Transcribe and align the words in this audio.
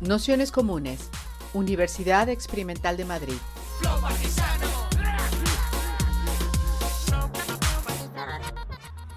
Nociones 0.00 0.52
Comunes, 0.52 1.10
Universidad 1.54 2.28
Experimental 2.28 2.96
de 2.96 3.04
Madrid. 3.04 3.34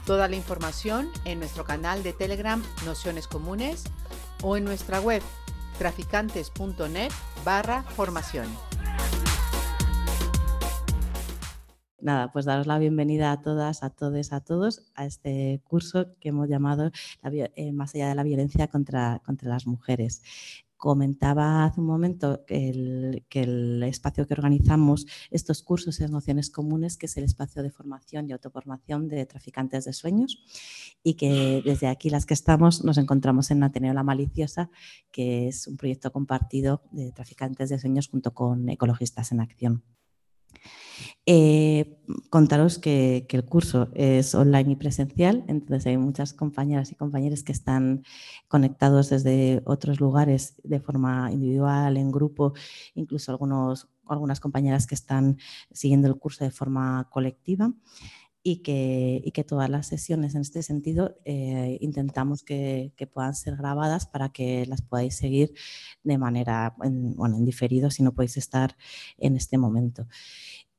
Toda 0.08 0.28
la 0.28 0.36
información 0.36 1.08
en 1.24 1.38
nuestro 1.38 1.66
canal 1.66 2.02
de 2.02 2.14
Telegram 2.14 2.64
Nociones 2.84 3.28
Comunes 3.28 3.84
o 4.42 4.58
en 4.58 4.64
nuestra 4.64 5.00
web 5.00 5.22
traficantes.net 5.78 7.12
barra 7.46 7.84
formación. 7.84 8.48
Nada, 12.00 12.32
pues 12.32 12.46
daros 12.46 12.66
la 12.66 12.80
bienvenida 12.80 13.32
a 13.32 13.42
todas, 13.44 13.84
a 13.84 13.92
todos, 13.92 14.34
a 14.34 14.40
todos 14.40 14.92
a 14.96 15.06
este 15.06 15.62
curso 15.64 16.08
que 16.20 16.30
hemos 16.30 16.50
llamado 16.50 16.90
eh, 17.24 17.72
Más 17.72 17.94
allá 17.94 18.10
de 18.10 18.16
la 18.16 18.24
violencia 18.24 18.68
contra, 18.68 19.22
contra 19.24 19.48
las 19.48 19.68
mujeres 19.68 20.24
comentaba 20.82 21.64
hace 21.64 21.80
un 21.80 21.86
momento 21.86 22.44
que 22.48 22.70
el, 22.70 23.84
espacio 23.84 24.26
que 24.26 24.34
organizamos 24.34 25.06
estos 25.30 25.62
cursos 25.62 26.02
en 26.02 26.12
nociones 26.12 26.50
comunes, 26.50 26.98
que 26.98 27.06
es 27.06 27.16
el 27.18 27.24
espacio 27.24 27.62
de 27.62 27.70
formación 27.70 28.28
y 28.28 28.32
autoformación 28.32 29.08
de 29.08 29.28
traficantes 29.28 29.86
de 29.86 29.94
sueños, 29.94 30.44
y 31.04 31.14
que 31.14 31.62
desde 31.64 31.86
aquí 31.86 32.10
las 32.10 32.26
que 32.26 32.34
estamos 32.34 32.84
nos 32.84 32.98
encontramos 32.98 33.52
en 33.52 33.62
Ateneo 33.62 33.94
La 33.94 34.02
Maliciosa, 34.02 34.72
que 35.12 35.48
es 35.48 35.68
un 35.68 35.78
proyecto 35.78 36.12
compartido 36.12 36.82
de 36.92 37.12
traficantes 37.12 37.70
de 37.70 37.78
sueños 37.78 38.08
junto 38.08 38.34
con 38.34 38.68
Ecologistas 38.68 39.32
en 39.32 39.42
Acción. 39.42 39.84
Eh, 41.26 41.98
contaros 42.30 42.78
que, 42.80 43.28
el 43.30 43.46
curso 43.46 43.90
es 43.94 44.36
online 44.36 44.72
y 44.72 44.76
presencial, 44.76 45.46
entonces 45.48 45.88
hay 45.88 45.98
muchas 45.98 46.34
compañeras 46.34 46.92
y 46.92 46.96
compañeros 46.96 47.44
que 47.44 47.52
están 47.52 48.04
conectados 48.48 49.10
desde 49.10 49.62
otros 49.66 50.00
lugares 50.00 50.56
de 50.64 50.80
forma 50.80 51.32
individual, 51.32 51.98
en 51.98 52.12
grupo, 52.12 52.54
incluso 52.96 53.32
algunas 54.08 54.40
compañeras 54.40 54.88
que 54.88 54.96
están 54.96 55.38
siguiendo 55.72 56.08
el 56.08 56.16
curso 56.16 56.44
de 56.44 56.52
forma 56.52 57.08
colectiva. 57.12 57.74
Y 58.44 58.64
que, 58.64 59.46
todas 59.48 59.70
las 59.70 59.86
sesiones 59.86 60.34
en 60.34 60.42
este 60.42 60.64
sentido 60.64 61.16
eh, 61.26 61.78
intentamos 61.80 62.42
que, 62.42 62.92
puedan 63.14 63.36
ser 63.36 63.56
grabadas 63.56 64.08
para 64.08 64.30
que 64.30 64.66
las 64.66 64.82
podáis 64.82 65.16
seguir 65.16 65.54
de 66.04 66.18
manera, 66.18 66.74
bueno, 66.78 67.38
en 67.38 67.46
diferido 67.46 67.92
si 67.92 68.02
no 68.02 68.14
podéis 68.14 68.38
estar 68.38 68.76
en 69.18 69.36
este 69.36 69.60
momento. 69.60 70.08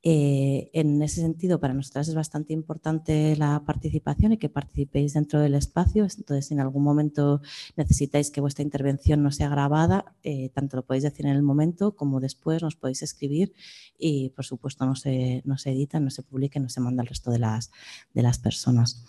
Eh, 0.04 0.70
en 0.72 1.00
ese 1.02 1.20
sentido, 1.20 1.60
para 1.60 1.74
nosotras 1.74 2.08
es 2.08 2.14
bastante 2.14 2.52
importante 2.52 3.36
la 3.36 3.62
participación 3.64 4.32
y 4.32 4.36
que 4.36 4.48
participéis 4.48 5.14
dentro 5.14 5.40
del 5.40 5.54
espacio. 5.54 6.04
Entonces, 6.04 6.46
si 6.46 6.54
en 6.54 6.60
algún 6.60 6.82
momento 6.82 7.40
necesitáis 7.76 8.30
que 8.30 8.40
vuestra 8.40 8.64
intervención 8.64 9.22
no 9.22 9.30
sea 9.30 9.48
grabada, 9.48 10.16
eh, 10.22 10.50
tanto 10.50 10.76
lo 10.76 10.84
podéis 10.84 11.04
decir 11.04 11.26
en 11.26 11.32
el 11.32 11.42
momento 11.42 11.94
como 11.94 12.20
después 12.20 12.62
nos 12.62 12.76
podéis 12.76 13.02
escribir 13.02 13.52
y, 13.98 14.30
por 14.30 14.44
supuesto, 14.44 14.84
no 14.86 14.96
se, 14.96 15.42
no 15.44 15.56
edita, 15.64 16.00
no 16.00 16.10
se 16.10 16.22
publica, 16.22 16.58
no 16.58 16.68
se 16.68 16.80
manda 16.80 17.02
al 17.02 17.06
resto 17.06 17.30
de 17.30 17.38
las, 17.38 17.70
de 18.12 18.22
las 18.22 18.38
personas. 18.38 19.04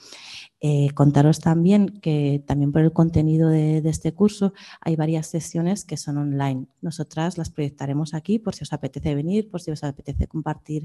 Eh, 0.66 0.92
contaros 0.94 1.42
también 1.42 2.00
que 2.00 2.42
también 2.48 2.72
por 2.72 2.82
el 2.82 2.94
contenido 2.94 3.50
de, 3.50 3.80
este 3.80 4.14
curso 4.14 4.54
hay 4.80 4.96
varias 4.96 5.28
sesiones 5.28 5.84
que 5.84 5.98
son 5.98 6.18
online. 6.18 6.68
Nosotras 6.82 7.38
las 7.38 7.50
proyectaremos 7.50 8.14
aquí 8.14 8.40
por 8.40 8.56
si 8.56 8.64
os 8.64 8.72
apetece 8.72 9.14
venir, 9.14 9.50
por 9.50 9.62
si 9.62 9.72
os 9.72 9.84
apetece 9.84 10.28
compartir 10.28 10.83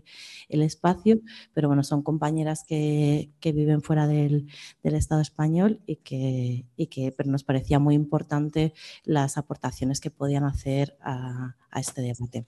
el 0.48 0.62
espacio, 0.62 1.20
pero 1.54 1.68
bueno, 1.68 1.82
son 1.84 2.02
compañeras 2.02 2.64
que, 2.66 3.30
viven 3.42 3.82
fuera 3.82 4.06
del, 4.06 4.46
Estado 4.82 5.20
español 5.20 5.80
y 5.86 5.96
que, 5.96 6.66
que 6.90 7.12
pero 7.16 7.30
nos 7.30 7.44
parecía 7.44 7.78
muy 7.78 7.94
importante 7.94 8.72
las 9.04 9.36
aportaciones 9.38 10.00
que 10.00 10.10
podían 10.10 10.44
hacer 10.44 10.96
a 11.00 11.54
este 11.76 12.02
debate. 12.02 12.46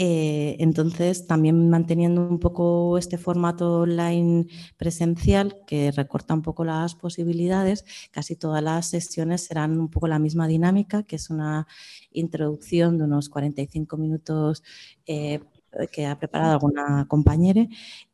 Eh, 0.00 0.56
entonces, 0.60 1.26
también 1.26 1.68
manteniendo 1.70 2.22
un 2.22 2.38
poco 2.38 2.98
este 2.98 3.18
formato 3.18 3.80
online 3.80 4.46
presencial 4.76 5.56
que 5.66 5.90
recorta 5.90 6.34
un 6.34 6.42
poco 6.42 6.64
las 6.64 6.94
posibilidades, 6.94 7.84
casi 8.12 8.36
todas 8.36 8.62
las 8.62 8.86
sesiones 8.86 9.46
serán 9.46 9.78
un 9.80 9.88
poco 9.90 10.06
la 10.06 10.20
misma 10.20 10.46
dinámica, 10.46 11.02
que 11.02 11.16
es 11.16 11.30
una 11.30 11.66
introducción 12.12 12.96
de 12.96 13.04
unos 13.04 13.28
45 13.28 13.96
minutos 13.96 14.62
eh, 15.04 15.40
que 15.92 16.06
ha 16.06 16.18
preparado 16.18 16.52
alguna 16.52 17.06
compañera 17.08 17.66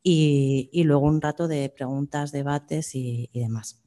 y, 0.03 0.83
luego 0.83 1.05
un 1.05 1.21
rato 1.21 1.47
de 1.47 1.69
preguntas, 1.69 2.31
debates 2.31 2.95
y 2.95 3.29
demás. 3.33 3.85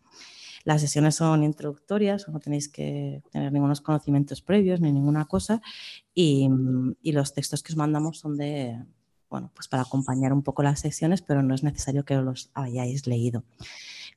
Las 0.69 0.83
sesiones 0.83 1.15
son 1.15 1.45
introductorias, 1.45 2.29
no 2.29 2.41
tenéis 2.41 2.69
que 2.69 3.23
tener 3.33 3.51
ningunos 3.51 3.81
conocimientos 3.81 4.43
previos 4.43 4.83
ni 4.83 4.93
ninguna 4.93 5.25
cosa 5.25 5.63
y, 6.15 6.47
los 7.03 7.33
textos 7.33 7.63
que 7.63 7.73
os 7.73 7.77
mandamos 7.79 8.19
son 8.19 8.37
de, 8.37 8.79
bueno, 9.31 9.51
pues 9.55 9.67
para 9.67 9.85
acompañar 9.85 10.33
un 10.35 10.43
poco 10.43 10.63
las 10.63 10.81
sesiones, 10.81 11.23
pero 11.23 11.43
no 11.43 11.55
es 11.55 11.63
necesario 11.63 12.05
que 12.05 12.17
los 12.17 12.51
hayáis 12.53 13.07
leído. 13.07 13.45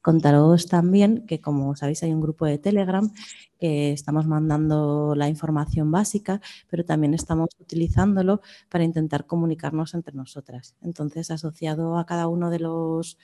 Contaros 0.01 0.67
también 0.67 1.25
que, 1.27 1.41
como 1.41 1.75
sabéis, 1.75 2.01
hay 2.03 2.13
un 2.13 2.21
grupo 2.21 2.45
de 2.45 2.57
Telegram 2.57 3.11
que 3.59 3.91
estamos 3.91 4.25
mandando 4.25 5.13
la 5.15 5.29
información 5.29 5.91
básica, 5.91 6.41
pero 6.69 6.83
también 6.83 7.13
estamos 7.13 7.49
utilizándolo 7.59 8.41
para 8.69 8.83
intentar 8.83 9.27
comunicarnos 9.27 9.93
entre 9.93 10.15
nosotras. 10.15 10.75
Entonces, 10.81 11.29
asociado 11.29 11.97
a 11.97 12.05
cada 12.05 12.27
uno 12.27 12.49
de 12.49 12.59
los 12.59 13.17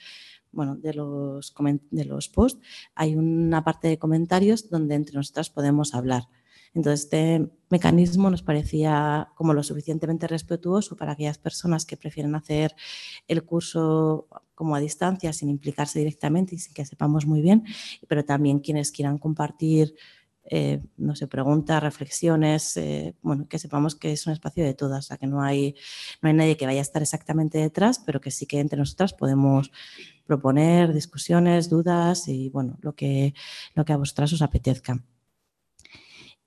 bueno, 0.50 0.76
de 0.76 0.94
los, 0.94 1.54
de 1.90 2.04
los 2.04 2.28
posts, 2.28 2.60
hay 2.94 3.16
una 3.16 3.64
parte 3.64 3.88
de 3.88 3.98
comentarios 3.98 4.70
donde 4.70 4.94
entre 4.94 5.16
nosotras 5.16 5.50
podemos 5.50 5.94
hablar. 5.94 6.28
Entonces, 6.74 7.04
este 7.04 7.50
mecanismo 7.70 8.30
nos 8.30 8.42
parecía 8.42 9.28
como 9.34 9.54
lo 9.54 9.62
suficientemente 9.62 10.26
respetuoso 10.26 10.96
para 10.96 11.12
aquellas 11.12 11.38
personas 11.38 11.84
que 11.86 11.96
prefieren 11.96 12.34
hacer 12.34 12.74
el 13.26 13.44
curso 13.44 14.28
como 14.54 14.74
a 14.74 14.80
distancia, 14.80 15.32
sin 15.32 15.50
implicarse 15.50 15.98
directamente 15.98 16.54
y 16.54 16.58
sin 16.58 16.74
que 16.74 16.84
sepamos 16.84 17.26
muy 17.26 17.40
bien, 17.40 17.64
pero 18.08 18.24
también 18.24 18.58
quienes 18.58 18.90
quieran 18.90 19.18
compartir 19.18 19.94
eh, 20.50 20.80
no 20.96 21.12
preguntas, 21.28 21.82
reflexiones, 21.82 22.76
eh, 22.78 23.14
bueno, 23.20 23.46
que 23.48 23.58
sepamos 23.58 23.94
que 23.94 24.12
es 24.12 24.26
un 24.26 24.32
espacio 24.32 24.64
de 24.64 24.72
todas, 24.72 25.10
o 25.10 25.18
que 25.18 25.26
no 25.26 25.42
hay, 25.42 25.74
no 26.22 26.28
hay 26.28 26.34
nadie 26.34 26.56
que 26.56 26.64
vaya 26.64 26.78
a 26.78 26.82
estar 26.82 27.02
exactamente 27.02 27.58
detrás, 27.58 27.98
pero 28.04 28.20
que 28.20 28.30
sí 28.30 28.46
que 28.46 28.58
entre 28.58 28.78
nosotras 28.78 29.12
podemos 29.12 29.70
proponer 30.26 30.94
discusiones, 30.94 31.68
dudas 31.68 32.28
y, 32.28 32.48
bueno, 32.48 32.78
lo 32.80 32.94
que, 32.94 33.34
lo 33.74 33.84
que 33.84 33.92
a 33.92 33.98
vosotras 33.98 34.32
os 34.32 34.42
apetezca. 34.42 35.02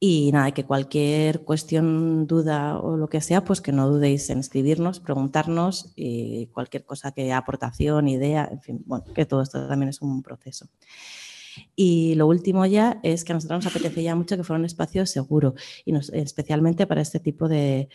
Y 0.03 0.31
nada, 0.31 0.51
que 0.51 0.65
cualquier 0.65 1.43
cuestión, 1.43 2.25
duda 2.25 2.79
o 2.79 2.97
lo 2.97 3.07
que 3.07 3.21
sea, 3.21 3.43
pues 3.43 3.61
que 3.61 3.71
no 3.71 3.87
dudéis 3.87 4.31
en 4.31 4.39
escribirnos, 4.39 4.99
preguntarnos 4.99 5.93
y 5.95 6.47
cualquier 6.47 6.85
cosa 6.85 7.11
que 7.11 7.31
aportación, 7.31 8.07
idea, 8.07 8.49
en 8.51 8.61
fin, 8.61 8.83
bueno, 8.87 9.05
que 9.13 9.27
todo 9.27 9.43
esto 9.43 9.67
también 9.67 9.89
es 9.89 10.01
un 10.01 10.23
proceso. 10.23 10.65
Y 11.83 12.13
lo 12.13 12.27
último 12.27 12.63
ya 12.67 12.99
es 13.01 13.23
que 13.23 13.31
a 13.31 13.35
nosotros 13.35 13.65
nos 13.65 13.75
apetecía 13.75 14.15
mucho 14.15 14.37
que 14.37 14.43
fuera 14.43 14.59
un 14.59 14.65
espacio 14.65 15.03
seguro, 15.07 15.55
y 15.83 15.95
especialmente 16.13 16.85
para 16.85 17.01
este 17.01 17.19
tipo 17.19 17.47
de, 17.47 17.89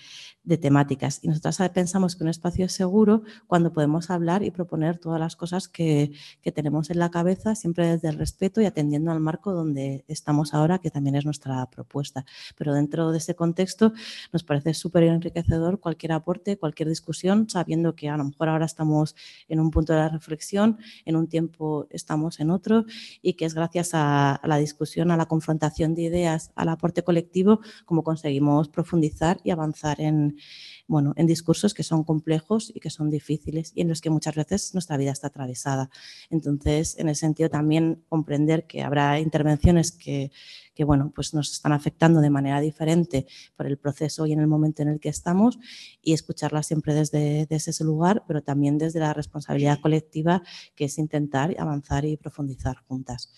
temáticas. 0.61 1.21
Y 1.23 1.29
nosotros 1.29 1.59
pensamos 1.73 2.15
que 2.15 2.23
un 2.23 2.31
espacio 2.31 2.67
es 2.67 2.73
seguro 2.73 3.23
cuando 3.49 3.73
podemos 3.73 4.11
hablar 4.11 4.45
y 4.45 4.51
proponer 4.53 4.99
todas 4.99 5.21
las 5.21 5.37
cosas 5.37 5.69
que, 5.69 6.11
tenemos 6.53 6.91
en 6.91 6.99
la 6.99 7.11
cabeza, 7.13 7.55
siempre 7.55 7.87
desde 7.87 8.09
el 8.09 8.19
respeto 8.19 8.61
y 8.61 8.65
atendiendo 8.65 9.13
al 9.13 9.21
marco 9.21 9.53
donde 9.53 10.05
estamos 10.09 10.53
ahora, 10.55 10.79
que 10.79 10.91
también 10.91 11.15
es 11.15 11.25
nuestra 11.25 11.65
propuesta. 11.71 12.25
Pero 12.57 12.75
dentro 12.75 13.13
de 13.13 13.19
ese 13.19 13.37
contexto 13.37 13.93
nos 14.33 14.43
parece 14.43 14.75
súper 14.75 15.05
enriquecedor 15.05 15.79
cualquier 15.79 16.13
aporte, 16.13 16.59
cualquier 16.59 16.89
discusión, 16.89 17.49
sabiendo 17.49 17.95
que 17.95 18.09
a 18.09 18.17
lo 18.17 18.25
mejor 18.25 18.49
ahora 18.49 18.67
estamos 18.67 19.15
en 19.49 19.61
un 19.61 19.71
punto 19.71 19.93
de 19.93 20.01
la 20.01 20.09
reflexión, 20.09 20.79
en 21.05 21.15
un 21.15 21.29
tiempo 21.29 21.87
estamos 21.91 22.41
en 22.41 22.51
otro 22.51 22.85
y 23.23 23.35
que 23.35 23.45
es 23.45 23.55
gracias 23.55 23.76
a, 23.93 24.41
la 24.45 24.57
discusión, 24.57 25.11
a 25.11 25.17
la 25.17 25.27
confrontación 25.27 25.95
de 25.95 26.03
ideas, 26.03 26.51
al 26.55 26.69
aporte 26.69 27.03
colectivo, 27.03 27.61
como 27.85 28.03
conseguimos 28.03 28.69
profundizar 28.69 29.39
y 29.45 29.51
avanzar 29.51 30.01
en, 30.01 30.37
bueno, 30.87 31.13
en 31.17 31.27
discursos 31.27 31.75
que 31.75 31.83
son 31.83 32.05
complejos 32.05 32.73
y 32.75 32.81
que 32.81 32.91
son 32.91 33.11
difíciles 33.11 33.73
y 33.75 33.83
en 33.83 33.89
los 33.89 34.01
que 34.01 34.11
muchas 34.11 34.35
veces 34.35 34.75
nuestra 34.75 34.97
vida 34.97 35.13
está 35.13 35.29
atravesada. 35.29 35.91
Entonces, 36.31 36.97
en 36.99 37.09
ese 37.09 37.21
sentido, 37.21 37.51
también 37.51 38.05
comprender 38.09 38.67
que 38.67 38.83
habrá 38.83 39.21
intervenciones 39.21 39.93
que, 39.93 40.31
que 40.77 40.85
bueno, 40.85 41.11
pues 41.15 41.35
nos 41.35 41.51
están 41.51 41.73
afectando 41.73 42.21
de 42.21 42.31
manera 42.31 42.61
diferente 42.61 43.27
por 43.57 43.67
el 43.67 43.79
proceso 43.79 44.27
y 44.27 44.33
en 44.33 44.41
el 44.41 44.47
momento 44.47 44.83
en 44.83 44.89
el 44.89 45.01
que 45.01 45.09
estamos 45.09 45.59
y 46.03 46.13
escucharlas 46.13 46.67
siempre 46.67 46.95
desde, 46.95 47.47
desde 47.47 47.71
ese 47.71 47.83
lugar, 47.83 48.25
pero 48.29 48.43
también 48.43 48.79
desde 48.79 49.01
la 49.01 49.15
responsabilidad 49.15 49.81
colectiva 49.81 50.43
que 50.75 50.85
es 50.85 50.99
intentar 50.99 51.57
avanzar 51.59 52.05
y 52.05 52.17
profundizar 52.17 52.77
juntas. 52.87 53.33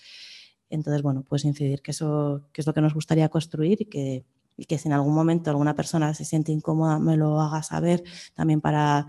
Entonces, 0.71 1.03
bueno, 1.03 1.25
pues 1.29 1.45
incidir 1.45 1.83
que 1.83 1.93
eso 1.93 2.43
que 2.53 2.61
es 2.61 2.67
lo 2.67 2.75
que 2.75 2.81
nos 2.81 2.95
gustaría 2.95 3.29
construir 3.29 3.83
y 3.83 3.87
que, 3.87 4.25
y 4.57 4.65
que 4.67 4.79
si 4.79 4.89
en 4.89 4.95
algún 4.95 5.15
momento 5.15 5.51
alguna 5.51 5.75
persona 5.75 6.13
se 6.15 6.25
siente 6.25 6.53
incómoda, 6.53 6.99
me 6.99 7.17
lo 7.17 7.41
haga 7.41 7.63
saber 7.63 8.03
también 8.35 8.61
para 8.61 9.07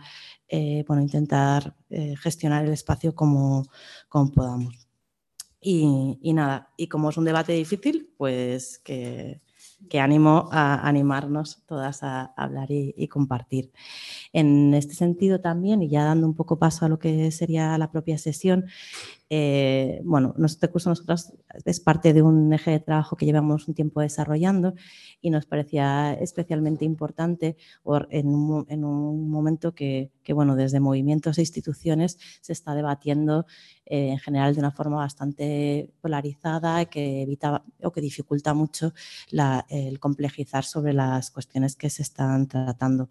eh, 0.48 0.84
bueno, 0.88 1.02
intentar 1.02 1.76
eh, 1.90 2.16
gestionar 2.18 2.66
el 2.66 2.74
espacio 2.74 3.14
como, 3.14 3.66
como 4.08 4.32
podamos. 4.32 4.90
Y, 5.62 6.34
nada, 6.34 6.72
y 6.78 6.88
como 6.88 7.10
es 7.10 7.18
un 7.18 7.26
debate 7.26 7.52
difícil, 7.54 8.14
pues 8.18 8.80
que, 8.80 9.42
que 9.90 10.00
animo 10.00 10.48
a 10.52 10.88
animarnos 10.88 11.64
todas 11.66 12.02
a 12.02 12.34
hablar 12.38 12.72
y, 12.72 13.08
compartir. 13.10 13.72
En 14.34 14.74
este 14.74 14.94
sentido 14.94 15.42
también, 15.42 15.84
y 15.84 15.90
ya 15.90 16.06
dando 16.06 16.28
un 16.28 16.36
poco 16.36 16.60
paso 16.60 16.86
a 16.86 16.90
lo 16.90 16.98
que 16.98 17.32
sería 17.32 17.78
la 17.78 17.92
propia 17.92 18.18
sesión, 18.18 18.66
eh, 19.32 20.02
bueno, 20.04 20.34
este 20.44 20.70
curso 20.70 20.92
es 21.66 21.80
parte 21.80 22.14
de 22.14 22.24
un 22.24 22.52
eje 22.52 22.72
de 22.72 22.80
trabajo 22.80 23.16
que 23.16 23.28
llevamos 23.28 23.68
un 23.68 23.76
tiempo 23.76 24.02
desarrollando 24.02 24.74
y 25.22 25.30
nos 25.30 25.46
parecía 25.46 26.14
especialmente 26.14 26.84
importante 26.84 27.56
en 28.10 28.28
un, 28.28 28.66
en 28.70 28.84
un 28.84 29.30
momento 29.30 29.76
que, 29.76 30.12
que, 30.24 30.34
bueno, 30.34 30.56
desde 30.56 30.80
movimientos 30.80 31.38
e 31.38 31.42
instituciones 31.42 32.18
se 32.42 32.54
está 32.54 32.74
debatiendo 32.74 33.46
eh, 33.86 34.10
en 34.10 34.20
general 34.20 34.56
de 34.56 34.62
una 34.62 34.72
forma 34.72 34.98
bastante 34.98 35.92
polarizada 36.02 36.86
que 36.86 37.22
evita 37.22 37.64
o 37.84 37.92
que 37.92 38.02
dificulta 38.02 38.54
mucho 38.56 38.94
el 39.70 40.00
complejizar 40.00 40.64
sobre 40.64 40.94
las 40.94 41.30
cuestiones 41.30 41.76
que 41.76 41.90
se 41.90 42.02
están 42.02 42.48
tratando. 42.48 43.10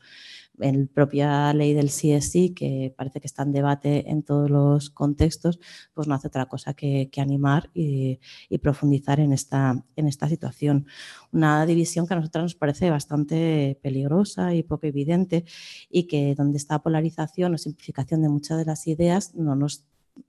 En 0.60 0.80
la 0.82 0.86
propia 0.86 1.52
ley 1.52 1.74
del 1.74 1.88
CSI, 1.88 2.54
que 2.54 2.94
parece 2.96 3.20
que 3.20 3.26
está 3.26 3.42
en 3.42 3.52
debate 3.52 4.10
en 4.10 4.22
todos 4.22 4.50
los 4.50 4.90
contextos, 4.90 5.60
pues 5.94 6.08
no 6.08 6.14
hace 6.14 6.28
otra 6.28 6.46
cosa 6.46 6.74
que, 6.74 7.10
animar 7.18 7.70
y, 7.74 8.18
profundizar 8.62 9.20
en 9.20 9.32
esta, 9.32 9.84
situación. 10.28 10.86
Una 11.32 11.66
división 11.66 12.06
que 12.06 12.14
a 12.14 12.16
nosotros 12.16 12.42
nos 12.44 12.54
parece 12.54 12.90
bastante 12.90 13.78
peligrosa 13.82 14.54
y 14.54 14.62
poco 14.62 14.86
evidente 14.86 15.44
y 15.90 16.04
que 16.04 16.34
donde 16.34 16.58
está 16.58 16.82
polarización 16.82 17.54
o 17.54 17.58
simplificación 17.58 18.22
de 18.22 18.28
muchas 18.28 18.58
de 18.58 18.64
las 18.64 18.86
ideas 18.86 19.34
no 19.34 19.54
nos 19.54 19.84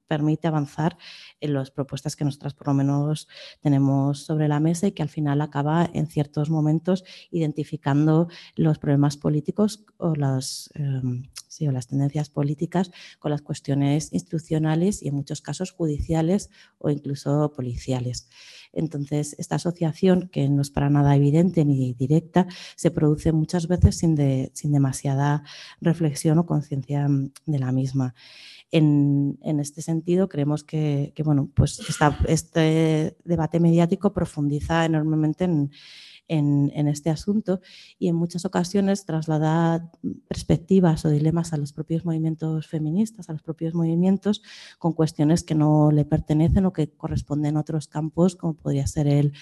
permite 0.07 0.47
avanzar 0.47 0.97
en 1.39 1.53
las 1.53 1.71
propuestas 1.71 2.15
que 2.15 2.25
nosotras 2.25 2.53
por 2.53 2.67
lo 2.67 2.73
menos 2.73 3.27
tenemos 3.61 4.23
sobre 4.23 4.47
la 4.47 4.59
mesa 4.59 4.87
y 4.87 4.91
que 4.91 5.03
al 5.03 5.09
final 5.09 5.41
acaba 5.41 5.89
en 5.93 6.07
ciertos 6.07 6.49
momentos 6.49 7.03
identificando 7.31 8.27
los 8.55 8.79
problemas 8.79 9.17
políticos 9.17 9.85
o 9.97 10.15
las, 10.15 10.71
em, 11.59 11.69
o 11.69 11.71
las 11.71 11.87
tendencias 11.87 12.29
políticas 12.29 12.91
con 13.19 13.31
las 13.31 13.41
cuestiones 13.41 14.13
institucionales 14.13 15.01
y 15.01 15.07
en 15.07 15.15
muchos 15.15 15.41
casos 15.41 15.71
judiciales 15.71 16.49
o 16.77 16.89
incluso 16.89 17.51
policiales. 17.55 18.29
Entonces, 18.71 19.35
esta 19.39 19.55
asociación, 19.55 20.29
que 20.29 20.47
no 20.49 20.61
es 20.61 20.69
para 20.69 20.89
nada 20.89 21.15
evidente 21.15 21.65
ni 21.65 21.93
directa, 21.93 22.47
se 22.75 22.91
produce 22.91 23.31
muchas 23.31 23.67
veces 23.67 23.97
sin, 23.97 24.15
sin 24.53 24.71
demasiada 24.71 25.43
reflexión 25.81 26.37
o 26.37 26.45
conciencia 26.45 27.07
de 27.45 27.59
la 27.59 27.71
misma. 27.71 28.13
En, 28.71 29.59
este 29.59 29.81
sentido, 29.81 30.29
creemos 30.29 30.63
que, 30.63 31.13
bueno, 31.25 31.49
pues 31.55 31.81
este 32.27 33.17
debate 33.23 33.59
mediático 33.59 34.13
profundiza 34.13 34.85
enormemente 34.85 35.45
en, 35.45 35.71
este 36.29 37.09
asunto 37.09 37.59
y 37.97 38.07
en 38.07 38.15
muchas 38.15 38.45
ocasiones 38.45 39.05
traslada 39.05 39.91
perspectivas 40.27 41.03
o 41.05 41.09
dilemas 41.09 41.53
a 41.53 41.57
los 41.57 41.73
propios 41.73 42.05
movimientos 42.05 42.67
feministas, 42.67 43.29
a 43.29 43.33
los 43.33 43.41
propios 43.41 43.73
movimientos, 43.73 44.41
con 44.77 44.93
cuestiones 44.93 45.43
que 45.43 45.55
no 45.55 45.91
le 45.91 46.05
pertenecen 46.05 46.65
o 46.65 46.73
que 46.73 46.91
corresponden 46.91 47.57
a 47.57 47.61
otros 47.61 47.87
campos, 47.87 48.35
como 48.35 48.53
podría 48.53 48.87
ser 48.87 49.07
el, 49.07 49.33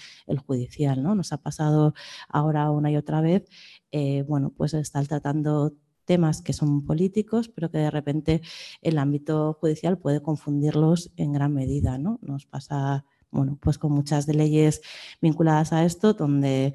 judicial. 0.46 1.04
¿no? 1.04 1.16
Nos 1.16 1.34
ha 1.34 1.38
pasado 1.38 1.94
ahora 2.30 2.72
una 2.72 2.92
y 2.92 2.98
otra 2.98 3.22
vez, 3.22 3.50
eh, 3.92 4.24
bueno, 4.28 4.54
pues 4.56 4.74
estar 4.74 5.06
tratando 5.08 5.74
temas 6.06 6.42
que 6.42 6.54
son 6.54 6.86
políticos, 6.86 7.50
pero 7.50 7.70
que 7.70 7.80
de 7.80 7.92
repente 7.92 8.42
el 8.82 8.98
ámbito 8.98 9.58
judicial 9.60 9.98
puede 9.98 10.22
confundirlos 10.22 11.12
en 11.18 11.34
gran 11.34 11.54
medida. 11.54 11.98
¿no? 11.98 12.18
Nos 12.22 12.46
pasa 12.46 13.06
bueno, 13.32 13.58
pues 13.62 13.78
con 13.78 13.92
muchas 13.92 14.28
leyes 14.28 14.82
vinculadas 15.22 15.74
a 15.74 15.86
esto, 15.86 16.14
donde 16.14 16.74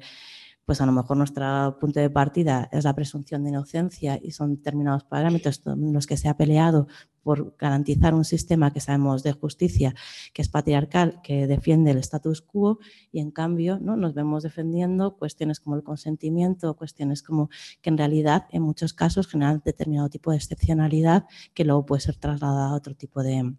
pues 0.65 0.79
a 0.79 0.85
lo 0.85 0.93
mejor 0.93 1.17
nuestro 1.17 1.77
punto 1.79 1.99
de 1.99 2.09
partida 2.09 2.69
es 2.71 2.85
la 2.85 2.95
presunción 2.95 3.43
de 3.43 3.49
inocencia 3.49 4.19
y 4.21 4.31
son 4.31 4.55
determinados 4.55 5.03
parámetros 5.03 5.61
en 5.65 5.91
los 5.91 6.07
que 6.07 6.15
se 6.15 6.29
ha 6.29 6.37
peleado 6.37 6.87
por 7.21 7.55
garantizar 7.57 8.13
un 8.13 8.25
sistema 8.25 8.71
que 8.71 8.79
sabemos 8.79 9.23
de 9.23 9.33
justicia, 9.33 9.93
que 10.33 10.41
es 10.41 10.49
patriarcal, 10.49 11.21
que 11.21 11.47
defiende 11.47 11.91
el 11.91 11.97
status 11.97 12.41
quo 12.41 12.79
y 13.11 13.19
en 13.19 13.31
cambio 13.31 13.79
¿no? 13.79 13.97
nos 13.97 14.13
vemos 14.13 14.43
defendiendo 14.43 15.17
cuestiones 15.17 15.59
como 15.59 15.75
el 15.75 15.83
consentimiento, 15.83 16.75
cuestiones 16.75 17.23
como 17.23 17.49
que 17.81 17.89
en 17.89 17.97
realidad 17.97 18.45
en 18.51 18.61
muchos 18.61 18.93
casos 18.93 19.27
generan 19.27 19.61
determinado 19.65 20.09
tipo 20.09 20.31
de 20.31 20.37
excepcionalidad 20.37 21.25
que 21.53 21.65
luego 21.65 21.85
puede 21.85 22.01
ser 22.01 22.15
trasladada 22.15 22.69
a 22.69 22.75
otro 22.75 22.95
tipo 22.95 23.21
de, 23.23 23.53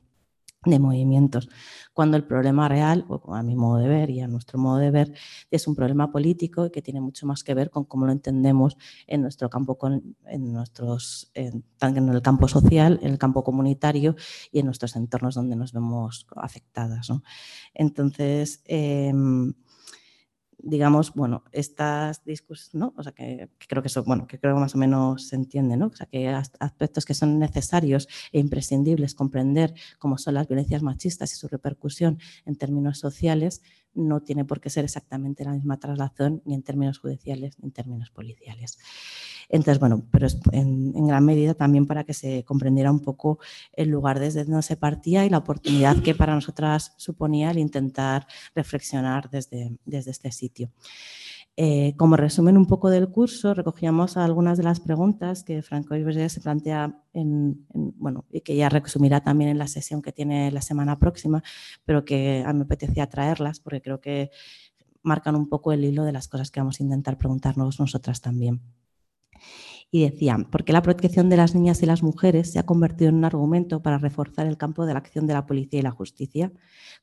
de 0.65 0.79
movimientos, 0.79 1.49
cuando 1.93 2.17
el 2.17 2.25
problema 2.25 2.69
real, 2.69 3.07
a 3.29 3.43
mi 3.43 3.55
modo 3.55 3.79
de 3.79 3.89
ver 3.89 4.11
y 4.11 4.21
a 4.21 4.27
nuestro 4.27 4.59
modo 4.59 4.79
de 4.79 4.91
ver, 4.91 5.13
es 5.51 5.67
un 5.69 5.77
problema 5.77 6.11
político 6.11 6.71
que 6.71 6.83
tiene 6.83 7.01
mucho 7.01 7.27
más 7.27 7.45
que 7.45 7.55
ver 7.55 7.71
con 7.71 7.85
cómo 7.85 8.07
lo 8.07 8.13
entendemos 8.13 8.77
en 9.07 9.23
nuestro 9.23 9.49
campo, 9.49 9.79
en, 10.27 10.53
nuestros, 10.53 11.31
en, 11.35 11.65
en 11.81 12.09
el 12.09 12.23
campo 12.23 12.49
social, 12.49 12.99
en 13.03 13.13
el 13.13 13.19
campo 13.19 13.45
comunitario 13.45 14.17
y 14.51 14.59
en 14.59 14.67
nuestros 14.67 14.97
entornos 14.97 15.35
donde 15.37 15.55
nos 15.55 15.73
vemos 15.73 16.27
afectadas. 16.37 17.09
Entonces, 17.75 18.63
em, 18.67 19.55
digamos, 20.65 21.13
bueno, 21.15 21.45
estas 21.53 22.25
discusiones, 22.25 22.75
¿no? 22.75 22.95
O 22.97 23.03
sea, 23.03 23.13
que, 23.13 23.51
creo 23.69 23.83
que 23.83 23.89
eso, 23.89 24.03
bueno, 24.03 24.27
que 24.27 24.39
creo 24.39 24.57
más 24.57 24.75
o 24.75 24.79
menos 24.79 25.29
se 25.29 25.37
entiende, 25.37 25.77
¿no? 25.77 25.87
O 25.89 25.97
sea, 25.97 26.07
que 26.07 26.29
aspectos 26.29 27.05
que 27.05 27.15
son 27.15 27.39
necesarios 27.39 28.09
e 28.33 28.41
imprescindibles 28.41 29.15
comprender, 29.15 29.75
como 29.99 30.17
son 30.17 30.35
las 30.35 30.49
violencias 30.49 30.83
machistas 30.83 31.33
y 31.33 31.37
su 31.37 31.49
repercusión 31.49 32.19
en 32.47 32.57
términos 32.57 32.99
sociales, 32.99 33.63
no 33.95 34.23
tiene 34.23 34.45
por 34.45 34.61
qué 34.61 34.71
ser 34.71 34.85
exactamente 34.85 35.45
la 35.45 35.53
misma 35.53 35.79
traslación 35.79 36.43
ni 36.45 36.55
en 36.55 36.63
términos 36.63 36.99
judiciales 36.99 37.59
ni 37.59 37.67
en 37.67 37.73
términos 37.73 38.11
policiales. 38.11 38.79
Entonces, 39.49 39.79
bueno, 39.79 40.03
pero 40.11 40.27
en, 40.53 41.07
gran 41.07 41.25
medida 41.25 41.55
también 41.55 41.87
para 41.87 42.05
que 42.05 42.15
se 42.15 42.45
comprendiera 42.45 42.91
un 42.91 43.01
poco 43.01 43.39
el 43.73 43.89
lugar 43.89 44.21
desde 44.21 44.45
donde 44.45 44.63
se 44.63 44.77
partía 44.77 45.25
y 45.25 45.31
la 45.31 45.39
oportunidad 45.39 46.03
que 46.03 46.15
para 46.15 46.35
nosotras 46.35 46.93
suponía 46.97 47.51
el 47.51 47.59
intentar 47.59 48.27
reflexionar 48.55 49.31
desde, 49.31 49.77
desde 49.85 50.11
este 50.11 50.33
sitio. 50.33 50.71
Eh, 51.57 51.95
como 51.97 52.17
resumen 52.17 52.57
un 52.57 52.67
poco 52.67 52.91
del 52.91 53.09
curso, 53.11 53.55
recogíamos 53.55 54.17
algunas 54.17 54.59
de 54.59 54.65
las 54.65 54.81
preguntas 54.81 55.45
que 55.45 55.63
Franco 55.63 55.95
Iberger 55.95 56.29
se 56.29 56.41
plantea 56.41 57.01
en, 57.13 57.65
bueno, 57.73 58.25
y 58.33 58.41
que 58.41 58.57
ya 58.57 58.69
resumirá 58.69 59.21
también 59.21 59.51
en 59.51 59.59
la 59.59 59.69
sesión 59.69 60.03
que 60.03 60.11
tiene 60.11 60.51
la 60.51 60.63
semana 60.63 60.99
próxima, 60.99 61.45
pero 61.85 62.05
que 62.05 62.43
a 62.45 62.53
mí 62.53 62.59
me 62.59 62.65
apetecía 62.65 63.09
traerlas 63.09 63.61
porque 63.61 63.81
creo 63.81 64.01
que 64.01 64.33
marcan 65.03 65.37
un 65.37 65.49
poco 65.49 65.71
el 65.73 65.85
hilo 65.85 66.03
de 66.05 66.13
las 66.13 66.27
cosas 66.27 66.51
que 66.51 66.59
vamos 66.59 66.81
a 66.81 66.83
intentar 66.83 67.19
preguntarnos 67.19 67.79
nosotras 67.79 68.21
también 68.21 68.61
y 69.95 70.03
decían, 70.03 70.47
¿por 70.47 70.65
qué 70.65 70.73
la 70.73 70.83
protección 70.83 71.29
de 71.29 71.37
las 71.37 71.55
niñas 71.55 71.81
y 71.81 71.87
las 71.87 72.03
mujeres 72.03 72.51
se 72.51 72.59
ha 72.59 72.67
convertido 72.67 73.11
en 73.11 73.15
un 73.15 73.25
argumento 73.25 73.81
para 73.81 73.97
reforzar 73.97 74.45
el 74.49 74.57
campo 74.57 74.87
de 74.87 74.93
la 74.93 74.99
acción 74.99 75.29
de 75.29 75.35
la 75.35 75.47
policía 75.47 75.79
y 75.79 75.83
la 75.83 75.93
justicia? 75.93 76.53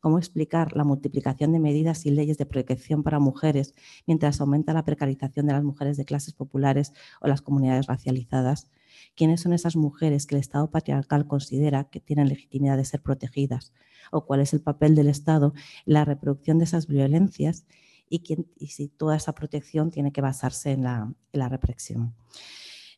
¿Cómo 0.01 0.17
explicar 0.17 0.75
la 0.75 0.83
multiplicación 0.83 1.53
de 1.53 1.59
medidas 1.59 2.05
y 2.05 2.11
leyes 2.11 2.37
de 2.37 2.45
protección 2.45 3.01
para 3.01 3.19
mujeres 3.19 3.75
mientras 4.07 4.41
aumenta 4.41 4.73
la 4.73 4.83
precarización 4.83 5.45
de 5.47 5.53
las 5.53 5.63
mujeres 5.63 5.95
de 5.95 6.03
clases 6.03 6.33
populares 6.33 6.91
o 7.21 7.29
las 7.29 7.41
comunidades 7.41 7.87
racializadas? 7.87 8.67
¿Quiénes 9.15 9.39
son 9.39 9.53
esas 9.53 9.77
mujeres 9.77 10.25
que 10.25 10.35
el 10.35 10.41
Estado 10.41 10.69
patriarcal 10.69 11.27
considera 11.27 11.85
que 11.85 12.01
tienen 12.01 12.27
legitimidad 12.27 12.75
de 12.75 12.83
ser 12.83 13.01
protegidas? 13.01 13.71
¿O 14.11 14.25
cuál 14.25 14.41
es 14.41 14.51
el 14.51 14.59
papel 14.59 14.95
del 14.95 15.07
Estado 15.07 15.53
en 15.85 15.93
la 15.93 16.03
reproducción 16.03 16.57
de 16.57 16.65
esas 16.65 16.87
violencias? 16.87 17.65
Y, 18.13 18.67
si 18.67 18.89
toda 18.89 19.15
esa 19.15 19.33
protección 19.33 19.89
tiene 19.89 20.11
que 20.11 20.19
basarse 20.19 20.71
en 20.71 20.83
la, 20.83 21.13
en 21.31 21.39
la 21.39 21.47
represión. 21.47 22.13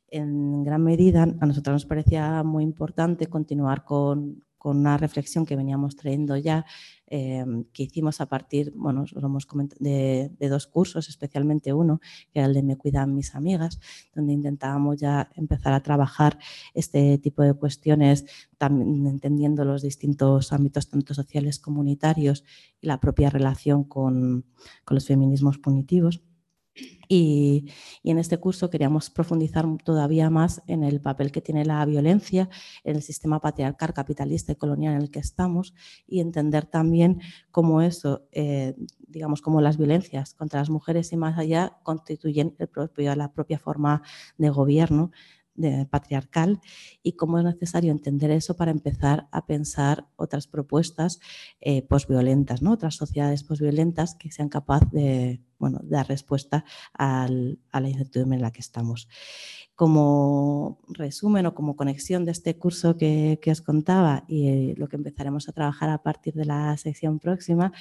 En 0.07 0.63
gran 0.63 0.83
medida 0.83 1.21
a 1.23 1.45
nosotros 1.45 1.75
nos 1.75 1.85
parecía 1.85 2.41
muy 2.41 2.63
importante 2.63 3.27
continuar 3.27 3.85
con, 3.85 4.43
una 4.71 4.97
reflexión 4.97 5.45
que 5.45 5.55
veníamos 5.55 5.95
trayendo 5.95 6.37
ya, 6.37 6.65
em, 7.07 7.65
que 7.73 7.83
hicimos 7.83 8.21
a 8.21 8.27
partir, 8.27 8.73
bueno, 8.75 9.05
de, 9.79 10.31
de, 10.39 10.49
dos 10.49 10.67
cursos, 10.67 11.09
especialmente 11.09 11.73
uno, 11.73 11.99
que 12.31 12.39
era 12.39 12.47
el 12.47 12.53
de 12.53 12.63
Me 12.63 12.77
cuidan 12.77 13.13
mis 13.15 13.35
amigas, 13.35 13.79
donde 14.15 14.33
intentábamos 14.33 14.97
ya 14.99 15.29
empezar 15.35 15.73
a 15.73 15.83
trabajar 15.83 16.39
este 16.73 17.17
tipo 17.17 17.43
de 17.43 17.53
cuestiones, 17.53 18.25
también 18.57 19.05
entendiendo 19.07 19.65
los 19.65 19.81
distintos 19.81 20.53
ámbitos, 20.53 20.89
tanto 20.89 21.13
sociales, 21.13 21.59
comunitarios, 21.59 22.43
y 22.81 22.87
la 22.87 22.99
propia 22.99 23.29
relación 23.29 23.83
con, 23.83 24.45
con 24.85 24.95
los 24.95 25.05
feminismos 25.05 25.57
punitivos. 25.57 26.21
Y, 27.07 27.71
en 28.03 28.17
este 28.17 28.37
curso 28.39 28.69
queríamos 28.69 29.09
profundizar 29.09 29.65
todavía 29.83 30.29
más 30.29 30.61
en 30.67 30.83
el 30.83 31.01
papel 31.01 31.31
que 31.31 31.41
tiene 31.41 31.65
la 31.65 31.85
violencia 31.85 32.49
en 32.83 32.95
el 32.95 33.01
sistema 33.03 33.39
patriarcal, 33.39 33.93
capitalista 33.93 34.51
y 34.51 34.55
colonial 34.55 34.95
en 34.95 35.01
el 35.01 35.11
que 35.11 35.19
estamos 35.19 35.73
y 36.07 36.19
entender 36.19 36.65
también 36.65 37.21
cómo 37.51 37.81
eso, 37.81 38.27
eh, 38.31 38.75
digamos, 39.07 39.41
cómo 39.41 39.61
las 39.61 39.77
violencias 39.77 40.33
contra 40.33 40.59
las 40.59 40.69
mujeres 40.69 41.13
y 41.13 41.17
más 41.17 41.37
allá 41.37 41.77
constituyen 41.83 42.55
la 42.95 43.31
propia 43.31 43.59
forma 43.59 44.01
de 44.37 44.49
gobierno 44.49 45.11
patriarcal 45.89 46.59
y 47.03 47.13
cómo 47.13 47.37
es 47.37 47.45
necesario 47.45 47.91
entender 47.91 48.31
eso 48.31 48.55
para 48.55 48.71
empezar 48.71 49.27
a 49.31 49.45
pensar 49.45 50.07
otras 50.15 50.47
propuestas 50.47 51.19
eh, 51.61 51.83
posviolentas, 51.83 52.61
¿no? 52.61 52.71
otras 52.71 52.95
sociedades 52.95 53.43
posviolentas 53.43 54.15
que 54.15 54.31
sean 54.31 54.49
capaces 54.49 54.89
de 54.91 55.41
dar 55.83 56.07
respuesta 56.07 56.65
a 56.93 57.27
la 57.29 57.89
incertidumbre 57.89 58.37
en 58.37 58.41
la 58.41 58.51
que 58.51 58.61
estamos. 58.61 59.07
Como 59.75 60.81
resumen 60.89 61.45
o 61.45 61.55
como 61.55 61.75
conexión 61.75 62.25
de 62.25 62.31
este 62.31 62.57
curso 62.57 62.97
que, 62.97 63.39
os 63.47 63.61
contaba 63.61 64.23
y 64.27 64.47
eh, 64.47 64.73
lo 64.77 64.87
que 64.87 64.97
empezaremos 64.97 65.49
a 65.49 65.51
trabajar 65.51 65.89
a 65.89 66.03
partir 66.03 66.33
de 66.33 66.45
la 66.45 66.75
sección 66.77 67.19
próxima, 67.19 67.71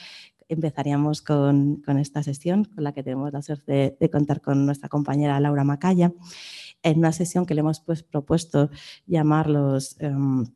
empezaríamos 0.48 1.22
con, 1.22 1.82
esta 1.98 2.22
sesión 2.22 2.64
con 2.64 2.84
la 2.84 2.92
que 2.92 3.02
tenemos 3.02 3.32
la 3.32 3.42
suerte 3.42 3.96
de, 3.98 4.10
contar 4.10 4.40
con 4.40 4.64
nuestra 4.64 4.88
compañera 4.88 5.40
Laura 5.40 5.64
Macaya, 5.64 6.12
en 6.82 6.98
una 6.98 7.12
sesión 7.12 7.46
que 7.46 7.54
le 7.54 7.60
hemos 7.60 7.80
pues, 7.80 8.02
propuesto 8.02 8.70
llamar 9.06 9.48
los... 9.48 9.96
Em, 10.00 10.46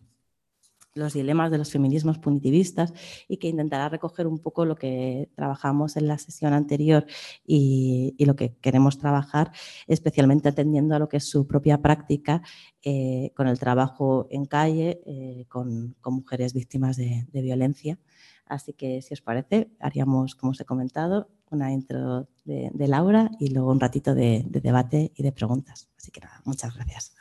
los 0.97 1.13
dilemas 1.13 1.51
de 1.51 1.59
los 1.59 1.71
feminismos 1.71 2.19
punitivistas 2.19 2.93
y 3.29 3.37
que 3.37 3.49
intentará 3.49 3.89
recoger 3.89 4.27
un 4.27 4.39
poco 4.39 4.65
lo 4.65 4.77
que 4.77 5.31
trabajamos 5.35 5.97
en 5.97 6.09
la 6.09 6.17
sesión 6.17 6.55
anterior 6.55 7.07
y, 7.47 8.17
lo 8.25 8.35
que 8.35 8.57
queremos 8.57 8.99
trabajar, 8.99 9.53
especialmente 9.87 10.49
atendiendo 10.49 10.97
a 10.97 10.99
lo 10.99 11.09
que 11.09 11.19
es 11.19 11.29
su 11.29 11.47
propia 11.47 11.83
práctica 11.83 12.43
eh, 12.83 13.31
con 13.37 13.47
el 13.47 13.59
trabajo 13.59 14.27
en 14.31 14.47
calle 14.47 15.01
eh, 15.07 15.45
con, 15.49 15.95
mujeres 16.03 16.55
víctimas 16.55 16.97
de 16.97 17.27
violencia. 17.43 17.99
Así 18.47 18.73
que, 18.73 19.03
si 19.03 19.15
os 19.15 19.21
parece, 19.21 19.71
haríamos, 19.81 20.35
como 20.35 20.53
os 20.53 20.61
he 20.61 20.65
comentado, 20.65 21.29
una 21.51 21.73
intro 21.73 22.29
de, 22.45 22.71
Laura 22.89 23.31
y 23.39 23.49
luego 23.49 23.71
un 23.71 23.81
ratito 23.81 24.15
de, 24.15 24.45
debate 24.47 25.13
y 25.15 25.23
de 25.23 25.33
preguntas. 25.33 25.89
Así 25.97 26.11
que 26.11 26.21
nada, 26.21 26.41
muchas 26.45 26.75
gracias. 26.75 27.13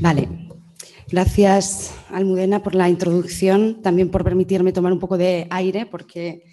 Vale, 0.00 0.28
gracias 1.08 1.94
Almudena 2.10 2.62
por 2.62 2.74
la 2.74 2.88
introducción, 2.88 3.80
también 3.80 4.10
por 4.10 4.24
permitirme 4.24 4.72
tomar 4.72 4.92
un 4.92 4.98
poco 4.98 5.16
de 5.16 5.46
aire 5.50 5.86
porque 5.86 6.44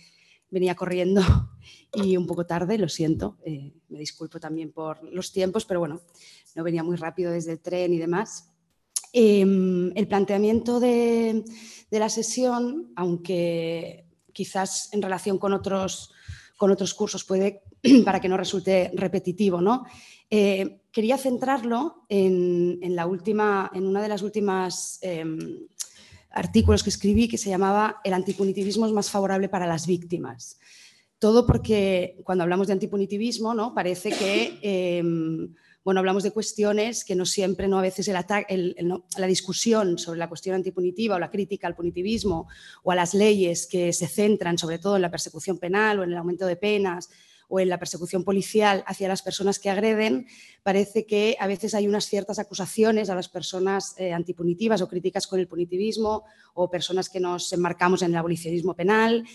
venía 0.49 0.75
corriendo 0.75 1.21
y 1.93 2.17
un 2.17 2.27
poco 2.27 2.45
tarde, 2.45 2.77
lo 2.77 2.87
siento, 2.87 3.37
eh, 3.43 3.73
me 3.89 3.99
disculpo 3.99 4.39
también 4.39 4.71
por 4.71 5.03
los 5.03 5.31
tiempos, 5.31 5.65
pero 5.65 5.79
bueno, 5.79 6.01
no 6.55 6.63
venía 6.63 6.83
muy 6.83 6.97
rápido 6.97 7.31
desde 7.31 7.53
el 7.53 7.59
tren 7.59 7.93
y 7.93 7.97
demás. 7.97 8.50
Em, 9.13 9.91
el 9.95 10.07
planteamiento 10.07 10.79
de, 10.79 11.43
la 11.89 12.09
sesión, 12.09 12.93
aunque 12.95 14.05
quizás 14.31 14.89
en 14.93 15.01
relación 15.01 15.37
con 15.37 15.51
otros, 15.51 16.13
con 16.57 16.71
otros 16.71 16.93
cursos 16.93 17.25
puede, 17.25 17.63
para 18.05 18.21
que 18.21 18.29
no 18.29 18.37
resulte 18.37 18.91
repetitivo, 18.93 19.59
¿no? 19.59 19.85
Eh, 20.29 20.83
quería 20.93 21.17
centrarlo 21.17 22.05
en, 22.07 22.95
la 22.95 23.05
última, 23.05 23.69
en 23.73 23.85
una 23.85 24.01
de 24.01 24.07
las 24.07 24.21
últimas 24.21 24.99
em, 25.01 25.67
artículos 26.29 26.83
que 26.83 26.89
escribí 26.89 27.27
que 27.27 27.37
se 27.37 27.49
llamaba 27.49 27.99
El 28.05 28.13
antipunitivismo 28.13 28.85
es 28.85 28.93
más 28.93 29.09
favorable 29.09 29.49
para 29.49 29.67
las 29.67 29.87
víctimas. 29.87 30.57
Todo 31.19 31.45
porque 31.45 32.17
cuando 32.23 32.43
hablamos 32.43 32.67
de 32.67 32.73
antipunitivismo 32.73 33.53
¿no? 33.53 33.75
parece 33.75 34.09
que 34.11 34.57
em, 34.61 35.53
bueno, 35.83 35.99
hablamos 35.99 36.23
de 36.23 36.31
cuestiones 36.31 37.03
que 37.03 37.15
no 37.15 37.25
siempre, 37.25 37.67
no 37.67 37.79
a 37.79 37.81
veces 37.81 38.07
el 38.07 38.15
la 39.17 39.27
discusión 39.27 39.97
sobre 39.97 40.19
la 40.19 40.29
cuestión 40.29 40.55
antipunitiva 40.55 41.15
o 41.15 41.19
la 41.19 41.31
crítica 41.31 41.67
al 41.67 41.75
punitivismo 41.75 42.47
o 42.83 42.91
a 42.91 42.95
las 42.95 43.13
leyes 43.13 43.67
que 43.67 43.91
se 43.91 44.07
centran 44.07 44.57
sobre 44.57 44.77
todo 44.77 44.95
en 44.95 45.01
la 45.01 45.11
persecución 45.11 45.57
penal 45.57 45.99
o 45.99 46.03
en 46.03 46.11
el 46.11 46.17
aumento 46.17 46.45
de 46.45 46.55
penas 46.55 47.09
o 47.51 47.59
en 47.59 47.67
la 47.67 47.79
persecución 47.79 48.23
policial 48.23 48.83
hacia 48.87 49.09
las 49.09 49.21
personas 49.21 49.59
que 49.59 49.69
agreden, 49.69 50.25
parece 50.63 51.05
que 51.05 51.35
a 51.37 51.47
veces 51.47 51.75
hay 51.75 51.85
unas 51.85 52.05
ciertas 52.05 52.39
acusaciones 52.39 53.09
a 53.09 53.15
las 53.15 53.27
personas 53.27 53.93
eh, 53.97 54.13
antipunitivas 54.13 54.81
o 54.81 54.87
críticas 54.87 55.27
con 55.27 55.37
el 55.37 55.49
punitivismo 55.49 56.23
o 56.53 56.69
personas 56.69 57.09
que 57.09 57.19
nos 57.19 57.51
enmarcamos 57.51 58.03
en 58.03 58.11
el 58.11 58.17
abolicionismo 58.17 58.73
penal, 58.73 59.25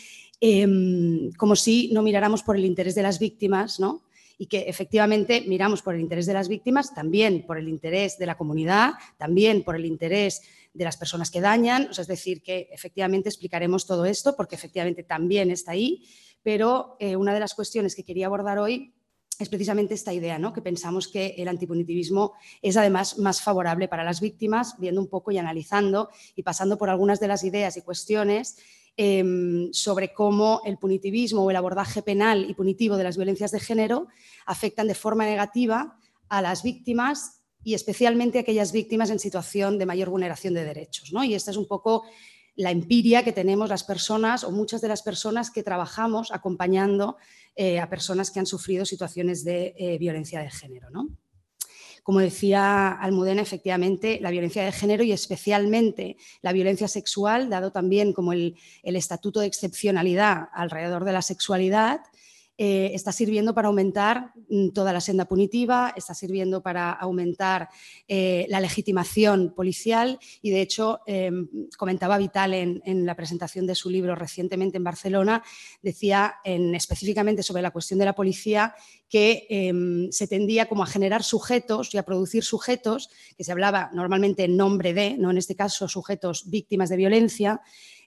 em, 0.40 1.30
como 1.32 1.56
si 1.56 1.90
no 1.92 2.02
miráramos 2.02 2.42
por 2.42 2.56
el 2.56 2.64
interés 2.64 2.94
de 2.94 3.02
las 3.02 3.18
víctimas, 3.18 3.78
¿no? 3.80 4.05
Y 4.38 4.46
que 4.46 4.68
efectivamente 4.68 5.44
miramos 5.46 5.82
por 5.82 5.94
el 5.94 6.00
interés 6.00 6.26
de 6.26 6.34
las 6.34 6.48
víctimas, 6.48 6.94
también 6.94 7.46
por 7.46 7.58
el 7.58 7.68
interés 7.68 8.18
de 8.18 8.26
la 8.26 8.36
comunidad, 8.36 8.94
también 9.16 9.62
por 9.62 9.76
el 9.76 9.86
interés 9.86 10.42
de 10.74 10.84
las 10.84 10.96
personas 10.96 11.30
que 11.30 11.40
dañan, 11.40 11.88
es 11.90 12.06
decir, 12.06 12.42
que 12.42 12.68
efectivamente 12.70 13.28
explicaremos 13.28 13.86
todo 13.86 14.04
esto 14.04 14.36
porque 14.36 14.56
efectivamente 14.56 15.02
también 15.02 15.50
está 15.50 15.72
ahí, 15.72 16.06
pero 16.42 16.96
eh, 17.00 17.16
una 17.16 17.32
de 17.32 17.40
las 17.40 17.54
cuestiones 17.54 17.94
que 17.94 18.04
quería 18.04 18.26
abordar 18.26 18.58
hoy 18.58 18.92
es 19.38 19.48
precisamente 19.48 19.94
esta 19.94 20.12
idea, 20.12 20.38
¿no? 20.38 20.52
que 20.52 20.62
pensamos 20.62 21.08
que 21.08 21.34
el 21.36 21.48
antipunitivismo 21.48 22.34
es 22.62 22.76
además 22.76 23.18
más 23.18 23.42
favorable 23.42 23.88
para 23.88 24.04
las 24.04 24.20
víctimas, 24.20 24.76
viendo 24.78 25.00
un 25.00 25.08
poco 25.08 25.30
y 25.30 25.38
analizando 25.38 26.10
y 26.34 26.42
pasando 26.42 26.78
por 26.78 26.88
algunas 26.88 27.20
de 27.20 27.28
las 27.28 27.44
ideas 27.44 27.76
y 27.76 27.82
cuestiones 27.82 28.56
Em, 28.98 29.70
sobre 29.74 30.14
cómo 30.14 30.62
el 30.64 30.78
punitivismo 30.78 31.42
o 31.42 31.50
el 31.50 31.56
abordaje 31.56 32.00
penal 32.00 32.48
y 32.48 32.54
punitivo 32.54 32.96
de 32.96 33.04
las 33.04 33.18
violencias 33.18 33.50
de 33.50 33.60
género 33.60 34.06
afectan 34.46 34.88
de 34.88 34.94
forma 34.94 35.26
negativa 35.26 35.98
a 36.30 36.40
las 36.40 36.62
víctimas 36.62 37.42
y 37.62 37.74
especialmente 37.74 38.38
a 38.38 38.40
aquellas 38.40 38.72
víctimas 38.72 39.10
en 39.10 39.18
situación 39.18 39.78
de 39.78 39.84
mayor 39.84 40.08
vulneración 40.08 40.54
de 40.54 40.64
derechos. 40.64 41.12
¿no? 41.12 41.22
Y 41.24 41.34
esta 41.34 41.50
es 41.50 41.58
un 41.58 41.68
poco 41.68 42.04
la 42.54 42.70
empiria 42.70 43.22
que 43.22 43.32
tenemos 43.32 43.68
las 43.68 43.84
personas 43.84 44.44
o 44.44 44.50
muchas 44.50 44.80
de 44.80 44.88
las 44.88 45.02
personas 45.02 45.50
que 45.50 45.62
trabajamos 45.62 46.32
acompañando 46.32 47.18
eh, 47.54 47.78
a 47.78 47.90
personas 47.90 48.30
que 48.30 48.40
han 48.40 48.46
sufrido 48.46 48.86
situaciones 48.86 49.44
de 49.44 49.74
eh, 49.76 49.98
violencia 49.98 50.40
de 50.40 50.50
género. 50.50 50.88
¿no? 50.88 51.10
Como 52.06 52.20
decía 52.20 52.92
Almudena, 52.92 53.42
efectivamente, 53.42 54.20
la 54.22 54.30
violencia 54.30 54.64
de 54.64 54.70
género 54.70 55.02
y 55.02 55.10
especialmente 55.10 56.16
la 56.40 56.52
violencia 56.52 56.86
sexual, 56.86 57.50
dado 57.50 57.72
también 57.72 58.12
como 58.12 58.32
el, 58.32 58.54
el 58.84 58.94
estatuto 58.94 59.40
de 59.40 59.48
excepcionalidad 59.48 60.48
alrededor 60.52 61.04
de 61.04 61.12
la 61.12 61.20
sexualidad, 61.20 62.02
eh, 62.58 62.92
está 62.94 63.12
sirviendo 63.12 63.54
para 63.54 63.68
aumentar 63.68 64.32
mm, 64.48 64.70
toda 64.70 64.92
la 64.92 65.02
senda 65.02 65.26
punitiva, 65.26 65.92
está 65.94 66.14
sirviendo 66.14 66.62
para 66.62 66.90
aumentar 66.90 67.68
eh, 68.08 68.46
la 68.48 68.60
legitimación 68.60 69.52
policial 69.54 70.18
y, 70.40 70.50
de 70.50 70.62
hecho, 70.62 71.00
em, 71.06 71.48
comentaba 71.76 72.16
Vital 72.16 72.54
en, 72.54 73.04
la 73.04 73.14
presentación 73.14 73.66
de 73.66 73.74
su 73.74 73.90
libro 73.90 74.14
recientemente 74.14 74.78
en 74.78 74.84
Barcelona, 74.84 75.42
decía 75.82 76.36
en, 76.44 76.74
específicamente 76.74 77.42
sobre 77.42 77.62
la 77.62 77.72
cuestión 77.72 77.98
de 77.98 78.06
la 78.06 78.14
policía 78.14 78.74
que 79.08 79.46
em, 79.50 80.10
se 80.10 80.26
tendía 80.26 80.66
como 80.66 80.82
a 80.82 80.86
generar 80.86 81.22
sujetos 81.22 81.92
y 81.94 81.98
a 81.98 82.04
producir 82.04 82.42
sujetos, 82.42 83.10
que 83.36 83.44
se 83.44 83.52
hablaba 83.52 83.90
normalmente 83.92 84.44
en 84.44 84.56
nombre 84.56 84.94
de, 84.94 85.18
no 85.18 85.30
en 85.30 85.36
este 85.36 85.56
caso 85.56 85.88
sujetos 85.88 86.48
víctimas 86.48 86.88
de 86.88 86.96
violencia, 86.96 87.60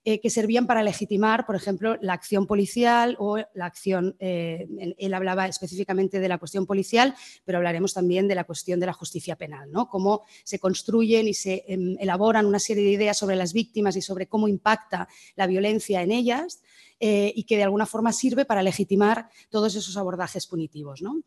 eh, 0.06 0.20
que 0.22 0.29
servían 0.29 0.65
para 0.65 0.84
legitimar, 0.84 1.46
por 1.46 1.56
ejemplo, 1.56 1.98
la 2.01 2.13
acción 2.13 2.48
policial 2.48 3.15
o 3.20 3.38
la 3.53 3.65
acción, 3.65 4.15
eh, 4.20 4.68
él 4.98 5.13
hablaba 5.13 5.48
específicamente 5.48 6.20
de 6.20 6.29
la 6.29 6.38
cuestión 6.38 6.65
policial, 6.65 7.15
pero 7.44 7.58
hablaremos 7.58 7.94
también 7.94 8.27
de 8.27 8.36
la 8.36 8.46
cuestión 8.46 8.79
de 8.79 8.86
la 8.86 8.94
justicia 8.94 9.36
penal, 9.36 9.72
¿no? 9.72 9.89
cómo 9.89 10.24
se 10.44 10.60
construyen 10.60 11.27
y 11.27 11.34
se 11.34 11.65
em, 11.68 11.98
elaboran 12.00 12.46
una 12.46 12.60
serie 12.60 12.84
de 12.84 12.91
ideas 12.91 13.18
sobre 13.18 13.36
las 13.36 13.53
víctimas 13.53 13.96
y 13.96 14.01
sobre 14.01 14.27
cómo 14.27 14.48
impacta 14.48 15.08
la 15.36 15.48
violencia 15.48 16.01
en 16.01 16.12
ellas 16.12 16.62
eh, 17.00 17.32
y 17.36 17.44
que 17.44 17.58
de 17.58 17.63
alguna 17.63 17.86
forma 17.86 18.12
sirve 18.13 18.46
para 18.46 18.63
legitimar 18.63 19.29
todos 19.50 19.75
esos 19.75 19.98
abordajes 19.98 20.48
punitivos. 20.48 21.01
¿no? 21.01 21.22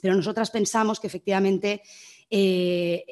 Pero 0.00 0.16
nosotras 0.16 0.50
pensamos 0.50 0.98
que 0.98 1.06
efectivamente 1.06 1.82
eh, 2.34 3.04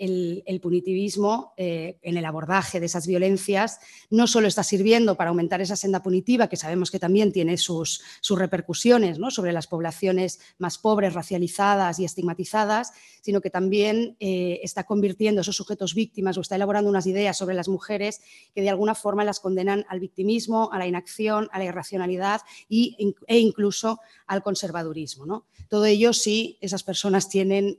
el, 0.47 0.61
punitivismo 0.63 1.53
eh, 1.59 1.99
en 2.01 2.17
el 2.17 2.25
abordaje 2.25 2.81
de 2.81 2.87
esas 2.87 3.07
violencias 3.07 3.79
no 4.09 4.27
solo 4.27 4.49
está 4.49 4.63
sirviendo 4.63 5.15
para 5.15 5.29
aumentar 5.29 5.61
esa 5.61 5.77
senda 5.77 6.03
punitiva, 6.03 6.49
que 6.49 6.57
sabemos 6.57 6.91
que 6.91 6.99
también 6.99 7.31
tiene 7.31 7.59
sus, 7.59 8.03
repercusiones 8.31 9.19
sobre 9.29 9.53
las 9.53 9.67
poblaciones 9.67 10.41
más 10.57 10.79
pobres, 10.79 11.13
racializadas 11.13 11.99
y 11.99 12.07
estigmatizadas, 12.07 12.95
sino 13.21 13.43
que 13.43 13.51
también 13.51 14.17
eh, 14.21 14.61
está 14.63 14.85
convirtiendo 14.85 15.43
esos 15.43 15.57
sujetos 15.57 15.95
víctimas 15.95 16.39
o 16.39 16.41
está 16.41 16.57
elaborando 16.57 16.89
unas 16.89 17.07
ideas 17.07 17.37
sobre 17.37 17.55
las 17.55 17.69
mujeres 17.69 18.23
que 18.55 18.63
de 18.63 18.71
alguna 18.71 18.95
forma 18.95 19.23
las 19.23 19.39
condenan 19.39 19.85
al 19.91 20.01
victimismo, 20.01 20.73
a 20.73 20.79
la 20.79 20.87
inacción, 20.87 21.51
a 21.53 21.59
la 21.59 21.67
irracionalidad 21.67 22.41
e 22.71 23.39
incluso 23.39 24.01
al 24.27 24.43
conservadurismo. 24.43 25.45
Todo 25.69 25.85
ello 25.85 26.15
si 26.15 26.57
esas 26.63 26.83
personas 26.83 27.29
tienen 27.29 27.79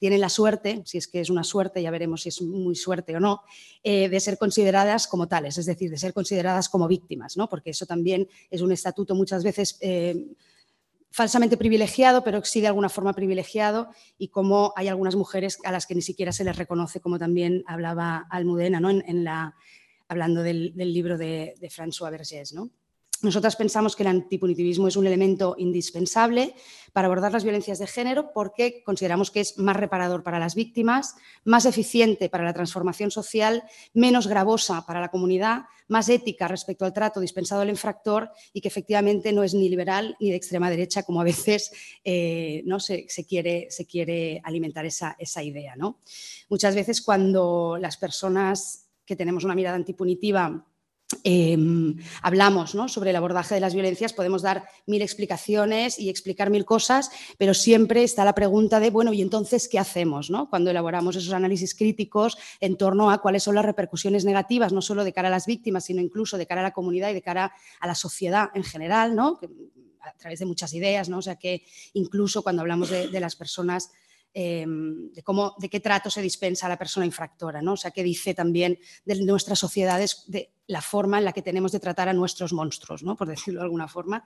tienen 0.00 0.22
la 0.22 0.30
suerte, 0.30 0.82
si 0.86 0.96
es 0.96 1.06
que 1.06 1.20
es 1.20 1.28
una 1.28 1.44
suerte, 1.44 1.82
ya 1.82 1.90
veremos 1.90 2.22
si 2.22 2.30
es 2.30 2.40
muy 2.40 2.74
suerte 2.74 3.14
o 3.14 3.20
no, 3.20 3.42
eh, 3.84 4.08
de 4.08 4.18
ser 4.18 4.38
consideradas 4.38 5.06
como 5.06 5.28
tales, 5.28 5.58
es 5.58 5.66
decir, 5.66 5.90
de 5.90 5.98
ser 5.98 6.14
consideradas 6.14 6.70
como 6.70 6.88
víctimas, 6.88 7.36
¿no? 7.36 7.50
porque 7.50 7.70
eso 7.70 7.84
también 7.84 8.26
es 8.50 8.62
un 8.62 8.72
estatuto 8.72 9.14
muchas 9.14 9.44
veces 9.44 9.76
eh, 9.82 10.26
falsamente 11.10 11.58
privilegiado, 11.58 12.24
pero 12.24 12.42
sí 12.42 12.62
de 12.62 12.68
alguna 12.68 12.88
forma 12.88 13.12
privilegiado, 13.12 13.90
y 14.16 14.28
como 14.28 14.72
hay 14.74 14.88
algunas 14.88 15.16
mujeres 15.16 15.58
a 15.64 15.70
las 15.70 15.84
que 15.84 15.94
ni 15.94 16.02
siquiera 16.02 16.32
se 16.32 16.44
les 16.44 16.56
reconoce, 16.56 17.00
como 17.00 17.18
también 17.18 17.62
hablaba 17.66 18.26
Almudena, 18.30 18.80
¿no? 18.80 18.88
en, 18.88 19.22
la, 19.22 19.54
hablando 20.08 20.42
del, 20.42 20.72
libro 20.76 21.18
de, 21.18 21.54
François 21.70 22.10
Vergés. 22.10 22.54
¿no? 22.54 22.70
Nosotras 23.22 23.56
pensamos 23.56 23.96
que 23.96 24.02
el 24.02 24.08
antipunitivismo 24.08 24.88
es 24.88 24.96
un 24.96 25.06
elemento 25.06 25.54
indispensable 25.58 26.54
para 26.92 27.06
abordar 27.06 27.32
las 27.32 27.44
violencias 27.44 27.78
de 27.78 27.86
género 27.86 28.32
porque 28.32 28.82
consideramos 28.82 29.30
que 29.30 29.40
es 29.40 29.58
más 29.58 29.76
reparador 29.76 30.22
para 30.22 30.38
las 30.38 30.54
víctimas, 30.54 31.16
más 31.44 31.66
eficiente 31.66 32.28
para 32.28 32.44
la 32.44 32.54
transformación 32.54 33.10
social, 33.10 33.62
menos 33.92 34.26
gravosa 34.26 34.86
para 34.86 35.00
la 35.00 35.10
comunidad, 35.10 35.64
más 35.88 36.08
ética 36.08 36.48
respecto 36.48 36.84
al 36.84 36.92
trato 36.92 37.20
dispensado 37.20 37.60
al 37.60 37.68
infractor 37.68 38.30
y 38.52 38.60
que 38.60 38.68
efectivamente 38.68 39.32
no 39.32 39.42
es 39.42 39.54
ni 39.54 39.68
liberal 39.68 40.16
ni 40.18 40.30
de 40.30 40.36
extrema 40.36 40.70
derecha 40.70 41.02
como 41.02 41.20
a 41.20 41.24
veces 41.24 41.72
eh, 42.04 42.62
¿no? 42.64 42.80
se, 42.80 43.06
quiere, 43.28 43.66
se, 43.70 43.86
quiere, 43.86 44.40
alimentar 44.44 44.86
esa, 44.86 45.16
esa 45.18 45.42
idea. 45.42 45.76
¿no? 45.76 45.98
Muchas 46.48 46.74
veces 46.74 47.02
cuando 47.02 47.76
las 47.78 47.96
personas 47.96 48.86
que 49.04 49.16
tenemos 49.16 49.44
una 49.44 49.56
mirada 49.56 49.76
antipunitiva 49.76 50.64
Em, 51.24 51.96
hablamos 52.22 52.76
sobre 52.86 53.10
el 53.10 53.16
abordaje 53.16 53.54
de 53.54 53.60
las 53.60 53.74
violencias, 53.74 54.12
podemos 54.12 54.42
dar 54.42 54.64
mil 54.86 55.02
explicaciones 55.02 55.98
y 55.98 56.08
explicar 56.08 56.50
mil 56.50 56.64
cosas, 56.64 57.10
pero 57.36 57.52
siempre 57.52 58.04
está 58.04 58.24
la 58.24 58.34
pregunta 58.34 58.78
de, 58.78 58.90
bueno, 58.90 59.12
¿y 59.12 59.20
entonces 59.20 59.68
qué 59.68 59.78
hacemos 59.78 60.30
cuando 60.48 60.70
elaboramos 60.70 61.16
esos 61.16 61.32
análisis 61.32 61.74
críticos 61.74 62.38
en 62.60 62.76
torno 62.76 63.10
a 63.10 63.18
cuáles 63.18 63.42
son 63.42 63.56
las 63.56 63.64
repercusiones 63.64 64.24
negativas, 64.24 64.72
no 64.72 64.82
solo 64.82 65.02
de 65.02 65.12
cara 65.12 65.28
a 65.28 65.32
las 65.32 65.46
víctimas, 65.46 65.84
sino 65.84 66.00
incluso 66.00 66.38
de 66.38 66.46
cara 66.46 66.60
a 66.60 66.64
la 66.64 66.72
comunidad 66.72 67.10
y 67.10 67.14
de 67.14 67.22
cara 67.22 67.52
a 67.80 67.86
la 67.86 67.94
sociedad 67.96 68.50
en 68.54 68.62
general, 68.62 69.16
¿no? 69.16 69.40
a 70.02 70.16
través 70.16 70.38
de 70.38 70.46
muchas 70.46 70.72
ideas, 70.72 71.08
¿no? 71.08 71.18
o 71.18 71.22
sea 71.22 71.36
que 71.36 71.64
incluso 71.92 72.42
cuando 72.42 72.62
hablamos 72.62 72.88
de 72.88 73.20
las 73.20 73.36
personas 73.36 73.90
Em, 74.32 75.10
de, 75.12 75.24
cómo, 75.24 75.56
de 75.58 75.68
qué 75.68 75.80
trato 75.80 76.08
se 76.08 76.22
dispensa 76.22 76.66
a 76.66 76.68
la 76.68 76.78
persona 76.78 77.04
infractora, 77.04 77.62
¿no? 77.62 77.72
O 77.72 77.76
sea, 77.76 77.90
qué 77.90 78.04
dice 78.04 78.32
también 78.32 78.78
de 79.04 79.24
nuestras 79.24 79.58
sociedades, 79.58 80.22
de 80.28 80.52
la 80.70 80.80
forma 80.80 81.18
en 81.18 81.24
la 81.24 81.32
que 81.32 81.42
tenemos 81.42 81.72
de 81.72 81.80
tratar 81.80 82.08
a 82.08 82.12
nuestros 82.12 82.52
monstruos, 82.52 83.02
¿no? 83.02 83.16
Por 83.16 83.28
decirlo 83.34 83.60
de 83.60 83.64
alguna 83.64 83.88
forma. 83.88 84.24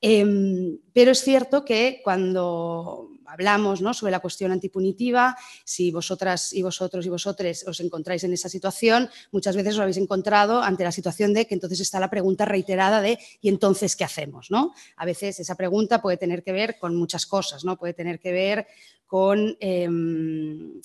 Em, 0.00 0.78
pero 0.92 1.10
es 1.10 1.22
cierto 1.22 1.64
que 1.64 2.00
cuando 2.04 3.10
hablamos 3.26 3.80
¿no? 3.80 3.92
sobre 3.94 4.12
la 4.12 4.20
cuestión 4.20 4.52
antipunitiva, 4.52 5.36
si 5.64 5.90
vosotras 5.90 6.52
y 6.52 6.62
vosotros 6.62 7.04
y 7.04 7.08
vosotros 7.08 7.64
os 7.66 7.80
encontráis 7.80 8.22
en 8.22 8.32
esa 8.32 8.48
situación, 8.48 9.08
muchas 9.32 9.56
veces 9.56 9.74
os 9.74 9.80
habéis 9.80 9.96
encontrado 9.96 10.62
ante 10.62 10.84
la 10.84 10.92
situación 10.92 11.34
de 11.34 11.46
que 11.46 11.54
entonces 11.54 11.80
está 11.80 11.98
la 11.98 12.10
pregunta 12.10 12.44
reiterada 12.44 13.00
de 13.00 13.18
¿y 13.40 13.48
entonces 13.48 13.96
qué 13.96 14.04
hacemos? 14.04 14.50
¿no? 14.50 14.72
A 14.96 15.04
veces 15.04 15.40
esa 15.40 15.56
pregunta 15.56 16.00
puede 16.00 16.16
tener 16.16 16.44
que 16.44 16.52
ver 16.52 16.78
con 16.78 16.94
muchas 16.94 17.26
cosas, 17.26 17.64
¿no? 17.64 17.76
puede 17.76 17.94
tener 17.94 18.20
que 18.20 18.32
ver 18.32 18.66
con... 19.06 19.56
Em, 19.58 20.80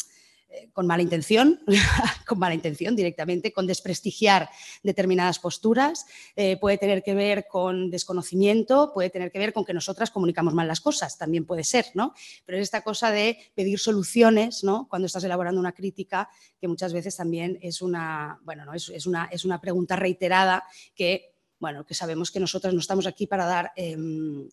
con 0.74 0.88
mala 0.88 1.04
intención, 1.04 1.60
con 2.28 2.40
mala 2.40 2.56
intención 2.56 2.96
directamente, 2.96 3.52
con 3.52 3.68
desprestigiar 3.68 4.50
determinadas 4.84 5.40
posturas, 5.40 6.06
eh, 6.36 6.58
puede 6.58 6.78
tener 6.78 7.04
que 7.04 7.14
ver 7.14 7.48
con 7.48 7.90
desconocimiento, 7.90 8.92
puede 8.94 9.10
tener 9.10 9.32
que 9.32 9.40
ver 9.40 9.54
con 9.54 9.66
que 9.66 9.74
nosotras 9.74 10.12
comunicamos 10.12 10.54
mal 10.54 10.68
las 10.68 10.82
cosas, 10.82 11.18
también 11.18 11.46
puede 11.46 11.64
ser, 11.64 11.86
¿no? 11.94 12.14
Pero 12.46 12.58
es 12.58 12.64
esta 12.64 12.82
cosa 12.82 13.12
de 13.12 13.38
pedir 13.56 13.80
soluciones, 13.80 14.64
¿no? 14.64 14.88
Cuando 14.90 15.06
estás 15.06 15.24
elaborando 15.24 15.60
una 15.60 15.74
crítica, 15.74 16.30
que 16.60 16.68
muchas 16.68 16.94
veces 16.94 17.16
también 17.16 17.60
es 17.62 17.82
una, 17.82 18.40
bueno, 18.44 18.66
¿no? 18.66 18.74
es, 18.74 19.06
una, 19.06 19.26
es 19.32 19.46
una 19.46 19.60
pregunta 19.60 19.96
reiterada 19.96 20.64
que, 20.96 21.36
bueno, 21.60 21.86
que 21.86 21.94
sabemos 21.94 22.32
que 22.32 22.40
nosotras 22.40 22.74
no 22.74 22.80
estamos 22.80 23.08
aquí 23.08 23.28
para 23.28 23.46
dar... 23.46 23.72
Em, 23.76 24.50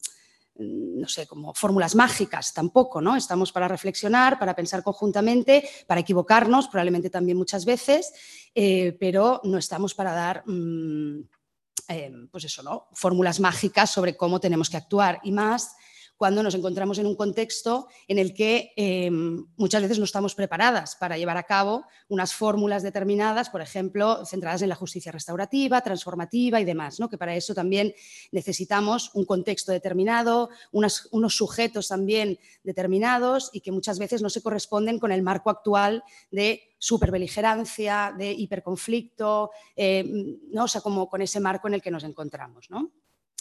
no 0.61 1.09
sé, 1.09 1.26
como 1.26 1.55
fórmulas 1.55 1.95
mágicas 1.95 2.52
tampoco, 2.52 3.00
¿no? 3.00 3.17
Estamos 3.17 3.52
para 3.52 3.69
reflexionar, 3.69 4.38
para 4.38 4.55
pensar 4.55 4.83
conjuntamente, 4.83 5.69
para 5.87 6.00
equivocarnos, 6.00 6.69
probablemente 6.69 7.11
también 7.11 7.38
muchas 7.38 7.64
veces, 7.64 8.12
eh, 8.55 8.97
pero 9.00 9.40
no 9.45 9.59
estamos 9.59 9.95
para 9.95 10.12
dar, 10.12 10.43
mm, 10.47 11.21
eh, 11.88 12.12
pues 12.31 12.45
eso, 12.45 12.62
¿no? 12.62 12.88
Fórmulas 12.93 13.40
mágicas 13.40 13.90
sobre 13.90 14.17
cómo 14.17 14.40
tenemos 14.40 14.69
que 14.69 14.76
actuar 14.76 15.21
y 15.23 15.33
más 15.33 15.75
cuando 16.21 16.43
nos 16.43 16.55
encontramos 16.55 16.99
en 16.99 17.07
un 17.07 17.17
contexto 17.17 17.89
en 18.07 18.19
el 18.19 18.35
que 18.35 18.75
em, 18.77 19.47
muchas 19.57 19.81
veces 19.81 19.99
no 19.99 20.05
estamos 20.05 20.35
preparadas 20.35 20.95
para 20.97 21.17
llevar 21.17 21.39
a 21.39 21.45
cabo 21.45 21.87
unas 22.09 22.35
fórmulas 22.35 22.83
determinadas, 22.83 23.49
por 23.49 23.62
ejemplo, 23.62 24.27
centradas 24.27 24.61
en 24.61 24.69
la 24.69 24.75
justicia 24.75 25.12
restaurativa, 25.12 25.81
transformativa 25.81 26.61
y 26.61 26.67
demás, 26.67 27.00
¿no? 27.00 27.09
que 27.09 27.17
para 27.17 27.35
eso 27.35 27.54
también 27.54 27.95
necesitamos 28.33 29.11
un 29.15 29.25
contexto 29.25 29.73
determinado, 29.73 30.50
unos 30.73 31.35
sujetos 31.35 31.89
también 31.89 32.39
determinados 32.65 33.49
y 33.54 33.63
que 33.63 33.73
muchas 33.73 33.99
veces 33.99 34.21
no 34.21 34.28
se 34.28 34.43
corresponden 34.43 34.99
con 34.99 35.13
el 35.13 35.23
marco 35.23 35.49
actual 35.49 36.04
de 36.30 36.61
superbeligerancia, 36.76 38.15
de 38.19 38.30
hiperconflicto, 38.33 39.52
eh, 39.75 40.04
¿no? 40.52 40.65
o 40.65 40.69
sea, 40.69 40.83
como 40.83 41.09
con 41.09 41.23
ese 41.23 41.41
marco 41.41 41.67
en 41.67 41.75
el 41.75 41.80
que 41.80 41.91
nos 41.91 42.04
encontramos. 42.04 42.69
¿no? 42.69 42.91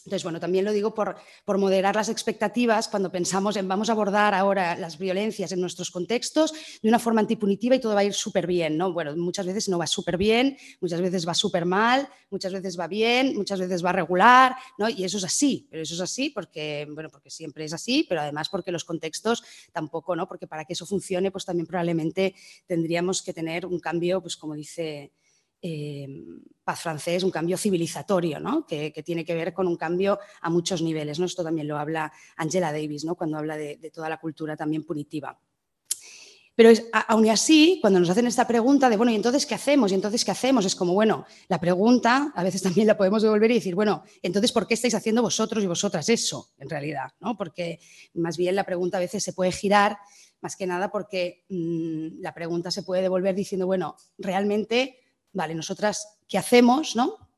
Entonces, 0.05 0.23
bueno, 0.23 0.39
también 0.39 0.65
lo 0.65 0.71
digo 0.71 0.93
por, 0.93 1.17
moderar 1.57 1.95
las 1.95 2.09
expectativas 2.09 2.87
cuando 2.87 3.11
pensamos 3.11 3.55
en 3.57 3.67
vamos 3.67 3.89
a 3.89 3.93
abordar 3.93 4.33
ahora 4.33 4.75
las 4.75 4.97
violencias 4.97 5.51
en 5.51 5.59
nuestros 5.59 5.91
contextos 5.91 6.53
de 6.81 6.89
una 6.89 6.99
forma 6.99 7.21
antipunitiva 7.21 7.75
y 7.75 7.79
todo 7.79 7.95
va 7.95 8.01
a 8.01 8.05
ir 8.05 8.13
súper 8.13 8.47
bien, 8.47 8.77
¿no? 8.77 8.93
Bueno, 8.93 9.15
muchas 9.15 9.45
veces 9.45 9.67
no 9.67 9.77
va 9.77 9.87
súper 9.87 10.17
bien, 10.17 10.57
muchas 10.79 11.01
veces 11.01 11.27
va 11.27 11.33
súper 11.33 11.65
mal, 11.65 12.07
muchas 12.29 12.53
veces 12.53 12.79
va 12.79 12.87
bien, 12.87 13.35
muchas 13.35 13.59
veces 13.59 13.83
va 13.83 13.91
regular, 13.91 14.55
¿no? 14.77 14.89
Y 14.89 15.03
eso 15.03 15.17
es 15.17 15.23
así, 15.23 15.67
pero 15.69 15.83
eso 15.83 15.95
es 15.95 16.01
así 16.01 16.29
porque, 16.29 16.87
bueno, 16.91 17.09
porque 17.09 17.29
siempre 17.29 17.65
es 17.65 17.73
así, 17.73 18.05
pero 18.07 18.21
además 18.21 18.49
porque 18.49 18.71
los 18.71 18.85
contextos 18.85 19.43
tampoco, 19.71 20.15
¿no? 20.15 20.27
Porque 20.27 20.47
para 20.47 20.65
que 20.65 20.73
eso 20.73 20.85
funcione, 20.85 21.31
pues 21.31 21.45
también 21.45 21.67
probablemente 21.67 22.35
tendríamos 22.65 23.21
que 23.21 23.33
tener 23.33 23.65
un 23.65 23.79
cambio, 23.79 24.21
pues 24.21 24.37
como 24.37 24.55
dice 24.55 25.11
Em, 25.61 26.39
paz 26.63 26.79
francés, 26.81 27.23
un 27.23 27.31
cambio 27.31 27.57
civilizatorio, 27.57 28.39
¿no? 28.39 28.65
que, 28.65 28.93
tiene 29.03 29.25
que 29.25 29.33
ver 29.33 29.53
con 29.53 29.67
un 29.67 29.75
cambio 29.75 30.19
a 30.39 30.49
muchos 30.49 30.81
niveles. 30.81 31.19
¿no? 31.19 31.25
Esto 31.25 31.43
también 31.43 31.67
lo 31.67 31.77
habla 31.77 32.13
Angela 32.37 32.71
Davis 32.71 33.03
¿no? 33.03 33.15
cuando 33.15 33.37
habla 33.39 33.57
de, 33.57 33.77
toda 33.91 34.07
la 34.07 34.19
cultura 34.19 34.55
también 34.55 34.85
punitiva. 34.85 35.37
Pero 36.55 36.69
aún 37.07 37.27
así, 37.29 37.79
cuando 37.81 37.99
nos 37.99 38.09
hacen 38.09 38.27
esta 38.27 38.47
pregunta 38.47 38.89
de, 38.89 38.97
bueno, 38.97 39.11
¿y 39.11 39.15
entonces 39.15 39.45
qué 39.45 39.55
hacemos? 39.55 39.91
¿Y 39.91 39.95
entonces 39.95 40.23
qué 40.23 40.31
hacemos? 40.31 40.63
Es 40.65 40.75
como, 40.75 40.93
bueno, 40.93 41.25
la 41.47 41.59
pregunta 41.59 42.31
a 42.35 42.43
veces 42.43 42.61
también 42.61 42.85
la 42.85 42.97
podemos 42.97 43.23
devolver 43.23 43.49
y 43.51 43.55
decir, 43.55 43.75
bueno, 43.75 44.03
entonces, 44.21 44.51
¿por 44.51 44.67
qué 44.67 44.75
estáis 44.75 44.93
haciendo 44.93 45.21
vosotros 45.21 45.63
y 45.63 45.67
vosotras 45.67 46.07
eso, 46.09 46.51
en 46.57 46.69
realidad? 46.69 47.11
¿no? 47.19 47.35
Porque 47.35 47.79
más 48.13 48.37
bien 48.37 48.55
la 48.55 48.65
pregunta 48.65 48.97
a 48.97 49.01
veces 49.01 49.23
se 49.23 49.33
puede 49.33 49.51
girar, 49.51 49.97
más 50.41 50.55
que 50.55 50.67
nada 50.67 50.91
porque 50.91 51.45
mm, 51.49 52.21
la 52.21 52.33
pregunta 52.33 52.71
se 52.71 52.83
puede 52.83 53.01
devolver 53.01 53.35
diciendo, 53.35 53.65
bueno, 53.65 53.95
realmente 54.17 54.98
vale, 55.33 55.55
nosotras, 55.55 56.19
¿qué 56.27 56.37
hacemos? 56.37 56.95
¿no? 56.95 57.29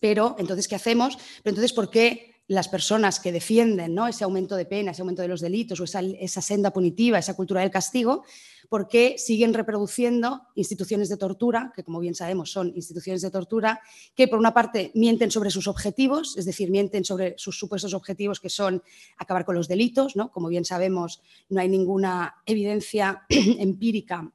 Pero, 0.00 0.36
entonces, 0.38 0.68
¿qué 0.68 0.74
hacemos? 0.74 1.16
Pero 1.42 1.54
entonces, 1.54 1.72
¿por 1.72 1.90
qué 1.90 2.36
las 2.48 2.68
personas 2.68 3.18
que 3.18 3.32
defienden 3.32 3.94
¿no? 3.94 4.06
ese 4.06 4.24
aumento 4.24 4.54
de 4.54 4.66
pena, 4.66 4.92
ese 4.92 5.02
aumento 5.02 5.22
de 5.22 5.28
los 5.28 5.40
delitos 5.40 5.80
o 5.80 5.84
esa, 5.84 6.00
esa 6.00 6.40
senda 6.40 6.72
punitiva, 6.72 7.18
esa 7.18 7.34
cultura 7.34 7.60
del 7.62 7.70
castigo, 7.70 8.22
por 8.68 8.88
qué 8.88 9.16
siguen 9.18 9.54
reproduciendo 9.54 10.42
instituciones 10.54 11.08
de 11.08 11.16
tortura, 11.16 11.72
que 11.74 11.82
como 11.82 12.00
bien 12.00 12.14
sabemos 12.14 12.50
son 12.50 12.72
instituciones 12.74 13.22
de 13.22 13.30
tortura, 13.30 13.80
que 14.14 14.28
por 14.28 14.38
una 14.38 14.54
parte 14.54 14.92
mienten 14.94 15.30
sobre 15.30 15.50
sus 15.50 15.66
objetivos, 15.66 16.36
es 16.36 16.44
decir, 16.44 16.70
mienten 16.70 17.04
sobre 17.04 17.34
sus 17.36 17.58
supuestos 17.58 17.94
objetivos 17.94 18.40
que 18.40 18.50
son 18.50 18.82
acabar 19.16 19.44
con 19.44 19.54
los 19.54 19.68
delitos, 19.68 20.16
¿no? 20.16 20.30
como 20.30 20.48
bien 20.48 20.64
sabemos 20.64 21.22
no 21.48 21.60
hay 21.60 21.68
ninguna 21.68 22.36
evidencia 22.46 23.24
empírica 23.28 24.30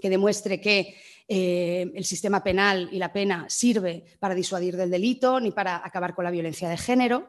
que 0.00 0.10
demuestre 0.10 0.60
que 0.60 0.96
eh, 1.28 1.92
el 1.94 2.04
sistema 2.04 2.42
penal 2.42 2.88
y 2.90 2.98
la 2.98 3.12
pena 3.12 3.46
sirve 3.48 4.04
para 4.18 4.34
disuadir 4.34 4.76
del 4.76 4.90
delito 4.90 5.40
ni 5.40 5.50
para 5.50 5.84
acabar 5.84 6.14
con 6.14 6.24
la 6.24 6.30
violencia 6.30 6.68
de 6.68 6.76
género. 6.76 7.28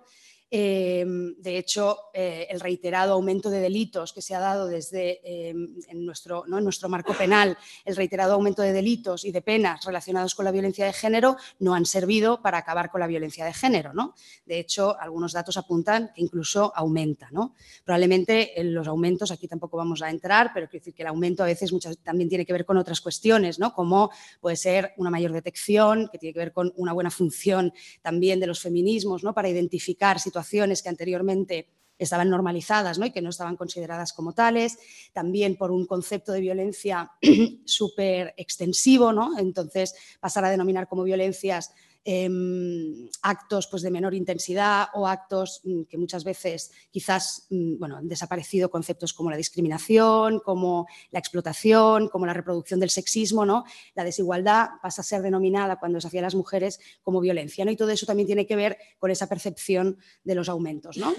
Em, 0.52 1.36
de 1.38 1.60
hecho, 1.60 2.10
eh, 2.12 2.48
el 2.50 2.60
reiterado 2.60 3.14
aumento 3.14 3.52
de 3.52 3.60
delitos 3.60 4.14
que 4.14 4.22
se 4.24 4.34
ha 4.34 4.40
dado 4.40 4.66
desde 4.66 5.22
em, 5.24 5.76
en, 5.88 6.04
nuestro, 6.04 6.44
¿no? 6.48 6.58
en 6.58 6.64
nuestro 6.64 6.90
marco 6.90 7.14
penal, 7.14 7.56
el 7.86 7.96
reiterado 7.96 8.34
aumento 8.34 8.64
de 8.64 8.74
delitos 8.74 9.26
y 9.26 9.32
de 9.32 9.44
penas 9.44 9.86
relacionados 9.86 10.34
con 10.34 10.46
la 10.46 10.52
violencia 10.52 10.88
de 10.88 10.94
género 10.94 11.38
no 11.60 11.76
han 11.76 11.86
servido 11.86 12.42
para 12.42 12.58
acabar 12.58 12.90
con 12.90 13.00
la 13.00 13.06
violencia 13.06 13.46
de 13.46 13.54
género. 13.54 13.94
¿no? 13.94 14.16
De 14.48 14.58
hecho, 14.58 15.00
algunos 15.00 15.34
datos 15.34 15.56
apuntan 15.56 16.10
que 16.16 16.22
incluso 16.22 16.74
aumenta. 16.76 17.30
¿no? 17.32 17.54
Probablemente 17.86 18.54
los 18.64 18.88
aumentos, 18.88 19.30
aquí 19.30 19.48
tampoco 19.48 19.78
vamos 19.78 20.02
a 20.02 20.10
entrar, 20.10 20.50
pero 20.52 20.68
quiero 20.68 20.82
decir 20.82 20.96
que 20.96 21.04
el 21.04 21.10
aumento 21.10 21.44
a 21.44 21.46
veces 21.46 21.72
muchas, 21.72 22.00
también 22.00 22.28
tiene 22.28 22.48
que 22.48 22.54
ver 22.54 22.66
con 22.66 22.78
otras 22.78 23.02
cuestiones, 23.02 23.60
¿no? 23.60 23.72
como 23.72 24.10
puede 24.42 24.56
ser 24.56 24.94
una 24.98 25.12
mayor 25.12 25.32
detección, 25.32 26.10
que 26.12 26.18
tiene 26.18 26.34
que 26.34 26.40
ver 26.40 26.54
con 26.54 26.74
una 26.76 26.94
buena 26.94 27.12
función 27.12 27.72
también 28.02 28.40
de 28.40 28.48
los 28.48 28.60
feminismos 28.60 29.24
¿no? 29.24 29.36
para 29.36 29.48
identificar 29.48 30.20
situaciones 30.20 30.38
situaciones 30.39 30.82
que 30.82 30.89
anteriormente 30.89 31.67
estaban 31.97 32.30
normalizadas 32.30 32.97
¿no? 32.97 33.06
y 33.06 33.12
que 33.12 33.21
no 33.21 33.30
estaban 33.30 33.58
consideradas 33.58 34.13
como 34.13 34.34
tales, 34.34 34.78
también 35.12 35.58
por 35.58 35.69
un 35.69 35.86
concepto 35.86 36.32
de 36.32 36.39
violencia 36.39 37.12
súper 37.65 38.34
extensivo, 38.38 39.12
¿no? 39.12 39.38
entonces 39.38 39.93
pasar 40.21 40.45
a 40.45 40.49
denominar 40.49 40.88
como 40.88 41.04
violencias 41.04 41.71
em, 42.04 43.10
actos 43.22 43.68
pues, 43.68 43.82
de 43.82 43.92
menor 43.92 44.14
intensidad 44.14 44.88
o 44.94 45.08
actos 45.08 45.62
mm, 45.64 45.84
que 45.84 45.98
muchas 45.98 46.24
veces 46.24 46.72
quizás 46.92 47.48
mm, 47.50 47.78
bueno, 47.78 47.98
han 47.98 48.08
desaparecido 48.08 48.70
conceptos 48.70 49.14
como 49.14 49.30
la 49.30 49.38
discriminación, 49.38 50.40
como 50.40 50.88
la 51.12 51.20
explotación, 51.20 52.10
como 52.10 52.26
la 52.26 52.34
reproducción 52.34 52.80
del 52.80 52.90
sexismo. 52.90 53.46
¿no? 53.46 53.64
La 53.96 54.04
desigualdad 54.04 54.70
pasa 54.82 55.02
a 55.02 55.06
ser 55.06 55.22
denominada 55.22 55.80
cuando 55.80 56.02
se 56.02 56.08
hacía 56.08 56.22
a 56.22 56.24
las 56.24 56.36
mujeres 56.36 56.80
como 57.02 57.20
violencia. 57.20 57.70
Y 57.70 57.76
todo 57.76 57.90
eso 57.92 58.06
también 58.06 58.28
tiene 58.28 58.48
que 58.48 58.56
ver 58.56 58.78
con 58.98 59.12
esa 59.12 59.28
percepción 59.28 59.98
de 60.24 60.36
los 60.36 60.50
aumentos. 60.50 60.98
¿no? 60.98 61.14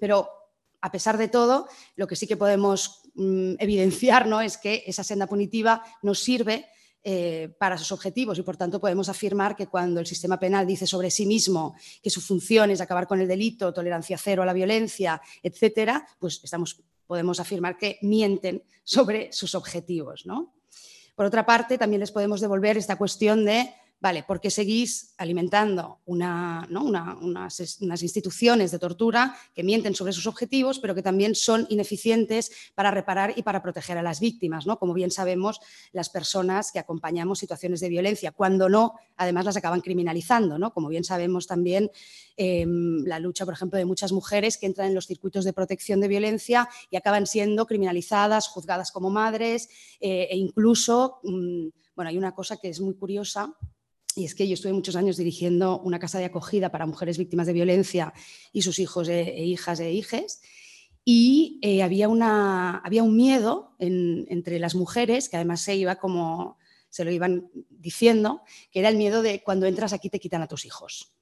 Pero 0.00 0.28
a 0.80 0.92
pesar 0.92 1.18
de 1.18 1.28
todo, 1.28 1.68
lo 1.96 2.06
que 2.06 2.16
sí 2.16 2.26
que 2.26 2.36
podemos 2.36 3.02
mm, 3.14 3.54
evidenciar 3.58 4.26
¿no? 4.26 4.40
es 4.40 4.56
que 4.56 4.84
esa 4.86 5.04
senda 5.04 5.26
punitiva 5.26 5.82
nos 6.02 6.20
sirve 6.20 6.66
eh, 7.08 7.54
para 7.56 7.78
sus 7.78 7.92
objetivos 7.92 8.36
y 8.36 8.42
por 8.42 8.56
tanto 8.56 8.80
podemos 8.80 9.08
afirmar 9.08 9.54
que 9.54 9.68
cuando 9.68 10.00
el 10.00 10.06
sistema 10.06 10.40
penal 10.40 10.66
dice 10.66 10.88
sobre 10.88 11.08
sí 11.08 11.24
mismo 11.24 11.76
que 12.02 12.10
su 12.10 12.20
función 12.20 12.72
es 12.72 12.80
acabar 12.80 13.06
con 13.06 13.20
el 13.20 13.28
delito, 13.28 13.72
tolerancia 13.72 14.18
cero 14.18 14.42
a 14.42 14.46
la 14.46 14.52
violencia, 14.52 15.22
etcétera, 15.40 16.04
pues 16.18 16.40
estamos, 16.42 16.82
podemos 17.06 17.38
afirmar 17.38 17.78
que 17.78 18.00
mienten 18.02 18.64
sobre 18.82 19.32
sus 19.32 19.54
objetivos. 19.54 20.26
¿no? 20.26 20.56
Por 21.14 21.26
otra 21.26 21.46
parte, 21.46 21.78
también 21.78 22.00
les 22.00 22.10
podemos 22.10 22.40
devolver 22.40 22.76
esta 22.76 22.96
cuestión 22.96 23.44
de 23.44 23.72
vale, 23.98 24.22
¿por 24.24 24.40
qué 24.40 24.50
seguís 24.50 25.14
alimentando 25.16 26.00
unas, 26.04 26.68
instituciones 28.02 28.70
de 28.70 28.78
tortura 28.78 29.36
que 29.54 29.62
mienten 29.62 29.94
sobre 29.94 30.12
sus 30.12 30.26
objetivos, 30.26 30.78
pero 30.78 30.94
que 30.94 31.02
también 31.02 31.34
son 31.34 31.66
ineficientes 31.70 32.50
para 32.74 32.90
reparar 32.90 33.32
y 33.36 33.42
para 33.42 33.62
proteger 33.62 33.96
a 33.96 34.02
las 34.02 34.20
víctimas? 34.20 34.66
¿no? 34.66 34.78
Como 34.78 34.92
bien 34.92 35.10
sabemos, 35.10 35.60
las 35.92 36.10
personas 36.10 36.72
que 36.72 36.78
acompañamos 36.78 37.38
situaciones 37.38 37.80
de 37.80 37.88
violencia, 37.88 38.32
cuando 38.32 38.68
no, 38.68 38.94
además 39.16 39.46
las 39.46 39.56
acaban 39.56 39.80
criminalizando. 39.80 40.58
¿no? 40.58 40.72
Como 40.72 40.88
bien 40.88 41.04
sabemos 41.04 41.46
también, 41.46 41.90
em, 42.36 43.02
la 43.04 43.18
lucha, 43.18 43.44
por 43.46 43.54
ejemplo, 43.54 43.78
de 43.78 43.86
muchas 43.86 44.12
mujeres 44.12 44.58
que 44.58 44.66
entran 44.66 44.88
en 44.88 44.94
los 44.94 45.06
circuitos 45.06 45.44
de 45.44 45.54
protección 45.54 46.00
de 46.00 46.08
violencia 46.08 46.68
y 46.90 46.96
acaban 46.96 47.26
siendo 47.26 47.66
criminalizadas, 47.66 48.48
juzgadas 48.48 48.92
como 48.92 49.08
madres 49.08 49.68
eh, 50.00 50.28
e 50.30 50.36
incluso, 50.36 51.20
mm, 51.22 51.68
bueno, 51.94 52.10
hay 52.10 52.18
una 52.18 52.34
cosa 52.34 52.58
que 52.58 52.68
es 52.68 52.80
muy 52.80 52.94
curiosa 52.94 53.56
y 54.16 54.24
es 54.24 54.34
que 54.34 54.48
yo 54.48 54.54
estuve 54.54 54.72
muchos 54.72 54.96
años 54.96 55.18
dirigiendo 55.18 55.78
una 55.80 55.98
casa 55.98 56.18
de 56.18 56.24
acogida 56.24 56.70
para 56.70 56.86
mujeres 56.86 57.18
víctimas 57.18 57.46
de 57.46 57.52
violencia 57.52 58.14
y 58.50 58.62
sus 58.62 58.78
hijos 58.78 59.08
e, 59.08 59.20
e 59.20 59.44
hijas 59.44 59.78
e 59.78 59.92
hijes. 59.92 60.40
Y 61.04 61.60
eh, 61.62 61.82
había, 61.82 62.08
una, 62.08 62.78
había 62.78 63.02
un 63.02 63.14
miedo 63.14 63.76
entre 63.78 64.58
las 64.58 64.74
mujeres, 64.74 65.28
que 65.28 65.36
además 65.36 65.60
se 65.60 65.76
iba 65.76 65.96
como 65.96 66.56
se 66.88 67.04
lo 67.04 67.10
iban 67.10 67.50
diciendo, 67.68 68.42
que 68.72 68.78
era 68.80 68.88
el 68.88 68.96
miedo 68.96 69.20
de 69.20 69.42
cuando 69.42 69.66
entras 69.66 69.92
aquí 69.92 70.08
te 70.08 70.18
quitan 70.18 70.40
a 70.40 70.48
tus 70.48 70.64
hijos. 70.64 71.12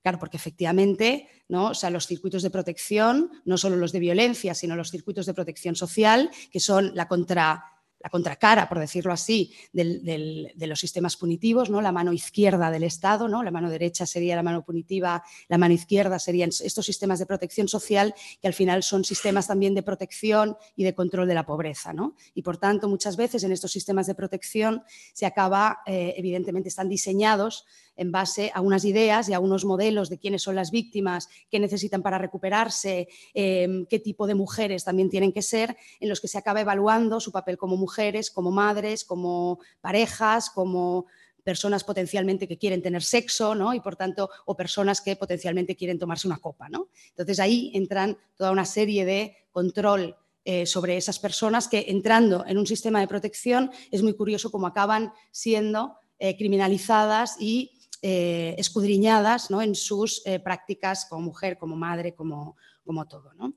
Claro, 0.00 0.20
porque 0.20 0.36
efectivamente, 0.36 1.28
¿no? 1.48 1.70
O 1.70 1.74
sea, 1.74 1.90
los 1.90 2.06
circuitos 2.06 2.42
de 2.42 2.50
protección, 2.50 3.32
no 3.44 3.58
solo 3.58 3.76
los 3.76 3.90
de 3.90 3.98
violencia, 3.98 4.54
sino 4.54 4.76
los 4.76 4.90
circuitos 4.90 5.26
de 5.26 5.34
protección 5.34 5.74
social, 5.74 6.30
que 6.52 6.60
son 6.60 6.94
la 6.94 7.08
contra 7.08 7.64
la 8.04 8.10
contracara, 8.10 8.68
por 8.68 8.78
decirlo 8.78 9.14
así, 9.14 9.54
de 9.72 10.66
los 10.66 10.78
sistemas 10.78 11.16
punitivos, 11.16 11.70
¿no? 11.70 11.80
la 11.80 11.90
mano 11.90 12.12
izquierda 12.12 12.70
del 12.70 12.84
Estado, 12.84 13.28
¿no? 13.28 13.42
la 13.42 13.50
mano 13.50 13.70
derecha 13.70 14.04
sería 14.04 14.36
la 14.36 14.42
mano 14.42 14.62
punitiva, 14.62 15.24
la 15.48 15.56
mano 15.56 15.72
izquierda 15.72 16.18
serían 16.18 16.50
estos 16.50 16.84
sistemas 16.84 17.18
de 17.18 17.24
protección 17.24 17.66
social 17.66 18.14
que 18.42 18.46
al 18.46 18.52
final 18.52 18.82
son 18.82 19.04
sistemas 19.04 19.46
también 19.46 19.74
de 19.74 19.82
protección 19.82 20.58
y 20.76 20.84
de 20.84 20.94
control 20.94 21.26
de 21.26 21.32
la 21.32 21.46
pobreza. 21.46 21.94
¿no? 21.94 22.14
Y 22.34 22.42
por 22.42 22.58
tanto, 22.58 22.90
muchas 22.90 23.16
veces 23.16 23.42
en 23.42 23.52
estos 23.52 23.72
sistemas 23.72 24.06
de 24.06 24.14
protección 24.14 24.82
se 25.14 25.24
acaba, 25.24 25.78
eh, 25.86 26.12
evidentemente, 26.18 26.68
están 26.68 26.90
diseñados 26.90 27.64
en 27.96 28.12
base 28.12 28.50
a 28.54 28.60
unas 28.60 28.84
ideas 28.84 29.28
y 29.28 29.34
a 29.34 29.40
unos 29.40 29.64
modelos 29.64 30.08
de 30.10 30.18
quiénes 30.18 30.42
son 30.42 30.54
las 30.54 30.70
víctimas, 30.70 31.28
qué 31.50 31.58
necesitan 31.58 32.02
para 32.02 32.18
recuperarse, 32.18 33.08
em, 33.34 33.86
qué 33.86 33.98
tipo 33.98 34.26
de 34.26 34.34
mujeres 34.34 34.84
también 34.84 35.10
tienen 35.10 35.32
que 35.32 35.42
ser, 35.42 35.76
en 36.00 36.08
los 36.08 36.20
que 36.20 36.28
se 36.28 36.38
acaba 36.38 36.60
evaluando 36.60 37.20
su 37.20 37.32
papel 37.32 37.56
como 37.56 37.76
mujeres, 37.76 38.30
como 38.30 38.50
madres, 38.50 39.04
como 39.04 39.58
parejas, 39.80 40.50
como 40.50 41.06
personas 41.44 41.84
potencialmente 41.84 42.48
que 42.48 42.58
quieren 42.58 42.82
tener 42.82 43.02
sexo, 43.02 43.54
¿no? 43.54 43.74
Y 43.74 43.80
por 43.80 43.96
tanto, 43.96 44.30
o 44.46 44.56
personas 44.56 45.00
que 45.00 45.14
potencialmente 45.14 45.76
quieren 45.76 45.98
tomarse 45.98 46.26
una 46.26 46.38
copa, 46.38 46.68
¿no? 46.68 46.88
Entonces 47.10 47.38
ahí 47.38 47.70
entran 47.74 48.16
toda 48.34 48.50
una 48.50 48.64
serie 48.64 49.04
de 49.04 49.36
control 49.52 50.16
eh, 50.46 50.66
sobre 50.66 50.96
esas 50.96 51.18
personas 51.18 51.68
que 51.68 51.86
entrando 51.88 52.44
en 52.46 52.58
un 52.58 52.66
sistema 52.66 53.00
de 53.00 53.08
protección 53.08 53.70
es 53.90 54.02
muy 54.02 54.14
curioso 54.14 54.50
cómo 54.50 54.66
acaban 54.66 55.12
siendo 55.30 55.96
eh, 56.18 56.36
criminalizadas 56.36 57.36
y 57.38 57.70
eh, 58.06 58.54
escudriñadas 58.58 59.50
¿no? 59.50 59.62
en 59.62 59.74
sus 59.74 60.20
eh, 60.26 60.38
prácticas 60.38 61.06
como 61.06 61.22
mujer, 61.22 61.56
como 61.56 61.74
madre, 61.74 62.14
como, 62.14 62.58
como 62.84 63.08
todo. 63.08 63.32
¿no? 63.32 63.54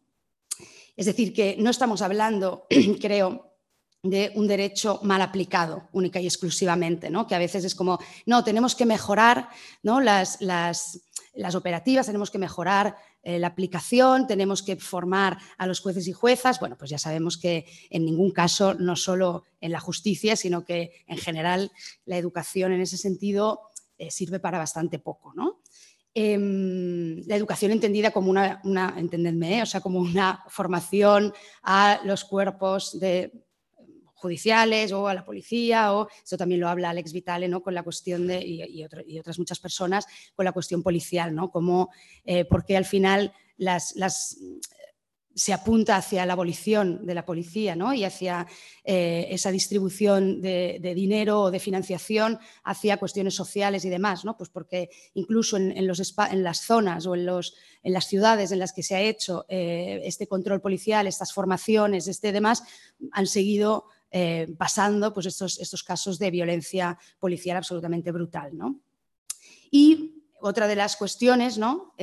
Es 0.95 1.05
decir, 1.05 1.33
que 1.33 1.57
no 1.59 1.69
estamos 1.69 2.01
hablando, 2.01 2.65
creo, 3.01 3.57
de 4.03 4.31
un 4.35 4.47
derecho 4.47 5.01
mal 5.03 5.21
aplicado, 5.21 5.89
única 5.91 6.21
y 6.21 6.27
exclusivamente, 6.27 7.09
¿no? 7.09 7.27
que 7.27 7.35
a 7.35 7.39
veces 7.39 7.65
es 7.65 7.75
como, 7.75 7.99
no, 8.25 8.45
tenemos 8.45 8.73
que 8.73 8.85
mejorar 8.85 9.49
¿no? 9.83 9.99
las, 9.99 10.39
las, 10.39 11.01
las 11.33 11.53
operativas, 11.53 12.05
tenemos 12.05 12.31
que 12.31 12.37
mejorar 12.37 12.95
eh, 13.23 13.39
la 13.39 13.47
aplicación, 13.47 14.27
tenemos 14.27 14.63
que 14.63 14.77
formar 14.77 15.39
a 15.57 15.67
los 15.67 15.81
jueces 15.81 16.07
y 16.07 16.13
juezas. 16.13 16.61
Bueno, 16.61 16.77
pues 16.77 16.89
ya 16.89 16.97
sabemos 16.97 17.37
que 17.37 17.65
en 17.89 18.05
ningún 18.05 18.31
caso, 18.31 18.75
no 18.75 18.95
solo 18.95 19.43
en 19.59 19.73
la 19.73 19.81
justicia, 19.81 20.37
sino 20.37 20.63
que 20.63 21.03
en 21.05 21.17
general 21.17 21.73
la 22.05 22.17
educación 22.17 22.71
en 22.71 22.79
ese 22.79 22.95
sentido 22.95 23.71
eh, 23.97 24.11
sirve 24.11 24.39
para 24.39 24.57
bastante 24.57 24.99
poco. 24.99 25.33
¿no? 25.35 25.61
Em, 26.13 27.21
la 27.27 27.35
educación 27.35 27.71
entendida 27.71 28.11
como 28.11 28.29
una, 28.29 28.61
una 28.63 28.95
¿eh? 28.97 29.61
o 29.61 29.65
sea, 29.65 29.81
como 29.81 29.99
una 29.99 30.43
formación 30.47 31.33
a 31.63 31.99
los 32.03 32.25
cuerpos 32.25 32.99
de, 32.99 33.31
judiciales 34.17 34.91
o 34.91 35.07
a 35.07 35.13
la 35.13 35.23
policía, 35.23 35.93
o 35.93 36.07
eso 36.23 36.37
también 36.37 36.59
lo 36.59 36.67
habla 36.67 36.89
Alex 36.89 37.13
Vitale, 37.13 37.47
¿no? 37.47 37.61
con 37.61 37.73
la 37.73 37.83
cuestión 37.83 38.27
de, 38.27 38.43
y, 38.43 38.83
otras 38.83 39.39
muchas 39.39 39.59
personas, 39.59 40.07
con 40.35 40.43
la 40.43 40.51
cuestión 40.51 40.81
policial, 40.81 41.33
¿no? 41.33 41.51
como 41.51 41.89
eh, 42.25 42.45
porque 42.45 42.75
al 42.75 42.85
final 42.85 43.31
las, 43.57 43.95
las 43.95 44.37
se 45.37 45.53
apunta 45.53 45.97
hacia 45.97 46.25
la 46.25 46.33
abolición 46.33 47.05
de 47.05 47.13
la 47.13 47.23
policía 47.23 47.75
¿no? 47.75 47.93
y 47.93 48.03
hacia 48.03 48.47
eh, 48.83 49.27
esa 49.29 49.51
distribución 49.51 50.41
de, 50.41 50.79
dinero 50.95 51.41
o 51.41 51.51
de 51.51 51.59
financiación 51.59 52.39
hacia 52.63 52.97
cuestiones 52.97 53.35
sociales 53.35 53.85
y 53.85 53.89
demás, 53.89 54.25
¿no? 54.25 54.35
pues 54.35 54.49
porque 54.49 54.89
incluso 55.13 55.57
en, 55.57 55.85
las 55.85 56.61
zonas 56.61 57.05
o 57.05 57.13
en, 57.13 57.27
las 57.27 58.07
ciudades 58.07 58.51
en 58.51 58.57
las 58.57 58.73
que 58.73 58.81
se 58.81 58.95
ha 58.95 59.01
hecho 59.01 59.45
eh, 59.47 60.01
este 60.05 60.25
control 60.27 60.59
policial, 60.59 61.05
estas 61.05 61.31
formaciones, 61.31 62.07
este 62.07 62.31
demás, 62.31 62.63
han 63.11 63.27
seguido 63.27 63.85
eh, 64.09 64.47
pasando 64.57 65.13
pues, 65.13 65.27
estos, 65.27 65.59
estos 65.59 65.83
casos 65.83 66.17
de 66.17 66.31
violencia 66.31 66.97
policial 67.19 67.57
absolutamente 67.57 68.11
brutal. 68.11 68.57
¿no? 68.57 68.79
Y 69.69 70.23
otra 70.41 70.67
de 70.67 70.75
las 70.75 70.95
cuestiones, 70.95 71.59
¿no? 71.59 71.93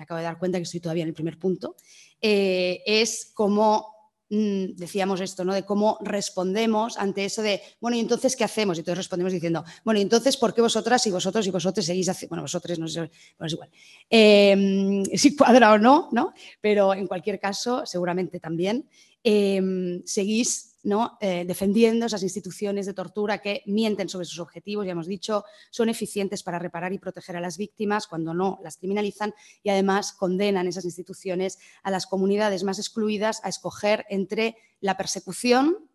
Me 0.00 0.04
acabo 0.04 0.16
de 0.16 0.24
dar 0.24 0.38
cuenta 0.38 0.56
que 0.58 0.62
estoy 0.62 0.80
todavía 0.80 1.02
en 1.02 1.10
el 1.10 1.14
primer 1.14 1.38
punto, 1.38 1.76
eh, 2.22 2.82
es 2.86 3.32
cómo 3.34 4.14
mm, 4.30 4.76
decíamos 4.76 5.20
esto, 5.20 5.44
¿no? 5.44 5.52
De 5.52 5.66
cómo 5.66 5.98
respondemos 6.00 6.96
ante 6.96 7.26
eso 7.26 7.42
de, 7.42 7.60
bueno, 7.82 7.98
¿y 7.98 8.00
entonces 8.00 8.34
qué 8.34 8.44
hacemos? 8.44 8.78
Y 8.78 8.82
todos 8.82 8.96
respondemos 8.96 9.30
diciendo, 9.30 9.62
bueno, 9.84 9.98
¿y 9.98 10.02
entonces 10.02 10.38
por 10.38 10.54
qué 10.54 10.62
vosotras 10.62 11.06
y 11.06 11.10
vosotros 11.10 11.46
y 11.46 11.50
vosotros 11.50 11.84
seguís 11.84 12.08
haciendo, 12.08 12.30
bueno, 12.30 12.42
vosotros 12.44 12.78
no 12.78 12.88
sé, 12.88 13.10
bueno, 13.38 13.46
es 13.46 13.52
igual, 13.52 13.70
em, 14.08 15.04
si 15.14 15.36
cuadra 15.36 15.74
o 15.74 15.78
no, 15.78 16.08
¿no? 16.12 16.32
Pero 16.62 16.94
en 16.94 17.06
cualquier 17.06 17.38
caso, 17.38 17.84
seguramente 17.84 18.40
también, 18.40 18.88
em, 19.22 20.02
seguís 20.06 20.69
Eh, 20.82 21.44
defendiendo 21.46 22.06
esas 22.06 22.22
instituciones 22.22 22.86
de 22.86 22.94
tortura 22.94 23.38
que 23.38 23.62
mienten 23.66 24.08
sobre 24.08 24.24
sus 24.24 24.38
objetivos, 24.38 24.86
ya 24.86 24.92
hemos 24.92 25.06
dicho, 25.06 25.44
son 25.70 25.90
eficientes 25.90 26.42
para 26.42 26.58
reparar 26.58 26.94
y 26.94 26.98
proteger 26.98 27.36
a 27.36 27.40
las 27.40 27.58
víctimas 27.58 28.06
cuando 28.06 28.32
no 28.32 28.58
las 28.62 28.78
criminalizan 28.78 29.34
y 29.62 29.68
además 29.68 30.14
condenan 30.14 30.66
esas 30.66 30.86
instituciones 30.86 31.58
a 31.82 31.90
las 31.90 32.06
comunidades 32.06 32.64
más 32.64 32.78
excluidas 32.78 33.44
a 33.44 33.50
escoger 33.50 34.06
entre 34.08 34.56
la 34.80 34.96
persecución, 34.96 35.90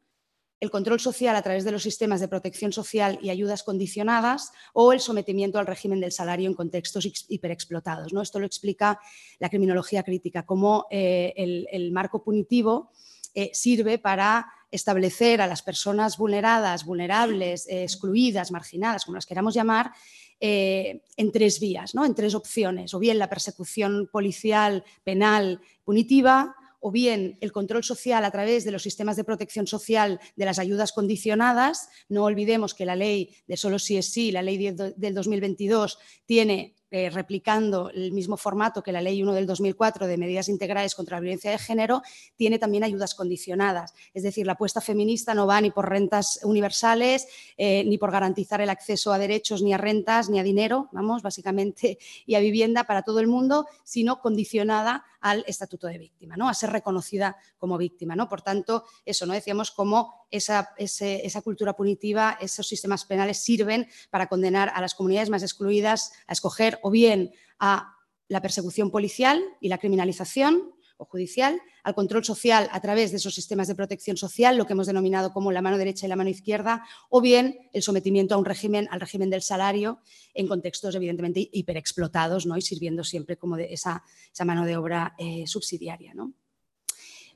el 0.59 0.69
control 0.69 0.99
social 0.99 1.35
a 1.35 1.41
través 1.41 1.63
de 1.65 1.71
los 1.71 1.81
sistemas 1.81 2.21
de 2.21 2.27
protección 2.27 2.71
social 2.71 3.17
y 3.23 3.31
ayudas 3.31 3.63
condicionadas 3.63 4.51
o 4.73 4.93
el 4.93 4.99
sometimiento 4.99 5.57
al 5.57 5.65
régimen 5.65 5.99
del 5.99 6.11
salario 6.11 6.47
en 6.47 6.53
contextos 6.53 7.07
hiperexplotados. 7.27 8.13
¿no? 8.13 8.21
Esto 8.21 8.39
lo 8.39 8.45
explica 8.45 8.99
la 9.39 9.49
criminología 9.49 10.03
crítica, 10.03 10.45
como 10.45 10.85
eh, 10.91 11.33
el, 11.35 11.91
marco 11.91 12.23
punitivo 12.23 12.91
eh, 13.33 13.49
sirve 13.53 13.97
para 13.97 14.47
establecer 14.75 15.41
a 15.41 15.47
las 15.47 15.61
personas 15.61 16.17
vulneradas, 16.17 16.85
vulnerables, 16.85 17.67
eh, 17.67 17.83
excluidas, 17.83 18.51
marginadas, 18.51 19.05
como 19.05 19.15
las 19.15 19.25
queramos 19.25 19.53
llamar, 19.53 19.91
eh, 20.39 21.01
en 21.15 21.31
tres 21.31 21.59
vías, 21.59 21.95
¿no? 21.95 22.05
en 22.05 22.13
tres 22.13 22.35
opciones, 22.35 22.93
o 22.93 22.99
bien 22.99 23.17
la 23.17 23.29
persecución 23.29 24.09
policial, 24.11 24.83
penal, 25.03 25.61
punitiva, 25.83 26.55
o 26.88 26.91
bien 26.91 27.38
el 27.41 27.51
control 27.51 27.83
social 27.83 28.23
a 28.25 28.29
través 28.29 28.63
de 28.63 28.71
los 28.71 28.83
sistemas 28.83 29.15
de 29.15 29.23
protección 29.23 29.65
social 29.65 30.19
de 30.35 30.45
las 30.45 30.59
ayudas 30.59 30.91
condicionadas. 30.91 31.89
No 32.09 32.25
olvidemos 32.25 32.75
que 32.75 32.85
la 32.85 32.95
ley 32.95 33.35
de 33.47 33.57
solo 33.57 33.79
sí 33.79 33.97
es 33.97 34.11
sí, 34.11 34.31
la 34.31 34.43
ley 34.43 34.57
del 34.57 35.15
2022, 35.15 35.97
tiene 36.27 36.75
eh, 36.97 37.10
replicando 37.10 37.89
el 37.89 38.13
mismo 38.13 38.38
formato 38.38 38.81
que 38.81 38.93
la 38.93 39.01
Ley 39.01 39.21
1 39.21 39.34
del 39.34 39.45
2004 39.45 40.08
de 40.08 40.15
medidas 40.15 40.47
integrales 40.47 40.95
contra 40.95 41.17
la 41.17 41.19
violencia 41.19 41.51
de 41.51 41.58
género, 41.58 42.01
tiene 42.38 42.58
también 42.58 42.86
ayudas 42.86 43.15
condicionadas. 43.15 43.93
Es 44.13 44.23
decir, 44.23 44.45
la 44.45 44.53
apuesta 44.53 44.79
feminista 44.79 45.34
no 45.34 45.45
va 45.45 45.60
ni 45.60 45.71
por 45.71 45.89
rentas 45.89 46.39
universales, 46.43 47.27
eh, 47.58 47.84
ni 47.84 47.97
por 47.97 48.12
garantizar 48.12 48.62
el 48.62 48.69
acceso 48.69 49.12
a 49.12 49.17
derechos, 49.17 49.62
ni 49.62 49.73
a 49.73 49.77
rentas, 49.77 50.29
ni 50.29 50.39
a 50.39 50.43
dinero, 50.43 50.88
vamos, 50.93 51.21
básicamente, 51.21 51.97
y 52.25 52.36
a 52.36 52.39
vivienda 52.39 52.86
para 52.86 53.01
todo 53.01 53.19
el 53.19 53.27
mundo, 53.27 53.67
sino 53.84 54.21
condicionada 54.21 55.03
al 55.25 55.43
estatuto 55.47 55.88
de 55.88 55.97
víctima, 55.97 56.38
¿no? 56.38 56.47
a 56.47 56.53
ser 56.53 56.69
reconocida 56.69 57.35
como 57.57 57.79
víctima. 57.79 58.15
¿no? 58.15 58.29
Por 58.29 58.43
tanto, 58.43 58.85
eso, 59.03 59.25
¿no? 59.25 59.33
decíamos 59.33 59.71
cómo 59.71 60.27
esa, 60.29 60.75
esa 60.77 61.41
cultura 61.41 61.73
punitiva, 61.75 62.38
esos 62.39 62.67
sistemas 62.67 63.05
penales 63.05 63.39
sirven 63.39 63.88
para 64.11 64.27
condenar 64.27 64.71
a 64.75 64.81
las 64.81 64.93
comunidades 64.93 65.31
más 65.31 65.41
excluidas 65.41 66.11
a 66.27 66.33
escoger 66.33 66.77
o 66.83 66.91
bien 66.91 67.33
a 67.57 67.95
la 68.27 68.39
persecución 68.39 68.91
policial 68.91 69.43
y 69.59 69.69
la 69.69 69.79
criminalización 69.79 70.74
o 70.97 71.05
judicial, 71.05 71.60
al 71.84 71.95
control 71.95 72.23
social 72.23 72.69
a 72.71 72.79
través 72.81 73.12
de 73.12 73.17
esos 73.17 73.34
sistemas 73.34 73.67
de 73.67 73.75
protección 73.75 74.17
social, 74.17 74.58
lo 74.58 74.65
que 74.65 74.73
hemos 74.73 74.88
denominado 74.88 75.34
como 75.34 75.51
la 75.51 75.62
mano 75.62 75.77
derecha 75.77 76.05
y 76.05 76.10
la 76.10 76.15
mano 76.15 76.29
izquierda, 76.29 76.84
o 77.10 77.21
bien 77.21 77.69
el 77.73 77.81
sometimiento 77.81 78.36
a 78.36 78.38
un 78.38 78.45
régimen, 78.45 78.88
al 78.91 79.01
régimen 79.01 79.29
del 79.29 79.41
salario, 79.41 79.99
en 80.34 80.47
contextos 80.47 80.95
evidentemente 80.95 81.49
hiperexplotados 81.51 82.45
¿no? 82.45 82.58
y 82.58 82.62
sirviendo 82.62 83.03
siempre 83.03 83.38
como 83.38 83.58
de 83.58 83.73
esa, 83.73 84.03
mano 84.45 84.65
de 84.65 84.77
obra 84.77 85.15
eh, 85.17 85.45
subsidiaria. 85.47 86.13
¿no? 86.13 86.34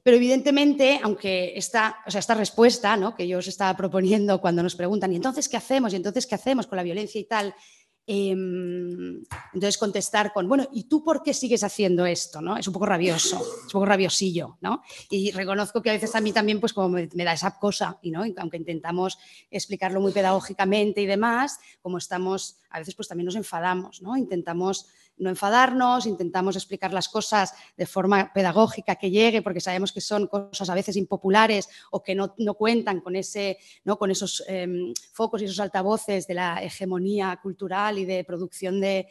Pero 0.03 0.17
evidentemente, 0.17 0.99
aunque 1.03 1.53
esta, 1.55 1.97
o 2.07 2.11
sea, 2.11 2.19
esta 2.19 2.33
respuesta 2.33 2.95
¿no? 2.95 3.15
que 3.15 3.27
yo 3.27 3.39
os 3.39 3.47
estaba 3.47 3.75
proponiendo 3.75 4.39
cuando 4.39 4.63
nos 4.63 4.75
preguntan, 4.75 5.11
¿y 5.11 5.17
entonces 5.17 5.49
qué 5.49 5.57
hacemos? 5.57 5.93
¿Y 5.93 5.97
entonces 5.97 6.25
qué 6.25 6.35
hacemos 6.35 6.67
con 6.67 6.77
la 6.77 6.83
violencia 6.83 7.19
y 7.19 7.25
tal? 7.25 7.53
Em, 8.11 9.23
entonces 9.53 9.77
contestar 9.77 10.33
con, 10.33 10.49
bueno, 10.49 10.67
¿y 10.73 10.85
tú 10.85 11.03
por 11.03 11.21
qué 11.21 11.31
sigues 11.31 11.63
haciendo 11.63 12.07
esto? 12.07 12.41
¿no? 12.41 12.57
Es 12.57 12.65
un 12.65 12.73
poco 12.73 12.87
rabioso, 12.87 13.37
es 13.37 13.65
un 13.65 13.71
poco 13.71 13.85
rabiosillo, 13.85 14.57
¿no? 14.61 14.81
Y 15.11 15.29
reconozco 15.29 15.83
que 15.83 15.91
a 15.91 15.93
veces 15.93 16.15
a 16.15 16.19
mí 16.19 16.33
también, 16.33 16.59
pues 16.59 16.73
como 16.73 16.89
me, 16.89 17.07
da 17.07 17.33
esa 17.33 17.59
cosa, 17.59 17.99
y 18.01 18.09
¿no? 18.09 18.23
aunque 18.37 18.57
intentamos 18.57 19.19
explicarlo 19.51 20.01
muy 20.01 20.11
pedagógicamente 20.11 21.01
y 21.01 21.05
demás, 21.05 21.59
como 21.83 21.99
estamos, 21.99 22.57
a 22.71 22.79
veces 22.79 22.95
pues 22.95 23.07
también 23.07 23.25
nos 23.25 23.35
enfadamos, 23.35 24.01
¿no? 24.01 24.17
Intentamos 24.17 24.87
no 25.19 25.29
enfadarnos, 25.29 26.05
intentamos 26.05 26.55
explicar 26.55 26.93
las 26.93 27.09
cosas 27.09 27.53
de 27.77 27.85
forma 27.85 28.33
pedagógica 28.33 28.95
que 28.95 29.11
llegue, 29.11 29.41
porque 29.41 29.59
sabemos 29.59 29.91
que 29.91 30.01
son 30.01 30.27
cosas 30.27 30.69
a 30.69 30.73
veces 30.73 30.95
impopulares 30.95 31.69
o 31.91 32.01
que 32.01 32.15
no, 32.15 32.33
cuentan 32.55 33.01
con, 33.01 33.15
ese, 33.15 33.59
¿no? 33.83 33.99
con 33.99 34.09
esos 34.09 34.43
em, 34.47 34.93
focos 35.11 35.41
y 35.41 35.45
esos 35.45 35.59
altavoces 35.59 36.25
de 36.25 36.33
la 36.33 36.63
hegemonía 36.63 37.39
cultural 37.41 37.99
y 37.99 38.05
de 38.05 38.23
producción 38.23 38.81
de, 38.81 39.07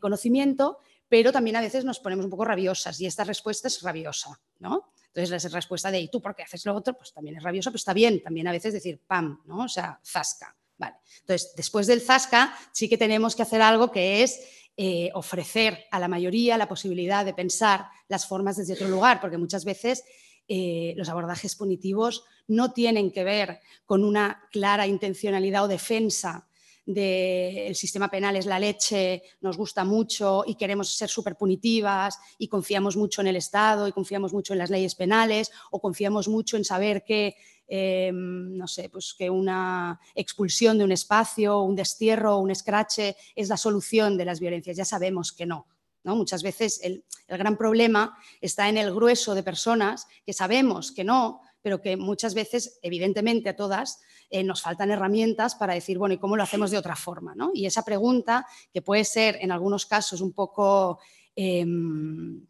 conocimiento, 0.00 0.78
pero 1.08 1.32
también 1.32 1.56
a 1.56 1.60
veces 1.60 1.84
nos 1.84 1.98
ponemos 1.98 2.24
un 2.24 2.30
poco 2.30 2.44
rabiosas 2.44 3.00
y 3.00 3.06
esta 3.06 3.24
respuesta 3.24 3.68
es 3.68 3.82
rabiosa, 3.82 4.38
¿no? 4.58 4.92
Entonces, 5.14 5.44
la 5.44 5.50
respuesta 5.50 5.90
de 5.90 6.00
¿y 6.00 6.08
tú 6.08 6.20
por 6.22 6.34
qué 6.34 6.42
haces 6.42 6.64
lo 6.64 6.74
otro? 6.74 6.94
Pues 6.94 7.12
también 7.12 7.36
es 7.36 7.42
rabiosa, 7.42 7.70
pero 7.70 7.76
está 7.76 7.92
bien 7.92 8.22
también 8.22 8.48
a 8.48 8.52
veces 8.52 8.72
decir 8.72 9.00
pam, 9.06 9.42
¿no? 9.44 9.64
O 9.64 9.68
sea, 9.68 10.00
zasca. 10.04 10.56
Vale. 10.78 10.96
Entonces, 11.20 11.52
después 11.54 11.86
del 11.86 12.00
zasca, 12.00 12.56
sí 12.72 12.88
que 12.88 12.98
tenemos 12.98 13.36
que 13.36 13.42
hacer 13.42 13.62
algo 13.62 13.90
que 13.90 14.22
es 14.22 14.40
eh, 14.76 15.10
ofrecer 15.14 15.84
a 15.90 16.00
la 16.00 16.08
mayoría 16.08 16.56
la 16.56 16.68
posibilidad 16.68 17.24
de 17.24 17.34
pensar 17.34 17.86
las 18.08 18.26
formas 18.26 18.56
desde 18.56 18.74
otro 18.74 18.88
lugar, 18.88 19.20
porque 19.20 19.38
muchas 19.38 19.64
veces 19.64 20.04
eh, 20.48 20.94
los 20.96 21.08
abordajes 21.08 21.54
punitivos 21.56 22.24
no 22.48 22.72
tienen 22.72 23.12
que 23.12 23.24
ver 23.24 23.60
con 23.84 24.02
una 24.04 24.42
clara 24.50 24.86
intencionalidad 24.86 25.64
o 25.64 25.68
defensa 25.68 26.48
del 26.84 27.74
sistema 27.76 28.10
penal 28.10 28.36
es 28.36 28.46
la 28.46 28.58
leche, 28.58 29.22
nos 29.40 29.56
gusta 29.56 29.84
mucho 29.84 30.42
y 30.46 30.56
queremos 30.56 30.88
ser 30.94 31.08
súper 31.08 31.36
punitivas 31.36 32.18
y 32.38 32.48
confiamos 32.48 32.96
mucho 32.96 33.20
en 33.20 33.28
el 33.28 33.36
Estado 33.36 33.86
y 33.86 33.92
confiamos 33.92 34.32
mucho 34.32 34.52
en 34.52 34.58
las 34.58 34.70
leyes 34.70 34.94
penales 34.94 35.52
o 35.70 35.80
confiamos 35.80 36.26
mucho 36.28 36.56
en 36.56 36.64
saber 36.64 37.04
que 37.04 37.36
Em, 37.74 38.54
no 38.54 38.68
sé, 38.68 38.90
pues 38.90 39.14
que 39.14 39.30
una 39.30 39.98
expulsión 40.14 40.76
de 40.76 40.84
un 40.84 40.92
espacio, 40.92 41.62
un 41.62 41.74
destierro, 41.74 42.36
un 42.36 42.50
escrache 42.50 43.16
es 43.34 43.48
la 43.48 43.56
solución 43.56 44.18
de 44.18 44.26
las 44.26 44.40
violencias. 44.40 44.76
Ya 44.76 44.84
sabemos 44.84 45.32
que 45.32 45.46
no. 45.46 45.66
¿no? 46.04 46.14
Muchas 46.14 46.42
veces 46.42 46.80
el, 46.82 47.02
gran 47.26 47.56
problema 47.56 48.14
está 48.42 48.68
en 48.68 48.76
el 48.76 48.92
grueso 48.92 49.34
de 49.34 49.42
personas 49.42 50.06
que 50.26 50.34
sabemos 50.34 50.92
que 50.92 51.02
no, 51.02 51.40
pero 51.62 51.80
que 51.80 51.96
muchas 51.96 52.34
veces, 52.34 52.78
evidentemente 52.82 53.48
a 53.48 53.56
todas, 53.56 54.02
eh, 54.28 54.44
nos 54.44 54.60
faltan 54.60 54.90
herramientas 54.90 55.54
para 55.54 55.72
decir, 55.72 55.96
bueno, 55.96 56.14
¿y 56.14 56.18
cómo 56.18 56.36
lo 56.36 56.42
hacemos 56.42 56.70
de 56.70 56.76
otra 56.76 56.94
forma? 56.94 57.34
Y 57.54 57.64
esa 57.64 57.86
pregunta, 57.86 58.46
que 58.70 58.82
puede 58.82 59.04
ser 59.04 59.38
en 59.40 59.50
algunos 59.50 59.86
casos 59.86 60.20
un 60.20 60.34
poco... 60.34 60.98
Em, 61.34 62.46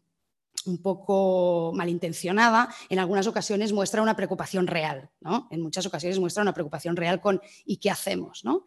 un 0.65 0.81
poco 0.81 1.71
malintencionada, 1.73 2.73
en 2.89 2.99
algunas 2.99 3.27
ocasiones 3.27 3.73
muestra 3.73 4.01
una 4.01 4.15
preocupación 4.15 4.67
real, 4.67 5.09
¿no? 5.21 5.47
En 5.51 5.61
muchas 5.61 5.85
ocasiones 5.85 6.19
muestra 6.19 6.43
una 6.43 6.53
preocupación 6.53 6.95
real 6.95 7.21
con 7.21 7.41
¿y 7.65 7.77
qué 7.77 7.89
hacemos? 7.89 8.43
¿no? 8.43 8.63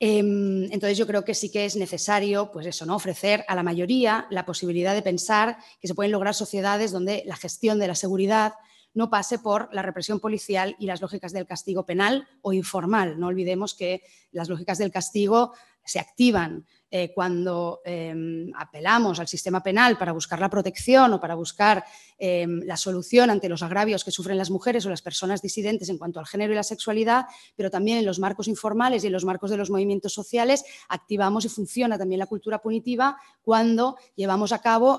Em, 0.00 0.64
entonces 0.64 0.96
yo 0.96 1.06
creo 1.06 1.24
que 1.24 1.34
sí 1.34 1.50
que 1.50 1.64
es 1.64 1.74
necesario, 1.74 2.52
pues 2.52 2.66
eso, 2.66 2.86
¿no? 2.86 2.94
Ofrecer 2.94 3.44
a 3.48 3.54
la 3.56 3.64
mayoría 3.64 4.26
la 4.30 4.46
posibilidad 4.46 4.94
de 4.94 5.02
pensar 5.02 5.58
que 5.80 5.88
se 5.88 5.94
pueden 5.94 6.12
lograr 6.12 6.34
sociedades 6.34 6.92
donde 6.92 7.24
la 7.26 7.36
gestión 7.36 7.78
de 7.78 7.88
la 7.88 7.96
seguridad 7.96 8.54
no 8.94 9.10
pase 9.10 9.38
por 9.38 9.68
la 9.72 9.82
represión 9.82 10.20
policial 10.20 10.76
y 10.78 10.86
las 10.86 11.00
lógicas 11.00 11.32
del 11.32 11.46
castigo 11.46 11.84
penal 11.84 12.28
o 12.42 12.52
informal. 12.52 13.18
No 13.18 13.26
olvidemos 13.26 13.74
que 13.74 14.02
las 14.30 14.48
lógicas 14.48 14.78
del 14.78 14.90
castigo 14.90 15.52
se 15.88 15.98
activan 15.98 16.66
eh, 16.90 17.12
cuando 17.14 17.82
em, 17.84 18.50
apelamos 18.56 19.20
al 19.20 19.28
sistema 19.28 19.62
penal 19.62 19.98
para 19.98 20.12
buscar 20.12 20.40
la 20.40 20.48
protección 20.48 21.12
o 21.12 21.20
para 21.20 21.34
buscar 21.34 21.84
em, 22.16 22.62
la 22.64 22.78
solución 22.78 23.28
ante 23.28 23.48
los 23.50 23.62
agravios 23.62 24.04
que 24.04 24.10
sufren 24.10 24.38
las 24.38 24.48
mujeres 24.48 24.86
o 24.86 24.90
las 24.90 25.02
personas 25.02 25.42
disidentes 25.42 25.90
en 25.90 25.98
cuanto 25.98 26.18
al 26.18 26.26
género 26.26 26.52
y 26.52 26.56
la 26.56 26.62
sexualidad, 26.62 27.26
pero 27.56 27.70
también 27.70 27.98
en 27.98 28.06
los 28.06 28.18
marcos 28.18 28.48
informales 28.48 29.04
y 29.04 29.08
en 29.08 29.12
los 29.12 29.26
marcos 29.26 29.50
de 29.50 29.58
los 29.58 29.68
movimientos 29.68 30.14
sociales 30.14 30.64
activamos 30.88 31.44
y 31.44 31.50
funciona 31.50 31.98
también 31.98 32.20
la 32.20 32.26
cultura 32.26 32.58
punitiva 32.62 33.18
cuando 33.42 33.98
llevamos 34.16 34.52
a 34.52 34.60
cabo 34.60 34.98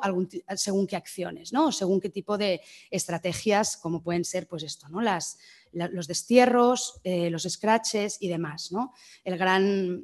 según 0.56 0.86
qué 0.86 0.96
acciones, 0.96 1.54
¿no? 1.54 1.72
según 1.72 2.00
qué 2.00 2.10
tipo 2.10 2.38
de 2.38 2.62
estrategias, 2.92 3.78
como 3.78 4.04
pueden 4.04 4.26
ser 4.26 4.48
pues 4.48 4.62
esto, 4.62 4.88
¿no? 4.90 5.02
Las, 5.02 5.40
los 5.72 6.08
destierros, 6.08 7.00
eh, 7.04 7.30
los 7.30 7.44
scratches 7.44 8.18
y 8.20 8.30
demás. 8.30 8.72
¿no? 8.72 8.94
El 9.24 9.38
gran 9.38 10.04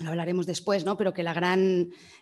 lo 0.00 0.10
hablaremos 0.10 0.46
después, 0.46 0.84
¿no? 0.84 0.96
pero 0.96 1.12
que 1.12 1.22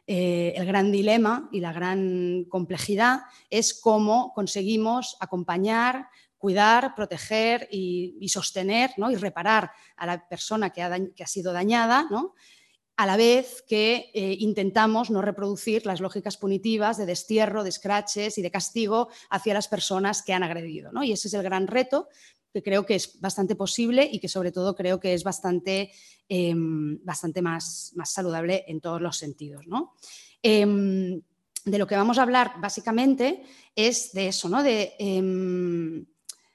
eh, 0.07 0.53
el 0.57 0.67
gran 0.67 0.93
dilema 0.93 1.49
y 1.53 1.61
la 1.61 1.73
gran 1.73 2.45
complejidad 2.49 3.23
es 3.51 3.75
cómo 3.75 4.33
conseguimos 4.35 5.17
acompañar, 5.21 6.09
cuidar, 6.39 6.95
proteger 6.95 7.69
y, 7.71 8.29
sostener 8.29 8.91
¿no? 8.97 9.11
y 9.11 9.17
reparar 9.17 9.71
a 9.97 10.07
la 10.07 10.29
persona 10.29 10.71
que 10.71 10.83
ha, 10.83 11.27
sido 11.27 11.53
dañada, 11.53 12.07
¿no? 12.11 12.35
a 12.97 13.07
la 13.07 13.17
vez 13.17 13.63
que 13.63 14.11
eh, 14.13 14.37
intentamos 14.41 15.09
no 15.09 15.23
reproducir 15.23 15.87
las 15.87 16.01
lógicas 16.01 16.37
punitivas 16.37 16.97
de 16.97 17.07
destierro, 17.07 17.63
de 17.63 17.71
scratches 17.71 18.39
y 18.39 18.43
de 18.43 18.51
castigo 18.51 19.09
hacia 19.31 19.55
las 19.55 19.69
personas 19.69 20.23
que 20.23 20.33
han 20.33 20.43
agredido. 20.43 20.91
¿no? 20.91 21.05
Y 21.05 21.13
ese 21.13 21.29
es 21.29 21.35
el 21.35 21.45
gran 21.45 21.69
reto 21.69 22.09
que 22.53 22.63
creo 22.63 22.87
que 22.87 22.95
es 22.95 23.21
bastante 23.21 23.55
posible 23.55 24.09
y 24.11 24.19
que 24.21 24.29
sobre 24.29 24.53
todo 24.53 24.75
creo 24.75 24.99
que 24.99 25.15
es 25.15 25.25
bastante, 25.25 25.93
em, 26.29 26.99
bastante 27.05 27.43
más, 27.43 27.93
más, 27.95 28.11
saludable 28.11 28.65
en 28.69 28.81
todos 28.81 29.01
los 29.01 29.17
sentidos. 29.17 29.65
Em, 30.43 31.21
de 31.65 31.79
lo 31.79 31.87
que 31.87 31.97
vamos 31.97 32.19
a 32.19 32.23
hablar 32.23 32.55
básicamente 32.61 33.43
es 33.75 34.13
de 34.13 34.29
eso, 34.29 34.49
¿no? 34.49 34.63
de, 34.63 34.95
em, 34.99 36.07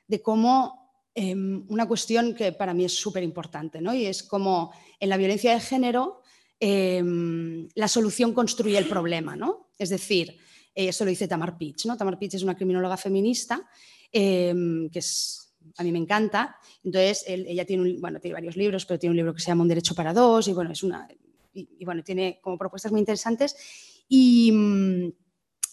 de 0.08 0.22
cómo 0.22 0.82
una 1.16 1.88
cuestión 1.88 2.34
que 2.34 2.54
para 2.54 2.74
mí 2.74 2.86
es 2.86 2.96
súper 2.96 3.22
importante, 3.22 3.80
¿no? 3.80 3.94
y 3.94 4.08
es 4.08 4.24
como 4.24 4.74
en 5.00 5.10
la 5.10 5.18
violencia 5.18 5.54
de 5.54 5.60
género 5.60 6.24
la 6.60 7.88
solución 7.88 8.34
construye 8.34 8.80
el 8.80 8.88
problema. 8.88 9.36
¿no? 9.36 9.70
Es 9.78 9.90
decir, 9.90 10.36
eso 10.74 11.06
lo 11.06 11.12
dice 11.12 11.28
Tamar 11.28 11.56
Pitch. 11.56 11.86
¿no? 11.86 11.96
Tamar 11.96 12.18
Pitch 12.18 12.34
es 12.34 12.42
una 12.42 12.56
criminóloga 12.56 12.98
feminista 12.98 13.70
que 14.12 14.90
es 14.92 15.43
a 15.78 15.84
mí 15.84 15.92
me 15.92 16.00
encanta. 16.00 16.58
Entonces, 16.84 17.24
ella 17.28 17.66
tiene, 17.66 17.98
bueno, 18.00 18.20
tiene 18.20 18.34
varios 18.34 18.56
libros, 18.56 18.86
pero 18.86 19.00
tiene 19.00 19.12
un 19.12 19.18
libro 19.18 19.34
que 19.34 19.42
se 19.42 19.48
llama 19.48 19.64
Un 19.64 19.70
derecho 19.70 19.96
para 19.96 20.14
dos 20.14 20.48
y 20.48 20.54
bueno, 20.54 20.72
es 20.72 20.84
una, 20.84 21.08
y, 21.54 21.86
bueno, 21.86 22.04
tiene 22.04 22.40
como 22.42 22.58
propuestas 22.58 22.92
muy 22.92 23.00
interesantes. 23.00 23.56
Y, 24.08 24.54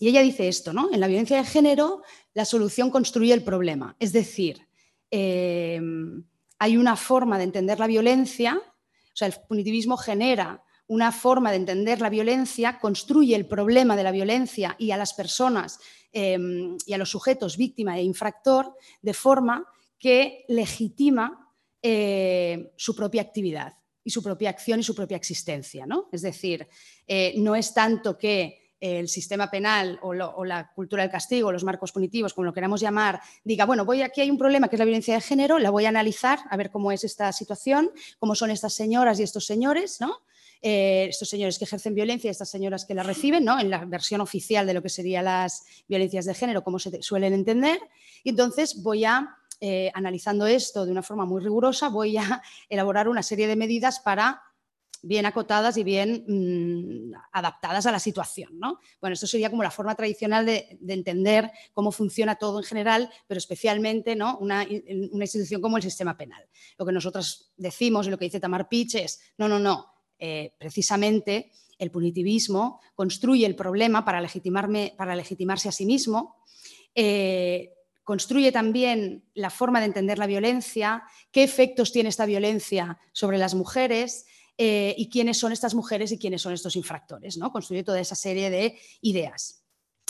ella 0.01 0.23
dice 0.23 0.49
esto, 0.49 0.73
¿no? 0.73 0.89
En 0.91 0.99
la 0.99 1.09
violencia 1.09 1.37
de 1.37 1.45
género, 1.45 2.03
la 2.33 2.47
solución 2.47 2.91
construye 2.91 3.35
el 3.35 3.43
problema. 3.43 3.97
Es 3.99 4.15
decir, 4.15 4.67
em, 5.11 6.25
hay 6.59 6.79
una 6.79 6.97
forma 6.97 7.37
de 7.37 7.45
entender 7.45 7.79
la 7.79 7.87
violencia, 7.87 8.57
o 8.57 9.17
sea, 9.17 9.29
el 9.29 9.35
punitivismo 9.47 9.99
genera 9.99 10.65
una 10.87 11.13
forma 11.13 11.51
de 11.51 11.59
entender 11.59 12.01
la 12.01 12.09
violencia 12.09 12.81
construye 12.81 13.37
el 13.37 13.47
problema 13.47 13.95
de 13.95 14.03
la 14.03 14.11
violencia 14.11 14.75
y 14.77 14.91
a 14.91 14.97
las 14.97 15.15
personas 15.15 15.79
em, 16.13 16.77
y 16.85 16.95
a 16.95 16.99
los 16.99 17.11
sujetos 17.11 17.57
víctima 17.57 17.97
e 17.97 18.03
infractor 18.03 18.75
de 19.01 19.15
forma 19.15 19.65
que 20.01 20.45
legitima 20.49 21.55
eh, 21.83 22.73
su 22.77 22.97
propia 22.97 23.23
actividad 23.23 23.75
y 24.03 24.11
su 24.11 24.23
propia 24.23 24.51
acción 24.51 24.81
y 24.81 24.83
su 24.83 24.95
propia 24.95 25.17
existencia. 25.17 25.87
¿no? 25.87 26.09
Es 26.11 26.23
decir, 26.23 26.67
eh, 27.07 27.35
no 27.37 27.55
es 27.55 27.73
tanto 27.73 28.19
que 28.19 28.61
el 28.81 29.09
sistema 29.09 29.51
penal 29.51 29.99
o, 30.03 30.15
la 30.15 30.73
cultura 30.75 31.03
del 31.03 31.13
castigo, 31.13 31.53
los 31.53 31.65
marcos 31.65 31.93
punitivos, 31.93 32.33
como 32.33 32.47
lo 32.47 32.55
queramos 32.55 32.81
llamar, 32.81 33.21
diga, 33.45 33.67
bueno, 33.67 33.85
voy 33.85 34.01
aquí 34.01 34.23
hay 34.23 34.31
un 34.31 34.39
problema 34.39 34.69
que 34.69 34.77
es 34.77 34.79
la 34.79 34.87
violencia 34.87 35.15
de 35.15 35.21
género, 35.21 35.59
la 35.59 35.69
voy 35.69 35.85
a 35.85 35.91
analizar, 35.91 36.39
a 36.49 36.57
ver 36.57 36.71
cómo 36.71 36.91
es 36.91 37.05
esta 37.05 37.31
situación, 37.33 37.91
cómo 38.19 38.35
son 38.35 38.51
estas 38.51 38.73
señoras 38.73 39.21
y 39.21 39.23
estos 39.23 39.45
señores, 39.45 40.01
¿no? 40.01 40.23
Eh, 40.63 41.07
estos 41.09 41.29
señores 41.29 41.59
que 41.59 41.65
ejercen 41.65 41.95
violencia 41.95 42.29
y 42.29 42.33
estas 42.33 42.51
señoras 42.51 42.85
que 42.85 42.95
la 42.95 43.03
reciben, 43.03 43.45
¿no? 43.45 43.59
En 43.59 43.71
la 43.71 43.85
versión 43.85 44.21
oficial 44.21 44.67
de 44.67 44.75
lo 44.75 44.83
que 44.83 44.91
serían 44.91 45.27
las 45.27 45.65
violencias 45.89 46.25
de 46.25 46.35
género, 46.35 46.63
como 46.63 46.79
se 46.79 47.03
suelen 47.03 47.33
entender. 47.33 47.79
Y 48.25 48.31
entonces 48.31 48.83
voy 48.83 49.05
a, 49.05 49.37
eh, 49.61 49.91
analizando 49.95 50.47
esto 50.47 50.87
de 50.87 50.93
una 50.93 51.03
forma 51.03 51.27
muy 51.27 51.43
rigurosa, 51.43 51.89
voy 51.89 52.17
a 52.17 52.43
elaborar 52.69 53.09
una 53.09 53.23
serie 53.23 53.47
de 53.47 53.57
medidas 53.57 54.01
para 54.01 54.43
bien 55.03 55.27
acotadas 55.27 55.77
y 55.77 55.85
bien 55.85 56.25
mm, 56.27 57.15
adaptadas 57.33 57.87
a 57.87 57.93
la 57.93 57.99
situación. 57.99 58.59
¿no? 58.59 58.79
Bueno, 59.01 59.15
esto 59.15 59.27
sería 59.27 59.51
como 59.51 59.63
la 59.63 59.71
forma 59.71 59.95
tradicional 59.95 60.47
de, 60.47 60.79
entender 60.89 61.51
cómo 61.73 61.93
funciona 61.93 62.37
todo 62.37 62.59
en 62.59 62.65
general, 62.65 63.11
pero 63.27 63.39
especialmente 63.39 64.17
¿no? 64.17 64.39
una, 64.39 64.65
institución 64.65 65.61
como 65.61 65.77
el 65.77 65.83
sistema 65.83 66.17
penal. 66.17 66.47
Lo 66.79 66.87
que 66.87 66.93
nosotros 66.93 67.53
decimos 67.57 68.07
y 68.07 68.11
lo 68.11 68.19
que 68.19 68.27
dice 68.27 68.41
Tamar 68.41 68.69
Pitch 68.69 68.97
es, 68.97 69.21
no, 69.39 69.49
no, 69.49 69.59
no, 69.59 69.93
eh, 70.19 70.55
precisamente 70.59 71.51
el 71.79 71.91
punitivismo 71.91 72.81
construye 72.95 73.47
el 73.47 73.57
problema 73.57 74.05
para 74.05 74.21
legitimarse 74.21 75.69
a 75.69 75.73
sí 75.73 75.87
mismo, 75.87 76.37
eh, 76.95 77.73
construye 78.11 78.51
también 78.51 79.23
la 79.35 79.51
forma 79.51 79.79
de 79.79 79.87
entender 79.87 80.19
la 80.19 80.27
violencia, 80.27 81.05
qué 81.31 81.45
efectos 81.45 81.93
tiene 81.93 82.09
esta 82.09 82.27
violencia 82.27 82.99
sobre 83.13 83.39
las 83.39 83.55
mujeres, 83.55 84.27
eh, 84.59 84.97
y 84.99 85.09
quiénes 85.09 85.39
son 85.39 85.53
estas 85.53 85.77
mujeres 85.77 86.11
y 86.11 86.19
quiénes 86.19 86.43
son 86.43 86.53
estos 86.53 86.75
infractores. 86.75 87.37
¿no? 87.37 87.53
Construye 87.53 87.85
toda 87.85 88.01
esa 88.01 88.17
serie 88.17 88.51
de 88.51 88.77
ideas. 89.01 89.63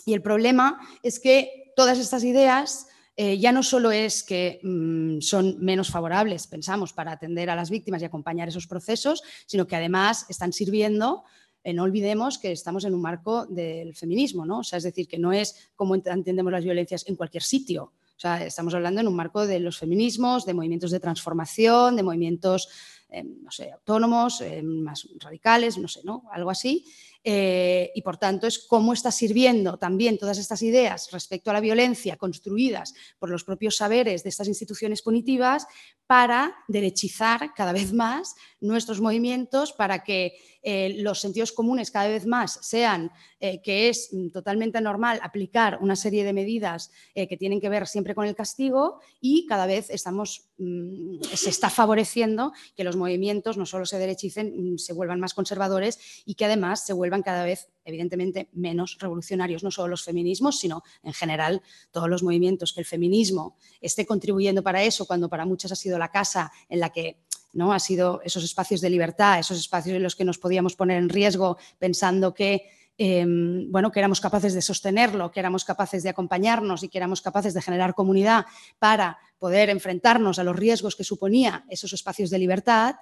Y 0.07 0.15
el 0.15 0.23
problema 0.23 0.81
es 1.03 1.21
que 1.21 1.75
todas 1.77 1.99
estas 1.99 2.25
ideas 2.25 2.87
eh, 3.17 3.39
ya 3.39 3.53
no 3.53 3.63
solo 3.63 3.91
es 3.91 4.23
que 4.23 4.61
mm, 4.63 5.21
son 5.21 5.63
menos 5.63 5.91
favorables, 5.91 6.47
pensamos, 6.47 6.95
para 6.95 7.13
atender 7.13 7.51
a 7.51 7.55
las 7.55 7.69
víctimas 7.69 8.01
y 8.01 8.07
acompañar 8.07 8.49
esos 8.49 8.67
procesos, 8.67 9.23
sino 9.45 9.67
que 9.67 9.77
además 9.77 10.25
están 10.31 10.55
sirviendo 10.55 11.25
eh, 11.63 11.73
no 11.73 11.83
olvidemos 11.83 12.39
que 12.39 12.53
estamos 12.53 12.85
en 12.85 12.95
un 12.95 13.03
marco 13.03 13.47
del 13.47 13.95
feminismo, 13.95 14.47
¿no? 14.47 14.61
O 14.61 14.65
sea, 14.65 14.79
es 14.79 14.85
decir, 14.85 15.09
que 15.09 15.19
no 15.19 15.33
es 15.33 15.71
como 15.75 15.95
entendemos 15.95 16.53
las 16.53 16.65
violencias 16.65 17.07
en 17.09 17.17
cualquier 17.17 17.43
sitio. 17.43 17.93
O 18.17 18.21
sea, 18.21 18.45
estamos 18.45 18.75
hablando 18.75 19.01
en 19.01 19.09
un 19.09 19.17
marco 19.17 19.47
de 19.47 19.61
los 19.61 19.79
feminismos, 19.79 20.45
de 20.45 20.53
movimientos 20.53 20.91
de 20.91 21.01
transformación, 21.01 21.97
de 21.97 22.03
movimientos 22.03 22.69
Em, 23.13 23.43
no 23.43 23.51
sé, 23.51 23.73
autónomos, 23.73 24.41
em, 24.41 24.83
más 24.83 25.09
radicales, 25.19 25.79
no 25.79 25.89
sé, 25.89 26.01
¿no? 26.05 26.23
Algo 26.31 26.51
así. 26.51 26.85
Eh, 27.23 27.93
y 27.95 28.01
por 28.01 28.17
tanto 28.17 28.47
es 28.47 28.59
cómo 28.59 28.95
está 28.95 29.11
sirviendo 29.11 29.77
también 29.77 30.17
todas 30.17 30.39
estas 30.39 30.63
ideas 30.63 31.11
respecto 31.13 31.51
a 31.51 31.53
la 31.53 31.61
violencia 31.61 32.17
construidas 32.17 32.95
por 33.19 33.29
los 33.29 33.45
propios 33.45 33.77
saberes 33.77 34.23
de 34.23 34.31
estas 34.31 34.49
instituciones 34.49 35.03
punitivas 35.03 35.67
para 36.07 36.57
derechizar 36.67 37.53
cada 37.55 37.73
vez 37.73 37.93
más 37.93 38.35
nuestros 38.59 39.01
movimientos, 39.01 39.73
para 39.73 40.03
que 40.03 40.33
eh, 40.63 40.97
los 40.99 41.21
sentidos 41.21 41.53
comunes 41.53 41.91
cada 41.91 42.09
vez 42.09 42.27
más 42.27 42.59
sean 42.63 43.11
eh, 43.39 43.63
que 43.63 43.89
es 43.89 44.11
totalmente 44.33 44.81
normal 44.81 45.21
aplicar 45.23 45.79
una 45.81 45.97
serie 45.97 46.25
de 46.25 46.33
medidas 46.33 46.91
que 47.15 47.37
tienen 47.37 47.61
que 47.61 47.69
ver 47.69 47.87
siempre 47.87 48.15
con 48.15 48.27
el 48.27 48.35
castigo 48.35 49.01
y 49.21 49.47
cada 49.47 49.67
vez 49.67 49.89
estamos, 49.89 50.49
mm, 50.59 51.23
se 51.23 51.49
está 51.49 51.71
favoreciendo 51.71 52.53
que 52.77 52.85
los 52.85 52.97
movimientos 52.97 53.57
no 53.57 53.65
solo 53.65 53.87
se 53.87 53.99
derechicen, 53.99 54.75
mm, 54.75 54.79
se 54.79 54.93
vuelvan 54.93 55.21
más 55.21 55.33
conservadores 55.33 56.23
y 56.27 56.35
que 56.35 56.45
además 56.45 56.85
se 56.85 56.93
vuelvan 56.93 57.10
vuelvan 57.11 57.23
cada 57.23 57.45
vez, 57.45 57.69
evidentemente, 57.85 58.49
menos 58.53 58.97
revolucionarios, 59.01 59.65
no 59.65 59.71
solo 59.73 59.89
los 59.89 60.05
feminismos, 60.05 60.61
sino 60.61 60.83
en 61.03 61.13
general 61.13 61.61
todos 61.91 62.09
los 62.09 62.23
movimientos, 62.23 62.73
que 62.73 62.81
el 62.81 62.87
feminismo 62.87 63.57
esté 63.81 64.07
contribuyendo 64.07 64.63
para 64.63 64.83
eso, 64.85 65.07
cuando 65.07 65.29
para 65.29 65.45
muchas 65.45 65.73
ha 65.73 65.77
sido 65.77 65.99
la 65.99 66.11
casa 66.11 66.53
en 66.69 66.79
la 66.79 66.91
que 66.91 67.19
¿no? 67.53 67.73
ha 67.73 67.81
sido 67.81 68.21
esos 68.25 68.45
espacios 68.45 68.81
de 68.81 68.91
libertad, 68.91 69.41
esos 69.41 69.59
espacios 69.59 69.97
en 69.97 70.05
los 70.05 70.15
que 70.15 70.25
nos 70.25 70.39
podíamos 70.39 70.77
poner 70.77 70.99
en 70.99 71.09
riesgo 71.09 71.59
pensando 71.81 72.33
que 72.33 72.71
em, 72.97 73.73
bueno, 73.73 73.91
que 73.91 73.99
éramos 73.99 74.21
capaces 74.21 74.55
de 74.55 74.63
sostenerlo, 74.63 75.33
que 75.33 75.41
éramos 75.41 75.65
capaces 75.65 76.05
de 76.05 76.11
acompañarnos 76.11 76.85
y 76.85 76.89
que 76.89 76.99
éramos 76.99 77.23
capaces 77.23 77.55
de 77.55 77.63
generar 77.63 77.95
comunidad 77.95 78.45
para 78.79 79.19
poder 79.39 79.69
enfrentarnos 79.69 80.39
a 80.39 80.45
los 80.45 80.55
riesgos 80.55 80.95
que 80.95 81.03
suponía 81.03 81.65
esos 81.71 81.93
espacios 81.93 82.31
de 82.31 82.39
libertad, 82.39 82.97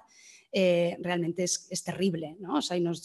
eh, 0.51 0.97
realmente 0.99 1.43
es, 1.43 1.83
terrible. 1.83 2.35
¿no? 2.39 2.59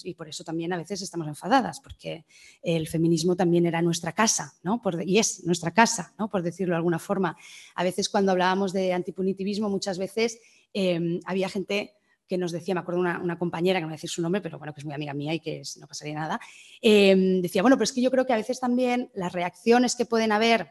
y, 0.04 0.14
por 0.14 0.28
eso 0.28 0.44
también 0.44 0.72
a 0.72 0.76
veces 0.76 1.02
estamos 1.02 1.28
enfadadas, 1.28 1.80
porque 1.80 2.24
el 2.62 2.88
feminismo 2.88 3.36
también 3.36 3.66
era 3.66 3.82
nuestra 3.82 4.12
casa, 4.12 4.54
¿no? 4.62 4.80
y 5.04 5.18
es 5.18 5.44
nuestra 5.44 5.72
casa, 5.72 6.14
¿no? 6.18 6.28
por 6.28 6.42
decirlo 6.42 6.72
de 6.72 6.78
alguna 6.78 6.98
forma. 6.98 7.36
A 7.74 7.84
veces 7.84 8.08
cuando 8.08 8.32
hablábamos 8.32 8.72
de 8.72 8.92
antipunitivismo, 8.92 9.68
muchas 9.68 9.98
veces 9.98 10.40
em, 10.72 11.20
había 11.26 11.48
gente 11.48 11.94
que 12.26 12.38
nos 12.38 12.52
decía, 12.52 12.74
me 12.74 12.80
acuerdo 12.80 13.00
una, 13.00 13.20
una, 13.20 13.38
compañera, 13.38 13.78
que 13.78 13.82
no 13.82 13.88
voy 13.88 13.94
a 13.94 13.96
decir 13.96 14.10
su 14.10 14.22
nombre, 14.22 14.40
pero 14.40 14.58
bueno, 14.58 14.72
que 14.72 14.80
es 14.80 14.84
muy 14.86 14.94
amiga 14.94 15.12
mía 15.12 15.34
y 15.34 15.40
que 15.40 15.62
no 15.78 15.86
pasaría 15.86 16.14
nada, 16.14 16.40
em, 16.80 17.42
decía, 17.42 17.60
bueno, 17.60 17.76
pero 17.76 17.84
es 17.84 17.92
que 17.92 18.00
yo 18.00 18.10
creo 18.10 18.24
que 18.24 18.32
a 18.32 18.36
veces 18.36 18.60
también 18.60 19.10
las 19.14 19.32
reacciones 19.32 19.94
que 19.94 20.06
pueden 20.06 20.32
haber 20.32 20.68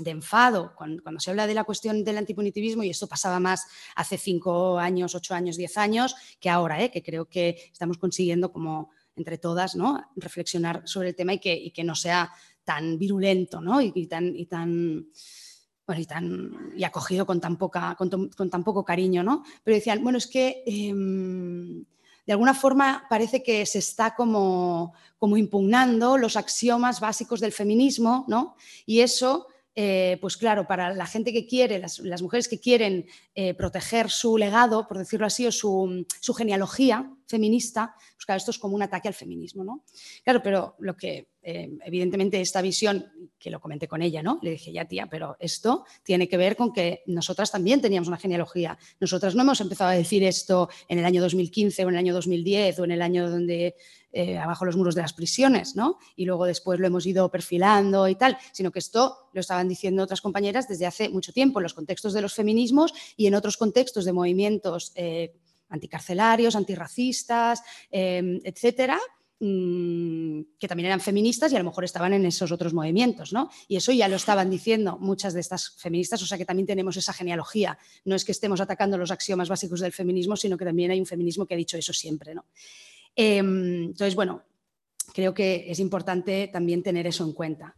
de 0.00 0.10
enfado 0.10 0.74
cuando, 0.76 1.02
se 1.18 1.30
habla 1.30 1.46
de 1.46 1.54
la 1.54 1.64
cuestión 1.64 2.04
del 2.04 2.18
antipunitivismo, 2.18 2.82
y 2.82 2.90
esto 2.90 3.06
pasaba 3.06 3.40
más 3.40 3.66
hace 3.94 4.18
cinco 4.18 4.78
años, 4.78 5.14
ocho 5.14 5.34
años, 5.34 5.56
diez 5.56 5.76
años, 5.78 6.14
que 6.40 6.50
ahora, 6.50 6.82
¿eh? 6.82 6.90
que 6.90 7.02
creo 7.02 7.26
que 7.26 7.70
estamos 7.72 7.98
consiguiendo 7.98 8.52
como 8.52 8.90
entre 9.16 9.38
todas 9.38 9.76
¿no? 9.76 10.00
reflexionar 10.16 10.82
sobre 10.86 11.10
el 11.10 11.14
tema 11.14 11.34
y 11.34 11.38
que, 11.38 11.72
que 11.72 11.84
no 11.84 11.94
sea 11.94 12.32
tan 12.64 12.98
virulento 12.98 13.60
¿no? 13.60 13.80
y, 13.80 14.06
tan... 14.06 14.34
Y 14.36 14.46
tan 14.46 15.06
y, 15.98 16.06
tan, 16.06 16.72
y 16.76 16.84
acogido 16.84 17.26
con 17.26 17.40
tan, 17.40 17.56
poca, 17.56 17.96
con, 17.96 18.08
tan 18.08 18.62
poco 18.62 18.84
cariño, 18.84 19.24
¿no? 19.24 19.42
Pero 19.64 19.74
decían, 19.74 20.04
bueno, 20.04 20.18
es 20.18 20.28
que 20.28 20.62
em, 20.64 21.84
de 22.26 22.32
alguna 22.32 22.54
forma 22.54 23.06
parece 23.10 23.42
que 23.42 23.66
se 23.66 23.80
está 23.80 24.14
como, 24.14 24.92
como 25.18 25.36
impugnando 25.36 26.16
los 26.16 26.36
axiomas 26.36 27.00
básicos 27.00 27.40
del 27.40 27.50
feminismo, 27.50 28.24
¿no? 28.28 28.54
Y 28.86 29.00
eso 29.00 29.48
eh, 29.82 30.18
pues 30.20 30.36
claro, 30.36 30.66
para 30.66 30.92
la 30.92 31.06
gente 31.06 31.32
que 31.32 31.46
quiere, 31.46 31.78
las, 31.78 32.20
mujeres 32.20 32.48
que 32.48 32.60
quieren 32.60 33.06
eh, 33.34 33.54
proteger 33.54 34.10
su 34.10 34.36
legado, 34.36 34.86
por 34.86 34.98
decirlo 34.98 35.24
así, 35.24 35.46
o 35.46 35.52
su, 35.52 36.04
genealogía 36.36 37.10
feminista, 37.30 37.94
pues 38.14 38.26
claro, 38.26 38.38
esto 38.38 38.50
es 38.50 38.58
como 38.58 38.74
un 38.74 38.82
ataque 38.82 39.08
al 39.08 39.14
feminismo, 39.14 39.64
¿no? 39.64 39.84
Claro, 40.22 40.42
pero 40.42 40.74
lo 40.80 40.96
que, 40.96 41.28
eh, 41.42 41.70
evidentemente, 41.84 42.40
esta 42.40 42.60
visión, 42.60 43.06
que 43.38 43.50
lo 43.50 43.60
comenté 43.60 43.88
con 43.88 44.02
ella, 44.02 44.22
¿no? 44.22 44.38
Le 44.42 44.50
dije, 44.50 44.72
ya 44.72 44.84
tía, 44.84 45.06
pero 45.06 45.36
esto 45.38 45.84
tiene 46.02 46.28
que 46.28 46.36
ver 46.36 46.56
con 46.56 46.72
que 46.72 47.02
nosotras 47.06 47.50
también 47.50 47.80
teníamos 47.80 48.08
una 48.08 48.18
genealogía. 48.18 48.76
Nosotras 48.98 49.34
no 49.34 49.42
hemos 49.42 49.60
empezado 49.60 49.90
a 49.90 49.94
decir 49.94 50.22
esto 50.24 50.68
en 50.88 50.98
el 50.98 51.04
año 51.04 51.22
2015 51.22 51.84
o 51.84 51.88
en 51.88 51.94
el 51.94 51.98
año 51.98 52.14
2010 52.14 52.78
o 52.78 52.84
en 52.84 52.90
el 52.90 53.02
año 53.02 53.30
donde 53.30 53.76
eh, 54.12 54.38
abajo 54.38 54.64
los 54.64 54.76
muros 54.76 54.96
de 54.96 55.02
las 55.02 55.12
prisiones, 55.12 55.76
¿no? 55.76 55.98
Y 56.16 56.24
luego 56.24 56.44
después 56.44 56.80
lo 56.80 56.86
hemos 56.86 57.06
ido 57.06 57.30
perfilando 57.30 58.08
y 58.08 58.16
tal, 58.16 58.36
sino 58.52 58.72
que 58.72 58.80
esto 58.80 59.30
lo 59.32 59.40
estaban 59.40 59.68
diciendo 59.68 60.02
otras 60.02 60.20
compañeras 60.20 60.66
desde 60.66 60.86
hace 60.86 61.08
mucho 61.08 61.32
tiempo 61.32 61.60
en 61.60 61.62
los 61.62 61.74
contextos 61.74 62.12
de 62.12 62.20
los 62.20 62.34
feminismos 62.34 62.92
y 63.16 63.28
en 63.28 63.36
otros 63.36 63.56
contextos 63.56 64.04
de 64.04 64.12
movimientos 64.12 64.92
eh, 64.96 65.32
anticarcelarios, 65.70 66.56
antirracistas, 66.56 67.62
em, 67.90 68.40
etcétera, 68.44 68.98
mm, 69.40 70.42
que 70.58 70.68
también 70.68 70.86
eran 70.86 71.00
feministas 71.00 71.50
y 71.52 71.56
a 71.56 71.58
lo 71.58 71.64
mejor 71.64 71.84
estaban 71.84 72.12
en 72.12 72.26
esos 72.26 72.52
otros 72.52 72.74
movimientos, 72.74 73.32
¿no? 73.32 73.50
Y 73.68 73.76
eso 73.76 73.92
ya 73.92 74.06
lo 74.08 74.16
estaban 74.16 74.50
diciendo 74.50 74.98
muchas 75.00 75.32
de 75.32 75.40
estas 75.40 75.70
feministas, 75.78 76.22
o 76.22 76.26
sea 76.26 76.36
que 76.36 76.44
también 76.44 76.66
tenemos 76.66 76.96
esa 76.96 77.12
genealogía. 77.12 77.78
No 78.04 78.14
es 78.16 78.24
que 78.24 78.32
estemos 78.32 78.60
atacando 78.60 78.98
los 78.98 79.10
axiomas 79.10 79.48
básicos 79.48 79.80
del 79.80 79.92
feminismo, 79.92 80.36
sino 80.36 80.58
que 80.58 80.64
también 80.64 80.90
hay 80.90 81.00
un 81.00 81.06
feminismo 81.06 81.46
que 81.46 81.54
ha 81.54 81.56
dicho 81.56 81.78
eso 81.78 81.92
siempre, 81.92 82.34
¿no? 82.34 82.44
Em, 83.16 83.84
entonces, 83.84 84.14
bueno, 84.14 84.42
creo 85.12 85.34
que 85.34 85.66
es 85.68 85.78
importante 85.78 86.48
también 86.52 86.82
tener 86.82 87.06
eso 87.06 87.24
en 87.24 87.32
cuenta. 87.32 87.76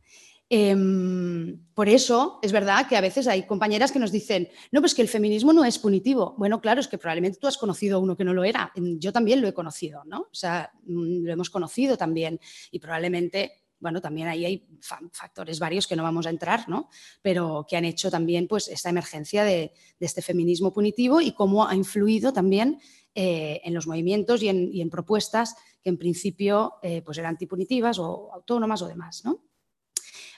Em, 0.54 1.64
por 1.72 1.88
eso 1.88 2.38
es 2.42 2.52
verdad 2.52 2.86
que 2.86 2.94
a 2.94 3.00
veces 3.00 3.26
hay 3.26 3.46
compañeras 3.46 3.90
que 3.90 3.98
nos 3.98 4.12
dicen, 4.12 4.50
no, 4.70 4.80
pues 4.80 4.94
que 4.94 5.00
el 5.00 5.08
feminismo 5.08 5.54
no 5.54 5.64
es 5.64 5.78
punitivo. 5.78 6.34
Bueno, 6.36 6.60
claro, 6.60 6.78
es 6.78 6.88
que 6.88 6.98
probablemente 6.98 7.38
tú 7.40 7.46
has 7.46 7.56
conocido 7.56 7.96
a 7.96 8.00
uno 8.00 8.18
que 8.18 8.24
no 8.24 8.34
lo 8.34 8.44
era. 8.44 8.70
Yo 8.76 9.14
también 9.14 9.40
lo 9.40 9.48
he 9.48 9.54
conocido, 9.54 10.04
¿no? 10.04 10.20
O 10.20 10.34
sea, 10.34 10.70
mm, 10.84 11.24
lo 11.24 11.32
hemos 11.32 11.48
conocido 11.48 11.96
también 11.96 12.38
y 12.70 12.80
probablemente 12.80 13.52
bueno, 13.78 14.02
también 14.02 14.28
ahí 14.28 14.44
hay 14.44 14.68
factores 15.10 15.58
varios 15.58 15.86
que 15.88 15.96
no 15.96 16.02
vamos 16.02 16.26
a 16.26 16.30
entrar, 16.30 16.68
¿no? 16.68 16.90
Pero 17.22 17.64
que 17.66 17.78
han 17.78 17.86
hecho 17.86 18.10
también 18.10 18.46
pues 18.46 18.68
esta 18.68 18.90
emergencia 18.90 19.44
de, 19.44 19.72
este 20.00 20.20
feminismo 20.20 20.72
punitivo 20.72 21.22
y 21.22 21.32
cómo 21.32 21.66
ha 21.66 21.74
influido 21.74 22.32
también 22.32 22.78
en 23.14 23.74
los 23.74 23.86
movimientos 23.86 24.42
y 24.42 24.50
en, 24.50 24.90
propuestas 24.90 25.56
que 25.82 25.90
en 25.90 25.98
principio 25.98 26.74
pues 27.04 27.18
eran 27.18 27.30
antipunitivas 27.30 27.98
o 27.98 28.32
autónomas 28.32 28.82
o 28.82 28.86
demás. 28.86 29.24
¿no? 29.24 29.51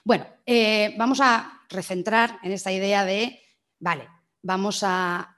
Bueno, 0.05 0.27
vamos 0.99 1.21
a 1.21 1.63
recentrar 1.69 2.39
en 2.43 2.53
esta 2.53 2.71
idea 2.71 3.05
de, 3.05 3.41
vale, 3.79 4.07
vamos 4.43 4.83
a 4.83 5.37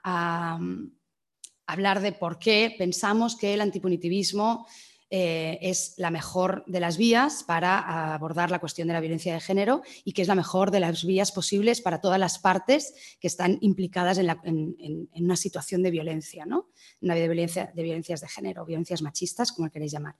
hablar 1.65 2.01
de 2.01 2.11
por 2.11 2.37
qué 2.37 2.75
pensamos 2.77 3.35
que 3.35 3.53
el 3.53 3.61
antipunitivismo 3.61 4.67
eh, 5.09 5.57
es 5.61 5.93
la 5.95 6.11
mejor 6.11 6.65
de 6.67 6.81
las 6.81 6.97
vías 6.97 7.43
para 7.43 8.13
abordar 8.13 8.51
la 8.51 8.59
cuestión 8.59 8.89
de 8.89 8.93
la 8.93 8.99
violencia 8.99 9.33
de 9.33 9.39
género 9.39 9.81
y 10.03 10.11
que 10.11 10.21
es 10.21 10.27
la 10.27 10.35
mejor 10.35 10.69
de 10.69 10.81
las 10.81 11.05
vías 11.05 11.31
posibles 11.31 11.79
para 11.79 12.01
todas 12.01 12.19
las 12.19 12.39
partes 12.39 12.93
que 13.21 13.27
están 13.27 13.57
implicadas 13.61 14.17
en, 14.17 15.09
una 15.13 15.37
situación 15.37 15.81
de 15.81 15.91
violencia, 15.91 16.45
¿no? 16.45 16.67
una 16.99 17.15
de, 17.15 17.25
violencia, 17.25 17.71
de 17.73 17.83
violencias 17.83 18.19
de 18.19 18.27
género, 18.27 18.65
violencias 18.65 19.01
machistas, 19.01 19.53
como 19.53 19.69
queréis 19.69 19.93
llamar. 19.93 20.15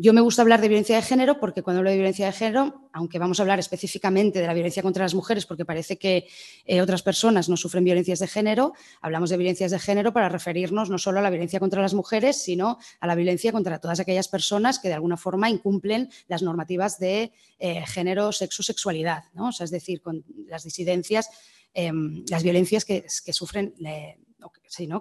Yo 0.00 0.12
me 0.12 0.20
gusta 0.20 0.42
hablar 0.42 0.60
de 0.60 0.68
violencia 0.68 0.94
de 0.94 1.02
género 1.02 1.40
porque 1.40 1.64
cuando 1.64 1.78
hablo 1.78 1.90
de 1.90 1.96
violencia 1.96 2.26
de 2.26 2.32
género, 2.32 2.88
aunque 2.92 3.18
vamos 3.18 3.40
a 3.40 3.42
hablar 3.42 3.58
específicamente 3.58 4.38
de 4.38 4.46
la 4.46 4.54
violencia 4.54 4.80
contra 4.80 5.02
las 5.02 5.12
mujeres 5.12 5.44
porque 5.44 5.64
parece 5.64 5.98
que 5.98 6.28
eh, 6.66 6.80
otras 6.80 7.02
personas 7.02 7.48
no 7.48 7.56
sufren 7.56 7.82
violencias 7.82 8.20
de 8.20 8.28
género, 8.28 8.74
hablamos 9.00 9.28
de 9.28 9.36
violencias 9.36 9.72
de 9.72 9.80
género 9.80 10.12
para 10.12 10.28
referirnos 10.28 10.88
no 10.88 10.98
solo 10.98 11.18
a 11.18 11.22
la 11.22 11.30
violencia 11.30 11.58
contra 11.58 11.82
las 11.82 11.94
mujeres, 11.94 12.40
sino 12.40 12.78
a 13.00 13.08
la 13.08 13.16
violencia 13.16 13.50
contra 13.50 13.80
todas 13.80 13.98
aquellas 13.98 14.28
personas 14.28 14.78
que 14.78 14.86
de 14.86 14.94
alguna 14.94 15.16
forma 15.16 15.50
incumplen 15.50 16.08
las 16.28 16.42
normativas 16.42 17.00
de 17.00 17.32
eh, 17.58 17.84
género, 17.84 18.30
sexo, 18.30 18.62
sexualidad, 18.62 19.24
¿no? 19.34 19.50
es 19.50 19.68
decir, 19.68 20.00
con 20.00 20.24
las 20.46 20.62
disidencias, 20.62 21.28
em, 21.74 22.24
las 22.30 22.44
violencias 22.44 22.84
que, 22.84 23.04
sufren, 23.32 23.74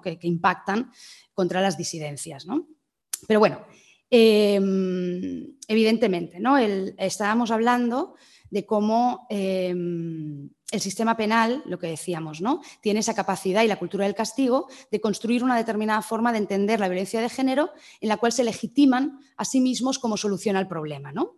que, 0.01 0.17
que, 0.17 0.27
impactan 0.27 0.91
contra 1.35 1.61
las 1.61 1.77
disidencias. 1.77 2.47
¿no? 2.47 2.67
Pero 3.27 3.39
bueno, 3.39 3.65
Em, 4.09 5.57
evidentemente, 5.67 6.39
¿no? 6.39 6.57
estábamos 6.57 7.51
hablando 7.51 8.15
de 8.49 8.65
cómo 8.65 9.27
em, 9.29 10.49
el 10.71 10.81
sistema 10.81 11.17
penal, 11.17 11.61
lo 11.65 11.77
que 11.77 11.87
decíamos, 11.87 12.39
¿no? 12.39 12.61
tiene 12.81 13.01
esa 13.01 13.13
capacidad 13.13 13.63
y 13.63 13.67
la 13.67 13.79
cultura 13.79 14.05
del 14.05 14.15
castigo 14.15 14.67
de 14.91 15.01
construir 15.01 15.43
una 15.43 15.57
determinada 15.57 16.01
forma 16.01 16.31
de 16.31 16.37
entender 16.37 16.79
la 16.79 16.87
violencia 16.87 17.19
de 17.19 17.29
género 17.29 17.71
en 17.99 18.09
la 18.09 18.17
cual 18.17 18.31
se 18.31 18.45
legitiman 18.45 19.19
a 19.35 19.43
sí 19.43 19.59
mismos 19.59 19.99
como 19.99 20.15
solución 20.15 20.55
al 20.55 20.67
problema. 20.67 21.11
¿no? 21.11 21.37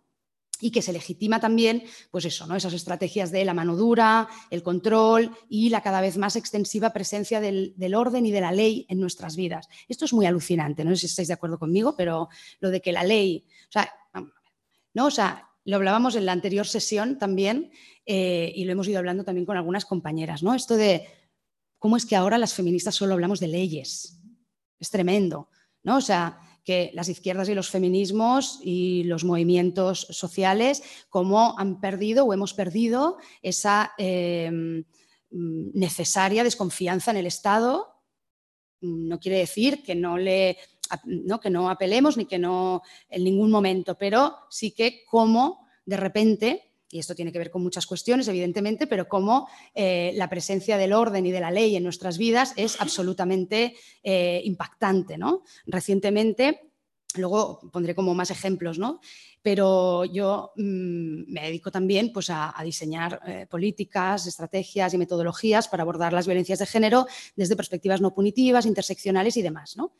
Y 0.60 0.70
que 0.70 0.82
se 0.82 0.92
legitima 0.92 1.40
también, 1.40 1.84
pues 2.10 2.24
eso, 2.24 2.46
¿no? 2.46 2.56
esas 2.56 2.72
estrategias 2.72 3.30
de 3.30 3.44
la 3.44 3.54
mano 3.54 3.76
dura, 3.76 4.28
el 4.50 4.62
control 4.62 5.36
y 5.48 5.70
la 5.70 5.82
cada 5.82 6.00
vez 6.00 6.16
más 6.16 6.36
extensiva 6.36 6.92
presencia 6.92 7.40
del, 7.40 7.94
orden 7.94 8.26
y 8.26 8.30
de 8.30 8.40
la 8.40 8.52
ley 8.52 8.86
en 8.88 9.00
nuestras 9.00 9.36
vidas. 9.36 9.68
Esto 9.88 10.04
es 10.04 10.12
muy 10.12 10.26
alucinante, 10.26 10.84
no 10.84 10.90
sé 10.90 10.96
si 10.96 11.06
estáis 11.06 11.28
de 11.28 11.34
acuerdo 11.34 11.58
conmigo, 11.58 11.94
pero 11.96 12.28
lo 12.60 12.70
de 12.70 12.80
que 12.80 12.92
la 12.92 13.04
ley, 13.04 13.44
o 13.68 13.72
sea, 13.72 13.92
¿no? 14.94 15.06
o 15.06 15.10
sea 15.10 15.46
lo 15.64 15.76
hablábamos 15.76 16.16
en 16.16 16.26
la 16.26 16.32
anterior 16.32 16.66
sesión 16.66 17.18
también 17.18 17.70
eh, 18.06 18.52
y 18.54 18.64
lo 18.64 18.72
hemos 18.72 18.88
ido 18.88 18.98
hablando 18.98 19.24
también 19.24 19.46
con 19.46 19.56
algunas 19.56 19.84
compañeras, 19.84 20.42
¿no? 20.42 20.54
Esto 20.54 20.76
de 20.76 21.06
cómo 21.78 21.96
es 21.96 22.06
que 22.06 22.16
ahora 22.16 22.38
las 22.38 22.54
feministas 22.54 22.94
solo 22.94 23.14
hablamos 23.14 23.40
de 23.40 23.48
leyes. 23.48 24.20
Es 24.78 24.90
tremendo, 24.90 25.48
¿no? 25.82 25.98
O 25.98 26.00
sea, 26.00 26.40
que 26.64 26.90
las 26.94 27.08
izquierdas 27.08 27.48
y 27.48 27.54
los 27.54 27.70
feminismos 27.70 28.60
y 28.62 29.04
los 29.04 29.24
movimientos 29.24 30.06
sociales, 30.10 30.82
cómo 31.08 31.58
han 31.58 31.80
perdido 31.80 32.24
o 32.24 32.32
hemos 32.32 32.54
perdido 32.54 33.18
esa 33.42 33.92
em, 33.98 34.84
necesaria 35.30 36.44
desconfianza 36.44 37.10
en 37.10 37.18
el 37.18 37.26
Estado. 37.26 37.88
No 38.80 39.20
quiere 39.20 39.38
decir 39.38 39.82
que 39.82 39.94
no 39.94 40.18
le 40.18 40.58
que 41.40 41.50
no 41.50 41.70
apelemos 41.70 42.16
ni 42.16 42.24
que 42.24 42.38
no 42.38 42.82
en 43.08 43.22
ningún 43.22 43.50
momento, 43.50 43.96
pero 43.96 44.34
sí 44.50 44.72
que 44.72 45.04
cómo 45.06 45.68
de 45.84 45.96
repente 45.96 46.69
y 46.90 46.98
esto 46.98 47.14
tiene 47.14 47.32
que 47.32 47.38
ver 47.38 47.50
con 47.50 47.62
muchas 47.62 47.86
cuestiones, 47.86 48.28
evidentemente, 48.28 48.86
pero 48.86 49.08
cómo 49.08 49.48
eh, 49.74 50.12
la 50.16 50.28
presencia 50.28 50.76
del 50.76 50.92
orden 50.92 51.24
y 51.26 51.30
de 51.30 51.40
la 51.40 51.50
ley 51.50 51.76
en 51.76 51.84
nuestras 51.84 52.18
vidas 52.18 52.52
es 52.56 52.80
absolutamente 52.80 53.76
eh, 54.02 54.40
impactante. 54.44 55.16
¿no? 55.16 55.42
Recientemente, 55.66 56.72
luego 57.14 57.60
pondré 57.72 57.94
como 57.94 58.14
más 58.14 58.30
ejemplos, 58.30 58.78
¿no? 58.78 59.00
pero 59.42 60.04
yo 60.04 60.52
mm, 60.56 61.32
me 61.32 61.42
dedico 61.42 61.70
también 61.70 62.12
pues, 62.12 62.28
a, 62.30 62.54
diseñar 62.62 63.20
eh, 63.26 63.46
políticas, 63.48 64.26
estrategias 64.26 64.92
y 64.92 64.98
metodologías 64.98 65.68
para 65.68 65.82
abordar 65.82 66.12
las 66.12 66.26
violencias 66.26 66.58
de 66.58 66.66
género 66.66 67.06
desde 67.36 67.56
perspectivas 67.56 68.00
no 68.00 68.14
punitivas, 68.14 68.66
interseccionales 68.66 69.36
y 69.36 69.42
demás. 69.42 69.76
¿no? 69.76 69.92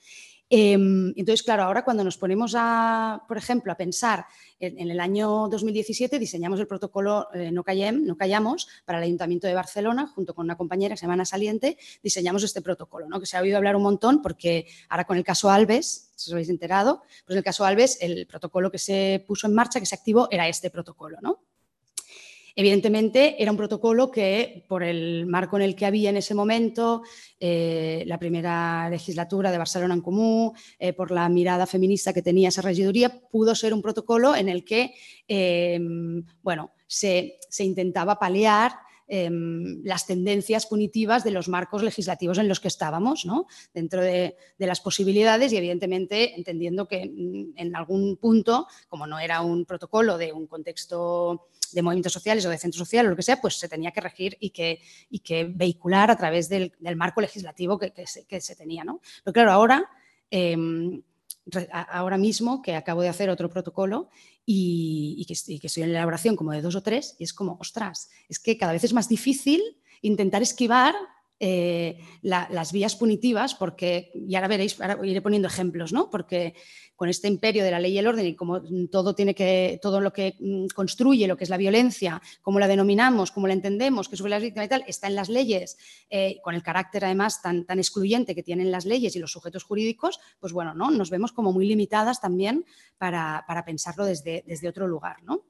Em, 0.53 1.11
entonces, 1.16 1.44
claro, 1.44 1.62
ahora 1.62 1.84
cuando 1.84 2.03
nos 2.03 2.18
ponemos 2.18 2.57
a, 2.59 3.22
por 3.28 3.38
ejemplo, 3.38 3.70
a 3.70 3.76
pensar 3.76 4.26
en, 4.59 4.90
el 4.90 4.98
año 4.98 5.48
2017, 5.48 6.18
diseñamos 6.18 6.59
el 6.59 6.66
protocolo 6.66 7.28
eh, 7.32 7.53
no, 7.53 7.62
no 7.62 8.16
Callamos 8.16 8.68
para 8.84 8.98
el 8.98 9.05
Ayuntamiento 9.05 9.46
de 9.46 9.55
Barcelona, 9.55 10.09
junto 10.09 10.34
con 10.34 10.44
una 10.46 10.57
compañera 10.57 10.94
que 10.94 10.98
se 10.98 11.03
llama 11.03 11.14
Ana 11.14 11.24
Saliente, 11.24 11.78
diseñamos 12.03 12.42
este 12.42 12.62
protocolo, 12.62 13.09
¿no? 13.09 13.20
que 13.20 13.26
se 13.26 13.36
ha 13.36 13.40
oído 13.40 13.59
hablar 13.59 13.76
un 13.76 13.84
montón 13.84 14.22
porque 14.22 14.66
ahora 14.88 15.05
con 15.05 15.16
el 15.16 15.22
caso 15.22 15.51
Alves, 15.51 16.11
si 16.16 16.30
os 16.30 16.32
habéis 16.32 16.51
enterado, 16.51 17.03
pues 17.24 17.34
en 17.34 17.38
el 17.38 17.44
caso 17.44 17.64
Alves 17.64 17.98
el 18.01 18.26
protocolo 18.26 18.72
que 18.72 18.78
se 18.78 19.24
puso 19.24 19.46
en 19.46 19.55
marcha, 19.55 19.78
que 19.78 19.86
se 19.86 19.94
activó, 19.94 20.26
era 20.32 20.48
este 20.48 20.68
protocolo. 20.68 21.18
¿no? 21.22 21.38
Evidentemente, 22.61 23.42
era 23.42 23.50
un 23.50 23.56
protocolo 23.56 24.11
que, 24.11 24.66
por 24.68 24.82
el 24.82 25.24
marco 25.24 25.56
en 25.56 25.62
el 25.62 25.74
que 25.74 25.86
había 25.86 26.11
en 26.11 26.18
ese 26.18 26.34
momento, 26.34 27.00
eh, 27.38 28.04
la 28.06 28.18
primera 28.18 28.90
legislatura 28.90 29.50
de 29.50 29.56
Barcelona 29.56 29.94
en 29.94 30.02
Común, 30.02 30.52
eh, 30.78 30.92
por 30.92 31.11
la 31.11 31.26
mirada 31.30 31.64
feminista 31.66 32.12
que 32.12 32.20
tenía 32.20 32.50
esa 32.50 32.61
regiduría, 32.61 33.18
pudo 33.30 33.54
ser 33.54 33.72
un 33.72 33.80
protocolo 33.80 34.36
en 34.36 34.50
el 34.50 34.62
que 34.62 34.92
em, 35.26 36.22
bueno, 36.42 36.72
se, 36.86 37.38
intentaba 37.61 38.18
paliar 38.18 38.72
em, 39.08 39.82
las 39.82 40.06
tendencias 40.06 40.66
punitivas 40.66 41.24
de 41.24 41.30
los 41.30 41.48
marcos 41.48 41.82
legislativos 41.82 42.36
en 42.36 42.46
los 42.46 42.61
que 42.61 42.68
estábamos, 42.68 43.24
¿no? 43.24 43.46
dentro 43.72 44.02
de, 44.02 44.36
de, 44.58 44.66
las 44.66 44.82
posibilidades 44.82 45.50
y 45.50 45.56
evidentemente 45.56 46.36
entendiendo 46.36 46.86
que 46.86 47.06
mm, 47.06 47.54
en 47.56 47.74
algún 47.74 48.18
punto, 48.18 48.66
como 48.90 49.06
no 49.06 49.18
era 49.18 49.40
un 49.40 49.64
protocolo 49.64 50.18
de 50.18 50.34
un 50.34 50.46
contexto 50.46 51.48
de 51.73 51.83
movimientos 51.83 52.12
sociales 52.12 52.45
o 52.47 52.51
de 52.51 52.59
centro 52.59 52.79
social 52.79 53.07
o 53.07 53.11
lo 53.11 53.16
que 53.16 53.23
sea, 53.23 53.41
pues 53.41 53.57
se 53.57 53.68
tenía 53.68 53.91
que 53.91 54.01
regir 54.01 54.37
y 54.41 54.51
que, 54.51 54.81
y 55.09 55.21
que 55.21 55.45
vehicular 55.45 56.11
a 56.11 56.16
través 56.16 56.49
del, 56.49 56.73
marco 56.97 57.21
legislativo 57.21 57.79
que, 57.79 57.93
se, 58.07 58.57
tenía. 58.57 58.85
¿no? 58.85 59.01
Pero 59.25 59.33
claro, 59.33 59.53
ahora, 59.53 59.91
em, 60.31 61.03
ahora 61.73 62.18
mismo 62.18 62.62
que 62.62 62.75
acabo 62.75 63.03
de 63.03 63.09
hacer 63.09 63.31
otro 63.31 63.49
protocolo 63.49 64.11
y, 64.45 65.25
que, 65.27 65.35
y 65.53 65.59
que 65.59 65.66
estoy 65.66 65.85
en 65.85 65.93
la 65.93 65.99
elaboración 65.99 66.37
como 66.37 66.53
de 66.53 66.62
dos 66.62 66.75
o 66.75 66.83
tres, 66.83 67.16
y 67.18 67.25
es 67.25 67.33
como, 67.33 67.57
ostras, 67.61 68.11
es 68.29 68.39
que 68.39 68.57
cada 68.57 68.73
vez 68.73 68.85
es 68.85 68.93
más 68.93 69.09
difícil 69.09 69.62
intentar 70.03 70.43
esquivar 70.43 70.95
eh, 71.43 71.99
las 72.20 72.70
vías 72.70 72.97
punitivas, 72.97 73.55
porque, 73.55 74.11
y 74.14 74.34
ahora 74.34 74.49
veréis, 74.49 74.78
ahora 74.78 74.99
iré 75.03 75.22
poniendo 75.22 75.49
ejemplos, 75.49 75.91
¿no? 75.91 76.11
Porque 76.11 76.55
con 76.97 77.09
este 77.09 77.28
imperio 77.28 77.64
de 77.64 77.70
la 77.70 77.80
ley 77.80 77.95
y 77.95 77.99
el 77.99 78.07
orden 78.07 78.26
y 78.26 78.36
como 78.36 78.61
todo 78.91 79.14
tiene 79.14 79.34
que, 79.34 79.78
todo 79.80 80.03
lo 80.03 80.12
que 80.12 80.36
mm, 80.38 80.66
construye 80.74 81.26
lo 81.26 81.38
que 81.38 81.45
es 81.45 81.51
la 81.51 81.57
violencia, 81.57 82.20
cómo 82.43 82.61
la 82.61 82.68
denominamos, 82.68 83.30
cómo 83.30 83.47
la 83.47 83.55
entendemos, 83.55 84.11
que 84.11 84.18
sobre 84.18 84.32
las 84.32 84.43
víctimas 84.43 84.66
y 84.66 84.68
tal, 84.68 84.84
está 84.86 85.07
en 85.07 85.14
las 85.14 85.30
leyes, 85.30 85.78
eh, 86.11 86.41
con 86.43 86.55
el 86.55 86.62
carácter 86.62 87.07
además 87.07 87.41
tan, 87.41 87.64
tan 87.64 87.78
excluyente 87.78 88.34
que 88.34 88.43
tienen 88.43 88.70
las 88.70 88.84
leyes 88.84 89.16
y 89.16 89.18
los 89.18 89.32
sujetos 89.32 89.64
jurídicos, 89.64 90.20
pues 90.41 90.53
bueno, 90.53 90.74
¿no? 90.74 90.91
Nos 90.91 91.09
vemos 91.09 91.32
como 91.32 91.55
muy 91.55 91.66
limitadas 91.66 92.20
también 92.20 92.66
para, 92.99 93.45
para 93.49 93.64
pensarlo 93.64 94.05
desde, 94.05 94.45
desde 94.47 94.68
otro 94.68 94.86
lugar, 94.86 95.22
¿no? 95.22 95.47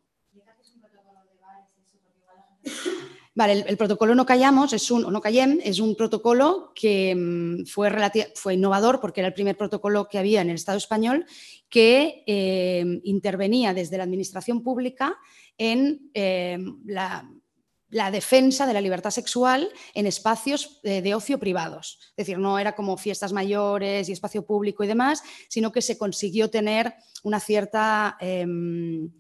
El, 3.37 3.77
protocolo 3.77 4.15
No 4.15 4.27
Callamos 4.27 4.73
es 4.73 4.91
un, 4.91 5.03
no 5.03 5.21
callem, 5.21 5.61
es 5.63 5.79
un 5.79 5.95
protocolo 5.95 6.73
que 6.75 7.15
mm, 7.15 7.65
fue, 7.67 7.91
fue 8.35 8.55
innovador 8.55 9.01
porque 9.01 9.21
era 9.21 9.29
el 9.29 9.35
primer 9.35 9.57
protocolo 9.57 10.09
que 10.09 10.19
había 10.19 10.41
en 10.41 10.51
el 10.51 10.57
Estado 10.57 10.79
español 10.79 11.25
que 11.69 12.25
eh, 12.27 13.01
intervenía 13.05 13.73
desde 13.73 13.97
la 13.97 14.05
administración 14.05 14.63
pública 14.63 15.17
en 15.57 16.11
eh, 16.13 16.59
la, 16.85 17.31
defensa 18.11 18.67
de 18.67 18.75
la 18.75 18.81
libertad 18.81 19.11
sexual 19.11 19.69
en 19.95 20.07
espacios 20.07 20.81
eh, 20.83 21.01
de 21.01 21.15
ocio 21.15 21.39
privados. 21.39 21.99
Es 22.11 22.27
decir, 22.27 22.39
no 22.39 22.59
era 22.59 22.75
como 22.75 22.97
fiestas 22.97 23.33
mayores 23.33 24.09
y 24.09 24.13
espacio 24.13 24.45
público 24.45 24.83
y 24.83 24.89
demás, 24.89 25.23
sino 25.49 25.71
que 25.73 25.83
se 25.83 25.99
consiguió 25.99 26.51
tener 26.51 26.95
una 27.23 27.41
cierta 27.41 28.17
em, 28.21 29.11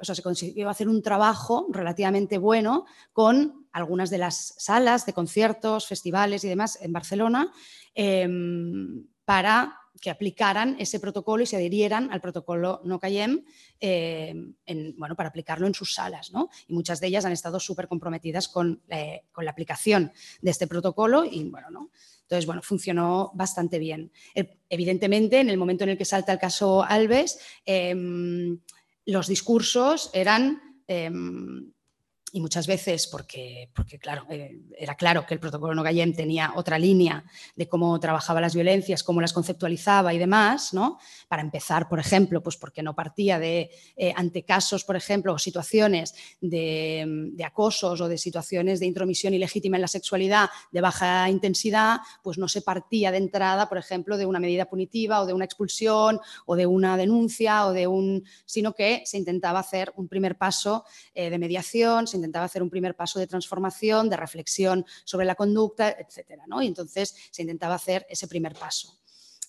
o 0.00 0.04
sea, 0.04 0.14
se 0.14 0.22
consiguió 0.22 0.68
hacer 0.68 0.88
un 0.88 1.02
trabajo 1.02 1.66
relativamente 1.70 2.38
bueno 2.38 2.84
con 3.12 3.59
algunas 3.72 4.10
de 4.10 4.18
las 4.18 4.54
salas 4.58 5.06
de 5.06 5.12
conciertos, 5.12 5.86
festivales 5.86 6.44
y 6.44 6.48
demás 6.48 6.78
en 6.80 6.92
Barcelona 6.92 7.52
em, 7.94 9.06
para 9.24 9.76
que 10.00 10.10
aplicaran 10.10 10.76
ese 10.78 10.98
protocolo 10.98 11.42
y 11.42 11.46
se 11.46 11.56
adhirieran 11.56 12.10
al 12.10 12.20
protocolo 12.20 12.80
No 12.84 12.98
Callem 12.98 13.44
em, 13.78 14.54
bueno, 14.96 15.14
para 15.14 15.28
aplicarlo 15.28 15.66
en 15.66 15.74
sus 15.74 15.94
salas. 15.94 16.32
Y 16.68 16.72
muchas 16.72 17.00
de 17.00 17.08
ellas 17.08 17.24
han 17.24 17.32
estado 17.32 17.60
súper 17.60 17.86
comprometidas 17.86 18.48
con, 18.48 18.82
eh, 18.88 19.24
con, 19.30 19.44
la 19.44 19.50
aplicación 19.50 20.12
de 20.40 20.50
este 20.50 20.66
protocolo 20.66 21.24
y 21.24 21.44
bueno, 21.44 21.70
¿no? 21.70 21.90
Entonces, 22.22 22.46
bueno, 22.46 22.62
funcionó 22.62 23.32
bastante 23.34 23.78
bien. 23.78 24.12
Evidentemente, 24.68 25.40
en 25.40 25.50
el 25.50 25.58
momento 25.58 25.84
en 25.84 25.90
el 25.90 25.98
que 25.98 26.04
salta 26.04 26.32
el 26.32 26.38
caso 26.38 26.82
Alves, 26.82 27.40
em, 27.66 28.58
los 29.04 29.26
discursos 29.26 30.10
eran 30.14 30.62
y 32.32 32.40
muchas 32.40 32.66
veces 32.66 33.06
porque, 33.06 33.70
porque 33.74 33.98
claro, 33.98 34.26
eh, 34.30 34.60
era 34.78 34.94
claro 34.94 35.26
que 35.26 35.34
el 35.34 35.40
protocolo 35.40 35.74
Nogayem 35.74 36.14
tenía 36.14 36.52
otra 36.54 36.78
línea 36.78 37.24
de 37.56 37.68
cómo 37.68 37.98
trabajaba 37.98 38.40
las 38.40 38.54
violencias, 38.54 39.02
cómo 39.02 39.20
las 39.20 39.32
conceptualizaba 39.32 40.14
y 40.14 40.18
demás, 40.18 40.72
¿no? 40.72 40.98
Para 41.28 41.42
empezar, 41.42 41.88
por 41.88 41.98
ejemplo, 41.98 42.42
pues 42.42 42.56
porque 42.56 42.82
no 42.82 42.94
partía 42.94 43.38
de 43.38 43.70
eh, 43.96 44.12
ante 44.16 44.44
casos, 44.44 44.84
por 44.84 44.96
ejemplo, 44.96 45.32
o 45.32 45.38
situaciones 45.38 46.14
de, 46.40 47.30
de, 47.32 47.44
acosos 47.44 48.00
o 48.00 48.08
de 48.08 48.18
situaciones 48.18 48.80
de 48.80 48.86
intromisión 48.86 49.34
ilegítima 49.34 49.76
en 49.76 49.82
la 49.82 49.88
sexualidad 49.88 50.50
de 50.70 50.80
baja 50.80 51.28
intensidad, 51.28 51.98
pues 52.22 52.38
no 52.38 52.48
se 52.48 52.62
partía 52.62 53.10
de 53.10 53.18
entrada, 53.18 53.68
por 53.68 53.78
ejemplo, 53.78 54.16
de 54.16 54.26
una 54.26 54.40
medida 54.40 54.66
punitiva 54.66 55.20
o 55.20 55.26
de 55.26 55.32
una 55.32 55.44
expulsión 55.44 56.20
o 56.46 56.56
de 56.56 56.66
una 56.66 56.96
denuncia 56.96 57.66
o 57.66 57.72
de 57.72 57.86
un, 57.86 58.24
sino 58.44 58.74
que 58.74 59.02
se 59.04 59.18
intentaba 59.18 59.60
hacer 59.60 59.92
un 59.96 60.08
primer 60.08 60.36
paso 60.36 60.84
eh, 61.14 61.30
de 61.30 61.38
mediación, 61.38 62.06
intentaba 62.20 62.44
hacer 62.44 62.62
un 62.62 62.70
primer 62.70 62.94
paso 62.94 63.18
de 63.18 63.26
transformación, 63.26 64.08
de 64.08 64.16
reflexión 64.16 64.84
sobre 65.04 65.26
la 65.26 65.34
conducta, 65.34 65.90
etc. 65.90 66.42
¿no? 66.46 66.62
Y 66.62 66.66
entonces 66.66 67.14
se 67.30 67.42
intentaba 67.42 67.74
hacer 67.74 68.06
ese 68.08 68.28
primer 68.28 68.54
paso. 68.54 69.00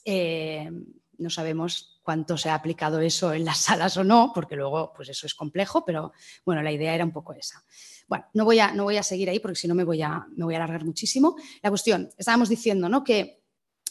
Eh, 0.03 0.69
no 1.17 1.29
sabemos 1.29 2.01
cuánto 2.03 2.35
se 2.37 2.49
ha 2.49 2.55
aplicado 2.55 2.99
eso 2.99 3.33
en 3.33 3.45
las 3.45 3.59
salas 3.59 3.95
o 3.97 4.03
no, 4.03 4.31
porque 4.33 4.55
luego 4.55 4.91
pues 4.95 5.09
eso 5.09 5.25
es 5.25 5.35
complejo, 5.35 5.85
pero 5.85 6.11
bueno, 6.45 6.61
la 6.61 6.71
idea 6.71 6.93
era 6.93 7.05
un 7.05 7.11
poco 7.11 7.33
esa. 7.33 7.63
Bueno, 8.07 8.25
no 8.33 8.43
voy 8.43 8.59
a, 8.59 8.73
no 8.73 8.83
voy 8.83 8.97
a 8.97 9.03
seguir 9.03 9.29
ahí 9.29 9.39
porque 9.39 9.55
si 9.55 9.67
no 9.67 9.75
me 9.75 9.83
voy, 9.83 10.01
a, 10.01 10.25
me 10.35 10.45
voy 10.45 10.55
a 10.55 10.57
alargar 10.57 10.83
muchísimo. 10.83 11.35
La 11.61 11.69
cuestión, 11.69 12.09
estábamos 12.17 12.49
diciendo 12.49 12.89
¿no? 12.89 13.03
que 13.03 13.43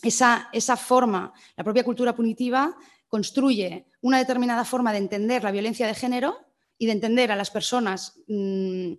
esa, 0.03 0.49
esa 0.53 0.77
forma, 0.77 1.33
la 1.57 1.65
propia 1.65 1.85
cultura 1.85 2.15
punitiva, 2.15 2.77
construye 3.09 3.87
una 4.03 4.19
determinada 4.19 4.65
forma 4.65 4.93
de 4.93 4.99
entender 4.99 5.43
la 5.43 5.51
violencia 5.51 5.87
de 5.87 5.95
género 5.95 6.50
y 6.81 6.87
de 6.87 6.93
entender 6.93 7.31
a 7.31 7.37
las 7.37 7.51
personas 7.51 8.19
mm, 8.27 8.95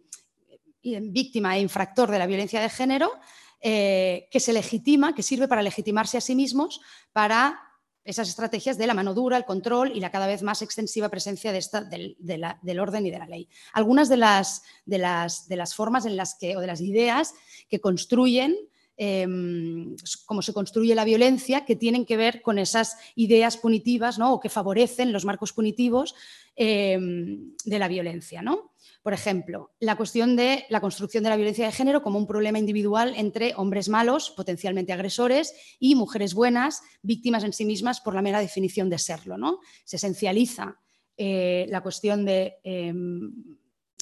víctima 0.84 1.58
e 1.58 1.62
infractor 1.62 2.12
de 2.12 2.20
la 2.20 2.28
violencia 2.28 2.62
de 2.62 2.70
género, 2.70 3.12
eh, 3.60 4.28
que 4.30 4.40
se 4.40 4.54
legitima, 4.54 5.16
que 5.16 5.24
sirve 5.24 5.48
para 5.48 5.64
legitimarse 5.64 6.16
a 6.16 6.22
sí 6.22 6.36
mismos 6.36 6.80
para 7.12 7.60
esas 8.04 8.30
estrategias 8.30 8.78
de 8.78 8.86
la 8.86 8.94
mano 8.94 9.16
dura, 9.16 9.36
el 9.36 9.46
control 9.46 9.96
y 9.96 10.00
la 10.00 10.12
cada 10.12 10.28
vez 10.28 10.44
más 10.44 10.62
extensiva 10.62 11.10
presencia 11.10 11.52
del, 11.52 12.16
del, 12.20 12.80
orden 12.80 13.08
y 13.08 13.10
de 13.10 13.18
la 13.18 13.26
ley. 13.26 13.50
Algunas 13.74 14.10
de 14.10 14.18
las, 14.18 14.62
de 14.86 15.00
las, 15.00 15.48
de 15.48 15.56
las 15.56 15.74
formas 15.74 16.06
en 16.06 16.16
las 16.16 16.36
que, 16.36 16.56
o 16.56 16.62
de 16.62 16.68
las 16.68 16.82
ideas 16.82 17.34
que 17.68 17.82
construyen 17.82 18.56
Em, 18.98 19.96
cómo 20.26 20.42
se 20.42 20.54
construye 20.54 20.94
la 20.94 21.06
violencia, 21.06 21.66
que 21.66 21.76
tienen 21.76 22.06
que 22.06 22.18
ver 22.18 22.42
con 22.42 22.60
esas 22.60 22.98
ideas 23.16 23.58
punitivas 23.58 24.20
¿no? 24.20 24.34
o 24.34 24.40
que 24.40 24.50
favorecen 24.50 25.12
los 25.12 25.26
marcos 25.26 25.54
punitivos 25.54 26.14
em, 26.56 27.56
de 27.66 27.80
la 27.80 27.88
violencia. 27.88 28.44
¿no? 28.44 28.74
Por 29.02 29.14
ejemplo, 29.14 29.72
la 29.80 29.96
cuestión 29.96 30.36
de 30.36 30.66
la 30.70 30.82
construcción 30.82 31.24
de 31.24 31.30
la 31.32 31.36
violencia 31.36 31.66
de 31.66 31.72
género 31.72 32.04
como 32.04 32.20
un 32.20 32.28
problema 32.28 32.60
individual 32.60 33.14
entre 33.18 33.56
hombres 33.56 33.90
malos, 33.90 34.30
potencialmente 34.30 34.94
agresores, 34.94 35.56
y 35.80 35.96
mujeres 35.96 36.36
buenas, 36.36 36.84
víctimas 37.02 37.44
en 37.44 37.54
sí 37.54 37.66
mismas 37.66 38.02
por 38.02 38.14
la 38.14 38.22
mera 38.22 38.40
definición 38.40 38.90
de 38.90 39.00
serlo. 39.00 39.38
¿no? 39.38 39.62
Se 39.84 39.96
esencializa 39.96 40.78
eh, 41.18 41.66
la 41.70 41.82
cuestión 41.82 42.24
de, 42.24 42.58
em, 42.64 43.34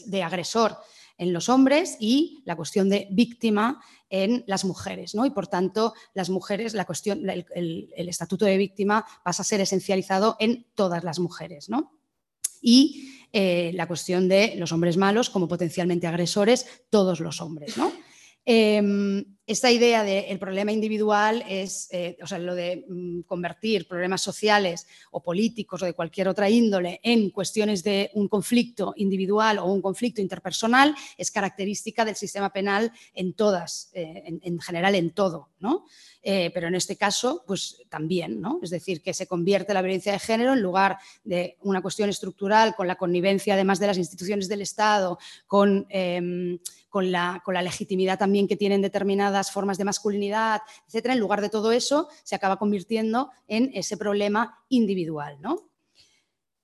de 0.06 0.24
agresor 0.24 0.78
en 1.20 1.34
los 1.34 1.50
hombres 1.50 1.98
y 2.00 2.42
la 2.46 2.56
cuestión 2.56 2.90
de 2.90 3.08
víctima 3.12 3.82
en 4.10 4.44
las 4.48 4.66
mujeres. 4.66 5.14
¿no? 5.14 5.26
Y 5.26 5.30
por 5.30 5.48
tanto, 5.48 5.94
las 6.14 6.30
mujeres, 6.30 6.74
la 6.74 6.86
cuestión, 6.86 7.30
el, 7.30 7.92
estatuto 7.96 8.46
de 8.46 8.58
víctima 8.58 9.06
pasa 9.24 9.44
a 9.44 9.46
ser 9.46 9.62
esencializado 9.62 10.38
en 10.40 10.66
todas 10.74 11.04
las 11.04 11.20
mujeres. 11.20 11.70
¿no? 11.70 11.92
Y 12.62 13.12
eh, 13.34 13.72
la 13.76 13.88
cuestión 13.88 14.28
de 14.28 14.56
los 14.56 14.72
hombres 14.72 14.98
malos 14.98 15.30
como 15.30 15.48
potencialmente 15.48 16.08
agresores, 16.08 16.66
todos 16.90 17.20
los 17.20 17.42
hombres. 17.42 17.78
¿no? 17.78 17.92
Em, 18.46 19.38
esta 19.50 19.72
idea 19.72 20.04
del 20.04 20.38
problema 20.38 20.72
individual 20.72 21.43
es, 21.50 21.88
eh, 21.89 22.20
o 22.22 22.28
sea, 22.28 22.38
lo 22.38 22.54
de 22.54 22.86
mm, 22.88 23.22
convertir 23.22 23.88
problemas 23.88 24.22
sociales 24.22 24.86
o 25.10 25.24
políticos 25.24 25.82
o 25.82 25.88
de 25.88 25.95
cualquier 25.95 26.28
otra 26.28 26.52
índole 26.52 27.00
en 27.02 27.32
cuestiones 27.32 27.84
de 27.84 28.12
un 28.14 28.28
conflicto 28.28 28.93
individual 28.97 29.58
o 29.58 29.66
un 29.66 29.82
conflicto 29.82 30.22
interpersonal 30.22 30.95
es 31.18 31.32
característica 31.32 32.06
del 32.06 32.16
sistema 32.16 32.54
penal 32.54 32.91
en 33.16 33.34
todas, 33.34 33.89
eh, 33.93 34.39
en, 34.39 34.60
general 34.60 34.93
en 34.93 35.10
todo, 35.16 35.50
¿no? 35.60 35.86
Eh, 36.22 36.52
pero 36.54 36.68
en 36.68 36.76
este 36.76 36.95
caso, 36.95 37.43
pues 37.47 37.82
también, 37.89 38.39
¿no? 38.39 38.60
Es 38.62 38.70
decir, 38.70 39.02
que 39.02 39.16
se 39.16 39.26
convierte 39.26 39.74
la 39.74 39.82
violencia 39.82 40.12
de 40.12 40.20
género 40.20 40.54
en 40.54 40.62
lugar 40.62 41.00
de 41.24 41.58
una 41.62 41.82
cuestión 41.82 42.08
estructural 42.08 42.76
con 42.76 42.86
la 42.86 42.97
connivencia 42.97 43.56
además 43.56 43.80
de 43.80 43.88
las 43.88 43.97
instituciones 43.97 44.47
del 44.47 44.62
Estado, 44.62 45.18
con 45.47 45.88
em, 45.89 46.60
con 46.89 47.12
la, 47.12 47.41
legitimidad 47.62 48.18
también 48.18 48.47
que 48.47 48.58
tienen 48.58 48.82
determinadas 48.82 49.39
formas 49.52 49.78
de 49.78 49.86
masculinidad, 49.86 50.62
etcétera, 50.88 51.14
en 51.14 51.20
lugar 51.20 51.42
de 51.42 51.50
todo 51.50 51.72
eso, 51.72 52.10
se 52.24 52.36
acaba 52.36 52.58
convirtiendo 52.58 53.32
en 53.48 53.72
ese 53.74 53.98
problema 53.98 54.64
individual. 54.70 55.38
¿no? 55.42 55.70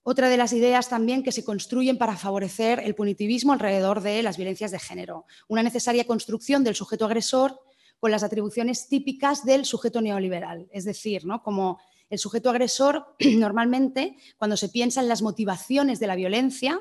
Otra 0.04 0.30
de 0.30 0.38
las 0.38 0.54
ideas 0.54 0.88
también 0.88 1.24
que 1.24 1.32
se 1.32 1.44
construyen 1.44 1.98
para 1.98 2.16
favorecer 2.16 2.80
el 2.80 2.94
punitivismo 2.94 3.54
alrededor 3.54 4.02
de 4.02 4.22
las 4.22 4.38
violencias 4.38 4.70
de 4.70 4.78
género, 4.78 5.26
una 5.48 5.64
necesaria 5.64 6.06
construcción 6.06 6.64
del 6.64 6.76
sujeto 6.76 7.06
agresor 7.06 7.60
con 8.00 8.12
las 8.12 8.22
atribuciones 8.22 8.88
típicas 8.88 9.46
del 9.46 9.66
sujeto 9.66 10.02
neoliberal, 10.02 10.68
es 10.72 10.86
decir, 10.86 11.26
¿no? 11.26 11.42
como 11.42 11.80
el 12.10 12.20
sujeto 12.20 12.50
agresor 12.50 13.16
normalmente 13.38 14.18
cuando 14.38 14.58
se 14.58 14.70
piensa 14.70 15.02
en 15.02 15.08
las 15.08 15.22
motivaciones 15.22 16.00
de 16.00 16.08
la 16.08 16.16
violencia, 16.16 16.80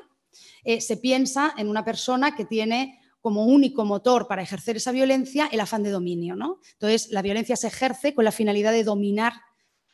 eh, 0.63 0.81
se 0.81 0.97
piensa 0.97 1.53
en 1.57 1.69
una 1.69 1.83
persona 1.83 2.35
que 2.35 2.45
tiene 2.45 2.99
como 3.25 3.43
único 3.43 3.85
motor 3.85 4.27
para 4.27 4.43
ejercer 4.43 4.77
esa 4.77 4.91
violencia 4.91 5.49
el 5.51 5.59
afán 5.59 5.81
de 5.81 5.89
dominio. 5.89 6.35
¿no? 6.35 6.59
Entonces, 6.73 7.09
la 7.09 7.23
violencia 7.23 7.55
se 7.55 7.65
ejerce 7.65 8.13
con 8.13 8.23
la 8.23 8.31
finalidad 8.31 8.71
de 8.71 8.83
dominar 8.83 9.33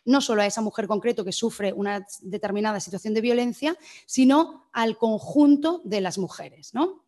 no 0.04 0.20
solo 0.20 0.42
a 0.42 0.46
esa 0.46 0.60
mujer 0.60 0.86
concreto 0.86 1.24
que 1.24 1.32
sufre 1.32 1.72
una 1.72 2.06
determinada 2.24 2.82
situación 2.82 3.14
de 3.14 3.22
violencia, 3.22 3.78
sino 4.06 4.70
al 4.74 4.98
conjunto 4.98 5.80
de 5.86 6.02
las 6.02 6.18
mujeres. 6.18 6.74
¿no? 6.74 7.06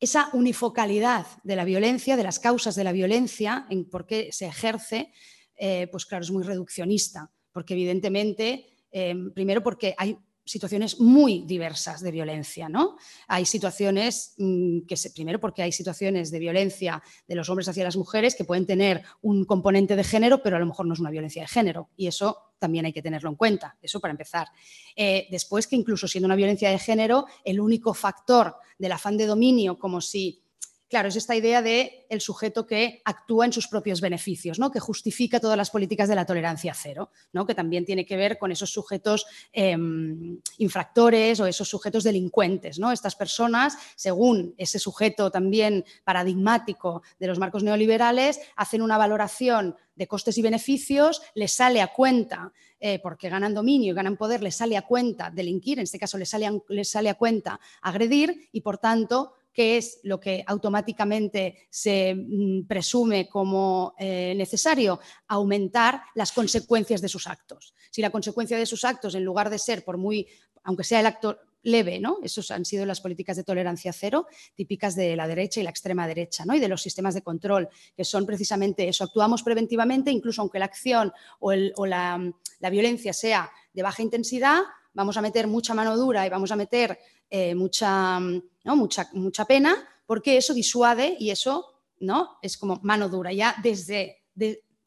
Esa 0.00 0.30
unifocalidad 0.32 1.28
de 1.44 1.54
la 1.54 1.64
violencia, 1.64 2.16
de 2.16 2.24
las 2.24 2.40
causas 2.40 2.74
de 2.74 2.82
la 2.82 2.90
violencia, 2.90 3.68
en 3.70 3.88
por 3.88 4.06
qué 4.06 4.30
se 4.32 4.46
ejerce, 4.46 5.12
eh, 5.54 5.86
pues 5.92 6.06
claro, 6.06 6.24
es 6.24 6.32
muy 6.32 6.42
reduccionista, 6.42 7.30
porque 7.52 7.74
evidentemente, 7.74 8.66
eh, 8.90 9.14
primero 9.32 9.62
porque 9.62 9.94
hay 9.96 10.18
situaciones 10.50 10.98
muy 10.98 11.44
diversas 11.46 12.00
de 12.00 12.10
violencia, 12.10 12.68
¿no? 12.68 12.96
Hay 13.28 13.46
situaciones 13.46 14.34
mm, 14.38 14.80
que, 14.80 14.96
primero 15.14 15.38
porque 15.38 15.62
hay 15.62 15.72
situaciones 15.72 16.30
de 16.30 16.38
violencia 16.38 17.02
de 17.28 17.34
los 17.36 17.48
hombres 17.48 17.68
hacia 17.68 17.84
las 17.84 17.96
mujeres 17.96 18.34
que 18.34 18.44
pueden 18.44 18.66
tener 18.66 19.02
un 19.22 19.44
componente 19.44 19.94
de 19.94 20.04
género, 20.04 20.42
pero 20.42 20.56
a 20.56 20.58
lo 20.58 20.66
mejor 20.66 20.86
no 20.86 20.94
es 20.94 21.00
una 21.00 21.10
violencia 21.10 21.42
de 21.42 21.48
género. 21.48 21.88
Y 21.96 22.08
eso 22.08 22.36
también 22.58 22.84
hay 22.84 22.92
que 22.92 23.00
tenerlo 23.00 23.30
en 23.30 23.36
cuenta, 23.36 23.76
eso 23.80 24.00
para 24.00 24.10
empezar. 24.10 24.48
Eh, 24.96 25.28
después 25.30 25.66
que 25.66 25.76
incluso 25.76 26.08
siendo 26.08 26.26
una 26.26 26.36
violencia 26.36 26.70
de 26.70 26.78
género, 26.78 27.26
el 27.44 27.60
único 27.60 27.94
factor 27.94 28.56
del 28.78 28.92
afán 28.92 29.16
de 29.16 29.26
dominio, 29.26 29.78
como 29.78 30.00
si 30.00 30.42
Claro, 30.90 31.08
es 31.08 31.14
esta 31.14 31.36
idea 31.36 31.62
de 31.62 32.04
el 32.08 32.20
sujeto 32.20 32.66
que 32.66 33.00
actúa 33.04 33.44
en 33.44 33.52
sus 33.52 33.68
propios 33.68 34.00
beneficios, 34.00 34.58
¿no? 34.58 34.72
que 34.72 34.80
justifica 34.80 35.38
todas 35.38 35.56
las 35.56 35.70
políticas 35.70 36.08
de 36.08 36.16
la 36.16 36.26
tolerancia 36.26 36.74
cero, 36.74 37.12
¿no? 37.32 37.46
que 37.46 37.54
también 37.54 37.84
tiene 37.84 38.04
que 38.04 38.16
ver 38.16 38.38
con 38.38 38.50
esos 38.50 38.72
sujetos 38.72 39.24
em, 39.52 40.40
infractores 40.58 41.38
o 41.38 41.46
esos 41.46 41.68
sujetos 41.68 42.02
delincuentes. 42.02 42.80
¿no? 42.80 42.90
Estas 42.90 43.14
personas, 43.14 43.78
según 43.94 44.52
ese 44.58 44.80
sujeto 44.80 45.30
también 45.30 45.84
paradigmático 46.02 47.04
de 47.20 47.28
los 47.28 47.38
marcos 47.38 47.62
neoliberales, 47.62 48.40
hacen 48.56 48.82
una 48.82 48.98
valoración 48.98 49.76
de 49.94 50.08
costes 50.08 50.38
y 50.38 50.42
beneficios, 50.42 51.22
les 51.34 51.52
sale 51.52 51.82
a 51.82 51.92
cuenta, 51.92 52.52
eh, 52.80 52.98
porque 53.00 53.28
ganan 53.28 53.54
dominio 53.54 53.92
y 53.92 53.94
ganan 53.94 54.16
poder, 54.16 54.42
les 54.42 54.56
sale 54.56 54.76
a 54.76 54.82
cuenta 54.82 55.30
delinquir, 55.30 55.78
en 55.78 55.84
este 55.84 56.00
caso 56.00 56.18
les 56.18 56.30
sale 56.30 56.50
les 56.68 56.90
sale 56.90 57.10
a 57.10 57.14
cuenta 57.14 57.60
agredir 57.80 58.48
y 58.50 58.62
por 58.62 58.78
tanto 58.78 59.34
qué 59.52 59.76
es 59.76 60.00
lo 60.02 60.20
que 60.20 60.44
automáticamente 60.46 61.66
se 61.70 62.14
mm, 62.14 62.66
presume 62.66 63.28
como 63.28 63.94
eh, 63.98 64.34
necesario, 64.36 65.00
aumentar 65.28 66.02
las 66.14 66.32
consecuencias 66.32 67.00
de 67.00 67.08
sus 67.08 67.26
actos. 67.26 67.74
Si 67.90 68.02
la 68.02 68.10
consecuencia 68.10 68.58
de 68.58 68.66
sus 68.66 68.84
actos, 68.84 69.14
en 69.14 69.24
lugar 69.24 69.50
de 69.50 69.58
ser 69.58 69.84
por 69.84 69.98
muy, 69.98 70.26
aunque 70.62 70.84
sea 70.84 71.00
el 71.00 71.06
acto 71.06 71.38
leve, 71.62 72.00
¿no? 72.00 72.18
Esos 72.22 72.50
han 72.50 72.64
sido 72.64 72.86
las 72.86 73.00
políticas 73.00 73.36
de 73.36 73.44
tolerancia 73.44 73.92
cero 73.92 74.26
típicas 74.54 74.94
de 74.94 75.16
la 75.16 75.28
derecha 75.28 75.60
y 75.60 75.62
la 75.62 75.70
extrema 75.70 76.06
derecha, 76.06 76.44
¿no? 76.44 76.54
Y 76.54 76.60
de 76.60 76.68
los 76.68 76.82
sistemas 76.82 77.14
de 77.14 77.22
control, 77.22 77.68
que 77.96 78.04
son 78.04 78.26
precisamente 78.26 78.88
eso. 78.88 79.04
Actuamos 79.04 79.42
preventivamente, 79.42 80.10
incluso 80.10 80.40
aunque 80.40 80.58
la 80.58 80.64
acción 80.66 81.12
o, 81.38 81.52
la, 81.86 82.32
violencia 82.70 83.12
sea 83.12 83.50
de 83.72 83.82
baja 83.82 84.02
intensidad, 84.02 84.60
vamos 84.92 85.16
a 85.16 85.22
meter 85.22 85.46
mucha 85.46 85.74
mano 85.74 85.96
dura 85.96 86.26
y 86.26 86.30
vamos 86.30 86.50
a 86.50 86.56
meter 86.56 86.98
eh, 87.28 87.54
mucha, 87.54 88.18
¿no? 88.18 88.76
mucha, 88.76 89.08
mucha 89.12 89.44
pena, 89.44 89.76
porque 90.06 90.36
eso 90.36 90.54
disuade 90.54 91.16
y 91.18 91.30
eso 91.30 91.82
¿no? 92.00 92.38
es 92.42 92.56
como 92.56 92.80
mano 92.82 93.08
dura. 93.08 93.32
Ya 93.32 93.56
desde, 93.62 94.24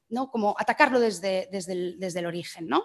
¿no? 0.10 0.30
como 0.30 0.56
atacarlo 0.58 1.00
desde, 1.00 1.48
desde, 1.52 1.74
el, 1.74 2.00
desde 2.00 2.20
el 2.20 2.26
origen. 2.26 2.68
¿no? 2.68 2.84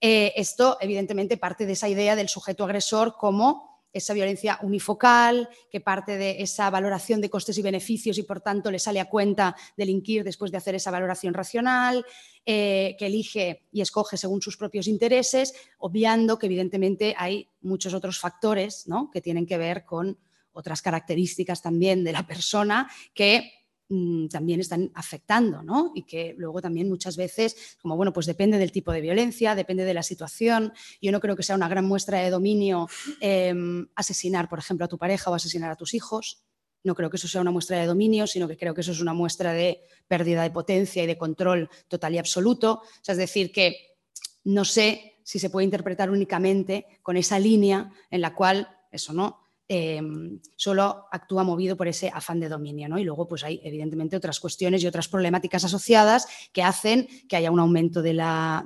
Eh, 0.00 0.32
esto, 0.36 0.76
evidentemente, 0.80 1.36
parte 1.36 1.66
de 1.66 1.72
esa 1.72 1.88
idea 1.88 2.16
del 2.16 2.28
sujeto 2.28 2.64
agresor 2.64 3.16
como 3.16 3.70
esa 3.92 4.14
violencia 4.14 4.58
unifocal, 4.62 5.48
que 5.70 5.80
parte 5.80 6.16
de 6.16 6.42
esa 6.42 6.70
valoración 6.70 7.20
de 7.20 7.30
costes 7.30 7.58
y 7.58 7.62
beneficios 7.62 8.18
y 8.18 8.22
por 8.22 8.40
tanto 8.40 8.70
le 8.70 8.78
sale 8.78 9.00
a 9.00 9.08
cuenta 9.08 9.56
delinquir 9.76 10.22
después 10.22 10.50
de 10.52 10.58
hacer 10.58 10.74
esa 10.76 10.90
valoración 10.90 11.34
racional, 11.34 12.04
eh, 12.46 12.96
que 12.98 13.06
elige 13.06 13.62
y 13.72 13.80
escoge 13.80 14.16
según 14.16 14.42
sus 14.42 14.56
propios 14.56 14.86
intereses, 14.86 15.54
obviando 15.78 16.38
que 16.38 16.46
evidentemente 16.46 17.14
hay 17.16 17.48
muchos 17.60 17.94
otros 17.94 18.18
factores 18.18 18.86
¿no? 18.86 19.10
que 19.12 19.20
tienen 19.20 19.46
que 19.46 19.58
ver 19.58 19.84
con 19.84 20.18
otras 20.52 20.82
características 20.82 21.62
también 21.62 22.02
de 22.02 22.12
la 22.12 22.26
persona 22.26 22.90
que 23.14 23.52
Mm, 23.92 24.28
también 24.28 24.60
están 24.60 24.92
afectando, 24.94 25.64
¿no? 25.64 25.90
Y 25.96 26.04
que 26.04 26.36
luego 26.38 26.62
también 26.62 26.88
muchas 26.88 27.16
veces, 27.16 27.76
como 27.82 27.96
bueno, 27.96 28.12
pues 28.12 28.24
depende 28.24 28.56
del 28.56 28.70
tipo 28.70 28.92
de 28.92 29.00
violencia, 29.00 29.56
depende 29.56 29.84
de 29.84 29.94
la 29.94 30.04
situación. 30.04 30.72
Yo 31.02 31.10
no 31.10 31.18
creo 31.18 31.34
que 31.34 31.42
sea 31.42 31.56
una 31.56 31.68
gran 31.68 31.86
muestra 31.86 32.20
de 32.20 32.30
dominio 32.30 32.86
em, 33.20 33.88
asesinar, 33.96 34.48
por 34.48 34.60
ejemplo, 34.60 34.84
a 34.84 34.88
tu 34.88 34.96
pareja 34.96 35.28
o 35.28 35.34
asesinar 35.34 35.72
a 35.72 35.76
tus 35.76 35.92
hijos. 35.94 36.44
No 36.84 36.94
creo 36.94 37.10
que 37.10 37.16
eso 37.16 37.28
sea 37.28 37.40
una 37.40 37.50
muestra 37.50 37.78
de 37.78 37.86
dominio, 37.86 38.26
sino 38.26 38.48
que 38.48 38.56
creo 38.56 38.74
que 38.74 38.80
eso 38.80 38.92
es 38.92 39.00
una 39.00 39.12
muestra 39.12 39.52
de 39.52 39.82
pérdida 40.08 40.42
de 40.42 40.50
potencia 40.50 41.02
y 41.02 41.06
de 41.06 41.18
control 41.18 41.68
total 41.88 42.14
y 42.14 42.18
absoluto. 42.18 42.82
es 43.06 43.16
decir, 43.16 43.52
que 43.52 43.96
no 44.44 44.64
sé 44.64 45.18
si 45.22 45.38
se 45.38 45.50
puede 45.50 45.64
interpretar 45.64 46.10
únicamente 46.10 46.86
con 47.02 47.16
esa 47.16 47.38
línea 47.38 47.92
en 48.10 48.20
la 48.20 48.34
cual 48.34 48.68
eso 48.90 49.12
no 49.12 49.50
Em, 49.72 50.40
solo 50.56 51.06
actúa 51.12 51.44
movido 51.44 51.76
por 51.76 51.86
ese 51.86 52.10
afán 52.12 52.40
de 52.40 52.48
dominio. 52.48 52.88
¿no? 52.88 52.98
Y 52.98 53.04
luego 53.04 53.28
pues 53.28 53.44
hay 53.44 53.60
evidentemente 53.62 54.16
otras 54.16 54.40
cuestiones 54.40 54.82
y 54.82 54.88
otras 54.88 55.06
problemáticas 55.06 55.62
asociadas 55.62 56.26
que 56.52 56.64
hacen 56.64 57.06
que 57.28 57.36
haya 57.36 57.52
un 57.52 57.60
aumento 57.60 58.02
de 58.02 58.12
la 58.14 58.64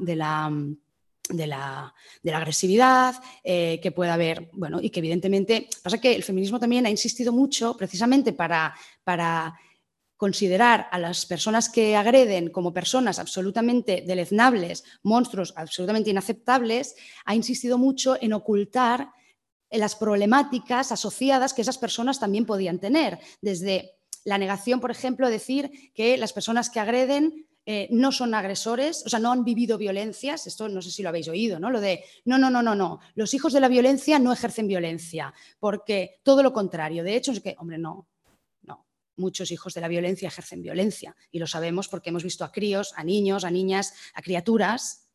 de 1.28 1.46
la, 1.46 1.94
agresividad, 2.32 3.14
eh, 3.42 3.80
que 3.82 3.92
pueda 3.92 4.14
haber, 4.14 4.50
bueno, 4.52 4.80
y 4.80 4.90
que 4.90 5.00
evidentemente, 5.00 5.68
pasa 5.82 5.98
que 5.98 6.14
el 6.14 6.22
feminismo 6.22 6.60
también 6.60 6.86
ha 6.86 6.90
insistido 6.90 7.32
mucho 7.32 7.76
precisamente 7.76 8.32
para, 8.32 8.74
para 9.04 9.58
considerar 10.16 10.88
a 10.90 10.98
las 10.98 11.26
personas 11.26 11.68
que 11.68 11.96
agreden 11.96 12.50
como 12.50 12.72
personas 12.72 13.18
absolutamente 13.18 14.04
deleznables, 14.06 14.84
monstruos 15.02 15.54
absolutamente 15.56 16.10
inaceptables, 16.10 16.94
ha 17.24 17.34
insistido 17.34 17.78
mucho 17.78 18.16
en 18.20 18.32
ocultar 18.32 19.10
las 19.70 19.96
problemáticas 19.96 20.92
asociadas 20.92 21.52
que 21.52 21.62
esas 21.62 21.78
personas 21.78 22.20
también 22.20 22.46
podían 22.46 22.78
tener, 22.78 23.18
desde 23.40 23.96
la 24.24 24.38
negación, 24.38 24.80
por 24.80 24.90
ejemplo, 24.90 25.28
decir 25.28 25.92
que 25.94 26.16
las 26.16 26.32
personas 26.32 26.70
que 26.70 26.80
agreden 26.80 27.46
eh, 27.66 27.88
no 27.90 28.12
son 28.12 28.34
agresores, 28.34 29.02
o 29.06 29.08
sea, 29.08 29.18
no 29.18 29.32
han 29.32 29.42
vivido 29.42 29.78
violencias, 29.78 30.46
esto 30.46 30.68
no 30.68 30.82
sé 30.82 30.90
si 30.90 31.02
lo 31.02 31.08
habéis 31.08 31.28
oído, 31.28 31.58
¿no? 31.58 31.70
Lo 31.70 31.80
de, 31.80 32.04
no, 32.26 32.36
no, 32.36 32.50
no, 32.50 32.62
no, 32.62 32.74
no, 32.74 33.00
los 33.14 33.32
hijos 33.32 33.54
de 33.54 33.60
la 33.60 33.68
violencia 33.68 34.18
no 34.18 34.32
ejercen 34.32 34.68
violencia, 34.68 35.32
porque 35.58 36.20
todo 36.22 36.42
lo 36.42 36.52
contrario, 36.52 37.02
de 37.04 37.16
hecho 37.16 37.32
es 37.32 37.40
que, 37.40 37.56
hombre, 37.58 37.78
no, 37.78 38.06
no, 38.62 38.86
muchos 39.16 39.50
hijos 39.50 39.72
de 39.72 39.80
la 39.80 39.88
violencia 39.88 40.28
ejercen 40.28 40.60
violencia 40.60 41.16
y 41.30 41.38
lo 41.38 41.46
sabemos 41.46 41.88
porque 41.88 42.10
hemos 42.10 42.22
visto 42.22 42.44
a 42.44 42.52
críos, 42.52 42.92
a 42.96 43.04
niños, 43.04 43.44
a 43.44 43.50
niñas, 43.50 43.94
a 44.14 44.22
criaturas. 44.22 45.08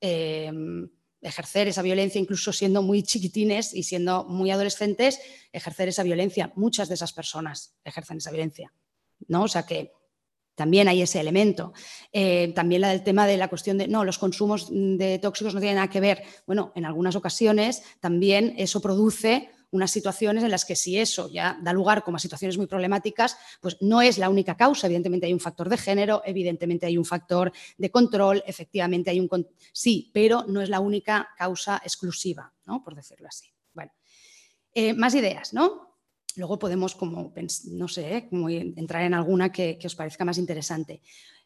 Em, 0.00 0.88
ejercer 1.22 1.66
esa 1.66 1.82
violencia, 1.82 2.20
incluso 2.20 2.52
siendo 2.52 2.82
muy 2.82 3.02
chiquitines 3.02 3.74
y 3.74 3.82
siendo 3.82 4.24
muy 4.24 4.50
adolescentes, 4.50 5.18
ejercer 5.50 5.88
esa 5.88 6.04
violencia. 6.04 6.52
Muchas 6.54 6.88
de 6.88 6.94
esas 6.94 7.12
personas 7.12 7.74
ejercen 7.84 8.18
esa 8.18 8.30
violencia. 8.30 8.72
¿no? 9.26 9.44
O 9.44 9.48
sea 9.48 9.66
que 9.66 9.92
también 10.56 10.88
hay 10.88 11.02
ese 11.02 11.20
elemento. 11.20 11.72
Eh, 12.12 12.52
también 12.54 12.80
la 12.80 12.88
del 12.88 13.04
tema 13.04 13.26
de 13.26 13.36
la 13.36 13.48
cuestión 13.48 13.78
de, 13.78 13.86
no, 13.86 14.04
los 14.04 14.18
consumos 14.18 14.68
de 14.72 15.20
tóxicos 15.20 15.54
no 15.54 15.60
tienen 15.60 15.76
nada 15.76 15.90
que 15.90 16.00
ver. 16.00 16.22
Bueno, 16.46 16.72
en 16.74 16.84
algunas 16.84 17.14
ocasiones 17.14 17.84
también 18.00 18.54
eso 18.56 18.80
produce 18.80 19.50
unas 19.70 19.90
situaciones 19.90 20.42
en 20.42 20.50
las 20.50 20.64
que 20.64 20.74
si 20.74 20.98
eso 20.98 21.28
ya 21.28 21.58
da 21.60 21.72
lugar 21.72 22.02
como 22.02 22.16
a 22.16 22.20
situaciones 22.20 22.56
muy 22.56 22.66
problemáticas, 22.66 23.36
pues 23.60 23.76
no 23.80 24.00
es 24.00 24.16
la 24.16 24.30
única 24.30 24.56
causa. 24.56 24.86
Evidentemente 24.86 25.26
hay 25.26 25.32
un 25.32 25.40
factor 25.40 25.68
de 25.68 25.76
género, 25.76 26.22
evidentemente 26.24 26.86
hay 26.86 26.96
un 26.96 27.04
factor 27.04 27.52
de 27.76 27.90
control, 27.90 28.42
efectivamente 28.46 29.10
hay 29.10 29.20
un... 29.20 29.28
Sí, 29.72 30.10
pero 30.14 30.44
no 30.48 30.62
es 30.62 30.70
la 30.70 30.80
única 30.80 31.28
causa 31.36 31.80
exclusiva, 31.84 32.52
¿no? 32.64 32.82
por 32.82 32.94
decirlo 32.94 33.28
así. 33.28 33.52
Bueno, 33.74 33.92
eh, 34.72 34.94
más 34.94 35.14
ideas, 35.14 35.52
¿no? 35.52 35.95
Luego 36.36 36.58
podemos, 36.58 36.94
como, 36.94 37.32
no 37.70 37.88
sé, 37.88 38.16
¿eh? 38.16 38.28
entrar 38.76 39.02
en 39.02 39.14
alguna 39.14 39.50
que, 39.50 39.78
que 39.78 39.86
os 39.86 39.94
parezca 39.94 40.24
más 40.24 40.38
interesante. 40.38 41.00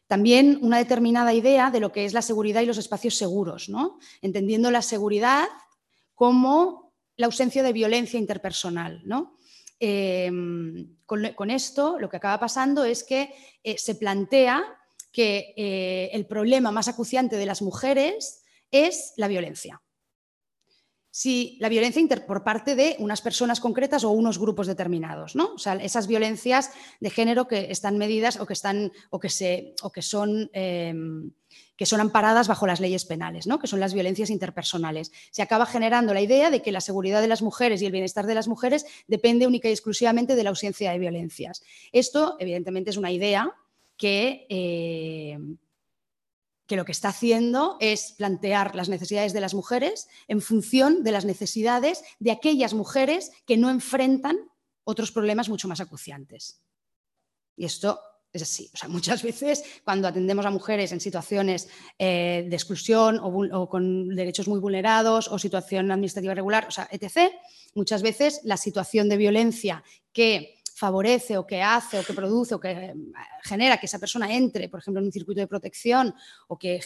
También 0.07 0.59
una 0.61 0.77
determinada 0.77 1.33
idea 1.33 1.71
de 1.71 1.79
lo 1.79 1.93
que 1.93 2.03
es 2.03 2.13
la 2.13 2.21
seguridad 2.21 2.61
y 2.61 2.65
los 2.65 2.77
espacios 2.77 3.15
seguros, 3.15 3.69
¿no? 3.69 3.97
entendiendo 4.21 4.69
la 4.69 4.81
seguridad 4.81 5.45
como 6.15 6.93
la 7.15 7.27
ausencia 7.27 7.63
de 7.63 7.71
violencia 7.71 8.19
interpersonal. 8.19 9.01
¿no? 9.05 9.37
Em, 9.79 10.97
con, 11.05 11.49
esto 11.49 11.97
lo 11.97 12.09
que 12.09 12.17
acaba 12.17 12.39
pasando 12.39 12.83
es 12.83 13.05
que 13.05 13.33
eh, 13.63 13.77
se 13.77 13.95
plantea 13.95 14.63
que 15.13 15.53
eh, 15.55 16.09
el 16.11 16.25
problema 16.25 16.71
más 16.71 16.89
acuciante 16.89 17.37
de 17.37 17.45
las 17.45 17.61
mujeres 17.61 18.43
es 18.69 19.13
la 19.15 19.29
violencia 19.29 19.81
si 21.11 21.57
la 21.59 21.69
violencia 21.69 22.01
por 22.25 22.43
parte 22.43 22.75
de 22.75 22.95
unas 22.99 23.21
personas 23.21 23.59
concretas 23.59 24.03
o 24.03 24.09
unos 24.11 24.39
grupos 24.39 24.65
determinados, 24.65 25.35
¿no? 25.35 25.53
O 25.53 25.57
sea, 25.59 25.75
esas 25.75 26.07
violencias 26.07 26.71
de 26.99 27.09
género 27.09 27.47
que 27.47 27.69
están 27.69 27.97
medidas 27.97 28.39
o 28.39 28.45
que 28.45 28.53
están 28.53 28.91
o 29.09 29.19
que 29.19 29.29
se 29.29 29.75
o 29.83 29.91
que 29.91 30.01
son 30.01 30.49
em, 30.53 31.31
que 31.75 31.85
son 31.85 31.99
amparadas 31.99 32.47
bajo 32.47 32.67
las 32.67 32.79
leyes 32.79 33.05
penales, 33.05 33.47
¿no? 33.47 33.57
que 33.57 33.65
son 33.65 33.79
las 33.79 33.93
violencias 33.93 34.29
interpersonales. 34.29 35.11
Se 35.31 35.41
acaba 35.41 35.65
generando 35.65 36.13
la 36.13 36.21
idea 36.21 36.51
de 36.51 36.61
que 36.61 36.71
la 36.71 36.79
seguridad 36.79 37.21
de 37.21 37.27
las 37.27 37.41
mujeres 37.41 37.81
y 37.81 37.87
el 37.87 37.91
bienestar 37.91 38.27
de 38.27 38.35
las 38.35 38.47
mujeres 38.47 38.85
depende 39.07 39.47
única 39.47 39.67
y 39.67 39.71
exclusivamente 39.71 40.35
de 40.35 40.43
la 40.43 40.51
ausencia 40.51 40.91
de 40.91 40.99
violencias. 40.99 41.63
Esto, 41.91 42.35
evidentemente, 42.39 42.91
es 42.91 42.97
una 42.97 43.11
idea 43.11 43.51
que, 43.97 44.45
em, 44.49 45.57
que 46.71 46.77
lo 46.77 46.85
que 46.85 46.93
está 46.93 47.09
haciendo 47.09 47.75
es 47.81 48.13
plantear 48.13 48.75
las 48.75 48.87
necesidades 48.87 49.33
de 49.33 49.41
las 49.41 49.53
mujeres 49.53 50.07
en 50.29 50.39
función 50.39 51.03
de 51.03 51.11
las 51.11 51.25
necesidades 51.25 52.01
de 52.19 52.31
aquellas 52.31 52.73
mujeres 52.73 53.33
que 53.45 53.57
no 53.57 53.69
enfrentan 53.69 54.37
otros 54.85 55.11
problemas 55.11 55.49
mucho 55.49 55.67
más 55.67 55.81
acuciantes. 55.81 56.61
Y 57.57 57.65
esto 57.65 57.99
es 58.31 58.43
así. 58.43 58.71
Muchas 58.87 59.21
veces 59.21 59.65
cuando 59.83 60.07
atendemos 60.07 60.45
a 60.45 60.49
mujeres 60.49 60.93
en 60.93 61.01
situaciones 61.01 61.67
eh, 61.99 62.47
de 62.49 62.55
exclusión 62.55 63.19
o, 63.19 63.27
o, 63.27 63.67
con 63.67 64.15
derechos 64.15 64.47
muy 64.47 64.61
vulnerados 64.61 65.27
o 65.27 65.37
situación 65.37 65.91
administrativa 65.91 66.31
irregular, 66.31 66.67
o 66.69 66.71
sea, 66.71 66.87
etc., 66.89 67.33
muchas 67.75 68.01
veces 68.01 68.39
la 68.45 68.55
situación 68.55 69.09
de 69.09 69.17
violencia 69.17 69.83
que 70.13 70.60
favorece 70.75 71.37
o 71.37 71.45
que 71.45 71.61
hace 71.61 71.99
o 71.99 72.03
que 72.03 72.13
produce 72.13 72.55
o 72.55 72.59
que 72.59 72.71
eh, 72.71 72.93
genera 73.43 73.77
que 73.77 73.85
esa 73.85 73.99
persona 73.99 74.33
entre, 74.33 74.69
por 74.69 74.79
ejemplo, 74.79 74.99
en 74.99 75.05
un 75.05 75.11
circuito 75.11 75.41
de 75.41 75.47
protección 75.47 76.13
o 76.47 76.57
que, 76.57 76.79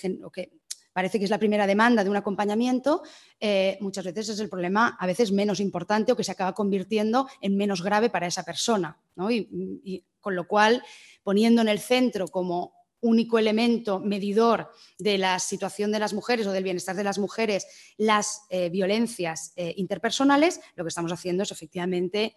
parece 0.91 1.19
que 1.19 1.25
es 1.25 1.31
la 1.31 1.39
primera 1.39 1.67
demanda 1.67 2.03
de 2.03 2.09
un 2.09 2.15
acompañamiento, 2.15 3.03
eh, 3.39 3.77
muchas 3.81 4.05
veces 4.05 4.29
es 4.29 4.39
el 4.39 4.49
problema 4.49 4.97
a 4.99 5.05
veces 5.05 5.31
menos 5.31 5.59
importante 5.59 6.11
o 6.11 6.15
que 6.15 6.23
se 6.23 6.31
acaba 6.31 6.53
convirtiendo 6.53 7.27
en 7.41 7.57
menos 7.57 7.81
grave 7.81 8.09
para 8.09 8.27
esa 8.27 8.43
persona. 8.43 8.97
Y, 9.29 10.03
con 10.19 10.35
lo 10.35 10.47
cual, 10.47 10.83
poniendo 11.21 11.61
en 11.61 11.67
el 11.67 11.79
centro 11.79 12.27
como 12.27 12.73
único 13.01 13.37
elemento 13.37 13.99
medidor 13.99 14.71
de 14.97 15.17
la 15.17 15.37
situación 15.39 15.91
de 15.91 15.99
las 15.99 16.13
mujeres 16.13 16.47
o 16.47 16.51
del 16.51 16.63
bienestar 16.63 16.95
de 16.95 17.03
las 17.03 17.19
mujeres 17.19 17.67
las 17.97 18.41
eh, 18.49 18.69
violencias 18.69 19.53
interpersonales, 19.55 20.59
lo 20.75 20.83
que 20.83 20.89
estamos 20.89 21.11
haciendo 21.11 21.43
es 21.43 21.51
efectivamente 21.51 22.35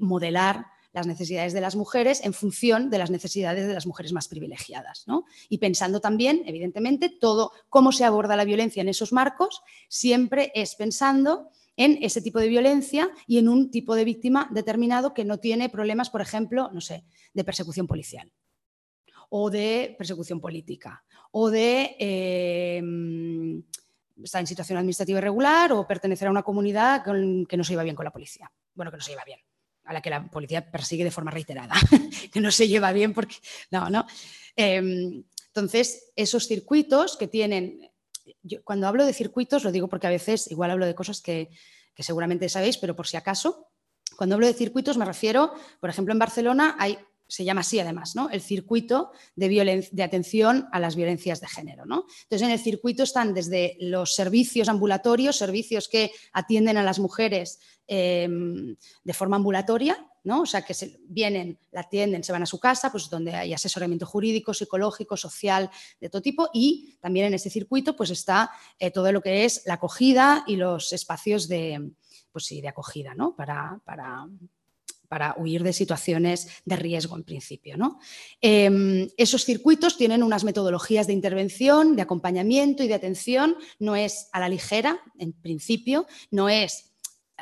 modelar 0.00 0.64
las 0.96 1.06
necesidades 1.06 1.52
de 1.52 1.60
las 1.60 1.76
mujeres 1.76 2.24
en 2.24 2.32
función 2.32 2.88
de 2.88 2.96
las 2.96 3.10
necesidades 3.10 3.66
de 3.66 3.74
las 3.74 3.86
mujeres 3.86 4.14
más 4.14 4.28
privilegiadas. 4.28 5.04
Y 5.50 5.58
pensando 5.58 6.00
también, 6.00 6.42
evidentemente, 6.46 7.10
todo 7.10 7.52
cómo 7.68 7.92
se 7.92 8.04
aborda 8.04 8.34
la 8.34 8.46
violencia 8.46 8.80
en 8.80 8.88
esos 8.88 9.12
marcos, 9.12 9.60
siempre 9.88 10.50
es 10.54 10.74
pensando 10.74 11.50
en 11.76 11.98
ese 12.02 12.22
tipo 12.22 12.38
de 12.40 12.48
violencia 12.48 13.10
y 13.26 13.36
en 13.36 13.50
un 13.50 13.70
tipo 13.70 13.94
de 13.94 14.04
víctima 14.04 14.48
determinado 14.50 15.12
que 15.12 15.26
no 15.26 15.38
tiene 15.38 15.68
problemas, 15.68 16.08
por 16.08 16.22
ejemplo, 16.22 16.70
no 16.72 16.80
sé, 16.80 17.04
de 17.34 17.44
persecución 17.44 17.86
policial 17.86 18.32
o 19.28 19.50
de 19.50 19.94
persecución 19.98 20.40
política 20.40 21.04
o 21.32 21.50
de 21.50 21.94
em, 21.98 23.62
estar 24.24 24.40
en 24.40 24.46
situación 24.46 24.78
administrativa 24.78 25.18
irregular 25.18 25.72
o 25.72 25.86
pertenecer 25.86 26.28
a 26.28 26.30
una 26.30 26.42
comunidad 26.42 27.04
que 27.04 27.56
no 27.58 27.64
se 27.64 27.72
lleva 27.72 27.82
bien 27.82 27.96
con 27.96 28.04
la 28.06 28.12
policía. 28.12 28.50
Bueno, 28.72 28.90
que 28.90 28.96
no 28.96 29.02
se 29.02 29.10
lleva 29.10 29.24
bien 29.26 29.40
a 29.86 29.92
la 29.92 30.00
que 30.00 30.10
la 30.10 30.26
policía 30.30 30.70
persigue 30.70 31.04
de 31.04 31.10
forma 31.10 31.30
reiterada, 31.30 31.74
que 32.32 32.40
no 32.40 32.50
se 32.50 32.68
lleva 32.68 32.92
bien 32.92 33.14
porque... 33.14 33.36
No, 33.70 33.88
no. 33.88 34.06
Em, 34.56 35.24
entonces, 35.48 36.12
esos 36.16 36.46
circuitos 36.46 37.16
que 37.16 37.28
tienen... 37.28 37.90
cuando 38.64 38.86
hablo 38.86 39.06
de 39.06 39.12
circuitos, 39.12 39.64
lo 39.64 39.72
digo 39.72 39.88
porque 39.88 40.06
a 40.06 40.10
veces 40.10 40.50
igual 40.50 40.70
hablo 40.70 40.86
de 40.86 40.94
cosas 40.94 41.20
que, 41.20 41.50
que 41.94 42.02
seguramente 42.02 42.48
sabéis, 42.48 42.76
pero 42.76 42.94
por 42.94 43.06
si 43.06 43.16
acaso, 43.16 43.68
cuando 44.16 44.34
hablo 44.34 44.46
de 44.46 44.54
circuitos 44.54 44.98
me 44.98 45.04
refiero, 45.04 45.54
por 45.80 45.90
ejemplo, 45.90 46.12
en 46.12 46.18
Barcelona 46.18 46.76
hay 46.78 46.98
se 47.28 47.44
llama 47.44 47.62
así 47.62 47.80
además, 47.80 48.14
¿no? 48.14 48.30
El 48.30 48.40
circuito 48.40 49.10
de, 49.34 50.02
atención 50.02 50.68
a 50.72 50.80
las 50.80 50.96
violencias 50.96 51.40
de 51.40 51.48
género, 51.48 51.84
¿no? 51.84 52.06
Entonces, 52.22 52.42
en 52.42 52.50
el 52.50 52.58
circuito 52.58 53.02
están 53.02 53.34
desde 53.34 53.76
los 53.80 54.14
servicios 54.14 54.68
ambulatorios, 54.68 55.36
servicios 55.36 55.88
que 55.88 56.12
atienden 56.32 56.76
a 56.76 56.82
las 56.82 56.98
mujeres 56.98 57.58
em, 57.86 58.76
de 59.02 59.14
forma 59.14 59.36
ambulatoria, 59.36 60.06
¿no? 60.22 60.42
O 60.42 60.46
sea, 60.46 60.62
que 60.62 60.74
se, 60.74 60.98
vienen, 61.08 61.58
la 61.70 61.80
atienden, 61.80 62.22
se 62.22 62.32
van 62.32 62.42
a 62.42 62.46
su 62.46 62.60
casa, 62.60 62.90
pues 62.90 63.08
donde 63.10 63.34
hay 63.34 63.52
asesoramiento 63.52 64.06
jurídico, 64.06 64.54
psicológico, 64.54 65.16
social, 65.16 65.70
de 66.00 66.08
todo 66.08 66.22
tipo, 66.22 66.50
y 66.52 66.96
también 67.00 67.26
en 67.26 67.34
ese 67.34 67.50
circuito 67.50 67.96
pues 67.96 68.10
está 68.10 68.50
eh, 68.78 68.90
todo 68.90 69.10
lo 69.12 69.20
que 69.20 69.44
es 69.44 69.62
la 69.66 69.74
acogida 69.74 70.44
y 70.46 70.56
los 70.56 70.92
espacios 70.92 71.48
de, 71.48 71.92
pues 72.30 72.44
sí, 72.44 72.60
de 72.60 72.68
acogida, 72.68 73.14
¿no? 73.14 73.34
Para, 73.34 73.80
para 73.84 74.26
para 75.08 75.34
huir 75.38 75.62
de 75.62 75.72
situaciones 75.72 76.48
de 76.64 76.76
riesgo 76.76 77.16
en 77.16 77.24
principio. 77.24 77.76
¿no? 77.76 77.98
Em, 78.40 79.08
esos 79.16 79.44
circuitos 79.44 79.96
tienen 79.96 80.22
unas 80.22 80.44
metodologías 80.44 81.06
de 81.06 81.12
intervención, 81.12 81.96
de 81.96 82.02
acompañamiento 82.02 82.82
y 82.82 82.88
de 82.88 82.94
atención. 82.94 83.56
No 83.78 83.96
es 83.96 84.28
a 84.32 84.40
la 84.40 84.48
ligera, 84.48 85.00
en 85.18 85.32
principio, 85.32 86.06
no 86.30 86.48
es 86.48 86.92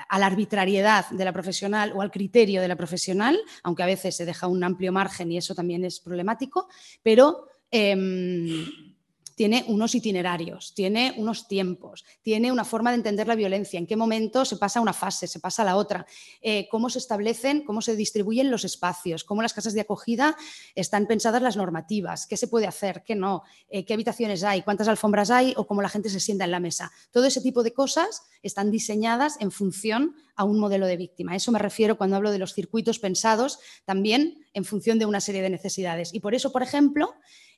a 0.08 0.18
la 0.18 0.26
arbitrariedad 0.26 1.08
de 1.10 1.24
la 1.24 1.32
profesional 1.32 1.92
o 1.94 2.02
al 2.02 2.10
criterio 2.10 2.60
de 2.60 2.68
la 2.68 2.76
profesional, 2.76 3.38
aunque 3.62 3.82
a 3.82 3.86
veces 3.86 4.16
se 4.16 4.24
deja 4.24 4.48
un 4.48 4.64
amplio 4.64 4.92
margen 4.92 5.30
y 5.30 5.38
eso 5.38 5.54
también 5.54 5.84
es 5.84 6.00
problemático, 6.00 6.68
pero 7.02 7.46
em, 7.70 8.93
tiene 9.34 9.64
unos 9.68 9.94
itinerarios, 9.94 10.74
tiene 10.74 11.14
unos 11.16 11.48
tiempos, 11.48 12.04
tiene 12.22 12.52
una 12.52 12.64
forma 12.64 12.90
de 12.90 12.96
entender 12.96 13.26
la 13.26 13.34
violencia, 13.34 13.78
en 13.78 13.86
qué 13.86 13.96
momento 13.96 14.44
se 14.44 14.56
pasa 14.56 14.80
una 14.80 14.92
fase, 14.92 15.26
se 15.26 15.40
pasa 15.40 15.62
a 15.62 15.64
la 15.64 15.76
otra, 15.76 16.06
eh, 16.40 16.68
cómo 16.70 16.90
se 16.90 16.98
establecen, 16.98 17.64
cómo 17.64 17.80
se 17.80 17.96
distribuyen 17.96 18.50
los 18.50 18.64
espacios, 18.64 19.24
cómo 19.24 19.42
las 19.42 19.52
casas 19.52 19.74
de 19.74 19.80
acogida 19.80 20.36
están 20.74 21.06
pensadas 21.06 21.42
las 21.42 21.56
normativas, 21.56 22.26
qué 22.26 22.36
se 22.36 22.48
puede 22.48 22.66
hacer, 22.66 23.02
qué 23.04 23.14
no, 23.14 23.42
eh, 23.68 23.84
qué 23.84 23.94
habitaciones 23.94 24.44
hay, 24.44 24.62
cuántas 24.62 24.88
alfombras 24.88 25.30
hay 25.30 25.54
o 25.56 25.66
cómo 25.66 25.82
la 25.82 25.88
gente 25.88 26.08
se 26.10 26.20
sienta 26.20 26.44
en 26.44 26.50
la 26.50 26.60
mesa. 26.60 26.92
Todo 27.10 27.24
ese 27.26 27.40
tipo 27.40 27.62
de 27.62 27.72
cosas 27.72 28.22
están 28.42 28.70
diseñadas 28.70 29.36
en 29.40 29.50
función 29.50 30.14
a 30.36 30.44
un 30.44 30.58
modelo 30.58 30.86
de 30.86 30.96
víctima. 30.96 31.32
A 31.32 31.36
eso 31.36 31.52
me 31.52 31.58
refiero 31.58 31.96
cuando 31.96 32.16
hablo 32.16 32.30
de 32.30 32.38
los 32.38 32.54
circuitos 32.54 32.98
pensados 32.98 33.58
también 33.84 34.44
en 34.52 34.64
función 34.64 34.98
de 34.98 35.06
una 35.06 35.20
serie 35.20 35.42
de 35.42 35.50
necesidades. 35.50 36.12
Y 36.12 36.20
por 36.20 36.34
eso, 36.34 36.52
por 36.52 36.62
ejemplo, 36.62 37.14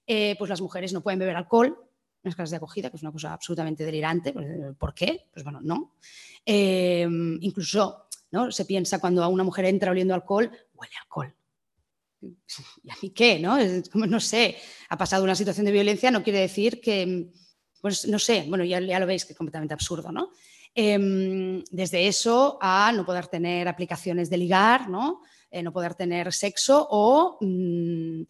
eh, 0.06 0.36
pues 0.38 0.48
las 0.48 0.60
mujeres 0.60 0.92
no 0.92 1.02
pueden 1.02 1.18
beber 1.18 1.36
alcohol 1.36 1.66
en 1.66 2.28
las 2.28 2.36
casas 2.36 2.50
de 2.50 2.56
acogida, 2.56 2.90
que 2.90 2.96
es 2.96 3.02
una 3.02 3.12
cosa 3.12 3.32
absolutamente 3.32 3.84
delirante. 3.84 4.32
Pues, 4.32 4.46
¿Por 4.78 4.94
qué? 4.94 5.28
Pues 5.32 5.44
bueno, 5.44 5.60
no. 5.62 5.94
Eh, 6.44 7.06
incluso 7.40 8.06
¿no? 8.30 8.50
se 8.50 8.64
piensa 8.64 8.98
cuando 8.98 9.22
a 9.22 9.28
una 9.28 9.44
mujer 9.44 9.64
entra 9.66 9.90
oliendo 9.90 10.14
alcohol, 10.14 10.50
huele 10.74 10.94
alcohol. 11.02 11.34
¿Y 12.20 12.90
a 12.90 12.94
mí 13.02 13.10
qué? 13.10 13.38
¿no? 13.38 13.56
no 13.94 14.20
sé, 14.20 14.56
ha 14.88 14.96
pasado 14.96 15.24
una 15.24 15.34
situación 15.34 15.66
de 15.66 15.72
violencia, 15.72 16.10
no 16.10 16.22
quiere 16.22 16.40
decir 16.40 16.80
que, 16.80 17.30
pues 17.80 18.06
no 18.08 18.18
sé, 18.18 18.46
bueno, 18.48 18.64
ya, 18.64 18.80
ya 18.80 18.98
lo 18.98 19.06
veis 19.06 19.24
que 19.24 19.32
es 19.32 19.38
completamente 19.38 19.74
absurdo, 19.74 20.10
¿no? 20.10 20.30
Em, 20.74 21.64
desde 21.70 22.06
eso 22.06 22.58
a 22.60 22.92
no 22.92 23.06
poder 23.06 23.28
tener 23.28 23.66
aplicaciones 23.66 24.28
de 24.28 24.36
ligar, 24.36 24.90
¿no? 24.90 25.22
Eh, 25.50 25.62
no 25.62 25.72
poder 25.72 25.94
tener 25.94 26.32
sexo 26.32 26.86
o... 26.90 27.38
Mm, 27.40 28.22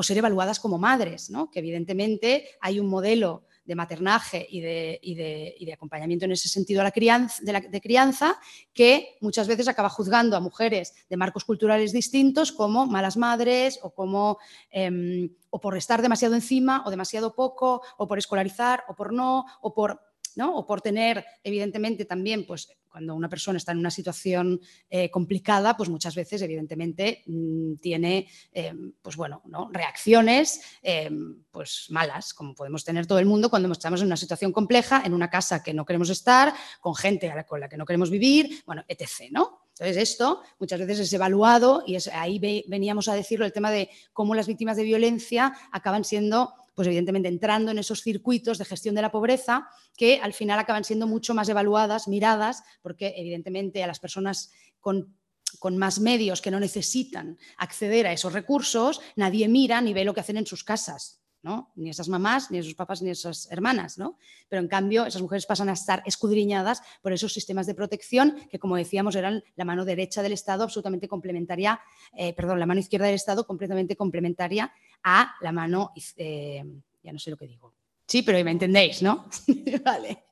o 0.00 0.02
ser 0.02 0.16
evaluadas 0.16 0.58
como 0.58 0.78
madres, 0.78 1.28
¿no? 1.28 1.50
que 1.50 1.58
evidentemente 1.58 2.48
hay 2.62 2.80
un 2.80 2.88
modelo 2.88 3.44
de 3.66 3.74
maternaje 3.74 4.46
y 4.48 4.62
de, 4.62 5.70
acompañamiento 5.74 6.24
en 6.24 6.32
ese 6.32 6.48
sentido 6.48 6.80
a 6.80 6.84
la 6.84 6.90
de, 6.90 7.80
crianza 7.82 8.38
que 8.72 9.18
muchas 9.20 9.46
veces 9.46 9.68
acaba 9.68 9.90
juzgando 9.90 10.38
a 10.38 10.40
mujeres 10.40 10.94
de 11.10 11.18
marcos 11.18 11.44
culturales 11.44 11.92
distintos 11.92 12.50
como 12.50 12.86
malas 12.86 13.18
madres 13.18 13.78
o, 13.82 13.90
como, 13.90 14.38
em, 14.70 15.28
o 15.50 15.60
por 15.60 15.76
estar 15.76 16.00
demasiado 16.00 16.34
encima 16.34 16.82
o 16.86 16.90
demasiado 16.90 17.34
poco 17.34 17.82
o 17.98 18.08
por 18.08 18.16
escolarizar 18.16 18.84
o 18.88 18.94
por 18.94 19.12
no 19.12 19.44
o 19.60 19.74
por 19.74 20.00
o 20.38 20.66
por 20.66 20.80
tener, 20.80 21.24
evidentemente, 21.42 22.04
también, 22.04 22.46
pues 22.46 22.68
cuando 22.88 23.14
una 23.14 23.28
persona 23.28 23.56
está 23.56 23.72
en 23.72 23.78
una 23.78 23.90
situación 23.90 24.60
eh, 24.88 25.10
complicada, 25.10 25.76
pues 25.76 25.88
muchas 25.88 26.14
veces, 26.14 26.42
evidentemente, 26.42 27.22
mm, 27.26 27.76
tiene, 27.76 28.28
eh, 28.52 28.74
pues 29.00 29.16
bueno, 29.16 29.42
reacciones 29.72 30.60
eh, 30.82 31.10
pues 31.50 31.86
malas, 31.90 32.34
como 32.34 32.54
podemos 32.54 32.84
tener 32.84 33.06
todo 33.06 33.20
el 33.20 33.26
mundo 33.26 33.48
cuando 33.48 33.70
estamos 33.70 34.00
en 34.00 34.06
una 34.06 34.16
situación 34.16 34.52
compleja, 34.52 35.02
en 35.04 35.14
una 35.14 35.30
casa 35.30 35.62
que 35.62 35.72
no 35.72 35.84
queremos 35.84 36.10
estar, 36.10 36.52
con 36.80 36.94
gente 36.94 37.32
con 37.46 37.60
la 37.60 37.68
que 37.68 37.76
no 37.76 37.86
queremos 37.86 38.10
vivir, 38.10 38.62
bueno, 38.66 38.84
etc., 38.88 39.30
¿no? 39.30 39.60
Entonces, 39.80 40.10
esto 40.10 40.42
muchas 40.58 40.78
veces 40.80 41.00
es 41.00 41.12
evaluado 41.14 41.82
y 41.86 41.94
es, 41.94 42.08
ahí 42.08 42.38
veníamos 42.68 43.08
a 43.08 43.14
decirlo, 43.14 43.46
el 43.46 43.52
tema 43.52 43.70
de 43.70 43.88
cómo 44.12 44.34
las 44.34 44.46
víctimas 44.46 44.76
de 44.76 44.82
violencia 44.82 45.54
acaban 45.72 46.04
siendo 46.04 46.52
pues 46.74 46.86
evidentemente 46.86 47.28
entrando 47.28 47.70
en 47.70 47.78
esos 47.78 48.02
circuitos 48.02 48.58
de 48.58 48.64
gestión 48.64 48.94
de 48.94 49.02
la 49.02 49.12
pobreza 49.12 49.68
que 49.96 50.20
al 50.20 50.32
final 50.32 50.58
acaban 50.58 50.84
siendo 50.84 51.06
mucho 51.06 51.34
más 51.34 51.48
evaluadas, 51.48 52.08
miradas, 52.08 52.62
porque 52.82 53.14
evidentemente 53.16 53.82
a 53.82 53.86
las 53.86 54.00
personas 54.00 54.50
con 54.80 55.14
con 55.58 55.76
más 55.76 55.98
medios 55.98 56.40
que 56.40 56.50
no 56.50 56.60
necesitan 56.60 57.38
acceder 57.56 58.06
a 58.06 58.12
esos 58.12 58.32
recursos, 58.32 59.00
nadie 59.16 59.48
mira 59.48 59.80
ni 59.80 59.92
ve 59.92 60.04
lo 60.04 60.14
que 60.14 60.20
hacen 60.20 60.36
en 60.36 60.46
sus 60.46 60.62
casas. 60.62 61.20
¿no? 61.42 61.72
Ni 61.74 61.88
esas 61.88 62.08
mamás, 62.08 62.50
ni 62.50 62.58
esos 62.58 62.74
papás, 62.74 63.00
ni 63.00 63.10
esas 63.10 63.50
hermanas, 63.50 63.96
¿no? 63.96 64.18
Pero 64.48 64.60
en 64.60 64.68
cambio, 64.68 65.06
esas 65.06 65.22
mujeres 65.22 65.46
pasan 65.46 65.70
a 65.70 65.72
estar 65.72 66.02
escudriñadas 66.04 66.82
por 67.00 67.14
esos 67.14 67.32
sistemas 67.32 67.66
de 67.66 67.74
protección 67.74 68.36
que, 68.50 68.58
como 68.58 68.76
decíamos, 68.76 69.16
eran 69.16 69.42
la 69.56 69.64
mano 69.64 69.86
derecha 69.86 70.22
del 70.22 70.32
Estado 70.32 70.64
absolutamente 70.64 71.08
complementaria, 71.08 71.80
eh, 72.14 72.34
perdón, 72.34 72.60
la 72.60 72.66
mano 72.66 72.80
izquierda 72.80 73.06
del 73.06 73.14
Estado 73.14 73.46
completamente 73.46 73.96
complementaria 73.96 74.72
a 75.04 75.34
la 75.40 75.52
mano, 75.52 75.92
eh, 76.16 76.64
ya 77.02 77.12
no 77.12 77.18
sé 77.18 77.30
lo 77.30 77.36
que 77.36 77.46
digo. 77.46 77.74
Sí, 78.06 78.22
pero 78.22 78.42
me 78.44 78.50
entendéis, 78.50 79.02
¿no? 79.02 79.28
vale. 79.84 80.24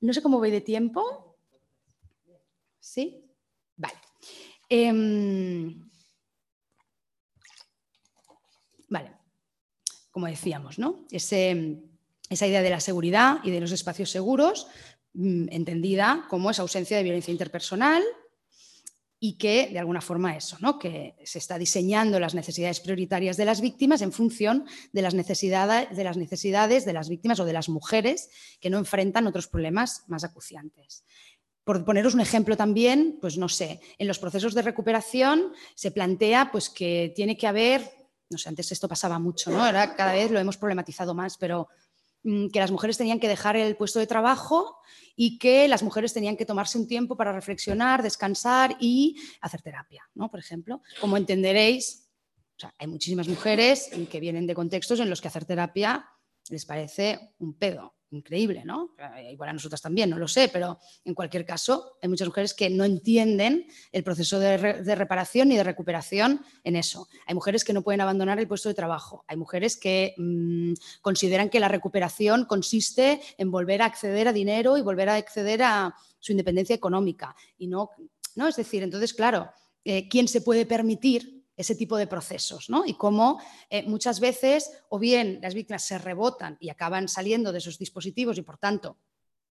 No 0.00 0.12
sé 0.12 0.22
cómo 0.22 0.38
voy 0.38 0.50
de 0.50 0.60
tiempo. 0.60 1.36
¿Sí? 2.78 3.24
Vale. 3.76 3.98
Em, 4.68 5.88
vale 8.88 9.24
como 10.14 10.28
decíamos, 10.28 10.78
¿no? 10.78 11.04
esa 11.10 12.46
idea 12.46 12.62
de 12.62 12.70
la 12.70 12.78
seguridad 12.78 13.38
y 13.42 13.50
de 13.50 13.60
los 13.60 13.72
espacios 13.72 14.10
seguros, 14.10 14.68
mm, 15.14 15.46
entendida 15.50 16.26
como 16.30 16.52
esa 16.52 16.62
ausencia 16.62 16.96
de 16.96 17.02
violencia 17.02 17.32
interpersonal 17.32 18.00
y 19.26 19.38
que, 19.38 19.70
de 19.72 19.78
alguna 19.78 20.02
forma, 20.02 20.36
eso, 20.36 20.58
¿no? 20.60 20.78
que 20.78 21.14
se 21.24 21.38
está 21.38 21.56
diseñando 21.56 22.20
las 22.20 22.34
necesidades 22.34 22.80
prioritarias 22.80 23.38
de 23.38 23.46
las 23.46 23.62
víctimas 23.62 24.02
en 24.02 24.12
función 24.12 24.66
de 24.92 25.00
las, 25.00 25.14
necesidades, 25.14 25.96
de 25.96 26.04
las 26.04 26.18
necesidades 26.18 26.84
de 26.84 26.92
las 26.92 27.08
víctimas 27.08 27.40
o 27.40 27.46
de 27.46 27.54
las 27.54 27.70
mujeres 27.70 28.28
que 28.60 28.68
no 28.68 28.76
enfrentan 28.76 29.26
otros 29.26 29.48
problemas 29.48 30.04
más 30.08 30.24
acuciantes. 30.24 31.06
Por 31.64 31.86
poneros 31.86 32.12
un 32.12 32.20
ejemplo 32.20 32.54
también, 32.54 33.16
pues 33.18 33.38
no 33.38 33.48
sé, 33.48 33.80
en 33.96 34.08
los 34.08 34.18
procesos 34.18 34.52
de 34.52 34.60
recuperación 34.60 35.54
se 35.74 35.90
plantea 35.90 36.52
pues, 36.52 36.68
que 36.68 37.10
tiene 37.16 37.38
que 37.38 37.46
haber 37.46 37.90
no 38.28 38.36
sé, 38.36 38.48
antes 38.48 38.72
esto 38.72 38.88
pasaba 38.88 39.18
mucho, 39.18 39.50
¿no? 39.50 39.64
Ahora 39.64 39.94
cada 39.94 40.12
vez 40.12 40.30
lo 40.30 40.38
hemos 40.38 40.56
problematizado 40.56 41.14
más, 41.14 41.36
pero 41.36 41.68
que 42.24 42.58
las 42.58 42.70
mujeres 42.70 42.96
tenían 42.96 43.20
que 43.20 43.28
dejar 43.28 43.56
el 43.56 43.76
puesto 43.76 43.98
de 43.98 44.06
trabajo 44.06 44.78
y 45.14 45.38
que 45.38 45.68
las 45.68 45.82
mujeres 45.82 46.14
tenían 46.14 46.36
que 46.36 46.46
tomarse 46.46 46.78
un 46.78 46.88
tiempo 46.88 47.16
para 47.16 47.32
reflexionar, 47.32 48.02
descansar 48.02 48.76
y 48.80 49.16
hacer 49.40 49.60
terapia, 49.60 50.08
¿no? 50.14 50.30
Por 50.30 50.40
ejemplo, 50.40 50.80
como 51.00 51.16
entenderéis, 51.16 52.08
hay 52.78 52.86
muchísimas 52.86 53.28
mujeres 53.28 53.90
que 54.10 54.20
vienen 54.20 54.46
de 54.46 54.54
contextos 54.54 55.00
en 55.00 55.10
los 55.10 55.20
que 55.20 55.28
hacer 55.28 55.44
terapia 55.44 56.08
les 56.50 56.64
parece 56.64 57.34
un 57.38 57.54
pedo 57.54 57.94
increíble, 58.14 58.62
¿no? 58.64 58.94
Eh, 59.16 59.32
igual 59.32 59.50
a 59.50 59.52
nosotras 59.52 59.82
también, 59.82 60.10
no 60.10 60.18
lo 60.18 60.28
sé, 60.28 60.48
pero 60.52 60.78
en 61.04 61.14
cualquier 61.14 61.44
caso 61.44 61.96
hay 62.00 62.08
muchas 62.08 62.28
mujeres 62.28 62.54
que 62.54 62.70
no 62.70 62.84
entienden 62.84 63.66
el 63.92 64.04
proceso 64.04 64.38
de, 64.38 64.56
reparación 64.94 65.52
y 65.52 65.56
de 65.56 65.64
recuperación 65.64 66.40
en 66.62 66.76
eso. 66.76 67.08
Hay 67.26 67.34
mujeres 67.34 67.64
que 67.64 67.72
no 67.72 67.82
pueden 67.82 68.00
abandonar 68.00 68.38
el 68.38 68.48
puesto 68.48 68.68
de 68.68 68.74
trabajo. 68.74 69.24
Hay 69.28 69.36
mujeres 69.36 69.76
que 69.76 70.14
mm, 70.16 70.74
consideran 71.02 71.50
que 71.50 71.60
la 71.60 71.68
recuperación 71.68 72.44
consiste 72.44 73.20
en 73.38 73.50
volver 73.50 73.82
a 73.82 73.86
acceder 73.86 74.28
a 74.28 74.32
dinero 74.32 74.78
y 74.78 74.82
volver 74.82 75.08
a 75.08 75.16
acceder 75.16 75.62
a 75.62 75.94
su 76.18 76.32
independencia 76.32 76.74
económica. 76.74 77.34
Y 77.58 77.66
no, 77.66 77.90
¿no? 78.34 78.48
Es 78.48 78.56
decir, 78.56 78.82
entonces, 78.82 79.14
claro, 79.14 79.50
eh, 79.84 80.08
¿quién 80.08 80.28
se 80.28 80.40
puede 80.40 80.66
permitir 80.66 81.43
ese 81.56 81.74
tipo 81.74 81.96
de 81.96 82.06
procesos, 82.06 82.68
¿no? 82.68 82.84
Y 82.84 82.94
cómo 82.94 83.40
eh, 83.70 83.82
muchas 83.84 84.20
veces 84.20 84.70
o 84.88 84.98
bien 84.98 85.38
las 85.40 85.54
víctimas 85.54 85.84
se 85.84 85.98
rebotan 85.98 86.56
y 86.60 86.70
acaban 86.70 87.08
saliendo 87.08 87.52
de 87.52 87.58
esos 87.58 87.78
dispositivos 87.78 88.38
y 88.38 88.42
por 88.42 88.58
tanto, 88.58 88.98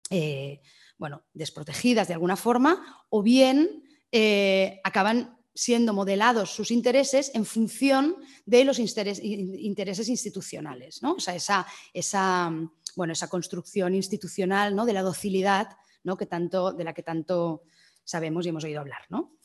eh, 0.09 0.61
bueno, 0.97 1.23
desprotegidas 1.33 2.07
de 2.07 2.13
alguna 2.13 2.35
forma, 2.35 3.05
o 3.09 3.23
bien 3.23 3.83
eh, 4.11 4.79
acaban 4.83 5.37
siendo 5.55 5.93
modelados 5.93 6.49
sus 6.49 6.71
intereses 6.71 7.31
en 7.35 7.45
función 7.45 8.15
de 8.45 8.65
los 8.65 8.79
intereses 8.79 10.09
institucionales, 10.09 11.03
¿no? 11.03 11.13
O 11.13 11.19
sea, 11.19 11.35
esa, 11.35 11.67
esa, 11.93 12.51
bueno, 12.95 13.13
esa 13.13 13.27
construcción 13.27 13.93
institucional 13.93 14.75
¿no? 14.75 14.85
de 14.85 14.93
la 14.93 15.03
docilidad 15.03 15.69
¿no? 16.03 16.17
que 16.17 16.25
tanto, 16.25 16.73
de 16.73 16.83
la 16.83 16.93
que 16.93 17.03
tanto 17.03 17.63
sabemos 18.03 18.45
y 18.45 18.49
hemos 18.49 18.63
oído 18.63 18.81
hablar. 18.81 19.01
¿no? 19.09 19.35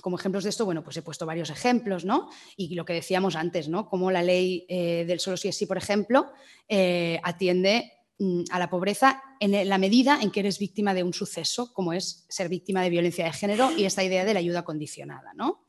Como 0.00 0.18
ejemplos 0.18 0.44
de 0.44 0.50
esto, 0.50 0.64
bueno, 0.64 0.82
pues 0.82 0.96
he 0.96 1.02
puesto 1.02 1.26
varios 1.26 1.50
ejemplos, 1.50 2.04
¿no? 2.04 2.28
Y 2.56 2.74
lo 2.74 2.84
que 2.84 2.92
decíamos 2.92 3.36
antes, 3.36 3.68
¿no? 3.68 3.88
Como 3.88 4.10
la 4.10 4.22
ley 4.22 4.66
eh, 4.68 5.04
del 5.06 5.20
solo 5.20 5.36
sí 5.36 5.48
es 5.48 5.56
sí, 5.56 5.66
por 5.66 5.76
ejemplo, 5.76 6.32
eh, 6.68 7.20
atiende 7.22 7.92
mm, 8.18 8.44
a 8.50 8.58
la 8.58 8.70
pobreza 8.70 9.22
en 9.40 9.68
la 9.68 9.78
medida 9.78 10.20
en 10.20 10.30
que 10.30 10.40
eres 10.40 10.58
víctima 10.58 10.94
de 10.94 11.02
un 11.02 11.12
suceso, 11.12 11.72
como 11.72 11.92
es 11.92 12.26
ser 12.28 12.48
víctima 12.48 12.82
de 12.82 12.90
violencia 12.90 13.24
de 13.24 13.32
género 13.32 13.70
y 13.76 13.84
esta 13.84 14.04
idea 14.04 14.24
de 14.24 14.34
la 14.34 14.40
ayuda 14.40 14.64
condicionada, 14.64 15.32
¿no? 15.34 15.66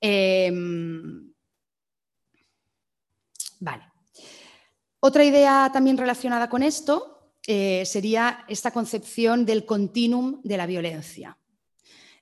Em, 0.00 1.32
vale. 3.60 3.84
Otra 5.00 5.24
idea 5.24 5.70
también 5.72 5.98
relacionada 5.98 6.48
con 6.48 6.62
esto 6.62 7.14
eh, 7.46 7.84
sería 7.84 8.44
esta 8.48 8.70
concepción 8.70 9.44
del 9.44 9.66
continuum 9.66 10.40
de 10.42 10.56
la 10.56 10.66
violencia. 10.66 11.36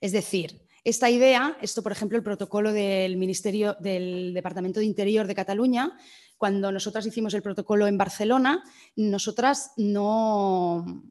Es 0.01 0.11
decir, 0.11 0.62
esta 0.85 1.11
idea, 1.11 1.57
esto 1.61 1.83
por 1.83 1.93
ejemplo, 1.93 2.19
el 2.19 2.25
protocolo 2.25 2.73
del 2.73 3.17
Ministerio 3.17 3.77
del 3.81 4.35
Departamento 4.35 4.81
de 4.81 4.87
Interior 4.87 5.27
de 5.27 5.35
Cataluña, 5.35 5.97
cuando 6.37 6.73
nosotras 6.73 7.07
hicimos 7.07 7.35
el 7.35 7.43
protocolo 7.43 7.87
en 7.87 7.97
Barcelona, 7.97 8.65
nosotras 8.97 9.73
no, 9.77 11.05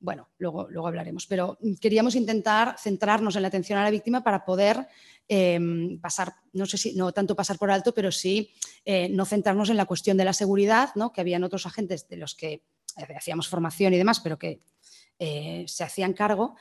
bueno, 0.00 0.30
luego, 0.38 0.66
luego 0.70 0.88
hablaremos, 0.88 1.26
pero 1.26 1.58
queríamos 1.80 2.16
intentar 2.16 2.76
centrarnos 2.78 3.36
en 3.36 3.42
la 3.42 3.48
atención 3.48 3.78
a 3.78 3.84
la 3.84 3.90
víctima 3.90 4.24
para 4.24 4.44
poder 4.44 4.88
em, 5.28 6.00
pasar, 6.00 6.32
no 6.54 6.66
sé 6.66 6.78
si, 6.78 6.96
no 6.96 7.12
tanto 7.12 7.36
pasar 7.36 7.58
por 7.58 7.70
alto, 7.70 7.92
pero 7.94 8.10
sí 8.10 8.50
eh, 8.84 9.08
no 9.10 9.26
centrarnos 9.26 9.68
en 9.68 9.76
la 9.76 9.84
cuestión 9.84 10.16
de 10.16 10.24
la 10.24 10.32
seguridad, 10.32 10.90
¿no? 10.94 11.12
que 11.12 11.20
habían 11.20 11.44
otros 11.44 11.66
agentes 11.66 12.08
de 12.08 12.16
los 12.16 12.34
que 12.34 12.52
eh, 12.96 13.14
hacíamos 13.14 13.46
formación 13.46 13.92
y 13.92 13.98
demás, 13.98 14.20
pero 14.20 14.38
que 14.38 14.62
eh, 15.18 15.64
se 15.68 15.84
hacían 15.84 16.14
cargo 16.14 16.56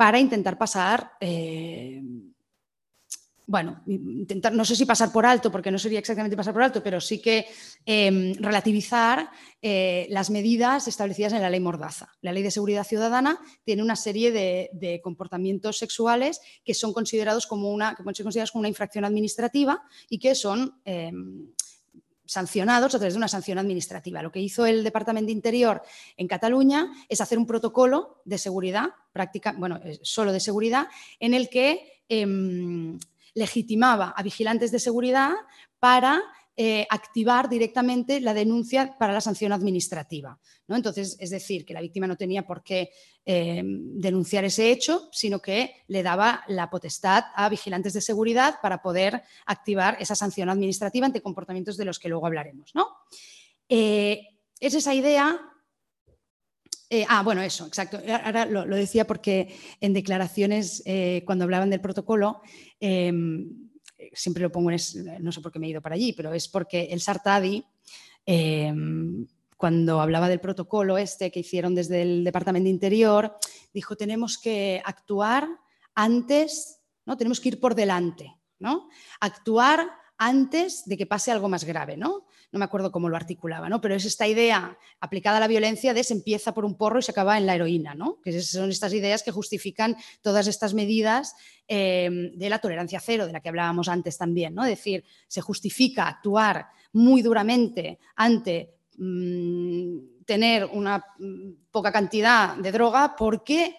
para 0.00 0.18
intentar 0.18 0.56
pasar, 0.56 1.12
eh, 1.20 2.00
bueno, 3.46 3.82
intentar, 3.86 4.50
no 4.50 4.64
sé 4.64 4.74
si 4.74 4.86
pasar 4.86 5.12
por 5.12 5.26
alto, 5.26 5.52
porque 5.52 5.70
no 5.70 5.78
sería 5.78 5.98
exactamente 5.98 6.38
pasar 6.38 6.54
por 6.54 6.62
alto, 6.62 6.82
pero 6.82 7.02
sí 7.02 7.20
que 7.20 7.44
em, 7.84 8.32
relativizar 8.36 9.30
eh, 9.60 10.06
las 10.08 10.30
medidas 10.30 10.88
establecidas 10.88 11.34
en 11.34 11.42
la 11.42 11.50
ley 11.50 11.60
Mordaza. 11.60 12.08
La 12.22 12.32
ley 12.32 12.42
de 12.42 12.50
seguridad 12.50 12.84
ciudadana 12.84 13.38
tiene 13.62 13.82
una 13.82 13.94
serie 13.94 14.32
de, 14.32 15.00
comportamientos 15.04 15.76
sexuales 15.76 16.40
que 16.64 16.72
son 16.72 16.94
considerados 16.94 17.46
como 17.46 17.70
una, 17.70 17.94
que 17.94 18.02
considerados 18.02 18.52
como 18.52 18.60
una 18.60 18.70
infracción 18.70 19.04
administrativa 19.04 19.82
y 20.08 20.18
que 20.18 20.34
son 20.34 20.80
em, 20.86 21.52
sancionados 22.30 22.94
a 22.94 22.98
través 22.98 23.14
de 23.14 23.18
una 23.18 23.26
sanción 23.26 23.58
administrativa. 23.58 24.22
Lo 24.22 24.30
que 24.30 24.38
hizo 24.38 24.64
el 24.64 24.84
Departamento 24.84 25.26
de 25.26 25.32
Interior 25.32 25.82
en 26.16 26.28
Cataluña 26.28 26.92
es 27.08 27.20
hacer 27.20 27.38
un 27.38 27.46
protocolo 27.46 28.22
de 28.24 28.38
seguridad, 28.38 28.90
práctica, 29.12 29.52
bueno, 29.58 29.80
solo 30.02 30.30
de 30.30 30.38
seguridad, 30.38 30.86
en 31.18 31.34
el 31.34 31.48
que 31.48 32.04
em, 32.08 33.00
legitimaba 33.34 34.14
a 34.16 34.22
vigilantes 34.22 34.70
de 34.70 34.78
seguridad 34.78 35.32
para 35.80 36.22
eh, 36.62 36.86
activar 36.90 37.48
directamente 37.48 38.20
la 38.20 38.34
denuncia 38.34 38.94
para 38.98 39.14
la 39.14 39.22
sanción 39.22 39.50
administrativa. 39.50 40.38
¿no? 40.68 40.76
Entonces, 40.76 41.16
es 41.18 41.30
decir, 41.30 41.64
que 41.64 41.72
la 41.72 41.80
víctima 41.80 42.06
no 42.06 42.18
tenía 42.18 42.46
por 42.46 42.62
qué 42.62 42.90
eh, 43.24 43.62
denunciar 43.64 44.44
ese 44.44 44.70
hecho, 44.70 45.08
sino 45.10 45.40
que 45.40 45.76
le 45.86 46.02
daba 46.02 46.44
la 46.48 46.68
potestad 46.68 47.24
a 47.34 47.48
vigilantes 47.48 47.94
de 47.94 48.02
seguridad 48.02 48.56
para 48.60 48.82
poder 48.82 49.22
activar 49.46 49.96
esa 50.00 50.14
sanción 50.14 50.50
administrativa 50.50 51.06
ante 51.06 51.22
comportamientos 51.22 51.78
de 51.78 51.86
los 51.86 51.98
que 51.98 52.10
luego 52.10 52.26
hablaremos. 52.26 52.74
¿no? 52.74 52.88
Eh, 53.66 54.20
es 54.60 54.74
esa 54.74 54.92
idea 54.92 55.40
ah, 57.08 57.22
bueno, 57.22 57.40
eso, 57.40 57.66
exacto. 57.66 57.98
Ahora 58.22 58.44
lo, 58.44 58.66
decía 58.66 59.06
porque 59.06 59.56
en 59.80 59.94
declaraciones, 59.94 60.84
cuando 61.24 61.44
hablaban 61.44 61.70
del 61.70 61.80
protocolo, 61.80 62.42
siempre 64.12 64.42
lo 64.42 64.52
pongo 64.52 64.70
en, 64.70 64.78
no 65.20 65.32
sé 65.32 65.40
por 65.40 65.52
qué 65.52 65.58
me 65.58 65.66
he 65.66 65.70
ido 65.70 65.82
para 65.82 65.94
allí, 65.94 66.12
pero 66.12 66.32
es 66.32 66.48
porque 66.48 66.88
el 66.90 67.00
Sartadi, 67.00 67.64
em, 68.26 69.26
cuando 69.56 70.00
hablaba 70.00 70.28
del 70.28 70.40
protocolo 70.40 70.96
este 70.96 71.30
que 71.30 71.40
hicieron 71.40 71.74
desde 71.74 72.02
el 72.02 72.24
Departamento 72.24 72.64
de 72.64 72.70
Interior, 72.70 73.36
dijo, 73.74 73.96
tenemos 73.96 74.38
que 74.38 74.80
actuar 74.84 75.48
antes, 75.94 76.80
¿no? 77.04 77.16
tenemos 77.16 77.40
que 77.40 77.50
ir 77.50 77.60
por 77.60 77.74
delante, 77.74 78.34
¿no? 78.58 78.88
actuar 79.20 79.90
antes 80.20 80.84
de 80.84 80.98
que 80.98 81.06
pase 81.06 81.32
algo 81.32 81.48
más 81.48 81.64
grave, 81.64 81.96
¿no? 81.96 82.26
No 82.52 82.58
me 82.58 82.66
acuerdo 82.66 82.92
cómo 82.92 83.08
lo 83.08 83.16
articulaba, 83.16 83.70
¿no? 83.70 83.80
Pero 83.80 83.94
es 83.94 84.04
esta 84.04 84.28
idea 84.28 84.76
aplicada 85.00 85.38
a 85.38 85.40
la 85.40 85.48
violencia 85.48 85.94
de 85.94 86.04
se 86.04 86.12
empieza 86.12 86.52
por 86.52 86.66
un 86.66 86.76
porro 86.76 86.98
y 86.98 87.02
se 87.02 87.12
acaba 87.12 87.38
en 87.38 87.46
la 87.46 87.54
heroína, 87.54 87.94
¿no? 87.94 88.20
Que 88.20 88.38
son 88.42 88.68
estas 88.68 88.92
ideas 88.92 89.22
que 89.22 89.30
justifican 89.30 89.96
todas 90.20 90.46
estas 90.46 90.74
medidas 90.74 91.34
em, 91.66 92.36
de 92.36 92.50
la 92.50 92.58
tolerancia 92.58 93.00
cero, 93.00 93.26
de 93.26 93.32
la 93.32 93.40
que 93.40 93.48
hablábamos 93.48 93.88
antes 93.88 94.18
también, 94.18 94.54
¿no? 94.54 94.62
Es 94.64 94.70
decir, 94.70 95.04
se 95.26 95.40
justifica 95.40 96.06
actuar 96.06 96.66
muy 96.92 97.22
duramente 97.22 97.98
ante 98.14 98.74
mm, 98.98 100.24
tener 100.26 100.66
una 100.66 101.02
mm, 101.18 101.50
poca 101.70 101.90
cantidad 101.90 102.56
de 102.56 102.72
droga 102.72 103.16
porque 103.16 103.74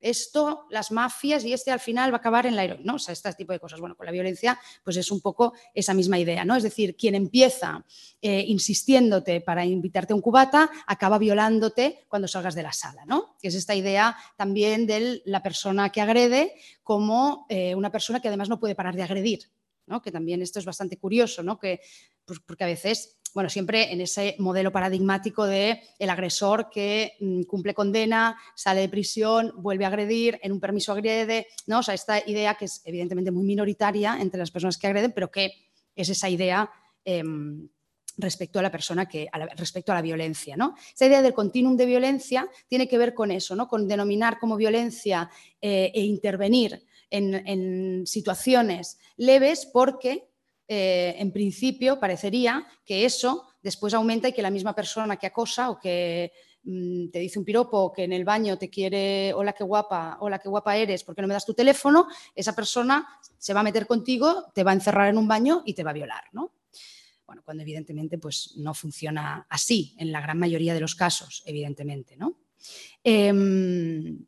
esto, 0.00 0.66
las 0.70 0.90
mafias 0.90 1.44
y 1.44 1.52
este 1.52 1.70
al 1.70 1.80
final 1.80 2.12
va 2.12 2.16
a 2.16 2.20
acabar 2.20 2.46
en 2.46 2.56
la 2.56 2.64
heroína, 2.64 2.84
¿no? 2.84 2.94
O 2.94 2.98
sea, 2.98 3.12
este 3.12 3.32
tipo 3.34 3.52
de 3.52 3.60
cosas. 3.60 3.80
Bueno, 3.80 3.96
con 3.96 4.06
la 4.06 4.12
violencia, 4.12 4.58
pues 4.82 4.96
es 4.96 5.10
un 5.10 5.20
poco 5.20 5.52
esa 5.74 5.94
misma 5.94 6.18
idea, 6.18 6.44
¿no? 6.44 6.56
Es 6.56 6.62
decir, 6.62 6.96
quien 6.96 7.14
empieza 7.14 7.84
eh, 8.22 8.44
insistiéndote 8.46 9.40
para 9.40 9.64
invitarte 9.64 10.12
a 10.12 10.16
un 10.16 10.22
cubata, 10.22 10.70
acaba 10.86 11.18
violándote 11.18 12.06
cuando 12.08 12.28
salgas 12.28 12.54
de 12.54 12.62
la 12.62 12.72
sala, 12.72 13.04
¿no? 13.06 13.36
Que 13.40 13.48
es 13.48 13.54
esta 13.54 13.74
idea 13.74 14.16
también 14.36 14.86
de 14.86 15.22
la 15.24 15.42
persona 15.42 15.90
que 15.90 16.00
agrede 16.00 16.54
como 16.82 17.46
eh, 17.48 17.74
una 17.74 17.92
persona 17.92 18.20
que 18.20 18.28
además 18.28 18.48
no 18.48 18.58
puede 18.58 18.74
parar 18.74 18.94
de 18.94 19.02
agredir, 19.02 19.50
¿no? 19.86 20.00
Que 20.00 20.10
también 20.10 20.42
esto 20.42 20.58
es 20.58 20.64
bastante 20.64 20.96
curioso, 20.96 21.42
¿no? 21.42 21.58
Que, 21.58 21.80
pues, 22.24 22.40
porque 22.40 22.64
a 22.64 22.68
veces 22.68 23.19
bueno, 23.34 23.48
siempre 23.48 23.92
en 23.92 24.00
ese 24.00 24.36
modelo 24.38 24.72
paradigmático 24.72 25.46
de 25.46 25.82
el 25.98 26.10
agresor 26.10 26.70
que 26.70 27.14
mm, 27.20 27.42
cumple 27.42 27.74
condena, 27.74 28.36
sale 28.54 28.80
de 28.80 28.88
prisión, 28.88 29.52
vuelve 29.56 29.84
a 29.84 29.88
agredir, 29.88 30.38
en 30.42 30.52
un 30.52 30.60
permiso 30.60 30.92
agrede, 30.92 31.46
¿no? 31.66 31.78
O 31.80 31.82
sea, 31.82 31.94
esta 31.94 32.18
idea 32.26 32.54
que 32.54 32.66
es 32.66 32.82
evidentemente 32.84 33.30
muy 33.30 33.44
minoritaria 33.44 34.18
entre 34.20 34.38
las 34.38 34.50
personas 34.50 34.78
que 34.78 34.86
agreden, 34.86 35.12
pero 35.12 35.30
que 35.30 35.52
es 35.94 36.08
esa 36.08 36.28
idea 36.28 36.70
em, 37.04 37.68
respecto 38.16 38.58
a 38.58 38.62
la 38.62 38.70
persona 38.70 39.08
que, 39.08 39.28
respecto 39.56 39.92
a 39.92 39.94
la 39.94 40.02
violencia, 40.02 40.56
¿no? 40.56 40.74
Esa 40.94 41.06
idea 41.06 41.22
del 41.22 41.34
continuum 41.34 41.76
de 41.76 41.86
violencia 41.86 42.48
tiene 42.68 42.88
que 42.88 42.98
ver 42.98 43.14
con 43.14 43.30
eso, 43.30 43.54
¿no? 43.54 43.68
Con 43.68 43.88
denominar 43.88 44.38
como 44.38 44.56
violencia 44.56 45.30
eh, 45.60 45.90
e 45.94 46.02
intervenir 46.02 46.84
en 47.12 48.06
situaciones 48.06 49.00
leves 49.16 49.66
porque 49.66 50.29
eh, 50.72 51.16
en 51.18 51.32
principio 51.32 51.98
parecería 51.98 52.64
que 52.84 53.04
eso 53.04 53.48
después 53.60 53.92
aumenta 53.92 54.28
y 54.28 54.32
que 54.32 54.40
la 54.40 54.52
misma 54.52 54.72
persona 54.72 55.16
que 55.16 55.26
acosa 55.26 55.68
o 55.68 55.80
que 55.80 56.30
mm, 56.62 57.08
te 57.08 57.18
dice 57.18 57.40
un 57.40 57.44
piropo 57.44 57.92
que 57.92 58.04
en 58.04 58.12
el 58.12 58.24
baño 58.24 58.56
te 58.56 58.70
quiere, 58.70 59.34
hola 59.34 59.52
qué 59.52 59.64
guapa, 59.64 60.18
hola 60.20 60.38
qué 60.38 60.48
guapa 60.48 60.76
eres, 60.76 61.02
¿por 61.02 61.16
qué 61.16 61.22
no 61.22 61.26
me 61.26 61.34
das 61.34 61.44
tu 61.44 61.54
teléfono? 61.54 62.06
Esa 62.36 62.54
persona 62.54 63.08
se 63.36 63.52
va 63.52 63.58
a 63.58 63.64
meter 63.64 63.88
contigo, 63.88 64.52
te 64.54 64.62
va 64.62 64.70
a 64.70 64.74
encerrar 64.74 65.08
en 65.08 65.18
un 65.18 65.26
baño 65.26 65.64
y 65.66 65.74
te 65.74 65.82
va 65.82 65.90
a 65.90 65.94
violar, 65.94 66.22
¿no? 66.30 66.52
Bueno, 67.26 67.42
cuando 67.44 67.64
evidentemente 67.64 68.18
pues, 68.18 68.54
no 68.56 68.72
funciona 68.72 69.48
así 69.50 69.96
en 69.98 70.12
la 70.12 70.20
gran 70.20 70.38
mayoría 70.38 70.72
de 70.72 70.80
los 70.80 70.94
casos, 70.94 71.42
evidentemente, 71.46 72.16
¿no? 72.16 72.38
Em, 73.02 74.24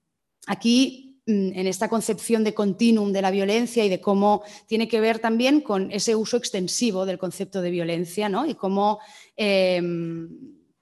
aquí 0.49 1.11
en 1.27 1.66
esta 1.66 1.89
concepción 1.89 2.43
de 2.43 2.55
continuum 2.55 3.12
de 3.12 3.23
la 3.23 3.31
violencia 3.31 3.85
y 3.85 3.89
de 3.89 4.01
cómo 4.01 4.43
tiene 4.66 4.89
que 4.89 5.01
ver 5.01 5.20
también 5.20 5.61
con 5.61 5.93
ese 5.93 6.16
uso 6.16 6.37
extensivo 6.37 7.07
del 7.07 7.18
concepto 7.18 7.62
de 7.62 7.70
violencia, 7.70 8.29
¿no? 8.29 8.45
Y 8.45 8.55
cómo, 8.57 8.99
em, 9.37 10.29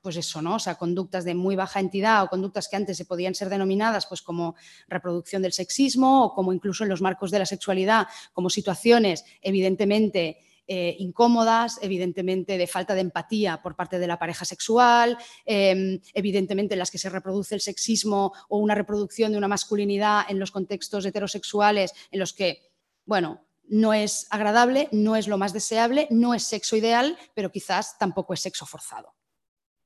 pues 0.00 0.16
eso, 0.16 0.40
¿no? 0.40 0.54
O 0.54 0.58
sea, 0.58 0.76
conductas 0.76 1.24
de 1.24 1.34
muy 1.34 1.56
baja 1.56 1.78
entidad 1.78 2.22
o 2.24 2.28
conductas 2.28 2.68
que 2.68 2.76
antes 2.76 2.96
se 2.96 3.04
podían 3.04 3.34
ser 3.34 3.50
denominadas 3.50 4.06
pues 4.06 4.22
como 4.22 4.54
reproducción 4.88 5.42
del 5.42 5.52
sexismo 5.52 6.24
o 6.24 6.34
como 6.34 6.54
incluso 6.54 6.84
en 6.84 6.90
los 6.90 7.02
marcos 7.02 7.30
de 7.30 7.40
la 7.40 7.46
sexualidad, 7.46 8.06
como 8.32 8.48
situaciones 8.48 9.24
evidentemente 9.42 10.38
eh, 10.72 10.94
incómodas, 11.00 11.80
evidentemente 11.82 12.56
de 12.56 12.68
falta 12.68 12.94
de 12.94 13.00
empatía 13.00 13.60
por 13.60 13.74
parte 13.74 13.98
de 13.98 14.06
la 14.06 14.20
pareja 14.20 14.44
sexual, 14.44 15.18
em, 15.44 15.98
evidentemente 16.14 16.74
en 16.74 16.78
las 16.78 16.92
que 16.92 16.98
se 16.98 17.10
reproduce 17.10 17.56
el 17.56 17.60
sexismo 17.60 18.32
o 18.48 18.58
una 18.58 18.76
reproducción 18.76 19.32
de 19.32 19.38
una 19.38 19.48
masculinidad 19.48 20.26
en 20.28 20.38
los 20.38 20.52
contextos 20.52 21.04
heterosexuales 21.04 21.92
en 22.12 22.20
los 22.20 22.32
que, 22.32 22.70
bueno, 23.04 23.44
no 23.66 23.94
es 23.94 24.28
agradable, 24.30 24.88
no 24.92 25.16
es 25.16 25.26
lo 25.26 25.38
más 25.38 25.52
deseable, 25.52 26.06
no 26.08 26.34
es 26.34 26.44
sexo 26.44 26.76
ideal, 26.76 27.18
pero 27.34 27.50
quizás 27.50 27.98
tampoco 27.98 28.32
es 28.32 28.40
sexo 28.40 28.64
forzado. 28.64 29.16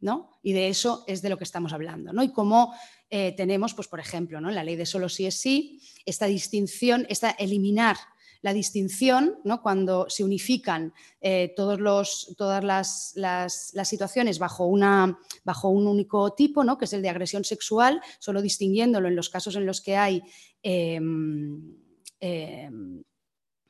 ¿no? 0.01 0.39
Y 0.43 0.53
de 0.53 0.69
eso 0.69 1.03
es 1.07 1.23
de 1.23 1.31
lo 1.31 1.39
que 1.39 1.45
estamos 1.45 1.73
hablando. 1.73 2.13
¿no? 2.13 2.23
Y 2.23 2.31
cómo 2.31 2.75
eh, 3.09 3.33
tenemos, 3.35 3.73
pues, 3.73 3.89
por 3.89 4.01
ejemplo, 4.01 4.39
¿no? 4.39 4.51
en 4.51 4.55
la 4.55 4.65
ley 4.65 4.77
de 4.77 4.85
solo 4.85 5.09
sí 5.09 5.25
es 5.25 5.41
sí, 5.41 5.81
esta 6.05 6.27
distinción, 6.27 7.07
esta 7.09 7.31
eliminar 7.31 7.97
la 8.45 8.53
distinción, 8.53 9.39
¿no? 9.43 9.63
cuando 9.63 10.05
se 10.11 10.23
unifican 10.23 10.93
eh, 11.23 11.55
todos 11.57 11.81
los, 11.81 12.35
todas 12.37 12.63
las, 12.63 13.73
situaciones 13.85 14.39
bajo, 14.39 14.67
una, 14.67 15.19
bajo, 15.45 15.71
un 15.71 15.87
único 15.87 16.35
tipo, 16.35 16.63
¿no? 16.63 16.77
que 16.77 16.85
es 16.85 16.93
el 16.93 17.01
de 17.01 17.09
agresión 17.09 17.43
sexual, 17.43 18.03
solo 18.19 18.43
distinguiéndolo 18.43 19.09
en 19.09 19.17
los 19.17 19.31
casos 19.31 19.57
en 19.57 19.65
los 19.65 19.81
que 19.81 19.97
hay 19.97 20.23
em, 20.63 21.75
em, 22.21 23.03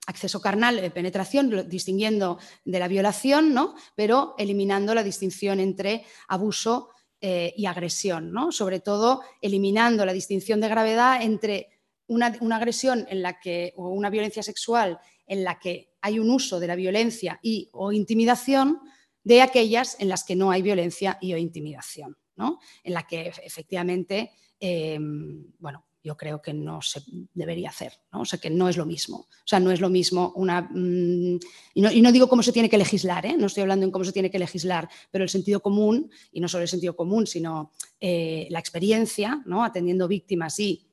acceso 0.09 0.41
carnal, 0.41 0.81
de 0.81 0.91
penetración, 0.91 1.69
distinguiendo 1.69 2.41
de 2.65 2.81
la 2.81 2.89
violación, 2.89 3.55
¿no? 3.55 3.77
pero 3.95 4.35
eliminando 4.39 4.93
la 4.93 5.05
distinción 5.05 5.61
entre 5.61 6.05
abuso 6.27 6.89
eh, 7.21 7.55
y 7.57 7.67
agresión, 7.67 8.33
¿no? 8.33 8.51
sobre 8.51 8.81
todo 8.81 9.21
eliminando 9.41 10.05
la 10.05 10.13
distinción 10.13 10.61
de 10.61 10.69
gravedad 10.69 11.23
entre 11.23 11.74
una, 12.07 12.27
agresión 12.57 13.07
en 13.09 13.23
la 13.23 13.41
que, 13.41 13.73
o 13.77 13.89
una 13.89 14.11
violencia 14.11 14.43
sexual 14.43 14.99
en 15.27 15.45
la 15.45 15.59
que 15.59 15.95
hay 16.01 16.19
un 16.19 16.31
uso 16.31 16.61
de 16.61 16.67
la 16.67 16.77
violencia 16.77 17.39
y 17.43 17.69
o 17.73 17.93
intimidación 17.93 18.81
de 19.23 19.41
aquellas 19.41 19.97
en 20.01 20.09
las 20.09 20.25
que 20.25 20.37
no 20.37 20.51
hay 20.51 20.63
violencia 20.63 21.19
y 21.21 21.33
o 21.33 21.39
intimidación, 21.39 22.17
¿no? 22.37 22.59
en 22.83 22.93
la 22.93 23.07
que 23.07 23.33
efectivamente, 23.43 24.33
em, 24.61 25.47
bueno, 25.59 25.87
yo 26.05 26.19
creo 26.19 26.43
que 26.43 26.53
no 26.53 26.83
se 26.83 27.01
debería 27.33 27.71
hacer, 27.71 27.95
¿no? 28.13 28.21
O 28.21 28.25
sea, 28.27 28.39
que 28.39 28.51
no 28.51 28.69
es 28.69 28.77
lo 28.77 28.85
mismo. 28.85 29.17
O 29.21 29.47
sea, 29.47 29.59
no 29.59 29.71
es 29.71 29.81
lo 29.81 29.89
mismo 29.89 30.35
una... 30.37 30.61
Mm, 30.71 31.39
y, 31.73 31.81
no, 32.03 32.13
digo 32.13 32.29
cómo 32.29 32.43
se 32.43 32.53
tiene 32.53 32.69
que 32.69 32.77
legislar, 32.77 33.25
¿eh? 33.25 33.37
no 33.39 33.47
estoy 33.47 33.63
hablando 33.63 33.87
en 33.87 33.91
cómo 33.91 34.05
se 34.05 34.13
tiene 34.13 34.31
que 34.31 34.39
legislar, 34.39 34.87
pero 35.11 35.25
el 35.25 35.31
sentido 35.31 35.61
común, 35.61 36.11
y 36.31 36.41
no 36.41 36.49
solo 36.49 36.61
el 36.61 36.69
sentido 36.69 36.95
común, 36.95 37.27
sino 37.27 37.73
eh, 37.99 38.47
la 38.51 38.59
experiencia, 38.59 39.43
¿no? 39.47 39.65
Atendiendo 39.65 40.07
víctimas 40.07 40.61
y, 40.61 40.87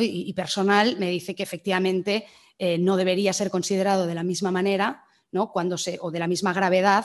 y, 0.00 0.32
personal, 0.32 0.96
me 0.98 1.10
dice 1.10 1.34
que 1.34 1.42
efectivamente 1.42 2.26
eh, 2.58 2.78
no 2.78 2.96
debería 2.96 3.32
ser 3.32 3.50
considerado 3.50 4.06
de 4.06 4.14
la 4.14 4.22
misma 4.22 4.50
manera, 4.50 5.04
¿no? 5.30 5.50
Cuando 5.52 5.76
se, 5.76 5.98
o 6.00 6.10
de 6.10 6.18
la 6.18 6.28
misma 6.28 6.52
gravedad, 6.52 7.04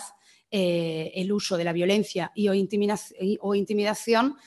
el 0.50 1.30
uso 1.34 1.58
de 1.58 1.66
la 1.66 1.74
violencia 1.74 2.32
y 2.34 2.48
o 2.48 2.54
intimidación 2.54 4.38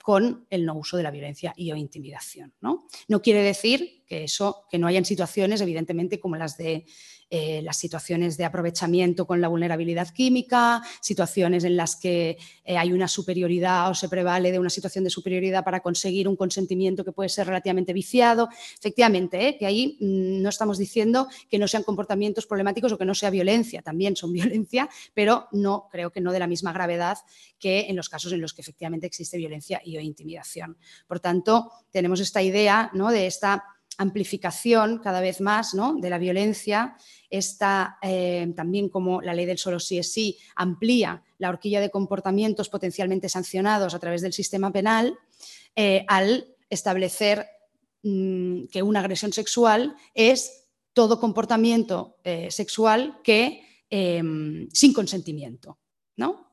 con 0.00 0.46
el 0.48 0.64
no 0.64 0.74
uso 0.74 0.96
de 0.96 1.02
la 1.02 1.10
violencia 1.10 1.52
y 1.56 1.70
o 1.72 1.76
intimidación. 1.76 2.54
¿no? 2.60 2.86
no 3.08 3.22
quiere 3.22 3.42
decir 3.42 4.04
que 4.06 4.24
eso, 4.24 4.64
que 4.70 4.78
no 4.78 4.86
hayan 4.86 5.04
situaciones, 5.04 5.60
evidentemente, 5.60 6.18
como 6.18 6.36
las 6.36 6.56
de 6.56 6.86
eh, 7.34 7.62
las 7.62 7.78
situaciones 7.78 8.36
de 8.36 8.44
aprovechamiento 8.44 9.26
con 9.26 9.40
la 9.40 9.48
vulnerabilidad 9.48 10.12
química, 10.12 10.82
situaciones 11.00 11.64
en 11.64 11.78
las 11.78 11.96
que 11.96 12.36
eh, 12.62 12.76
hay 12.76 12.92
una 12.92 13.08
superioridad 13.08 13.88
o 13.88 13.94
se 13.94 14.10
prevale 14.10 14.52
de 14.52 14.58
una 14.58 14.68
situación 14.68 15.02
de 15.02 15.08
superioridad 15.08 15.64
para 15.64 15.80
conseguir 15.80 16.28
un 16.28 16.36
consentimiento 16.36 17.06
que 17.06 17.12
puede 17.12 17.30
ser 17.30 17.46
relativamente 17.46 17.94
viciado. 17.94 18.50
Efectivamente, 18.78 19.48
¿eh? 19.48 19.56
que 19.56 19.64
ahí 19.64 19.96
mm, 19.98 20.42
no 20.42 20.50
estamos 20.50 20.76
diciendo 20.76 21.26
que 21.48 21.58
no 21.58 21.66
sean 21.66 21.84
comportamientos 21.84 22.44
problemáticos 22.44 22.92
o 22.92 22.98
que 22.98 23.06
no 23.06 23.14
sea 23.14 23.30
violencia, 23.30 23.80
también 23.80 24.14
son 24.14 24.30
violencia, 24.34 24.90
pero 25.14 25.48
no 25.52 25.88
creo 25.90 26.12
que 26.12 26.20
no 26.20 26.32
de 26.32 26.38
la 26.38 26.46
misma 26.46 26.74
gravedad 26.74 27.16
que 27.58 27.86
en 27.88 27.96
los 27.96 28.10
casos 28.10 28.34
en 28.34 28.42
los 28.42 28.52
que 28.52 28.60
efectivamente 28.60 29.06
existe 29.06 29.38
violencia 29.38 29.80
y 29.82 29.96
o 29.96 30.00
intimidación. 30.00 30.76
Por 31.06 31.20
tanto, 31.20 31.72
tenemos 31.90 32.20
esta 32.20 32.42
idea 32.42 32.90
¿no? 32.92 33.10
de 33.10 33.26
esta 33.26 33.64
amplificación 33.98 34.98
cada 34.98 35.20
vez 35.20 35.40
más 35.40 35.74
¿no? 35.74 35.94
de 35.94 36.10
la 36.10 36.18
violencia, 36.18 36.96
está 37.30 37.98
eh, 38.02 38.52
también 38.54 38.88
como 38.88 39.22
la 39.22 39.34
ley 39.34 39.46
del 39.46 39.58
solo 39.58 39.80
sí 39.80 39.98
es 39.98 40.12
sí 40.12 40.38
amplía 40.54 41.22
la 41.38 41.48
horquilla 41.48 41.80
de 41.80 41.90
comportamientos 41.90 42.68
potencialmente 42.68 43.28
sancionados 43.28 43.94
a 43.94 43.98
través 43.98 44.22
del 44.22 44.32
sistema 44.32 44.70
penal 44.70 45.18
eh, 45.74 46.04
al 46.08 46.46
establecer 46.68 47.46
mm, 48.02 48.64
que 48.66 48.82
una 48.82 49.00
agresión 49.00 49.32
sexual 49.32 49.96
es 50.14 50.68
todo 50.92 51.20
comportamiento 51.20 52.18
eh, 52.24 52.50
sexual 52.50 53.20
que 53.24 53.64
em, 53.88 54.68
sin 54.72 54.92
consentimiento. 54.92 55.78
¿no? 56.16 56.52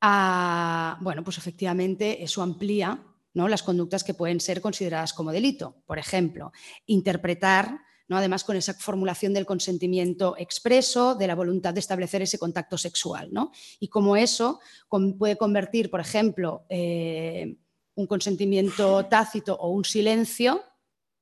Ah, 0.00 0.98
bueno, 1.00 1.22
pues 1.22 1.38
efectivamente 1.38 2.22
eso 2.22 2.42
amplía 2.42 3.02
las 3.34 3.62
conductas 3.62 4.04
que 4.04 4.14
pueden 4.14 4.40
ser 4.40 4.60
consideradas 4.60 5.12
como 5.12 5.32
delito. 5.32 5.76
Por 5.86 5.98
ejemplo, 5.98 6.52
interpretar 6.86 7.80
¿no? 8.08 8.16
además 8.16 8.42
con 8.42 8.56
esa 8.56 8.74
formulación 8.74 9.34
del 9.34 9.46
consentimiento 9.46 10.34
expreso, 10.38 11.14
de 11.14 11.26
la 11.26 11.34
voluntad 11.34 11.74
de 11.74 11.80
establecer 11.80 12.22
ese 12.22 12.38
contacto 12.38 12.78
sexual. 12.78 13.28
¿no? 13.32 13.52
Y 13.78 13.88
cómo 13.88 14.16
eso 14.16 14.60
puede 15.18 15.36
convertir, 15.36 15.90
por 15.90 16.00
ejemplo, 16.00 16.64
eh, 16.68 17.56
un 17.94 18.06
consentimiento 18.06 19.06
tácito 19.06 19.54
o 19.54 19.70
un 19.70 19.84
silencio, 19.84 20.62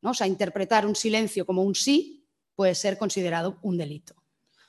¿no? 0.00 0.10
o 0.10 0.14
sea, 0.14 0.26
interpretar 0.26 0.86
un 0.86 0.94
silencio 0.94 1.44
como 1.44 1.62
un 1.62 1.74
sí 1.74 2.28
puede 2.54 2.74
ser 2.74 2.96
considerado 2.96 3.58
un 3.62 3.76
delito. 3.76 4.14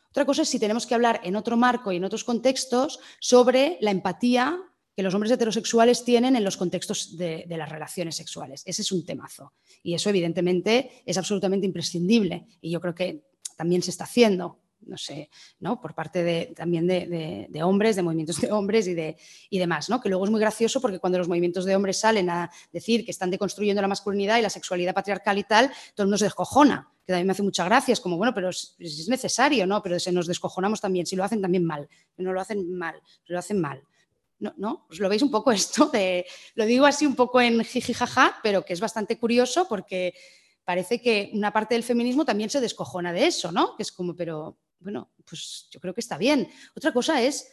Otra 0.10 0.26
cosa 0.26 0.42
es 0.42 0.50
si 0.50 0.58
tenemos 0.58 0.88
que 0.88 0.96
hablar 0.96 1.22
en 1.24 1.36
otro 1.36 1.58
marco 1.58 1.92
y 1.92 1.98
en 1.98 2.04
otros 2.04 2.24
contextos 2.24 3.00
sobre 3.20 3.78
la 3.82 3.92
empatía 3.92 4.60
que 4.98 5.04
los 5.04 5.14
hombres 5.14 5.32
heterosexuales 5.32 6.04
tienen 6.04 6.36
en 6.36 6.44
los 6.44 6.58
contextos 6.58 7.16
de, 7.18 7.46
las 7.48 7.70
relaciones 7.70 8.16
sexuales. 8.16 8.64
Ese 8.66 8.82
es 8.82 8.92
un 8.92 9.06
temazo. 9.06 9.54
Y 9.84 9.94
eso, 9.94 10.10
evidentemente, 10.10 11.04
es 11.06 11.20
absolutamente 11.20 11.68
imprescindible. 11.68 12.48
Y 12.62 12.72
yo 12.72 12.82
creo 12.82 12.96
que 12.96 13.22
también 13.56 13.84
se 13.84 13.92
está 13.92 14.06
haciendo, 14.06 14.60
no 14.88 14.98
sé, 14.98 15.30
¿no? 15.60 15.80
por 15.80 15.94
parte 15.94 16.24
de, 16.24 16.52
también 16.56 16.88
de, 16.88 17.62
hombres, 17.62 17.96
de 17.96 18.02
movimientos 18.02 18.42
de 18.42 18.52
hombres 18.52 18.88
y, 18.88 18.96
de, 18.96 19.18
y 19.52 19.60
demás. 19.60 19.88
¿no? 19.88 20.02
Que 20.02 20.10
luego 20.10 20.26
es 20.26 20.32
muy 20.32 20.40
gracioso 20.40 20.82
porque 20.82 20.98
cuando 20.98 21.20
los 21.20 21.28
movimientos 21.28 21.66
de 21.66 21.76
hombres 21.76 22.00
salen 22.00 22.32
a 22.32 22.50
decir 22.74 23.06
que 23.06 23.12
están 23.12 23.30
deconstruyendo 23.30 23.84
la 23.84 23.88
masculinidad 23.88 24.40
y 24.40 24.42
la 24.42 24.50
sexualidad 24.50 24.96
patriarcal 24.96 25.38
y 25.38 25.44
tal, 25.44 25.68
todo 25.94 26.06
el 26.06 26.08
mundo 26.08 26.18
se 26.18 26.26
descojona 26.26 26.92
que 27.06 27.14
también 27.14 27.28
me 27.28 27.34
hace 27.34 27.44
mucha 27.44 27.64
gracia, 27.64 27.94
es 27.94 28.02
como, 28.02 28.18
bueno, 28.18 28.34
pero 28.34 28.50
es, 28.50 28.76
necesario, 29.08 29.68
¿no? 29.68 29.82
Pero 29.82 29.98
se 29.98 30.12
nos 30.12 30.28
descojonamos 30.28 30.82
también, 30.82 31.06
si 31.06 31.16
lo 31.16 31.24
hacen 31.24 31.42
también 31.42 31.64
mal, 31.64 31.88
no 32.18 32.34
lo 32.34 32.42
hacen 32.42 32.76
mal, 32.76 32.96
lo 33.28 33.40
hacen 33.40 33.62
mal. 33.62 33.82
¿No? 34.40 34.54
¿no? 34.58 34.86
¿Os 34.90 35.00
lo 35.00 35.10
veis 35.10 35.24
un 35.24 35.32
poco 35.32 35.52
esto? 35.52 35.88
De, 35.88 36.26
lo 36.56 36.66
digo 36.66 36.86
así 36.86 37.06
un 37.06 37.16
poco 37.16 37.42
en 37.42 37.64
jijijaja, 37.64 38.40
pero 38.44 38.64
que 38.64 38.74
es 38.74 38.80
bastante 38.80 39.18
curioso 39.18 39.68
porque 39.68 40.14
parece 40.64 41.02
que 41.02 41.32
una 41.34 41.52
parte 41.52 41.76
del 41.76 41.84
feminismo 41.84 42.26
también 42.26 42.50
se 42.50 42.62
descojona 42.62 43.14
de 43.14 43.26
eso, 43.26 43.52
¿no? 43.52 43.76
Que 43.76 43.84
es 43.84 43.92
como, 43.92 44.16
pero 44.16 44.58
bueno, 44.80 45.12
pues 45.26 45.68
yo 45.72 45.80
creo 45.80 45.94
que 45.94 46.02
está 46.02 46.18
bien. 46.18 46.48
Otra 46.76 46.92
cosa 46.92 47.22
es 47.22 47.52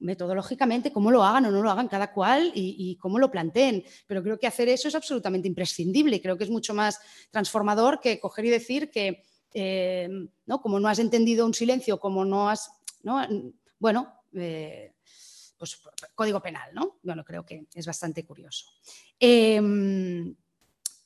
metodológicamente 0.00 0.92
cómo 0.92 1.10
lo 1.10 1.22
hagan 1.22 1.46
o 1.46 1.50
no 1.50 1.62
lo 1.62 1.70
hagan 1.70 1.88
cada 1.88 2.12
cual 2.12 2.50
y, 2.54 2.96
cómo 2.96 3.18
lo 3.18 3.30
planteen. 3.30 3.84
Pero 4.06 4.22
creo 4.22 4.38
que 4.38 4.46
hacer 4.46 4.68
eso 4.68 4.88
es 4.88 4.94
absolutamente 4.94 5.48
imprescindible 5.48 6.16
y 6.16 6.20
creo 6.20 6.36
que 6.36 6.44
es 6.44 6.50
mucho 6.50 6.74
más 6.74 6.98
transformador 7.30 8.00
que 8.00 8.18
coger 8.18 8.46
y 8.46 8.50
decir 8.50 8.90
que, 8.90 9.22
eh, 9.54 10.08
¿no? 10.46 10.60
Como 10.60 10.80
no 10.80 10.88
has 10.88 10.98
entendido 10.98 11.46
un 11.46 11.54
silencio, 11.54 12.00
como 12.00 12.24
no 12.24 12.48
has, 12.48 12.70
¿no? 13.02 13.24
Bueno, 13.78 14.12
eh, 14.34 14.94
pues, 15.60 15.78
código 16.14 16.40
penal, 16.40 16.70
¿no? 16.72 16.98
Bueno, 17.02 17.22
creo 17.22 17.44
que 17.44 17.66
es 17.74 17.84
bastante 17.84 18.24
curioso. 18.24 18.64
Em, 19.18 20.34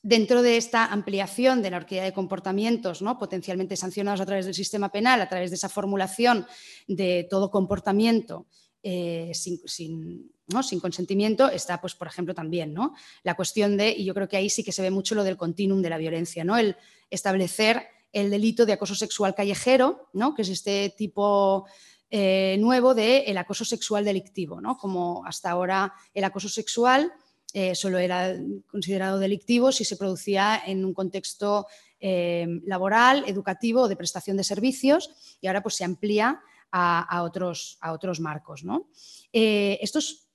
dentro 0.01 0.41
de 0.41 0.55
esta 0.55 0.85
ampliación 0.85 1.61
de 1.61 1.71
la 1.71 1.77
horquilla 1.77 2.05
de 2.05 2.13
comportamientos 2.13 3.01
¿no? 3.01 3.19
potencialmente 3.19 3.75
sancionados 3.75 4.21
a 4.21 4.25
través 4.25 4.45
del 4.45 4.55
sistema 4.55 4.93
penal, 4.93 5.19
a 5.19 5.27
través 5.27 5.51
de 5.51 5.57
esa 5.57 5.67
formulación 5.67 6.47
de 6.87 7.27
todo 7.29 7.51
comportamiento 7.51 8.47
eh, 8.81 9.31
sin, 9.33 9.59
sin, 9.67 10.31
consentimiento, 10.79 11.49
está, 11.49 11.81
pues, 11.81 11.95
por 11.95 12.07
ejemplo, 12.07 12.33
también 12.33 12.73
¿no? 12.73 12.93
la 13.23 13.35
cuestión 13.35 13.75
de, 13.75 13.89
y 13.89 14.05
yo 14.05 14.13
creo 14.13 14.29
que 14.29 14.37
ahí 14.37 14.49
sí 14.49 14.63
que 14.63 14.71
se 14.71 14.83
ve 14.83 14.91
mucho 14.91 15.15
lo 15.15 15.23
del 15.25 15.35
continuum 15.35 15.81
de 15.81 15.89
la 15.89 15.97
violencia, 15.97 16.45
¿no? 16.45 16.55
el 16.55 16.77
establecer 17.09 17.87
el 18.13 18.29
delito 18.29 18.65
de 18.65 18.71
acoso 18.71 18.95
sexual 18.95 19.35
callejero, 19.35 20.07
¿no? 20.13 20.33
que 20.33 20.43
es 20.43 20.49
este 20.49 20.93
tipo 20.97 21.65
eh, 22.17 22.55
nuevo 22.59 22.93
del 22.93 23.37
acoso 23.37 23.65
sexual 23.65 24.05
delictivo, 24.05 24.61
¿no? 24.61 24.77
Como 24.77 25.25
hasta 25.25 25.51
ahora 25.51 25.93
el 26.13 26.23
acoso 26.23 26.47
sexual 26.47 27.11
eh, 27.51 27.75
solo 27.75 27.97
era 27.97 28.33
considerado 28.67 29.19
delictivo 29.19 29.69
si 29.73 29.83
se 29.83 29.97
producía 29.97 30.61
en 30.65 30.85
un 30.85 30.93
contexto 30.93 31.67
eh, 31.99 32.47
laboral, 32.65 33.25
educativo 33.27 33.81
o 33.81 33.87
de 33.89 33.97
prestación 33.97 34.37
de 34.37 34.45
servicios 34.45 35.37
y 35.41 35.47
ahora 35.47 35.61
pues 35.61 35.75
se 35.75 35.83
amplía 35.83 36.39
a, 36.71 37.21
otros, 37.23 37.77
a 37.81 37.91
otros, 37.91 38.21
marcos. 38.21 38.63
¿no? 38.63 38.87
esto 39.33 39.99
es 39.99 40.29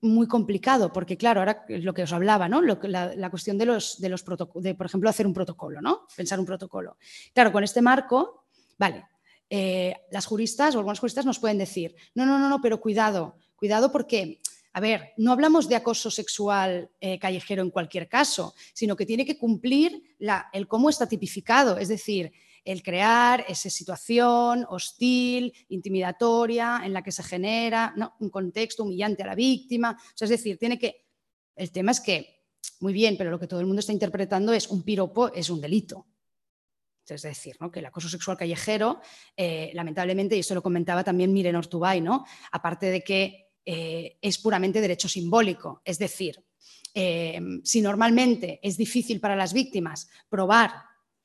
muy 0.00 0.28
complicado 0.28 0.94
porque, 0.94 1.18
claro, 1.18 1.40
ahora 1.40 1.66
lo 1.68 1.92
que 1.92 2.04
os 2.04 2.12
hablaba, 2.14 2.48
¿no? 2.48 2.62
la, 2.62 3.30
cuestión 3.30 3.58
de 3.58 3.66
los, 3.66 4.00
de 4.00 4.08
los 4.08 4.22
por 4.22 4.86
ejemplo, 4.86 5.10
hacer 5.10 5.26
un 5.26 5.34
protocolo, 5.34 5.82
¿no? 5.82 6.06
Pensar 6.16 6.40
un 6.40 6.46
protocolo. 6.46 6.96
Claro, 7.34 7.52
con 7.52 7.64
este 7.64 7.82
marco, 7.82 8.46
vale, 8.78 9.04
eh, 9.50 9.96
las 10.10 10.26
juristas 10.26 10.74
o 10.74 10.78
algunos 10.78 11.00
juristas 11.00 11.24
nos 11.24 11.38
pueden 11.38 11.58
decir, 11.58 11.94
no, 12.14 12.26
no, 12.26 12.38
no, 12.38 12.48
no, 12.48 12.60
pero 12.60 12.80
cuidado, 12.80 13.36
cuidado 13.56 13.90
porque, 13.90 14.40
a 14.72 14.80
ver, 14.80 15.12
no 15.16 15.32
hablamos 15.32 15.68
de 15.68 15.76
acoso 15.76 16.10
sexual 16.10 16.90
eh, 17.00 17.18
callejero 17.18 17.62
en 17.62 17.70
cualquier 17.70 18.08
caso, 18.08 18.54
sino 18.74 18.94
que 18.94 19.06
tiene 19.06 19.24
que 19.24 19.38
cumplir 19.38 20.02
el 20.52 20.68
cómo 20.68 20.90
está 20.90 21.08
tipificado, 21.08 21.78
es 21.78 21.88
decir, 21.88 22.30
el 22.62 22.82
crear 22.82 23.46
esa 23.48 23.70
situación 23.70 24.66
hostil, 24.68 25.54
intimidatoria, 25.70 26.82
en 26.84 26.92
la 26.92 27.02
que 27.02 27.12
se 27.12 27.22
genera 27.22 27.94
un 28.18 28.28
contexto 28.28 28.82
humillante 28.82 29.22
a 29.22 29.26
la 29.28 29.34
víctima. 29.34 29.98
es 30.20 30.28
decir, 30.28 30.58
tiene 30.58 30.78
que. 30.78 31.06
El 31.56 31.72
tema 31.72 31.92
es 31.92 32.00
que, 32.00 32.42
muy 32.80 32.92
bien, 32.92 33.16
pero 33.16 33.30
lo 33.30 33.38
que 33.38 33.46
todo 33.46 33.60
el 33.60 33.66
mundo 33.66 33.80
está 33.80 33.92
interpretando 33.92 34.52
es 34.52 34.68
un 34.68 34.82
piropo, 34.82 35.32
es 35.32 35.48
un 35.48 35.62
delito. 35.62 36.06
Es 37.14 37.22
decir, 37.22 37.56
que 37.72 37.80
el 37.80 37.86
acoso 37.86 38.08
sexual 38.08 38.36
callejero, 38.36 39.00
eh, 39.36 39.70
lamentablemente, 39.74 40.36
y 40.36 40.40
esto 40.40 40.54
lo 40.54 40.62
comentaba 40.62 41.04
también 41.04 41.32
Miren 41.32 41.56
Ortubay, 41.56 42.00
¿no? 42.00 42.24
aparte 42.52 42.86
de 42.86 43.02
que 43.02 43.50
eh, 43.64 44.18
es 44.20 44.38
puramente 44.38 44.80
derecho 44.80 45.08
simbólico, 45.08 45.82
es 45.84 45.98
decir, 45.98 46.42
eh, 46.94 47.40
si 47.64 47.82
normalmente 47.82 48.60
es 48.62 48.76
difícil 48.76 49.20
para 49.20 49.36
las 49.36 49.52
víctimas 49.52 50.08
probar 50.28 50.72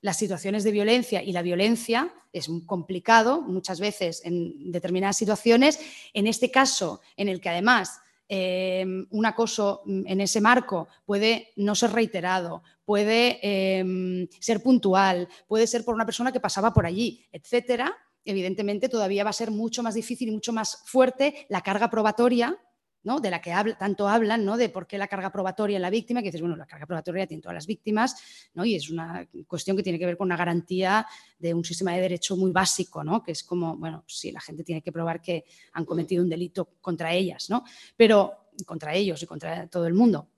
las 0.01 0.17
situaciones 0.17 0.63
de 0.63 0.71
violencia 0.71 1.23
y 1.23 1.31
la 1.31 1.41
violencia 1.41 2.13
es 2.33 2.49
complicado 2.65 3.41
muchas 3.41 3.79
veces 3.79 4.21
en 4.25 4.71
determinadas 4.71 5.15
situaciones. 5.15 5.79
En 6.13 6.27
este 6.27 6.51
caso, 6.51 6.99
en 7.15 7.29
el 7.29 7.39
que 7.39 7.49
además 7.49 7.99
un 8.29 9.25
acoso 9.27 9.83
en 9.85 10.19
ese 10.19 10.41
marco 10.41 10.87
puede 11.05 11.53
no 11.55 11.75
ser 11.75 11.91
reiterado, 11.91 12.63
puede 12.85 13.39
eh, 13.41 14.27
ser 14.39 14.61
puntual, 14.61 15.27
puede 15.47 15.67
ser 15.67 15.85
por 15.85 15.95
una 15.95 16.05
persona 16.05 16.31
que 16.31 16.39
pasaba 16.39 16.73
por 16.73 16.85
allí, 16.85 17.25
etcétera, 17.31 17.95
evidentemente 18.25 18.89
todavía 18.89 19.23
va 19.23 19.29
a 19.31 19.33
ser 19.33 19.51
mucho 19.51 19.83
más 19.83 19.95
difícil 19.95 20.29
y 20.29 20.31
mucho 20.31 20.53
más 20.53 20.83
fuerte 20.85 21.45
la 21.49 21.61
carga 21.61 21.89
probatoria 21.89 22.57
de 23.03 23.29
la 23.29 23.41
que 23.41 23.53
tanto 23.77 24.07
hablan, 24.07 24.45
¿no? 24.45 24.55
de 24.55 24.69
por 24.69 24.87
qué 24.87 24.97
la 24.97 25.07
carga 25.07 25.29
probatoria 25.29 25.75
en 25.75 25.81
la 25.81 25.89
víctima, 25.89 26.21
que 26.21 26.27
dices, 26.27 26.39
bueno, 26.39 26.55
la 26.55 26.65
carga 26.65 26.85
probatoria 26.85 27.27
tiene 27.27 27.41
todas 27.41 27.55
las 27.55 27.67
víctimas, 27.67 28.15
¿no? 28.53 28.63
y 28.63 28.75
es 28.75 28.89
una 28.89 29.27
cuestión 29.45 29.75
que 29.75 29.83
tiene 29.83 29.99
que 29.99 30.05
ver 30.05 30.15
con 30.15 30.27
una 30.27 30.37
garantía 30.37 31.05
de 31.37 31.53
un 31.53 31.65
sistema 31.65 31.93
de 31.93 32.01
derecho 32.01 32.37
muy 32.37 32.51
básico, 32.51 33.03
¿no? 33.03 33.21
que 33.21 33.33
es 33.33 33.43
como, 33.43 33.75
bueno, 33.75 34.05
sí, 34.07 34.31
la 34.31 34.39
gente 34.39 34.63
tiene 34.63 34.81
que 34.81 34.93
probar 34.93 35.21
que 35.21 35.43
han 35.73 35.83
cometido 35.83 36.23
un 36.23 36.29
delito 36.29 36.77
contra 36.79 37.13
ellas, 37.13 37.49
¿no? 37.49 37.65
pero 37.97 38.47
contra 38.65 38.93
ellos 38.93 39.21
y 39.21 39.25
contra 39.25 39.67
todo 39.67 39.85
el 39.85 39.93
mundo. 39.93 40.29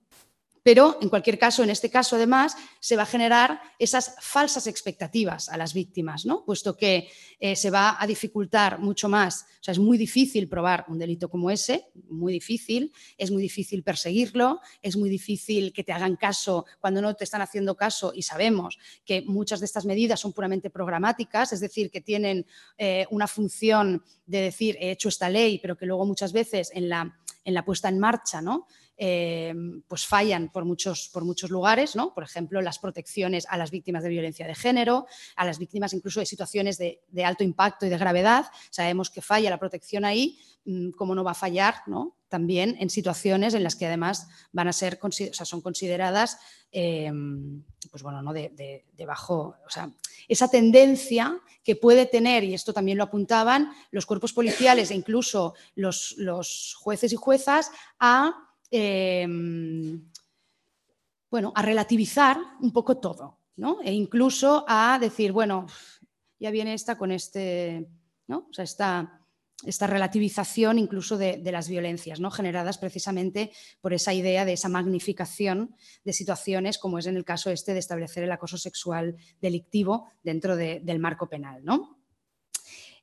Pero, 0.66 0.98
en 1.00 1.08
cualquier 1.08 1.38
caso, 1.38 1.62
en 1.62 1.70
este 1.70 1.90
caso, 1.90 2.16
además, 2.16 2.56
se 2.80 2.96
va 2.96 3.04
a 3.04 3.06
generar 3.06 3.60
esas 3.78 4.16
falsas 4.20 4.66
expectativas 4.66 5.48
a 5.48 5.56
las 5.56 5.72
víctimas, 5.72 6.26
¿no? 6.26 6.44
puesto 6.44 6.76
que 6.76 7.08
eh, 7.38 7.54
se 7.54 7.70
va 7.70 7.96
a 8.00 8.04
dificultar 8.04 8.80
mucho 8.80 9.08
más. 9.08 9.46
O 9.60 9.62
sea, 9.62 9.70
es 9.70 9.78
muy 9.78 9.96
difícil 9.96 10.48
probar 10.48 10.84
un 10.88 10.98
delito 10.98 11.28
como 11.28 11.52
ese, 11.52 11.86
muy 12.08 12.32
difícil, 12.32 12.92
es 13.16 13.30
muy 13.30 13.42
difícil 13.42 13.84
perseguirlo, 13.84 14.58
es 14.82 14.96
muy 14.96 15.08
difícil 15.08 15.72
que 15.72 15.84
te 15.84 15.92
hagan 15.92 16.16
caso 16.16 16.66
cuando 16.80 17.00
no 17.00 17.14
te 17.14 17.22
están 17.22 17.42
haciendo 17.42 17.76
caso 17.76 18.10
y 18.12 18.22
sabemos 18.22 18.76
que 19.04 19.22
muchas 19.22 19.60
de 19.60 19.66
estas 19.66 19.84
medidas 19.84 20.18
son 20.18 20.32
puramente 20.32 20.68
programáticas, 20.68 21.52
es 21.52 21.60
decir, 21.60 21.92
que 21.92 22.00
tienen 22.00 22.44
eh, 22.76 23.06
una 23.10 23.28
función 23.28 24.02
de 24.26 24.40
decir, 24.40 24.76
he 24.80 24.90
hecho 24.90 25.10
esta 25.10 25.30
ley, 25.30 25.60
pero 25.60 25.76
que 25.76 25.86
luego 25.86 26.04
muchas 26.04 26.32
veces 26.32 26.72
en 26.74 26.88
la, 26.88 27.16
en 27.44 27.54
la 27.54 27.64
puesta 27.64 27.88
en 27.88 28.00
marcha, 28.00 28.42
¿no? 28.42 28.66
Eh, 28.98 29.52
pues 29.88 30.06
fallan 30.06 30.50
por 30.50 30.64
muchos, 30.64 31.10
por 31.12 31.22
muchos 31.22 31.50
lugares, 31.50 31.96
¿no? 31.96 32.14
por 32.14 32.24
ejemplo, 32.24 32.62
las 32.62 32.78
protecciones 32.78 33.46
a 33.50 33.58
las 33.58 33.70
víctimas 33.70 34.02
de 34.02 34.08
violencia 34.08 34.46
de 34.46 34.54
género, 34.54 35.06
a 35.36 35.44
las 35.44 35.58
víctimas 35.58 35.92
incluso 35.92 36.20
de 36.20 36.24
situaciones 36.24 36.78
de, 36.78 37.00
alto 37.22 37.44
impacto 37.44 37.84
y 37.84 37.90
de 37.90 37.98
gravedad. 37.98 38.46
Sabemos 38.70 39.10
que 39.10 39.20
falla 39.20 39.50
la 39.50 39.58
protección 39.58 40.06
ahí, 40.06 40.38
mm, 40.64 40.92
como 40.92 41.14
no 41.14 41.24
va 41.24 41.32
a 41.32 41.34
fallar 41.34 41.82
¿no? 41.86 42.16
también 42.28 42.74
en 42.80 42.88
situaciones 42.88 43.52
en 43.52 43.64
las 43.64 43.76
que 43.76 43.84
además 43.84 44.28
van 44.52 44.68
a 44.68 44.72
ser, 44.72 44.98
o 45.02 45.10
sea, 45.10 45.44
son 45.44 45.60
consideradas 45.60 46.38
eh, 46.72 47.12
pues 47.90 48.02
bueno, 48.02 48.22
¿no? 48.22 48.32
de, 48.32 48.84
bajo, 49.06 49.56
o 49.66 49.70
sea, 49.70 49.90
esa 50.28 50.48
tendencia 50.48 51.38
que 51.62 51.76
puede 51.76 52.06
tener, 52.06 52.44
y 52.44 52.54
esto 52.54 52.72
también 52.72 52.98
lo 52.98 53.04
apuntaban 53.04 53.72
los 53.90 54.06
cuerpos 54.06 54.32
policiales 54.32 54.90
e 54.90 54.94
incluso 54.94 55.54
los, 55.74 56.14
los 56.18 56.74
jueces 56.78 57.12
y 57.12 57.16
juezas, 57.16 57.70
a 57.98 58.45
Em, 58.70 60.10
bueno, 61.30 61.52
a 61.54 61.62
relativizar 61.62 62.38
un 62.60 62.72
poco 62.72 62.98
todo, 62.98 63.38
¿no? 63.56 63.80
E 63.82 63.92
incluso 63.92 64.64
a 64.68 64.98
decir, 64.98 65.32
bueno, 65.32 65.66
ya 66.38 66.50
viene 66.50 66.74
esta 66.74 66.96
con 66.96 67.12
este, 67.12 67.88
¿no? 68.28 68.46
O 68.50 68.52
sea, 68.52 68.64
esta, 68.64 69.26
esta 69.64 69.86
relativización 69.86 70.78
incluso 70.78 71.16
de, 71.16 71.40
las 71.50 71.68
violencias, 71.68 72.20
¿no? 72.20 72.30
generadas 72.30 72.78
precisamente 72.78 73.52
por 73.80 73.94
esa 73.94 74.12
idea 74.12 74.44
de 74.44 74.52
esa 74.52 74.68
magnificación 74.68 75.74
de 76.04 76.12
situaciones, 76.12 76.78
como 76.78 76.98
es 76.98 77.06
en 77.06 77.16
el 77.16 77.24
caso 77.24 77.50
este 77.50 77.72
de 77.72 77.78
establecer 77.78 78.24
el 78.24 78.32
acoso 78.32 78.58
sexual 78.58 79.16
delictivo 79.40 80.08
dentro 80.22 80.56
del 80.56 80.98
marco 80.98 81.28
penal. 81.28 81.64
¿no? 81.64 81.95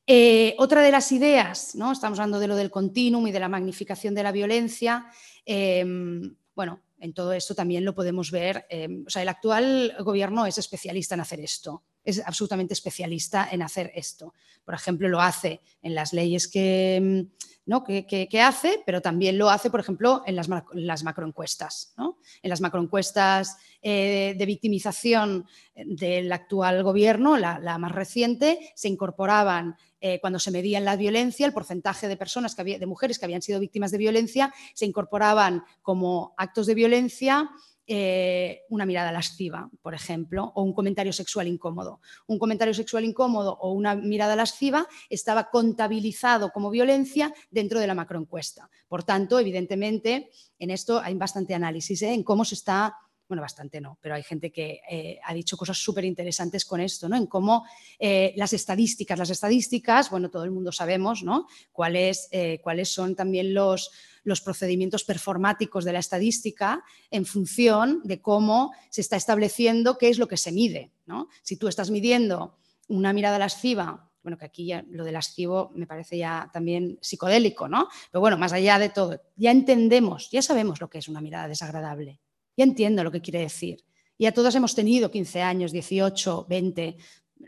Eh, 0.06 0.56
otra 0.58 0.82
de 0.82 0.92
las 0.92 1.12
ideas, 1.12 1.76
¿no? 1.76 1.92
estamos 1.92 2.20
hablando 2.20 2.40
de 2.40 2.48
lo 2.48 2.56
del 2.56 2.70
continuum 2.70 3.28
y 3.28 3.32
de 3.32 3.40
la 3.40 3.48
magnificación 3.48 4.14
de 4.14 4.24
la 4.24 4.34
violencia, 4.34 5.08
Em, 5.46 6.36
bueno, 6.56 6.82
en 7.00 7.14
todo 7.14 7.34
esto 7.34 7.56
también 7.56 7.84
lo 7.84 7.96
podemos 7.96 8.32
ver. 8.32 8.66
Em, 8.70 9.04
o 9.06 9.10
sea, 9.10 9.22
el 9.22 9.30
actual 9.30 9.96
gobierno 10.00 10.46
es 10.46 10.58
especialista 10.58 11.16
en 11.16 11.22
hacer 11.22 11.40
esto, 11.40 11.84
es 12.04 12.22
absolutamente 12.26 12.74
especialista 12.74 13.48
en 13.52 13.62
hacer 13.62 13.92
esto. 13.96 14.34
Por 14.64 14.74
ejemplo, 14.74 15.10
lo 15.10 15.22
hace 15.22 15.62
en 15.82 15.96
las 15.96 16.14
leyes 16.14 16.48
que, 16.48 16.96
em, 16.96 17.30
¿no? 17.66 17.84
que, 17.84 18.42
hace, 18.42 18.82
pero 18.86 19.02
también 19.02 19.38
lo 19.38 19.50
hace, 19.50 19.70
por 19.70 19.80
ejemplo, 19.80 20.22
en 20.26 20.36
las, 20.36 20.50
las 20.74 21.04
macroencuestas. 21.04 21.94
¿no? 21.98 22.20
En 22.42 22.50
las 22.50 22.62
macroencuestas 22.62 23.58
eh, 23.82 24.36
de 24.38 24.46
victimización 24.46 25.46
del 25.76 26.32
actual 26.32 26.84
gobierno, 26.84 27.38
la, 27.38 27.60
la 27.60 27.78
más 27.78 27.94
reciente, 27.94 28.74
se 28.76 28.90
incorporaban 28.90 29.76
eh, 30.06 30.20
cuando 30.20 30.38
se 30.38 30.52
medía 30.52 30.82
la 30.82 30.98
violencia, 30.98 31.46
el 31.46 31.54
porcentaje 31.54 32.10
de 32.10 32.18
personas, 32.18 32.56
que 32.56 32.62
había, 32.62 32.78
de 32.78 32.86
mujeres 32.86 33.18
que 33.18 33.24
habían 33.24 33.42
sido 33.42 33.62
víctimas 33.62 33.90
de 33.90 33.98
violencia, 33.98 34.54
se 34.74 34.86
incorporaban 34.86 35.64
como 35.82 36.34
actos 36.36 36.68
de 36.68 36.76
violencia 36.76 37.50
eh, 37.88 38.64
una 38.68 38.86
mirada 38.86 39.14
lasciva, 39.14 39.70
por 39.82 39.94
ejemplo, 39.94 40.52
o 40.56 40.64
un 40.64 40.74
comentario 40.74 41.14
sexual 41.14 41.48
incómodo. 41.48 42.02
Un 42.28 42.38
comentario 42.38 42.74
sexual 42.74 43.06
incómodo 43.06 43.58
o 43.62 43.72
una 43.72 43.96
mirada 43.96 44.36
lasciva 44.36 44.90
estaba 45.10 45.50
contabilizado 45.50 46.52
como 46.52 46.70
violencia 46.70 47.34
dentro 47.50 47.80
de 47.80 47.88
la 47.88 47.96
macroencuesta. 47.96 48.70
Por 48.90 49.06
tanto, 49.06 49.40
evidentemente, 49.40 50.32
en 50.60 50.70
esto 50.70 51.00
hay 51.00 51.16
bastante 51.16 51.54
análisis 51.54 52.02
¿eh? 52.02 52.14
en 52.14 52.24
cómo 52.24 52.44
se 52.44 52.56
está 52.56 52.98
bueno, 53.28 53.42
bastante 53.42 53.80
no, 53.80 53.98
pero 54.02 54.16
hay 54.16 54.24
gente 54.24 54.52
que 54.52 54.82
eh, 54.90 55.20
ha 55.24 55.34
dicho 55.34 55.58
cosas 55.58 55.78
súper 55.78 56.06
interesantes 56.06 56.66
con 56.66 56.82
esto, 56.82 57.08
¿no? 57.08 57.16
En 57.16 57.28
cómo 57.28 57.66
eh, 57.98 58.34
las 58.36 58.54
estadísticas, 58.54 59.18
las 59.18 59.30
estadísticas, 59.30 60.10
bueno, 60.10 60.30
todo 60.30 60.44
el 60.44 60.52
mundo 60.52 60.72
sabemos, 60.72 61.24
¿no? 61.24 61.48
Cuáles, 61.72 62.28
eh, 62.32 62.60
cuáles 62.62 62.94
son 62.94 63.16
también 63.16 63.54
los, 63.54 63.92
los 64.24 64.42
procedimientos 64.42 65.04
performáticos 65.04 65.86
de 65.86 65.94
la 65.94 66.00
estadística 66.00 66.84
en 67.10 67.26
función 67.26 68.02
de 68.04 68.22
cómo 68.22 68.74
se 68.90 69.02
está 69.02 69.16
estableciendo 69.16 69.98
qué 69.98 70.10
es 70.10 70.20
lo 70.20 70.28
que 70.28 70.38
se 70.38 70.52
mide, 70.52 70.92
¿no? 71.06 71.30
Si 71.42 71.58
tú 71.58 71.68
estás 71.68 71.90
midiendo 71.92 72.58
una 72.88 73.14
mirada 73.14 73.40
lasciva 73.40 74.10
bueno, 74.24 74.38
que 74.38 74.46
aquí 74.46 74.68
ya 74.68 74.86
lo 74.90 75.04
del 75.04 75.14
lascivo 75.14 75.72
me 75.76 75.86
parece 75.86 76.18
ya 76.18 76.50
también 76.54 76.98
psicodélico, 77.02 77.68
¿no? 77.68 77.90
Pero 78.10 78.22
bueno, 78.22 78.38
más 78.38 78.54
allá 78.54 78.80
de 78.80 78.88
todo, 78.88 79.22
ya 79.36 79.52
entendemos, 79.52 80.32
ya 80.32 80.42
sabemos 80.42 80.80
lo 80.80 80.90
que 80.90 81.00
es 81.00 81.10
una 81.10 81.20
mirada 81.20 81.50
desagradable. 81.50 82.22
Ya 82.58 82.64
entiendo 82.64 83.04
lo 83.04 83.12
que 83.12 83.22
quiere 83.22 83.40
decir. 83.40 83.84
Y 84.18 84.26
a 84.26 84.34
todos 84.34 84.56
hemos 84.56 84.76
tenido 84.76 85.10
15 85.12 85.42
años, 85.42 85.72
18, 85.72 86.46
20. 86.48 86.98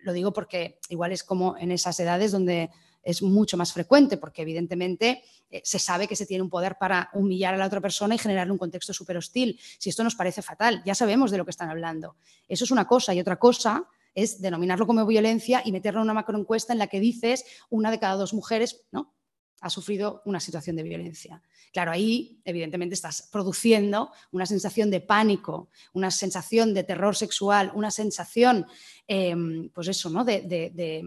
Lo 0.03 0.13
digo 0.13 0.33
porque 0.33 0.79
igual 0.89 1.11
es 1.11 1.23
como 1.23 1.57
en 1.57 1.71
esas 1.71 1.99
edades 1.99 2.31
donde 2.31 2.69
es 3.05 3.21
mucho 3.21 3.55
más 3.55 3.71
frecuente, 3.71 4.17
porque 4.17 4.41
evidentemente 4.41 5.23
eh, 5.51 5.61
se 5.63 5.77
sabe 5.77 6.07
que 6.07 6.15
se 6.15 6.25
tiene 6.25 6.41
un 6.41 6.49
poder 6.49 6.77
para 6.79 7.09
humillar 7.13 7.53
a 7.53 7.57
la 7.57 7.67
otra 7.67 7.79
persona 7.79 8.15
y 8.15 8.17
generarle 8.17 8.51
un 8.51 8.57
contexto 8.57 8.93
súper 8.93 9.15
hostil. 9.17 9.59
Si 9.77 9.89
esto 9.89 10.03
nos 10.03 10.15
parece 10.15 10.41
fatal, 10.41 10.81
ya 10.83 10.95
sabemos 10.95 11.29
de 11.29 11.37
lo 11.37 11.45
que 11.45 11.51
están 11.51 11.69
hablando. 11.69 12.15
Eso 12.47 12.63
es 12.63 12.71
una 12.71 12.87
cosa. 12.87 13.13
Y 13.13 13.19
otra 13.19 13.37
cosa 13.37 13.87
es 14.15 14.41
denominarlo 14.41 14.87
como 14.87 15.05
violencia 15.05 15.61
y 15.63 15.71
meterlo 15.71 15.99
en 15.99 16.05
una 16.05 16.13
macroencuesta 16.15 16.73
en 16.73 16.79
la 16.79 16.87
que 16.87 16.99
dices 16.99 17.45
una 17.69 17.91
de 17.91 17.99
cada 17.99 18.15
dos 18.15 18.33
mujeres 18.33 18.81
¿no? 18.91 19.13
ha 19.61 19.69
sufrido 19.69 20.21
una 20.25 20.39
situación 20.39 20.75
de 20.75 20.83
violencia. 20.83 21.43
Claro, 21.75 21.91
ahí 21.91 22.39
evidentemente 22.45 22.95
estás 22.95 23.27
produciendo 23.29 24.09
una 24.31 24.45
sensación 24.45 24.89
de 24.89 25.01
pánico, 25.01 25.67
una 25.91 26.09
sensación 26.09 26.73
de 26.73 26.85
terror 26.85 27.17
sexual, 27.17 27.73
una 27.75 27.91
sensación, 27.91 28.65
em, 29.07 29.69
pues 29.73 29.89
eso, 29.89 30.09
¿no? 30.09 30.23
De, 30.23 31.03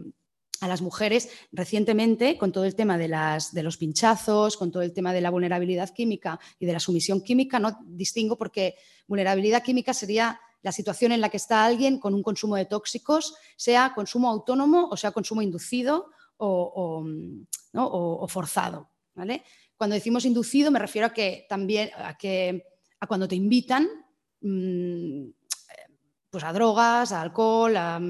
a 0.60 0.68
las 0.68 0.82
mujeres 0.82 1.30
recientemente 1.52 2.36
con 2.36 2.52
todo 2.52 2.66
el 2.66 2.74
tema 2.74 2.98
de, 2.98 3.08
las, 3.08 3.54
de, 3.54 3.62
los 3.62 3.78
pinchazos, 3.78 4.58
con 4.58 4.70
todo 4.70 4.82
el 4.82 4.92
tema 4.92 5.14
de 5.14 5.22
la 5.22 5.30
vulnerabilidad 5.30 5.88
química 5.94 6.38
y 6.58 6.66
de 6.66 6.74
la 6.74 6.80
sumisión 6.80 7.22
química, 7.22 7.58
no 7.58 7.78
distingo 7.86 8.36
porque 8.36 8.74
vulnerabilidad 9.06 9.62
química 9.62 9.94
sería 9.94 10.38
la 10.60 10.72
situación 10.72 11.12
en 11.12 11.22
la 11.22 11.30
que 11.30 11.38
está 11.38 11.64
alguien 11.64 11.98
con 11.98 12.12
un 12.12 12.22
consumo 12.22 12.56
de 12.56 12.66
tóxicos, 12.66 13.36
sea 13.56 13.94
consumo 13.94 14.28
autónomo 14.28 14.90
o 14.90 14.98
sea 14.98 15.12
consumo 15.12 15.40
inducido 15.40 16.10
o, 16.36 17.02
o 17.72 18.28
forzado. 18.28 18.90
¿vale? 19.18 19.42
Cuando 19.78 19.94
decimos 19.94 20.26
inducido 20.26 20.70
me 20.70 20.78
refiero 20.78 21.06
a 21.06 21.14
que 21.14 21.46
también 21.48 21.90
a 21.96 22.18
que 22.18 22.64
a 23.00 23.06
cuando 23.06 23.26
te 23.26 23.36
invitan 23.36 23.88
mm, 24.42 25.30
pues 26.30 26.44
a 26.44 26.52
drogas, 26.52 27.12
a 27.12 27.22
alcohol, 27.22 27.76
a, 27.76 28.00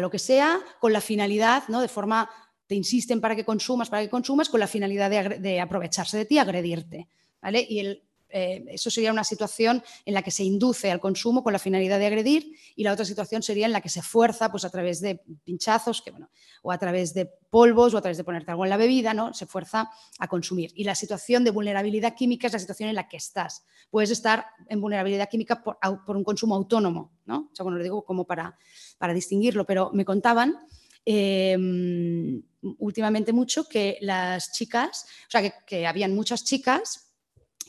lo 0.00 0.10
que 0.10 0.18
sea, 0.20 0.60
con 0.80 0.92
la 0.92 1.00
finalidad, 1.00 1.64
¿no? 1.68 1.80
De 1.80 1.88
forma, 1.88 2.30
te 2.68 2.76
insisten 2.76 3.20
para 3.20 3.34
que 3.34 3.44
consumas, 3.44 3.90
para 3.90 4.02
que 4.02 4.08
consumas, 4.08 4.48
con 4.48 4.60
la 4.60 4.68
finalidad 4.68 5.10
de, 5.10 5.60
aprovecharse 5.60 6.16
de 6.16 6.24
ti, 6.24 6.38
agredirte. 6.38 7.08
¿vale? 7.42 7.66
Y 7.68 7.80
el, 7.80 8.07
eh, 8.30 8.64
eso 8.68 8.90
sería 8.90 9.12
una 9.12 9.24
situación 9.24 9.82
en 10.04 10.14
la 10.14 10.22
que 10.22 10.30
se 10.30 10.44
induce 10.44 10.90
al 10.90 11.00
consumo 11.00 11.42
con 11.42 11.52
la 11.52 11.58
finalidad 11.58 11.98
de 11.98 12.06
agredir 12.06 12.52
y 12.76 12.84
la 12.84 12.92
otra 12.92 13.04
situación 13.04 13.42
sería 13.42 13.66
en 13.66 13.72
la 13.72 13.80
que 13.80 13.88
se 13.88 14.02
fuerza 14.02 14.50
pues, 14.50 14.64
a 14.64 14.70
través 14.70 15.00
de 15.00 15.22
pinchazos 15.44 16.02
que, 16.02 16.10
bueno, 16.10 16.30
o 16.62 16.70
a 16.70 16.78
través 16.78 17.14
de 17.14 17.26
polvos 17.50 17.94
o 17.94 17.98
a 17.98 18.02
través 18.02 18.18
de 18.18 18.24
ponerte 18.24 18.50
algo 18.50 18.64
en 18.64 18.70
la 18.70 18.76
bebida, 18.76 19.14
¿no? 19.14 19.32
se 19.32 19.46
fuerza 19.46 19.90
a 20.18 20.28
consumir. 20.28 20.72
Y 20.74 20.84
la 20.84 20.94
situación 20.94 21.44
de 21.44 21.50
vulnerabilidad 21.50 22.14
química 22.14 22.46
es 22.46 22.52
la 22.52 22.58
situación 22.58 22.90
en 22.90 22.96
la 22.96 23.08
que 23.08 23.16
estás. 23.16 23.64
Puedes 23.90 24.10
estar 24.10 24.46
en 24.68 24.80
vulnerabilidad 24.80 25.28
química 25.30 25.62
por, 25.62 26.16
un 26.16 26.24
consumo 26.24 26.54
autónomo, 26.54 27.12
¿no? 27.24 27.48
o 27.50 27.54
sea, 27.54 27.62
bueno, 27.62 27.78
lo 27.78 27.84
digo 27.84 28.04
como 28.04 28.26
para, 28.26 28.58
para 28.98 29.14
distinguirlo, 29.14 29.64
pero 29.64 29.90
me 29.94 30.04
contaban 30.04 30.54
em, 31.06 32.42
últimamente 32.60 33.32
mucho 33.32 33.66
que 33.66 33.96
las 34.02 34.52
chicas, 34.52 35.06
o 35.28 35.30
sea, 35.30 35.40
que, 35.40 35.52
que 35.66 35.86
habían 35.86 36.14
muchas 36.14 36.44
chicas 36.44 37.07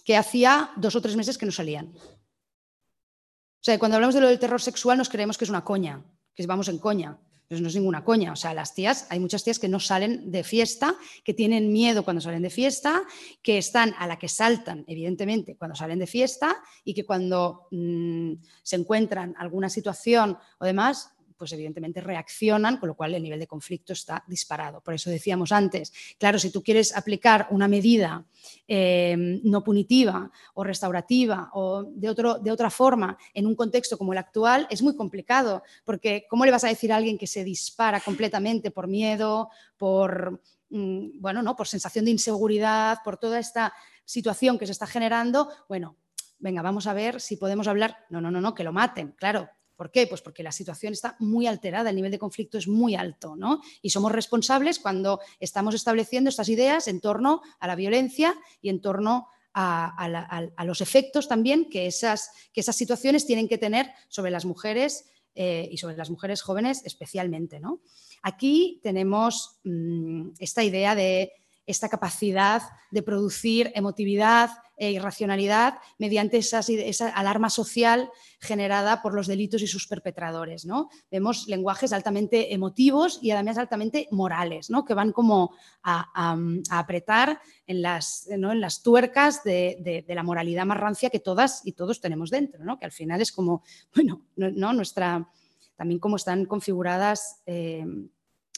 que 0.10 0.18
hacía 0.18 0.72
dos 0.76 0.96
o 0.98 1.02
tres 1.06 1.14
meses 1.16 1.38
que 1.38 1.46
no 1.46 1.52
salían. 1.52 1.94
O 1.94 3.62
sea, 3.62 3.78
cuando 3.78 3.94
hablamos 3.94 4.16
de 4.16 4.22
lo 4.22 4.28
del 4.28 4.40
terror 4.40 4.60
sexual 4.60 4.98
nos 4.98 5.08
creemos 5.08 5.38
que 5.38 5.46
es 5.46 5.52
una 5.52 5.64
coña, 5.64 6.04
que 6.34 6.48
vamos 6.48 6.68
en 6.68 6.80
coña. 6.80 7.20
Pero 7.48 7.62
no 7.62 7.68
es 7.68 7.76
ninguna 7.76 8.04
coña. 8.04 8.32
O 8.32 8.36
sea, 8.36 8.56
las 8.56 8.74
tías, 8.74 9.06
hay 9.12 9.20
muchas 9.20 9.44
tías 9.44 9.60
que 9.60 9.68
no 9.68 9.80
salen 9.80 10.32
de 10.32 10.44
fiesta, 10.44 10.96
que 11.24 11.36
tienen 11.36 11.72
miedo 11.72 12.04
cuando 12.04 12.22
salen 12.22 12.42
de 12.42 12.50
fiesta, 12.50 13.04
que 13.44 13.60
están 13.60 13.94
a 14.00 14.08
la 14.08 14.18
que 14.18 14.28
saltan, 14.28 14.84
evidentemente, 14.88 15.56
cuando 15.56 15.76
salen 15.76 16.00
de 16.00 16.08
fiesta 16.08 16.58
y 16.84 16.96
que 16.96 17.06
cuando 17.06 17.68
mm, 17.70 18.34
se 18.64 18.78
encuentran 18.78 19.36
alguna 19.38 19.70
situación 19.70 20.40
o 20.60 20.66
demás, 20.66 21.12
pues 21.40 21.54
evidentemente 21.54 22.02
reaccionan, 22.02 22.78
con 22.78 22.90
lo 22.90 22.96
cual 22.96 23.16
el 23.16 23.24
nivel 23.24 23.40
de 23.40 23.48
conflicto 23.48 23.94
está 23.94 24.24
disparado. 24.28 24.82
Por 24.82 24.94
eso 24.94 25.10
decíamos 25.10 25.54
antes, 25.54 25.94
claro, 26.20 26.38
si 26.38 26.52
tú 26.52 26.62
quieres 26.62 26.96
aplicar 26.96 27.48
una 27.50 27.70
medida 27.70 28.26
em, 28.68 29.40
no 29.46 29.64
punitiva 29.64 30.30
o 30.54 30.64
restaurativa 30.66 31.50
o 31.54 31.84
de, 31.84 32.10
otro, 32.10 32.40
de 32.40 32.52
otra 32.52 32.70
forma 32.70 33.18
en 33.34 33.48
un 33.48 33.56
contexto 33.56 33.98
como 33.98 34.12
el 34.12 34.20
actual, 34.20 34.68
es 34.70 34.82
muy 34.82 34.96
complicado, 34.96 35.64
porque 35.86 36.28
¿cómo 36.30 36.44
le 36.44 36.52
vas 36.52 36.66
a 36.66 36.68
decir 36.68 36.92
a 36.92 36.98
alguien 36.98 37.18
que 37.18 37.26
se 37.26 37.46
dispara 37.46 38.02
completamente 38.02 38.70
por 38.70 38.88
miedo, 38.88 39.50
por, 39.78 40.42
mm, 40.70 41.22
bueno, 41.22 41.42
¿no? 41.42 41.56
por 41.56 41.70
sensación 41.70 42.04
de 42.04 42.12
inseguridad, 42.12 43.00
por 43.04 43.16
toda 43.16 43.40
esta 43.40 43.74
situación 44.04 44.60
que 44.60 44.66
se 44.66 44.74
está 44.74 44.88
generando? 44.88 45.50
Bueno, 45.70 45.96
venga, 46.38 46.62
vamos 46.62 46.86
a 46.86 46.94
ver 46.94 47.22
si 47.22 47.38
podemos 47.38 47.68
hablar. 47.68 48.06
No, 48.10 48.20
no, 48.20 48.30
no, 48.30 48.42
no, 48.42 48.54
que 48.54 48.66
lo 48.66 48.74
maten, 48.74 49.14
claro. 49.18 49.50
¿Por 49.80 49.92
qué? 49.92 50.08
Pues 50.08 50.22
porque 50.22 50.44
la 50.44 50.52
situación 50.52 50.92
está 50.92 51.16
muy 51.20 51.48
alterada, 51.48 51.90
el 51.90 51.96
nivel 51.96 52.12
de 52.12 52.20
conflicto 52.20 52.58
es 52.58 52.68
muy 52.68 52.96
alto, 52.96 53.38
¿no? 53.38 53.62
Y 53.82 53.92
somos 53.92 54.12
responsables 54.12 54.78
cuando 54.78 55.22
estamos 55.40 55.74
estableciendo 55.74 56.30
estas 56.30 56.50
ideas 56.50 56.90
en 56.90 57.00
torno 57.00 57.42
a 57.62 57.66
la 57.66 57.76
violencia 57.76 58.36
y 58.62 58.68
en 58.68 58.82
torno 58.82 59.30
a, 59.54 60.66
los 60.66 60.82
efectos 60.82 61.30
también 61.30 61.70
que 61.70 61.88
esas, 61.88 62.30
que 62.52 62.60
esas 62.60 62.76
situaciones 62.76 63.26
tienen 63.26 63.48
que 63.48 63.58
tener 63.58 63.90
sobre 64.10 64.32
las 64.32 64.44
mujeres 64.44 65.06
eh, 65.34 65.70
y 65.72 65.78
sobre 65.78 65.96
las 65.96 66.10
mujeres 66.10 66.42
jóvenes 66.42 66.82
especialmente, 66.84 67.62
¿no? 67.62 67.80
Aquí 68.22 68.82
tenemos 68.84 69.62
mm, 69.64 70.32
esta 70.40 70.62
idea 70.62 70.94
de 70.94 71.32
esta 71.70 71.88
capacidad 71.88 72.64
de 72.90 73.04
producir 73.04 73.72
emotividad 73.76 74.50
e 74.76 74.92
irracionalidad 74.92 75.76
mediante 76.00 76.38
esa 76.40 77.10
alarma 77.10 77.52
social 77.52 78.10
generada 78.40 79.04
por 79.04 79.14
los 79.14 79.28
delitos 79.28 79.62
y 79.62 79.68
sus 79.68 79.86
perpetradores. 79.86 80.66
¿no? 80.66 80.90
Vemos 81.12 81.48
lenguajes 81.48 81.94
altamente 81.94 82.56
emotivos 82.56 83.20
y 83.22 83.30
además 83.32 83.60
altamente 83.60 84.08
morales, 84.10 84.72
¿no? 84.72 84.84
que 84.84 84.96
van 84.96 85.12
como 85.12 85.54
a, 85.84 86.36
apretar 86.72 87.40
en 87.68 87.84
las, 87.84 88.28
en 88.30 88.62
las 88.62 88.82
tuercas 88.82 89.44
de, 89.44 90.06
la 90.08 90.24
moralidad 90.24 90.66
más 90.66 90.80
rancia 90.80 91.12
que 91.12 91.20
todas 91.20 91.62
y 91.66 91.74
todos 91.74 92.02
tenemos 92.02 92.32
dentro, 92.32 92.64
¿no? 92.64 92.80
que 92.80 92.86
al 92.86 92.92
final 92.92 93.22
es 93.22 93.32
como, 93.32 93.62
bueno, 93.94 94.24
¿no? 94.38 94.74
nuestra, 94.74 95.30
también 95.76 96.00
cómo 96.00 96.16
están 96.16 96.46
configuradas. 96.46 97.44
Eh, 97.46 97.86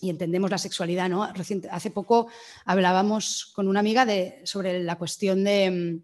y 0.01 0.09
entendemos 0.09 0.51
la 0.51 0.57
sexualidad. 0.57 1.07
¿no? 1.07 1.23
hace 1.23 1.91
poco 1.91 2.27
hablábamos 2.65 3.51
con 3.53 3.67
una 3.67 3.79
amiga 3.79 4.05
sobre 4.43 4.83
la 4.83 4.97
cuestión 4.97 5.43
de, 5.43 5.71
mm, 5.71 6.03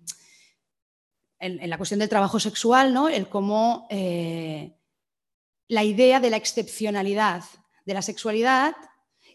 en, 1.40 1.70
la 1.70 1.78
cuestión 1.78 2.00
del 2.00 2.10
trabajo 2.10 2.40
sexual, 2.40 2.94
¿no? 2.94 3.10
el 3.10 3.28
cómo 3.28 3.88
eh, 3.90 4.78
la 5.68 5.84
idea 5.84 6.20
de 6.20 6.30
la 6.30 6.38
excepcionalidad 6.38 7.44
de 7.86 7.94
la 7.94 8.02
sexualidad 8.02 8.76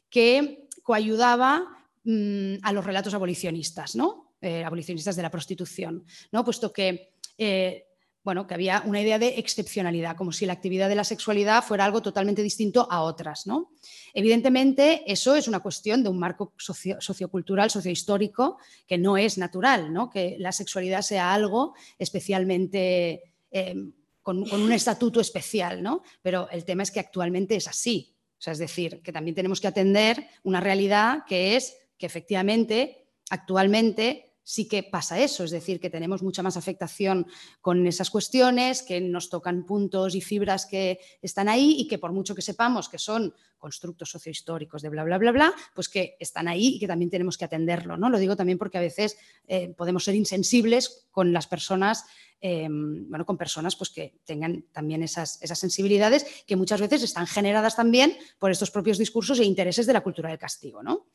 que 0.08 0.68
coayudaba 0.82 1.64
mm, 2.04 2.54
a 2.62 2.72
los 2.72 2.84
relatos 2.84 3.14
abolicionistas, 3.14 3.96
¿no? 3.96 4.34
Eh, 4.40 4.64
abolicionistas 4.64 5.14
de 5.14 5.22
la 5.22 5.30
prostitución, 5.30 6.04
¿no? 6.32 6.44
puesto 6.44 6.72
que 6.72 7.12
eh, 7.38 7.86
bueno, 8.24 8.46
que 8.46 8.54
había 8.54 8.82
una 8.86 9.00
idea 9.00 9.18
de 9.18 9.38
excepcionalidad, 9.38 10.16
como 10.16 10.30
si 10.30 10.46
la 10.46 10.52
actividad 10.52 10.88
de 10.88 10.94
la 10.94 11.04
sexualidad 11.04 11.64
fuera 11.64 11.84
algo 11.84 12.02
totalmente 12.02 12.42
distinto 12.42 12.86
a 12.90 13.02
otras. 13.02 13.46
¿no? 13.46 13.72
Evidentemente, 14.14 15.02
eso 15.10 15.34
es 15.34 15.48
una 15.48 15.60
cuestión 15.60 16.02
de 16.02 16.08
un 16.08 16.18
marco 16.18 16.54
sociocultural, 16.56 17.70
sociohistórico, 17.70 18.58
que 18.86 18.98
no 18.98 19.16
es 19.16 19.38
natural, 19.38 19.92
¿no? 19.92 20.08
que 20.08 20.36
la 20.38 20.52
sexualidad 20.52 21.02
sea 21.02 21.34
algo 21.34 21.74
especialmente 21.98 23.34
em, 23.50 23.92
con, 24.22 24.38
un 24.38 24.72
estatuto 24.72 25.20
especial, 25.20 25.82
¿no? 25.82 26.02
pero 26.22 26.48
el 26.50 26.64
tema 26.64 26.84
es 26.84 26.92
que 26.92 27.00
actualmente 27.00 27.56
es 27.56 27.66
así. 27.66 28.14
O 28.38 28.42
sea, 28.42 28.52
es 28.52 28.58
decir, 28.58 29.02
que 29.02 29.12
también 29.12 29.34
tenemos 29.34 29.60
que 29.60 29.68
atender 29.68 30.28
una 30.42 30.60
realidad 30.60 31.24
que 31.26 31.56
es 31.56 31.76
que 31.98 32.06
efectivamente, 32.06 33.06
actualmente, 33.30 34.31
sí 34.44 34.68
que 34.68 34.82
pasa 34.82 35.20
eso, 35.20 35.44
es 35.44 35.50
decir, 35.50 35.80
que 35.80 35.90
tenemos 35.90 36.22
mucha 36.22 36.42
más 36.42 36.56
afectación 36.56 37.26
con 37.60 37.86
esas 37.86 38.10
cuestiones, 38.10 38.82
que 38.82 39.00
nos 39.00 39.30
tocan 39.30 39.64
puntos 39.64 40.14
y 40.14 40.20
fibras 40.20 40.66
que 40.66 40.98
están 41.20 41.48
ahí 41.48 41.76
y 41.78 41.88
que 41.88 41.98
por 41.98 42.12
mucho 42.12 42.34
que 42.34 42.42
sepamos 42.42 42.88
que 42.88 42.98
son 42.98 43.34
constructos 43.58 44.10
sociohistóricos 44.10 44.82
de 44.82 44.88
bla, 44.88 45.04
bla, 45.04 45.18
bla, 45.18 45.30
bla, 45.30 45.54
pues 45.72 45.88
que 45.88 46.16
están 46.18 46.48
ahí 46.48 46.74
y 46.74 46.78
que 46.80 46.88
también 46.88 47.10
tenemos 47.10 47.38
que 47.38 47.44
atenderlo. 47.44 47.96
¿no? 47.96 48.10
Lo 48.10 48.18
digo 48.18 48.34
también 48.34 48.58
porque 48.58 48.78
a 48.78 48.80
veces 48.80 49.16
eh, 49.46 49.72
podemos 49.76 50.02
ser 50.02 50.16
insensibles 50.16 51.06
con 51.12 51.32
las 51.32 51.46
personas 51.46 52.04
em, 52.40 53.08
bueno, 53.08 53.24
con 53.24 53.38
personas 53.38 53.76
pues, 53.76 53.90
que 53.90 54.18
tengan 54.24 54.64
también 54.72 55.04
esas, 55.04 55.40
esas, 55.42 55.60
sensibilidades 55.60 56.26
que 56.44 56.56
muchas 56.56 56.80
veces 56.80 57.04
están 57.04 57.28
generadas 57.28 57.76
también 57.76 58.16
por 58.40 58.50
estos 58.50 58.72
propios 58.72 58.98
discursos 58.98 59.38
e 59.38 59.44
intereses 59.44 59.86
de 59.86 59.92
la 59.92 60.00
cultura 60.00 60.28
del 60.28 60.40
castigo. 60.40 60.82
¿no? 60.82 61.06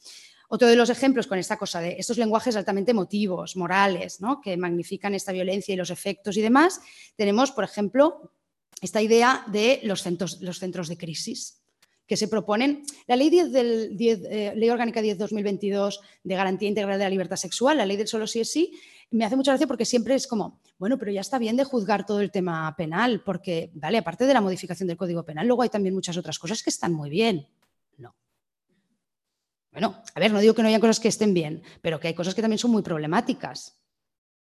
Otro 0.49 0.67
de 0.67 0.75
los 0.75 0.89
ejemplos 0.89 1.27
con 1.27 1.37
esta 1.37 1.57
cosa 1.57 1.81
de 1.81 1.97
estos 1.99 2.17
lenguajes 2.17 2.55
altamente 2.55 2.91
emotivos, 2.91 3.57
morales, 3.57 4.19
que 4.41 4.55
magnifican 4.55 5.13
esta 5.13 5.33
violencia 5.33 5.73
y 5.73 5.77
los 5.77 5.89
efectos 5.89 6.37
y 6.37 6.41
demás, 6.41 6.79
tenemos, 7.17 7.51
por 7.51 7.65
ejemplo, 7.65 8.31
esta 8.81 9.01
idea 9.01 9.43
de 9.47 9.81
los 9.83 10.03
centros, 10.03 10.39
de 10.39 10.97
crisis 10.97 11.61
que 12.05 12.15
se 12.15 12.29
proponen. 12.29 12.83
La 13.07 13.17
ley, 13.17 13.29
10 13.29 13.51
del, 13.51 13.97
eh, 13.99 14.71
orgánica 14.71 15.01
10-2022 15.01 15.99
de 16.23 16.35
garantía 16.35 16.69
integral 16.69 16.97
de 16.97 17.03
la 17.03 17.09
libertad 17.09 17.35
sexual, 17.35 17.77
la 17.77 17.85
ley 17.85 17.97
del 17.97 18.07
solo 18.07 18.25
sí 18.27 18.39
es 18.39 18.49
sí, 18.49 18.71
me 19.11 19.25
hace 19.25 19.35
mucha 19.35 19.51
gracia 19.51 19.67
porque 19.67 19.83
siempre 19.83 20.15
es 20.15 20.27
como, 20.27 20.61
bueno, 20.77 20.97
pero 20.97 21.11
ya 21.11 21.21
está 21.21 21.39
bien 21.39 21.57
de 21.57 21.65
juzgar 21.65 22.05
todo 22.05 22.21
el 22.21 22.31
tema 22.31 22.73
penal, 22.77 23.21
porque, 23.25 23.71
vale, 23.73 23.97
aparte 23.97 24.25
de 24.25 24.33
la 24.33 24.41
modificación 24.41 24.87
del 24.87 24.97
Código 24.97 25.23
Penal, 25.23 25.47
luego 25.47 25.63
hay 25.63 25.69
también 25.69 25.95
muchas 25.95 26.17
otras 26.17 26.39
cosas 26.39 26.63
que 26.63 26.69
están 26.69 26.93
muy 26.93 27.09
bien. 27.09 27.47
Bueno, 29.77 30.01
a 30.15 30.19
ver, 30.19 30.33
no 30.33 30.39
digo 30.39 30.55
que 30.55 30.63
no 30.63 30.69
haya 30.69 30.79
cosas 30.79 30.99
que 30.99 31.07
estén 31.07 31.35
bien, 31.35 31.61
pero 31.83 31.99
que 31.99 32.07
hay 32.07 32.15
cosas 32.15 32.33
que 32.33 32.41
también 32.41 32.57
son 32.57 32.71
muy 32.71 32.81
problemáticas. 32.81 33.79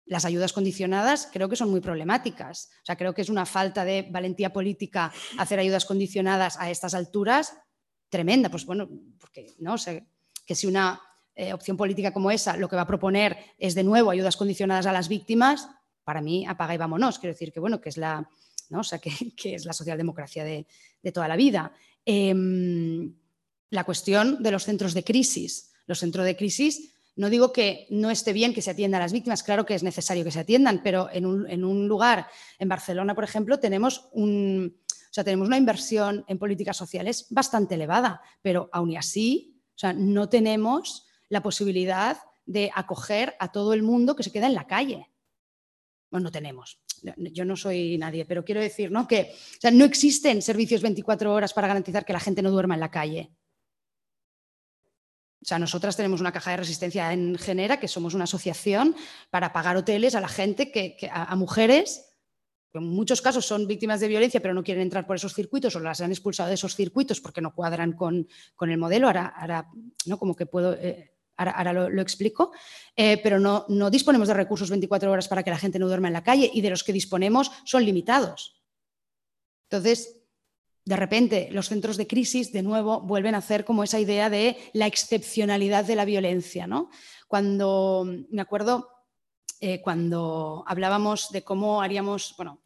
Las 0.05 0.25
ayudas 0.25 0.53
condicionadas 0.53 1.27
creo 1.33 1.49
que 1.49 1.55
son 1.55 1.71
muy 1.71 1.81
problemáticas. 1.81 2.69
O 2.83 2.85
sea, 2.85 2.97
creo 2.97 3.15
que 3.15 3.23
es 3.23 3.29
una 3.29 3.47
falta 3.47 3.83
de 3.83 4.07
valentía 4.11 4.53
política 4.53 5.11
hacer 5.39 5.57
ayudas 5.57 5.85
condicionadas 5.85 6.59
a 6.59 6.69
estas 6.69 6.93
alturas 6.93 7.57
tremenda. 8.09 8.49
Pues 8.49 8.63
bueno, 8.67 8.87
porque 9.19 9.55
no 9.57 9.79
sé, 9.79 10.05
que 10.45 10.53
si 10.53 10.67
una 10.67 11.01
eh, 11.33 11.51
opción 11.51 11.77
política 11.77 12.13
como 12.13 12.29
esa 12.29 12.55
lo 12.55 12.69
que 12.69 12.75
va 12.75 12.83
a 12.83 12.87
proponer 12.87 13.35
es 13.57 13.73
de 13.73 13.83
nuevo 13.83 14.11
ayudas 14.11 14.37
condicionadas 14.37 14.85
a 14.85 14.93
las 14.93 15.07
víctimas, 15.07 15.67
para 16.03 16.21
mí 16.21 16.45
apaga 16.45 16.75
y 16.75 16.77
vámonos. 16.77 17.17
Quiero 17.17 17.33
decir 17.33 17.51
que 17.51 17.59
bueno, 17.59 17.81
que 17.81 17.89
es 17.89 17.97
la, 17.97 18.29
¿no? 18.69 18.81
o 18.81 19.01
que, 19.01 19.55
es 19.55 19.65
la 19.65 19.73
socialdemocracia 19.73 20.43
de, 20.43 20.67
de 21.01 21.11
toda 21.11 21.27
la 21.27 21.35
vida. 21.35 21.73
Em, 22.05 23.15
la 23.73 23.83
cuestión 23.83 24.41
de 24.41 24.51
los 24.51 24.63
centros 24.63 24.93
de 24.93 25.03
crisis. 25.03 25.71
Los 25.85 25.99
centros 25.99 26.25
de 26.25 26.37
crisis, 26.37 26.93
no 27.15 27.29
digo 27.29 27.51
que 27.51 27.87
no 27.89 28.09
esté 28.09 28.31
bien 28.31 28.53
que 28.53 28.61
se 28.61 28.71
atiendan 28.71 29.01
a 29.01 29.05
las 29.05 29.11
víctimas, 29.11 29.43
claro 29.43 29.65
que 29.65 29.75
es 29.75 29.83
necesario 29.83 30.23
que 30.23 30.31
se 30.31 30.39
atiendan, 30.39 30.81
pero 30.83 31.09
en 31.11 31.25
un, 31.25 31.87
lugar, 31.87 32.27
en 32.57 32.69
Barcelona, 32.69 33.13
por 33.13 33.23
ejemplo, 33.23 33.59
tenemos 33.59 34.09
un, 34.13 34.77
sea, 35.13 35.23
tenemos 35.23 35.47
una 35.47 35.57
inversión 35.57 36.25
en 36.27 36.39
políticas 36.39 36.75
sociales 36.75 37.27
bastante 37.29 37.75
elevada, 37.75 38.21
pero 38.41 38.67
aún 38.71 38.97
así, 38.97 39.61
o 39.75 39.77
sea, 39.77 39.93
no 39.93 40.27
tenemos 40.27 41.05
la 41.29 41.43
posibilidad 41.43 42.17
de 42.45 42.71
acoger 42.73 43.35
a 43.39 43.51
todo 43.51 43.73
el 43.73 43.83
mundo 43.83 44.15
que 44.15 44.23
se 44.23 44.31
queda 44.31 44.47
en 44.47 44.55
la 44.55 44.65
calle. 44.65 45.09
Bueno, 46.09 46.25
no 46.25 46.31
tenemos. 46.31 46.79
Yo 47.17 47.45
no 47.45 47.55
soy 47.55 47.97
nadie, 47.97 48.25
pero 48.25 48.43
quiero 48.43 48.61
decir 48.61 48.91
¿no? 48.91 49.07
que 49.07 49.33
no 49.71 49.85
existen 49.85 50.41
servicios 50.41 50.81
24 50.81 51.31
horas 51.31 51.53
para 51.53 51.67
garantizar 51.67 52.05
que 52.05 52.13
la 52.13 52.19
gente 52.19 52.41
no 52.41 52.49
duerma 52.49 52.73
en 52.73 52.79
la 52.79 52.91
calle. 52.91 53.31
O 55.43 55.45
sea, 55.45 55.59
nosotras 55.59 55.97
tenemos 55.97 56.21
una 56.21 56.31
caja 56.31 56.51
de 56.51 56.57
resistencia 56.57 57.11
en 57.11 57.37
Genera, 57.37 57.77
que 57.77 57.89
somos 57.89 58.13
una 58.13 58.23
asociación 58.23 58.95
para 59.29 59.51
pagar 59.51 59.75
hoteles 59.75 60.15
a 60.15 60.21
la 60.21 60.29
gente, 60.29 60.71
que, 60.71 60.95
a, 61.11 61.35
mujeres, 61.35 62.15
que 62.71 62.77
en 62.77 62.85
muchos 62.85 63.21
casos 63.21 63.45
son 63.45 63.67
víctimas 63.67 63.99
de 63.99 64.07
violencia, 64.07 64.41
pero 64.41 64.53
no 64.53 64.63
quieren 64.63 64.83
entrar 64.83 65.05
por 65.05 65.17
esos 65.17 65.33
circuitos 65.33 65.75
o 65.75 65.81
las 65.81 65.99
han 65.99 66.11
expulsado 66.11 66.47
de 66.47 66.55
esos 66.55 66.77
circuitos 66.77 67.19
porque 67.19 67.41
no 67.41 67.53
cuadran 67.53 67.91
con, 67.91 68.25
el 68.61 68.77
modelo. 68.77 69.07
Ahora, 69.07 69.67
¿no? 70.05 70.17
como 70.17 70.33
que 70.33 70.45
puedo... 70.45 70.75
Eh, 70.75 71.11
ahora, 71.35 71.73
lo, 71.73 72.01
explico, 72.01 72.53
eh, 72.95 73.19
pero 73.21 73.37
no, 73.37 73.65
no 73.67 73.89
disponemos 73.89 74.29
de 74.29 74.35
recursos 74.35 74.69
24 74.69 75.11
horas 75.11 75.27
para 75.27 75.43
que 75.43 75.49
la 75.49 75.57
gente 75.57 75.77
no 75.77 75.87
duerma 75.87 76.07
en 76.07 76.13
la 76.13 76.23
calle 76.23 76.49
y 76.53 76.61
de 76.61 76.69
los 76.69 76.85
que 76.85 76.93
disponemos 76.93 77.51
son 77.65 77.83
limitados. 77.83 78.63
Entonces, 79.69 80.22
de 80.85 80.95
repente 80.95 81.49
los 81.51 81.69
centros 81.69 81.97
de 81.97 82.07
crisis 82.07 82.51
de 82.51 82.61
nuevo 82.61 83.01
vuelven 83.01 83.35
a 83.35 83.39
hacer 83.39 83.63
como 83.63 83.83
esa 83.83 83.99
idea 83.99 84.29
de 84.29 84.57
la 84.73 84.87
excepcionalidad 84.87 85.85
de 85.85 85.95
la 85.95 86.05
violencia. 86.05 86.67
¿no? 86.67 86.89
Cuando, 87.27 88.05
me 88.29 88.41
acuerdo, 88.41 88.89
eh, 89.61 89.81
cuando 89.81 90.63
hablábamos 90.67 91.31
de 91.31 91.43
cómo 91.43 91.81
haríamos, 91.81 92.33
bueno, 92.37 92.61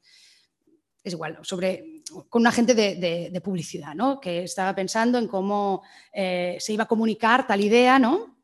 es 1.04 1.14
igual, 1.14 1.40
sobre, 1.44 2.04
con 2.30 2.42
un 2.42 2.48
agente 2.48 2.74
de, 2.74 3.42
publicidad, 3.44 3.94
¿no? 3.94 4.20
que 4.20 4.44
estaba 4.44 4.74
pensando 4.74 5.18
en 5.18 5.28
cómo 5.28 5.84
eh, 6.12 6.58
se 6.60 6.74
iba 6.74 6.84
a 6.84 6.88
comunicar 6.88 7.48
tal 7.48 7.62
idea, 7.62 8.00
¿no? 8.00 8.37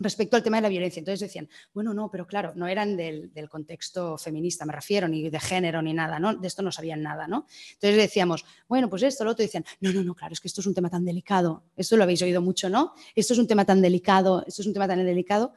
Respecto 0.00 0.34
al 0.34 0.42
tema 0.42 0.56
de 0.56 0.62
la 0.62 0.68
violencia. 0.68 0.98
Entonces 0.98 1.20
decían, 1.20 1.48
bueno, 1.72 1.94
no, 1.94 2.10
pero 2.10 2.26
claro, 2.26 2.52
no 2.56 2.66
eran 2.66 2.96
del, 2.96 3.30
contexto 3.48 4.16
feminista, 4.18 4.64
me 4.64 4.72
refiero, 4.72 5.06
ni 5.06 5.28
de 5.28 5.40
género, 5.40 5.82
ni 5.82 5.92
nada, 5.92 6.18
¿no? 6.18 6.34
De 6.34 6.48
esto 6.48 6.62
no 6.62 6.72
sabían 6.72 7.02
nada, 7.02 7.28
¿no? 7.28 7.46
Entonces 7.74 7.96
decíamos, 7.96 8.44
bueno, 8.68 8.88
pues 8.88 9.02
esto, 9.02 9.24
lo 9.24 9.32
otro, 9.32 9.44
decían, 9.44 9.64
no, 9.80 9.92
no, 9.92 10.02
no, 10.02 10.14
claro, 10.14 10.32
es 10.32 10.40
que 10.40 10.48
esto 10.48 10.62
es 10.62 10.66
un 10.66 10.74
tema 10.74 10.88
tan 10.88 11.04
delicado, 11.04 11.64
esto 11.76 11.96
lo 11.96 12.02
habéis 12.02 12.22
oído 12.22 12.40
mucho, 12.40 12.68
¿no? 12.70 12.94
Esto 13.14 13.34
es 13.34 13.38
un 13.38 13.46
tema 13.46 13.64
tan 13.64 13.82
delicado, 13.82 14.42
esto 14.46 14.62
es 14.62 14.66
un 14.66 14.72
tema 14.72 14.88
tan 14.88 15.04
delicado. 15.04 15.52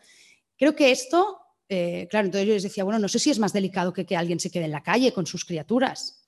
Creo 0.58 0.76
que 0.76 0.92
esto, 0.92 1.40
eh, 1.70 2.08
claro, 2.12 2.26
entonces 2.26 2.48
yo 2.48 2.54
les 2.54 2.64
decía, 2.64 2.84
bueno, 2.84 3.00
no 3.00 3.08
sé 3.08 3.20
si 3.20 3.32
es 3.32 3.40
más 3.40 3.54
delicado 3.54 3.94
que 3.94 4.06
que 4.06 4.18
alguien 4.18 4.40
se 4.40 4.52
quede 4.52 4.66
en 4.66 4.72
la 4.72 4.84
calle 4.84 5.14
con 5.14 5.26
sus 5.26 5.46
criaturas. 5.46 6.20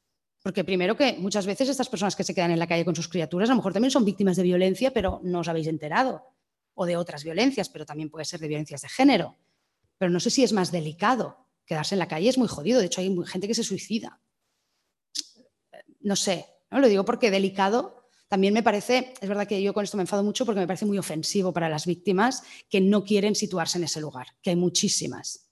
Porque 0.41 0.63
primero 0.63 0.95
que 0.95 1.13
muchas 1.17 1.47
veces 1.47 1.69
estas 1.69 1.89
personas 1.89 2.15
que 2.15 2.23
se 2.23 2.35
quedan 2.35 2.51
en 2.51 2.59
la 2.59 2.67
calle 2.67 2.85
con 2.85 2.95
sus 2.95 3.07
criaturas 3.07 3.49
a 3.49 3.53
lo 3.53 3.57
mejor 3.57 3.73
también 3.73 3.91
son 3.91 4.05
víctimas 4.05 4.37
de 4.37 4.43
violencia, 4.43 4.91
pero 4.91 5.19
no 5.23 5.39
os 5.39 5.47
habéis 5.47 5.67
enterado 5.67 6.34
o 6.76 6.85
de 6.85 6.97
otras 6.97 7.23
violencias, 7.23 7.69
pero 7.69 7.85
también 7.85 8.10
puede 8.10 8.26
ser 8.26 8.39
de 8.39 8.47
violencias 8.47 8.81
de 8.81 8.89
género. 8.89 9.35
Pero 9.97 10.11
no 10.11 10.19
sé 10.19 10.30
si 10.30 10.43
es 10.43 10.53
más 10.53 10.72
delicado. 10.72 11.47
Quedarse 11.65 11.95
en 11.95 11.99
la 11.99 12.07
calle 12.07 12.30
es 12.30 12.38
muy 12.38 12.47
jodido. 12.47 12.80
De 12.80 12.85
hecho, 12.85 13.02
hay 13.02 13.15
gente 13.26 13.47
que 13.47 13.56
se 13.56 13.64
suicida. 13.64 14.22
No 16.02 16.15
sé, 16.15 16.45
¿no? 16.69 16.80
lo 16.80 16.88
digo 16.88 17.03
porque 17.03 17.31
delicado 17.31 18.06
también 18.27 18.53
me 18.53 18.64
parece, 18.64 19.14
es 19.22 19.30
verdad 19.30 19.47
que 19.47 19.61
yo 19.61 19.73
con 19.73 19.84
esto 19.84 19.97
me 19.97 20.03
enfado 20.03 20.23
mucho 20.23 20.45
porque 20.45 20.60
me 20.60 20.68
parece 20.68 20.85
muy 20.85 20.97
ofensivo 20.97 21.53
para 21.53 21.69
las 21.69 21.85
víctimas 21.85 22.43
que 22.69 22.81
no 22.81 23.03
quieren 23.03 23.35
situarse 23.35 23.77
en 23.77 23.84
ese 23.84 24.02
lugar, 24.02 24.27
que 24.41 24.49
hay 24.49 24.56
muchísimas. 24.56 25.49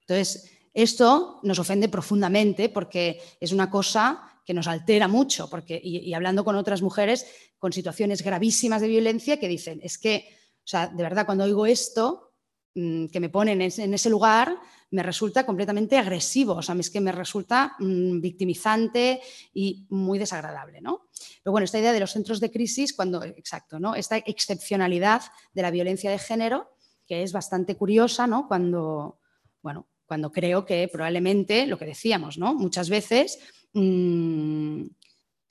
Entonces, 0.00 0.50
esto 0.72 1.40
nos 1.42 1.58
ofende 1.58 1.88
profundamente 1.88 2.68
porque 2.68 3.20
es 3.38 3.52
una 3.52 3.70
cosa 3.70 4.33
que 4.44 4.54
nos 4.54 4.68
altera 4.68 5.08
mucho, 5.08 5.48
porque, 5.48 5.80
y, 5.82 6.12
hablando 6.12 6.44
con 6.44 6.56
otras 6.56 6.82
mujeres 6.82 7.26
con 7.58 7.72
situaciones 7.72 8.22
gravísimas 8.22 8.82
de 8.82 8.88
violencia 8.88 9.38
que 9.38 9.48
dicen, 9.48 9.80
es 9.82 9.98
que, 9.98 10.28
o 10.58 10.66
sea, 10.66 10.88
de 10.88 11.02
verdad, 11.02 11.24
cuando 11.24 11.44
oigo 11.44 11.66
esto, 11.66 12.34
mm, 12.74 13.06
que 13.06 13.20
me 13.20 13.30
ponen 13.30 13.62
en, 13.62 13.94
ese 13.94 14.10
lugar, 14.10 14.54
me 14.90 15.02
resulta 15.02 15.46
completamente 15.46 15.96
agresivo, 15.96 16.54
o 16.54 16.62
sea, 16.62 16.74
es 16.76 16.90
que 16.90 17.00
me 17.00 17.10
resulta 17.10 17.74
mm, 17.78 18.20
victimizante 18.20 19.20
y 19.54 19.86
muy 19.88 20.18
desagradable, 20.18 20.80
¿no? 20.80 21.08
Pero 21.42 21.52
bueno, 21.52 21.64
esta 21.64 21.78
idea 21.78 21.92
de 21.92 22.00
los 22.00 22.12
centros 22.12 22.38
de 22.38 22.50
crisis, 22.50 22.92
cuando, 22.92 23.24
exacto, 23.24 23.80
¿no? 23.80 23.94
Esta 23.94 24.18
excepcionalidad 24.18 25.22
de 25.54 25.62
la 25.62 25.70
violencia 25.70 26.10
de 26.10 26.18
género, 26.18 26.76
que 27.06 27.22
es 27.22 27.32
bastante 27.32 27.76
curiosa, 27.76 28.26
¿no? 28.26 28.46
Cuando, 28.46 29.20
bueno, 29.62 29.88
cuando 30.06 30.30
creo 30.30 30.64
que 30.66 30.88
probablemente, 30.92 31.66
lo 31.66 31.78
que 31.78 31.86
decíamos, 31.86 32.38
¿no? 32.38 32.54
Muchas 32.54 32.90
veces 32.90 33.38
Mm, 33.74 34.86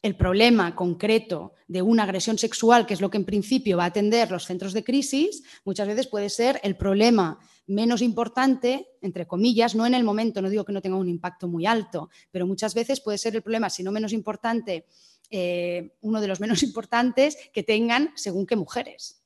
el 0.02 0.18
problema 0.18 0.76
concreto 0.76 1.54
de 1.68 1.82
una 1.82 2.04
agresión 2.04 2.38
sexual, 2.38 2.86
que 2.86 2.94
es 2.94 3.02
lo 3.02 3.10
que 3.10 3.18
en 3.18 3.26
principio 3.26 3.78
va 3.78 3.86
a 3.86 3.88
atender 3.88 4.32
los 4.32 4.46
centros 4.46 4.74
de 4.74 4.84
crisis, 4.84 5.44
muchas 5.64 5.88
veces 5.88 6.08
puede 6.08 6.30
ser 6.30 6.60
el 6.64 6.76
problema 6.76 7.40
menos 7.68 8.02
importante, 8.02 8.90
entre 9.02 9.26
comillas, 9.26 9.76
no 9.76 9.86
en 9.86 9.94
el 9.94 10.04
momento, 10.04 10.42
no 10.42 10.50
digo 10.50 10.66
que 10.66 10.74
no 10.74 10.82
tenga 10.82 10.98
un 10.98 11.08
impacto 11.08 11.48
muy 11.48 11.66
alto, 11.66 12.10
pero 12.32 12.46
muchas 12.46 12.74
veces 12.74 13.00
puede 13.00 13.18
ser 13.18 13.36
el 13.36 13.42
problema, 13.42 13.70
si 13.70 13.82
no 13.82 13.94
menos 13.94 14.12
importante, 14.12 14.86
eh, 15.30 15.96
uno 16.02 16.20
de 16.20 16.28
los 16.28 16.42
menos 16.42 16.64
importantes 16.64 17.38
que 17.54 17.64
tengan 17.64 18.12
según 18.16 18.46
qué 18.46 18.58
mujeres. 18.58 19.23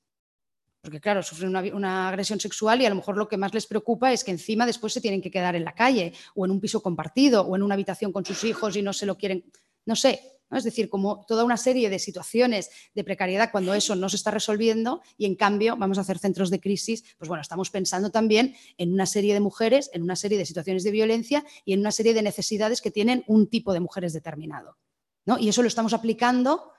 Porque 0.82 1.02
claro, 1.02 1.24
sufren 1.24 1.56
una, 1.74 2.08
agresión 2.08 2.40
sexual 2.40 2.82
y 2.82 2.86
a 2.86 2.90
lo 2.90 2.96
mejor 2.96 3.18
lo 3.18 3.28
que 3.28 3.38
más 3.38 3.54
les 3.54 3.66
preocupa 3.66 4.14
es 4.14 4.24
que 4.24 4.32
encima 4.32 4.66
después 4.66 4.94
se 4.94 5.02
tienen 5.02 5.22
que 5.22 5.32
quedar 5.32 5.56
en 5.56 5.66
la 5.66 5.74
calle 5.74 6.14
o 6.36 6.46
en 6.46 6.52
un 6.52 6.62
piso 6.62 6.82
compartido 6.82 7.42
o 7.42 7.56
en 7.56 7.64
una 7.64 7.74
habitación 7.74 8.12
con 8.12 8.26
sus 8.26 8.44
hijos 8.44 8.76
y 8.78 8.82
no 8.82 8.94
se 8.94 9.06
lo 9.06 9.18
quieren, 9.18 9.52
no 9.86 9.96
sé, 9.96 10.22
Es 10.50 10.64
decir, 10.64 10.88
como 10.88 11.26
toda 11.28 11.44
una 11.44 11.58
serie 11.58 11.90
de 11.90 12.00
situaciones 12.00 12.70
de 12.96 13.04
precariedad 13.04 13.52
cuando 13.52 13.74
eso 13.74 13.96
no 13.98 14.08
se 14.08 14.16
está 14.16 14.32
resolviendo 14.32 15.02
y 15.18 15.26
en 15.26 15.36
cambio 15.36 15.76
vamos 15.76 15.98
a 15.98 16.02
hacer 16.02 16.20
centros 16.20 16.50
de 16.50 16.62
crisis, 16.62 17.04
pues 17.18 17.28
bueno, 17.28 17.42
estamos 17.42 17.70
pensando 17.70 18.12
también 18.12 18.56
en 18.78 18.94
una 18.94 19.06
serie 19.06 19.34
de 19.34 19.42
mujeres, 19.42 19.90
en 19.92 20.04
una 20.04 20.16
serie 20.16 20.38
de 20.38 20.46
situaciones 20.46 20.86
de 20.86 20.92
violencia 20.92 21.44
y 21.66 21.74
en 21.74 21.82
una 21.82 21.92
serie 21.92 22.14
de 22.14 22.22
necesidades 22.22 22.82
que 22.82 22.92
tienen 22.92 23.26
un 23.28 23.48
tipo 23.48 23.74
de 23.74 23.82
mujeres 23.82 24.14
determinado. 24.14 24.78
¿no? 25.26 25.38
Y 25.38 25.50
eso 25.50 25.62
lo 25.62 25.68
estamos 25.68 25.94
aplicando 25.94 26.72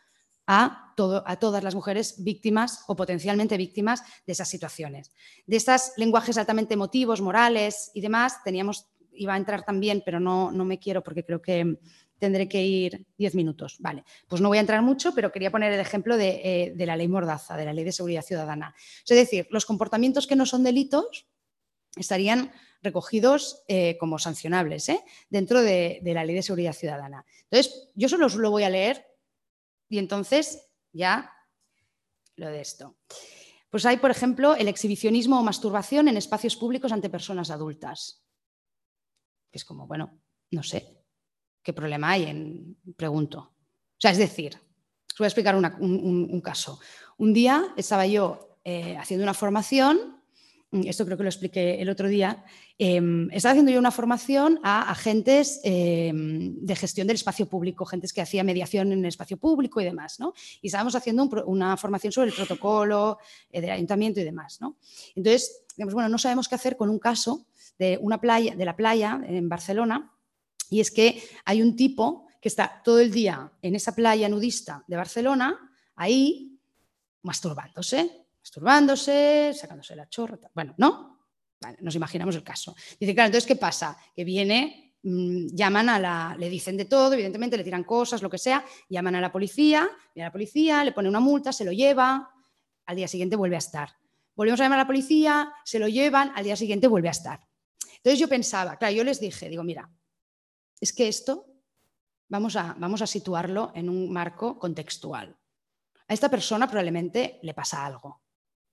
a, 0.48 0.94
todas 0.96 1.62
las 1.62 1.76
mujeres 1.76 2.24
víctimas 2.24 2.82
o 2.88 2.96
potencialmente 2.96 3.56
víctimas 3.56 4.02
de 4.26 4.32
esas 4.32 4.48
situaciones. 4.48 5.12
De 5.46 5.56
estos 5.56 5.92
lenguajes 5.96 6.36
altamente 6.38 6.74
emotivos, 6.74 7.20
morales 7.20 7.92
y 7.94 8.00
demás, 8.00 8.42
teníamos, 8.42 8.88
iba 9.12 9.34
a 9.34 9.36
entrar 9.36 9.64
también, 9.64 10.02
pero 10.04 10.18
no, 10.18 10.50
no 10.50 10.64
me 10.64 10.80
quiero 10.80 11.04
porque 11.04 11.24
creo 11.24 11.40
que 11.40 11.78
tendré 12.18 12.48
que 12.48 12.64
ir 12.64 13.06
diez 13.16 13.34
minutos. 13.34 13.76
Vale, 13.78 14.02
pues 14.26 14.40
no 14.40 14.48
voy 14.48 14.58
a 14.58 14.62
entrar 14.62 14.82
mucho, 14.82 15.14
pero 15.14 15.30
quería 15.30 15.52
poner 15.52 15.72
el 15.72 15.80
ejemplo 15.80 16.16
de, 16.16 16.40
eh, 16.42 16.86
la 16.86 16.96
ley 16.96 17.06
Mordaza, 17.06 17.56
de 17.56 17.66
la 17.66 17.72
ley 17.72 17.84
de 17.84 17.92
seguridad 17.92 18.22
ciudadana. 18.22 18.74
Es 19.06 19.16
decir, 19.16 19.46
los 19.50 19.66
comportamientos 19.66 20.26
que 20.26 20.34
no 20.34 20.46
son 20.46 20.64
delitos 20.64 21.28
estarían 21.94 22.50
recogidos 22.82 23.62
eh, 23.68 23.96
como 24.00 24.18
sancionables 24.18 24.88
¿eh? 24.88 25.00
dentro 25.30 25.62
de, 25.62 26.00
de, 26.02 26.14
la 26.14 26.24
ley 26.24 26.34
de 26.34 26.42
seguridad 26.42 26.72
ciudadana. 26.72 27.24
Entonces, 27.50 27.90
yo 27.94 28.08
solo 28.08 28.28
lo 28.28 28.50
voy 28.50 28.64
a 28.64 28.70
leer 28.70 29.07
y 29.88 29.98
entonces 29.98 30.70
ya 30.92 31.32
lo 32.36 32.48
de 32.48 32.60
esto. 32.60 32.96
Pues 33.70 33.84
hay, 33.84 33.98
por 33.98 34.10
ejemplo, 34.10 34.54
el 34.54 34.68
exhibicionismo 34.68 35.38
o 35.38 35.42
masturbación 35.42 36.08
en 36.08 36.16
espacios 36.16 36.56
públicos 36.56 36.92
ante 36.92 37.10
personas 37.10 37.50
adultas. 37.50 38.24
Es 39.52 39.64
como, 39.64 39.86
bueno, 39.86 40.20
no 40.50 40.62
sé, 40.62 41.04
¿qué 41.62 41.72
problema 41.72 42.10
hay 42.12 42.24
en, 42.24 42.78
pregunto? 42.96 43.40
O 43.40 44.00
sea, 44.00 44.10
es 44.10 44.18
decir, 44.18 44.54
os 44.56 45.18
voy 45.18 45.24
a 45.24 45.28
explicar 45.28 45.56
un, 45.56 46.40
caso. 46.40 46.80
Un 47.18 47.32
día 47.34 47.74
estaba 47.76 48.06
yo 48.06 48.58
eh, 48.64 48.96
haciendo 48.96 49.24
una 49.24 49.34
formación 49.34 50.17
esto 50.70 51.04
creo 51.06 51.16
que 51.16 51.22
lo 51.22 51.28
expliqué 51.28 51.80
el 51.80 51.88
otro 51.88 52.08
día, 52.08 52.44
em, 52.76 53.30
estaba 53.32 53.52
haciendo 53.52 53.72
yo 53.72 53.78
una 53.78 53.90
formación 53.90 54.60
a 54.62 54.90
agentes 54.90 55.60
em, 55.64 56.56
de 56.60 56.76
gestión 56.76 57.06
del 57.06 57.14
espacio 57.14 57.46
público, 57.46 57.86
gentes 57.86 58.12
que 58.12 58.20
hacía 58.20 58.44
mediación 58.44 58.92
en 58.92 59.00
el 59.00 59.06
espacio 59.06 59.38
público 59.38 59.80
y 59.80 59.84
demás, 59.84 60.20
¿no? 60.20 60.34
Y 60.60 60.66
estábamos 60.66 60.94
haciendo 60.94 61.24
una 61.46 61.76
formación 61.76 62.12
sobre 62.12 62.28
el 62.28 62.34
protocolo 62.34 63.18
eh, 63.50 63.60
del 63.62 63.70
ayuntamiento 63.70 64.20
y 64.20 64.24
demás, 64.24 64.60
¿no? 64.60 64.76
Entonces, 65.14 65.64
digamos, 65.76 65.94
bueno, 65.94 66.08
no 66.10 66.18
sabemos 66.18 66.48
qué 66.48 66.54
hacer 66.54 66.76
con 66.76 66.90
un 66.90 66.98
caso 66.98 67.46
de 67.78 67.98
una 68.02 68.20
playa, 68.20 68.54
de 68.54 68.64
la 68.64 68.76
playa 68.76 69.20
en 69.26 69.48
Barcelona, 69.48 70.12
y 70.68 70.80
es 70.80 70.90
que 70.90 71.22
hay 71.46 71.62
un 71.62 71.76
tipo 71.76 72.26
que 72.42 72.48
está 72.48 72.82
todo 72.84 73.00
el 73.00 73.10
día 73.10 73.50
en 73.62 73.74
esa 73.74 73.94
playa 73.94 74.28
nudista 74.28 74.84
de 74.86 74.96
Barcelona, 74.96 75.72
ahí, 75.96 76.60
masturbándose, 77.22 78.27
masturbándose, 78.48 79.52
sacándose 79.54 79.94
la 79.94 80.08
chorra. 80.08 80.38
Bueno, 80.54 80.74
¿no? 80.78 81.18
nos 81.80 81.94
imaginamos 81.94 82.34
el 82.36 82.42
caso. 82.42 82.74
Dice, 82.98 83.14
claro, 83.14 83.26
entonces, 83.26 83.46
¿qué 83.46 83.56
pasa? 83.56 83.98
Que 84.14 84.24
viene, 84.24 84.94
mm, 85.02 85.48
llaman 85.48 85.88
a 85.90 85.98
la, 85.98 86.36
le 86.38 86.48
dicen 86.48 86.76
de 86.76 86.86
todo, 86.86 87.12
evidentemente, 87.12 87.58
le 87.58 87.64
tiran 87.64 87.84
cosas, 87.84 88.22
lo 88.22 88.30
que 88.30 88.38
sea, 88.38 88.64
llaman 88.88 89.16
a 89.16 89.20
la 89.20 89.30
policía, 89.30 89.90
viene 90.14 90.24
a 90.24 90.28
la 90.28 90.32
policía, 90.32 90.82
le 90.82 90.92
pone 90.92 91.08
una 91.08 91.20
multa, 91.20 91.52
se 91.52 91.64
lo 91.64 91.72
lleva, 91.72 92.30
al 92.86 92.96
día 92.96 93.06
siguiente 93.06 93.36
vuelve 93.36 93.56
a 93.56 93.58
estar. 93.58 93.90
Volvemos 94.34 94.60
a 94.60 94.64
llamar 94.64 94.78
a 94.78 94.82
la 94.82 94.86
policía, 94.86 95.52
se 95.64 95.78
lo 95.78 95.88
llevan, 95.88 96.32
al 96.34 96.44
día 96.44 96.56
siguiente 96.56 96.86
vuelve 96.86 97.08
a 97.08 97.12
estar. 97.12 97.40
Entonces 97.96 98.18
yo 98.18 98.28
pensaba, 98.28 98.76
claro, 98.76 98.94
yo 98.94 99.04
les 99.04 99.20
dije, 99.20 99.50
digo, 99.50 99.64
mira, 99.64 99.90
es 100.80 100.92
que 100.94 101.08
esto 101.08 101.44
vamos 102.28 102.56
a, 102.56 102.76
vamos 102.78 103.02
a 103.02 103.06
situarlo 103.06 103.72
en 103.74 103.90
un 103.90 104.10
marco 104.10 104.58
contextual. 104.58 105.36
A 106.06 106.14
esta 106.14 106.30
persona 106.30 106.66
probablemente 106.66 107.40
le 107.42 107.52
pasa 107.52 107.84
algo. 107.84 108.22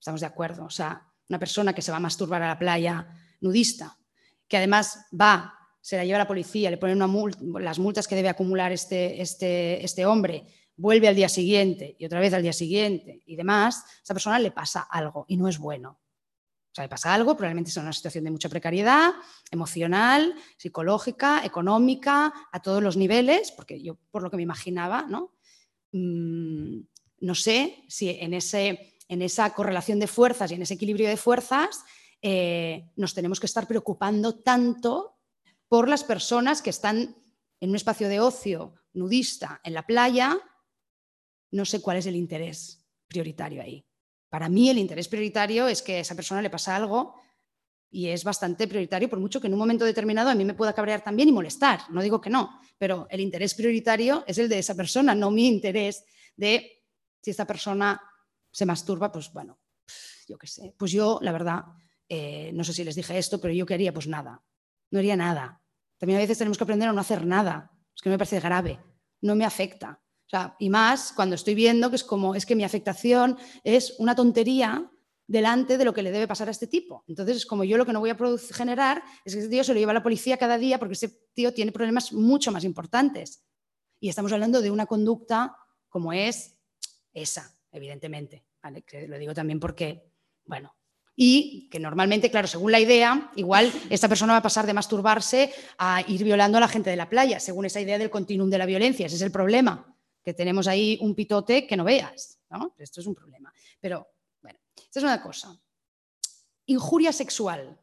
Estamos 0.06 0.20
de 0.20 0.28
acuerdo. 0.28 0.64
O 0.64 0.70
sea, 0.70 1.04
una 1.28 1.40
persona 1.40 1.72
que 1.72 1.82
se 1.82 1.90
va 1.90 1.96
a 1.96 2.00
masturbar 2.00 2.40
a 2.40 2.46
la 2.46 2.56
playa 2.60 3.08
nudista, 3.40 3.98
que 4.46 4.56
además 4.56 5.04
va, 5.10 5.52
se 5.80 5.96
la 5.96 6.04
lleva 6.04 6.18
a 6.18 6.20
la 6.20 6.28
policía, 6.28 6.70
le 6.70 6.76
ponen 6.76 7.02
una 7.02 7.58
las 7.58 7.80
multas 7.80 8.06
que 8.06 8.14
debe 8.14 8.28
acumular 8.28 8.70
este, 8.70 9.20
este, 9.20 9.84
este 9.84 10.06
hombre, 10.06 10.46
vuelve 10.76 11.08
al 11.08 11.16
día 11.16 11.28
siguiente 11.28 11.96
y 11.98 12.04
otra 12.04 12.20
vez 12.20 12.32
al 12.34 12.42
día 12.42 12.52
siguiente 12.52 13.20
y 13.26 13.34
demás, 13.34 13.82
a 13.84 14.02
esa 14.04 14.14
persona 14.14 14.38
le 14.38 14.52
pasa 14.52 14.82
algo 14.82 15.24
y 15.26 15.36
no 15.36 15.48
es 15.48 15.58
bueno. 15.58 15.98
O 16.70 16.72
sea, 16.72 16.84
le 16.84 16.88
pasa 16.88 17.12
algo, 17.12 17.36
probablemente 17.36 17.70
es 17.70 17.76
una 17.76 17.92
situación 17.92 18.22
de 18.22 18.30
mucha 18.30 18.48
precariedad 18.48 19.12
emocional, 19.50 20.36
psicológica, 20.56 21.44
económica, 21.44 22.32
a 22.52 22.62
todos 22.62 22.80
los 22.80 22.96
niveles, 22.96 23.50
porque 23.50 23.82
yo 23.82 23.98
por 24.12 24.22
lo 24.22 24.30
que 24.30 24.36
me 24.36 24.44
imaginaba, 24.44 25.04
¿no? 25.08 25.34
Mm, 25.90 26.82
no 27.18 27.34
sé 27.34 27.82
si 27.88 28.10
en, 28.10 28.34
ese, 28.34 28.95
en 29.08 29.22
esa 29.22 29.52
correlación 29.54 29.98
de 29.98 30.06
fuerzas 30.06 30.50
y 30.50 30.54
en 30.54 30.62
ese 30.62 30.74
equilibrio 30.74 31.08
de 31.08 31.16
fuerzas 31.16 31.84
eh, 32.22 32.90
nos 32.96 33.14
tenemos 33.14 33.40
que 33.40 33.46
estar 33.46 33.66
preocupando 33.66 34.40
tanto 34.40 35.18
por 35.68 35.88
las 35.88 36.04
personas 36.04 36.62
que 36.62 36.70
están 36.70 37.16
en 37.60 37.70
un 37.70 37.76
espacio 37.76 38.08
de 38.08 38.20
ocio 38.20 38.74
nudista 38.92 39.60
en 39.64 39.74
la 39.74 39.86
playa 39.86 40.38
no 41.50 41.64
sé 41.64 41.80
cuál 41.80 41.98
es 41.98 42.06
el 42.06 42.16
interés 42.16 42.84
prioritario 43.08 43.62
ahí. 43.62 43.84
Para 44.28 44.48
mí 44.48 44.68
el 44.68 44.78
interés 44.78 45.08
prioritario 45.08 45.68
es 45.68 45.82
que 45.82 45.96
a 45.96 46.00
esa 46.00 46.14
persona 46.14 46.42
le 46.42 46.50
pasa 46.50 46.76
algo 46.76 47.14
y 47.90 48.08
es 48.08 48.24
bastante 48.24 48.66
prioritario, 48.66 49.08
por 49.08 49.20
mucho 49.20 49.40
que 49.40 49.46
en 49.46 49.52
un 49.54 49.58
momento 49.58 49.84
determinado 49.84 50.28
a 50.28 50.34
mí 50.34 50.44
me 50.44 50.54
pueda 50.54 50.74
cabrear 50.74 51.02
también 51.02 51.28
y 51.28 51.32
molestar, 51.32 51.80
no 51.90 52.02
digo 52.02 52.20
que 52.20 52.30
no, 52.30 52.60
pero 52.76 53.06
el 53.10 53.20
interés 53.20 53.54
prioritario 53.54 54.24
es 54.26 54.38
el 54.38 54.48
de 54.48 54.58
esa 54.58 54.74
persona, 54.74 55.14
no 55.14 55.30
mi 55.30 55.46
interés 55.46 56.04
de 56.36 56.82
si 57.22 57.30
esta 57.30 57.46
persona 57.46 58.00
se 58.56 58.64
masturba, 58.64 59.12
pues 59.12 59.32
bueno, 59.32 59.58
yo 60.26 60.38
qué 60.38 60.46
sé. 60.46 60.74
Pues 60.78 60.92
yo, 60.92 61.18
la 61.20 61.32
verdad, 61.32 61.64
eh, 62.08 62.50
no 62.54 62.64
sé 62.64 62.72
si 62.72 62.84
les 62.84 62.94
dije 62.94 63.18
esto, 63.18 63.40
pero 63.40 63.52
yo 63.52 63.66
quería 63.66 63.92
pues 63.92 64.06
nada, 64.06 64.42
no 64.90 64.98
haría 64.98 65.16
nada. 65.16 65.60
También 65.98 66.18
a 66.18 66.22
veces 66.22 66.38
tenemos 66.38 66.56
que 66.56 66.64
aprender 66.64 66.88
a 66.88 66.92
no 66.92 67.00
hacer 67.00 67.26
nada, 67.26 67.70
es 67.94 68.00
que 68.00 68.10
me 68.10 68.18
parece 68.18 68.40
grave, 68.40 68.80
no 69.20 69.34
me 69.34 69.44
afecta 69.44 70.00
y 70.58 70.70
más 70.70 71.12
cuando 71.12 71.34
estoy 71.34 71.54
viendo 71.54 71.88
que 71.90 71.96
es 71.96 72.04
como, 72.04 72.34
es 72.34 72.46
que 72.46 72.56
mi 72.56 72.64
afectación 72.64 73.38
es 73.62 73.94
una 73.98 74.14
tontería 74.14 74.90
delante 75.28 75.78
de 75.78 75.84
lo 75.84 75.92
que 75.92 76.02
le 76.02 76.12
debe 76.12 76.26
pasar 76.26 76.48
a 76.48 76.50
este 76.50 76.66
tipo. 76.66 77.04
Entonces, 77.06 77.36
es 77.38 77.46
como 77.46 77.64
yo 77.64 77.76
lo 77.76 77.86
que 77.86 77.92
no 77.92 78.00
voy 78.00 78.10
a 78.10 78.16
generar 78.52 79.02
es 79.24 79.34
que 79.34 79.40
ese 79.40 79.48
tío 79.48 79.64
se 79.64 79.72
lo 79.72 79.78
lleva 79.78 79.92
a 79.92 79.94
la 79.94 80.02
policía 80.02 80.36
cada 80.36 80.58
día 80.58 80.78
porque 80.78 80.94
ese 80.94 81.08
tío 81.32 81.52
tiene 81.52 81.72
problemas 81.72 82.12
mucho 82.12 82.52
más 82.52 82.64
importantes. 82.64 83.44
Y 84.00 84.08
estamos 84.08 84.32
hablando 84.32 84.60
de 84.60 84.70
una 84.70 84.86
conducta 84.86 85.56
como 85.88 86.12
es 86.12 86.56
esa, 87.12 87.56
evidentemente. 87.72 88.45
Lo 88.70 89.18
digo 89.18 89.34
también 89.34 89.60
porque, 89.60 90.10
bueno, 90.44 90.76
y 91.16 91.68
que 91.70 91.80
normalmente, 91.80 92.30
claro, 92.30 92.46
según 92.46 92.70
la 92.70 92.78
idea, 92.78 93.30
igual 93.36 93.72
esta 93.88 94.08
persona 94.08 94.34
va 94.34 94.38
a 94.38 94.42
pasar 94.42 94.66
de 94.66 94.74
masturbarse 94.74 95.52
a 95.78 96.02
ir 96.06 96.22
violando 96.22 96.58
a 96.58 96.60
la 96.60 96.68
gente 96.68 96.90
de 96.90 96.96
la 96.96 97.08
playa, 97.08 97.40
según 97.40 97.64
esa 97.64 97.80
idea 97.80 97.98
del 97.98 98.10
continuum 98.10 98.50
de 98.50 98.58
la 98.58 98.66
violencia. 98.66 99.06
Ese 99.06 99.16
es 99.16 99.22
el 99.22 99.32
problema 99.32 99.96
que 100.22 100.34
tenemos 100.34 100.66
ahí 100.66 100.98
un 101.00 101.14
pitote 101.14 101.66
que 101.66 101.76
no 101.76 101.84
veas. 101.84 102.38
¿no? 102.50 102.74
Esto 102.76 103.00
es 103.00 103.06
un 103.06 103.14
problema. 103.14 103.52
Pero 103.80 104.08
bueno, 104.42 104.58
esta 104.76 104.98
es 105.00 105.04
una 105.04 105.22
cosa. 105.22 105.58
Injuria 106.66 107.12
sexual. 107.12 107.80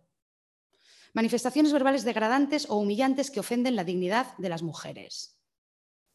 Manifestaciones 1.13 1.71
verbales 1.73 2.03
degradantes 2.03 2.69
o 2.69 2.75
humillantes 2.75 3.31
que 3.31 3.39
ofenden 3.39 3.75
la 3.75 3.83
dignidad 3.83 4.37
de 4.37 4.49
las 4.49 4.61
mujeres. 4.61 5.39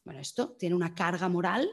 Bueno, 0.05 0.21
esto 0.21 0.53
tiene 0.53 0.75
una 0.75 0.95
carga 0.95 1.29
moral, 1.29 1.69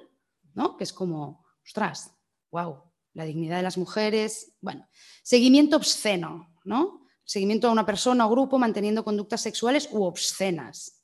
¿no? 0.54 0.78
Que 0.78 0.86
es 0.86 0.94
como, 0.94 1.46
ostras, 1.64 2.15
wow, 2.56 2.84
la 3.14 3.26
dignidad 3.26 3.58
de 3.58 3.64
las 3.64 3.78
mujeres. 3.78 4.54
Bueno, 4.62 4.88
seguimiento 5.24 5.76
obsceno, 5.76 6.56
¿no? 6.64 7.06
Seguimiento 7.26 7.68
a 7.68 7.72
una 7.72 7.86
persona 7.86 8.26
o 8.26 8.30
grupo 8.30 8.58
manteniendo 8.58 9.04
conductas 9.04 9.42
sexuales 9.42 9.90
u 9.92 10.04
obscenas 10.04 11.04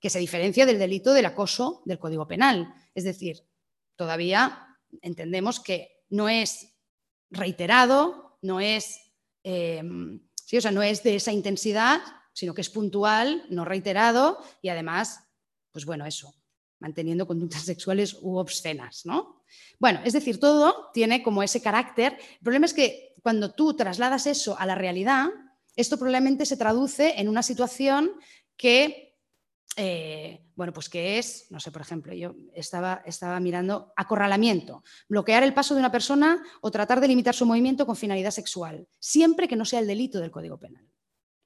que 0.00 0.08
se 0.08 0.18
diferencia 0.18 0.64
del 0.64 0.78
delito 0.78 1.12
del 1.12 1.26
acoso 1.26 1.82
del 1.84 1.98
Código 1.98 2.26
Penal. 2.26 2.72
Es 2.94 3.04
decir, 3.04 3.44
todavía 3.96 4.66
entendemos 5.02 5.60
que 5.60 6.04
no 6.08 6.30
es 6.30 6.74
reiterado, 7.30 8.38
no 8.40 8.60
es, 8.60 8.98
em, 9.42 10.20
o 10.56 10.60
sea, 10.60 10.70
no 10.70 10.82
es 10.82 11.02
de 11.02 11.16
esa 11.16 11.32
intensidad, 11.32 12.00
sino 12.32 12.54
que 12.54 12.62
es 12.62 12.70
puntual, 12.70 13.44
no 13.50 13.66
reiterado 13.66 14.42
y 14.62 14.70
además, 14.70 15.20
pues 15.70 15.84
bueno, 15.84 16.06
eso, 16.06 16.32
manteniendo 16.78 17.26
conductas 17.26 17.64
sexuales 17.64 18.16
u 18.22 18.38
obscenas, 18.38 19.04
¿no? 19.04 19.37
Bueno, 19.78 20.00
es 20.04 20.12
decir, 20.12 20.40
todo 20.40 20.90
tiene 20.92 21.22
como 21.22 21.42
ese 21.42 21.62
carácter. 21.62 22.18
El 22.32 22.40
problema 22.40 22.66
es 22.66 22.74
que 22.74 23.14
cuando 23.22 23.52
tú 23.52 23.74
trasladas 23.74 24.26
eso 24.26 24.58
a 24.58 24.66
la 24.66 24.74
realidad, 24.74 25.28
esto 25.76 25.96
probablemente 25.96 26.46
se 26.46 26.56
traduce 26.56 27.20
en 27.20 27.28
una 27.28 27.42
situación 27.42 28.12
que 28.56 29.08
eh, 29.80 30.42
bueno, 30.56 30.72
pues 30.72 30.88
que 30.88 31.18
es, 31.18 31.46
no 31.50 31.60
sé, 31.60 31.70
por 31.70 31.82
ejemplo, 31.82 32.12
yo 32.12 32.34
estaba, 32.52 33.00
estaba 33.06 33.38
mirando 33.38 33.92
acorralamiento, 33.94 34.82
bloquear 35.08 35.44
el 35.44 35.54
paso 35.54 35.72
de 35.74 35.78
una 35.78 35.92
persona 35.92 36.42
o 36.60 36.72
tratar 36.72 37.00
de 37.00 37.06
limitar 37.06 37.32
su 37.32 37.46
movimiento 37.46 37.86
con 37.86 37.94
finalidad 37.94 38.32
sexual, 38.32 38.88
siempre 38.98 39.46
que 39.46 39.54
no 39.54 39.64
sea 39.64 39.78
el 39.78 39.86
delito 39.86 40.18
del 40.18 40.32
Código 40.32 40.58
Penal. 40.58 40.84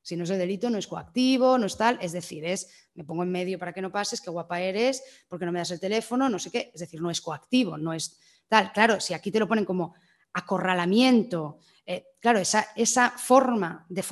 Si 0.02 0.16
no 0.16 0.24
es 0.24 0.30
el 0.30 0.38
delito, 0.38 0.68
no 0.68 0.78
es 0.78 0.88
coactivo, 0.88 1.56
no 1.58 1.66
es 1.66 1.76
tal, 1.76 1.98
es 2.02 2.12
decir, 2.12 2.44
es 2.44 2.68
me 2.94 3.04
pongo 3.04 3.22
en 3.22 3.30
medio 3.30 3.58
para 3.58 3.72
que 3.72 3.80
no 3.80 3.92
pases, 3.92 4.20
qué 4.20 4.30
guapa 4.30 4.60
eres, 4.60 5.02
porque 5.28 5.46
no 5.46 5.52
me 5.52 5.60
das 5.60 5.70
el 5.70 5.80
teléfono, 5.80 6.28
no 6.28 6.38
sé 6.38 6.50
qué, 6.50 6.70
es 6.74 6.80
decir, 6.80 7.00
no 7.00 7.10
es 7.10 7.20
coactivo, 7.20 7.78
no 7.78 7.92
es 7.92 8.18
tal. 8.48 8.72
Claro, 8.72 9.00
si 9.00 9.14
aquí 9.14 9.30
te 9.30 9.38
lo 9.38 9.48
ponen 9.48 9.64
como 9.64 9.94
acorralamiento, 10.32 11.60
eh, 11.86 12.06
claro, 12.20 12.40
esa, 12.40 12.66
esa 12.74 13.10
forma 13.10 13.86
de, 13.88 14.04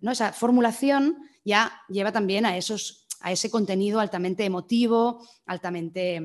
¿no? 0.00 0.12
esa 0.12 0.32
formulación 0.32 1.18
ya 1.44 1.82
lleva 1.88 2.10
también 2.10 2.46
a 2.46 2.56
esos 2.56 3.02
a 3.20 3.32
ese 3.32 3.50
contenido 3.50 4.00
altamente 4.00 4.44
emotivo, 4.44 5.26
altamente, 5.46 6.20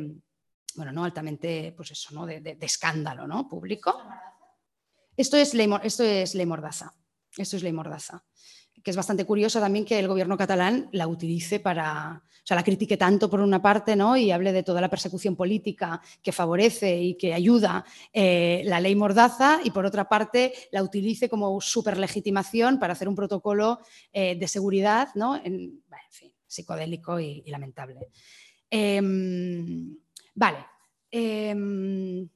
bueno, 0.75 0.91
no 0.91 1.05
altamente, 1.05 1.71
pues 1.71 1.91
eso, 1.91 2.13
¿no? 2.13 2.25
De, 2.25 2.57
escándalo, 2.59 3.25
¿no? 3.25 3.47
Público. 3.47 3.97
Esto 5.15 5.37
es, 5.37 5.53
ley, 5.53 5.69
esto 5.81 6.03
es 6.03 6.35
ley 6.35 6.45
mordaza. 6.45 6.93
Esto 7.37 7.55
es 7.55 7.63
ley 7.63 7.71
mordaza 7.71 8.25
que 8.83 8.91
es 8.91 8.97
bastante 8.97 9.25
curioso 9.25 9.59
también 9.59 9.85
que 9.85 9.99
el 9.99 10.07
gobierno 10.07 10.37
catalán 10.37 10.89
la 10.91 11.07
utilice 11.07 11.59
para, 11.59 12.23
o 12.25 12.41
sea, 12.43 12.55
la 12.55 12.63
critique 12.63 12.97
tanto 12.97 13.29
por 13.29 13.41
una 13.41 13.61
parte, 13.61 13.95
¿no? 13.95 14.17
Y 14.17 14.31
hable 14.31 14.51
de 14.51 14.63
toda 14.63 14.81
la 14.81 14.89
persecución 14.89 15.35
política 15.35 16.01
que 16.21 16.31
favorece 16.31 17.01
y 17.01 17.15
que 17.15 17.33
ayuda 17.33 17.85
eh, 18.13 18.61
la 18.65 18.79
ley 18.79 18.95
Mordaza 18.95 19.59
y 19.63 19.71
por 19.71 19.85
otra 19.85 20.07
parte 20.07 20.53
la 20.71 20.83
utilice 20.83 21.29
como 21.29 21.59
superlegitimación 21.61 22.79
para 22.79 22.93
hacer 22.93 23.07
un 23.07 23.15
protocolo 23.15 23.79
eh, 24.13 24.35
de 24.35 24.47
seguridad, 24.47 25.09
¿no? 25.15 25.35
En, 25.35 25.83
fin, 26.09 26.33
psicodélico 26.45 27.19
y, 27.19 27.43
lamentable. 27.47 28.07
Em, 28.69 29.97
vale. 30.33 30.65
Em, 31.11 32.27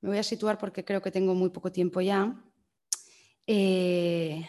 me 0.00 0.10
voy 0.10 0.18
a 0.18 0.22
situar 0.22 0.58
porque 0.58 0.84
creo 0.84 1.00
que 1.00 1.10
tengo 1.10 1.34
muy 1.34 1.50
poco 1.50 1.72
tiempo 1.72 2.00
ya. 2.00 2.34
Eh, 3.46 4.48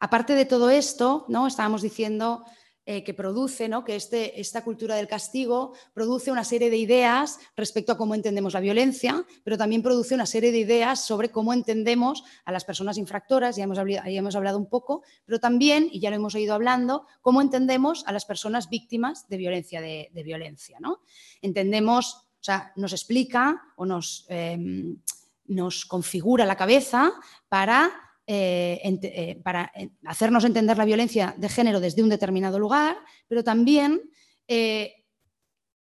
aparte 0.00 0.34
de 0.34 0.44
todo 0.44 0.70
esto, 0.70 1.24
¿no? 1.28 1.46
estábamos 1.46 1.82
diciendo 1.82 2.44
eh, 2.90 3.04
que 3.04 3.12
produce, 3.12 3.68
¿no? 3.68 3.84
que 3.84 3.96
este, 3.96 4.40
esta 4.40 4.64
cultura 4.64 4.96
del 4.96 5.08
castigo 5.08 5.74
produce 5.92 6.32
una 6.32 6.42
serie 6.42 6.70
de 6.70 6.78
ideas 6.78 7.38
respecto 7.54 7.92
a 7.92 7.98
cómo 7.98 8.14
entendemos 8.14 8.54
la 8.54 8.60
violencia, 8.60 9.26
pero 9.44 9.58
también 9.58 9.82
produce 9.82 10.14
una 10.14 10.24
serie 10.24 10.52
de 10.52 10.60
ideas 10.60 11.04
sobre 11.04 11.30
cómo 11.30 11.52
entendemos 11.52 12.24
a 12.46 12.52
las 12.52 12.64
personas 12.64 12.96
infractoras, 12.96 13.56
ya 13.56 13.64
hemos, 13.64 13.76
hablado, 13.76 14.08
hemos 14.08 14.36
hablado 14.36 14.56
un 14.56 14.70
poco, 14.70 15.02
pero 15.26 15.38
también, 15.38 15.90
y 15.92 16.00
ya 16.00 16.08
lo 16.08 16.16
hemos 16.16 16.34
oído 16.34 16.54
hablando, 16.54 17.06
cómo 17.20 17.42
entendemos 17.42 18.06
a 18.06 18.12
las 18.12 18.24
personas 18.24 18.70
víctimas 18.70 19.28
de 19.28 19.36
violencia. 19.36 19.82
De, 19.82 20.10
violencia 20.24 20.78
¿no? 20.80 21.02
Entendemos, 21.42 22.14
o 22.14 22.42
sea, 22.42 22.72
nos 22.76 22.94
explica 22.94 23.62
o 23.76 23.84
nos, 23.84 24.24
em, 24.30 24.96
nos 25.44 25.84
configura 25.84 26.46
la 26.46 26.56
cabeza 26.56 27.12
para 27.50 28.07
eh, 28.30 28.78
eh, 28.84 29.40
para 29.42 29.72
eh, 29.74 29.88
hacernos 30.04 30.44
entender 30.44 30.76
la 30.76 30.84
violencia 30.84 31.34
de 31.38 31.48
género 31.48 31.80
desde 31.80 32.02
un 32.02 32.10
determinado 32.10 32.58
lugar, 32.58 32.98
pero 33.26 33.42
también, 33.42 34.02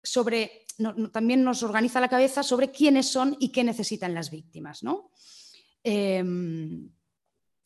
sobre, 0.02 0.66
también 1.12 1.44
nos 1.44 1.62
organiza 1.62 2.02
la 2.02 2.10
cabeza 2.10 2.42
sobre 2.42 2.72
quiénes 2.72 3.08
son 3.08 3.38
y 3.40 3.52
qué 3.52 3.64
necesitan 3.64 4.16
las 4.16 4.32
víctimas. 4.32 4.82
Em, 5.84 6.90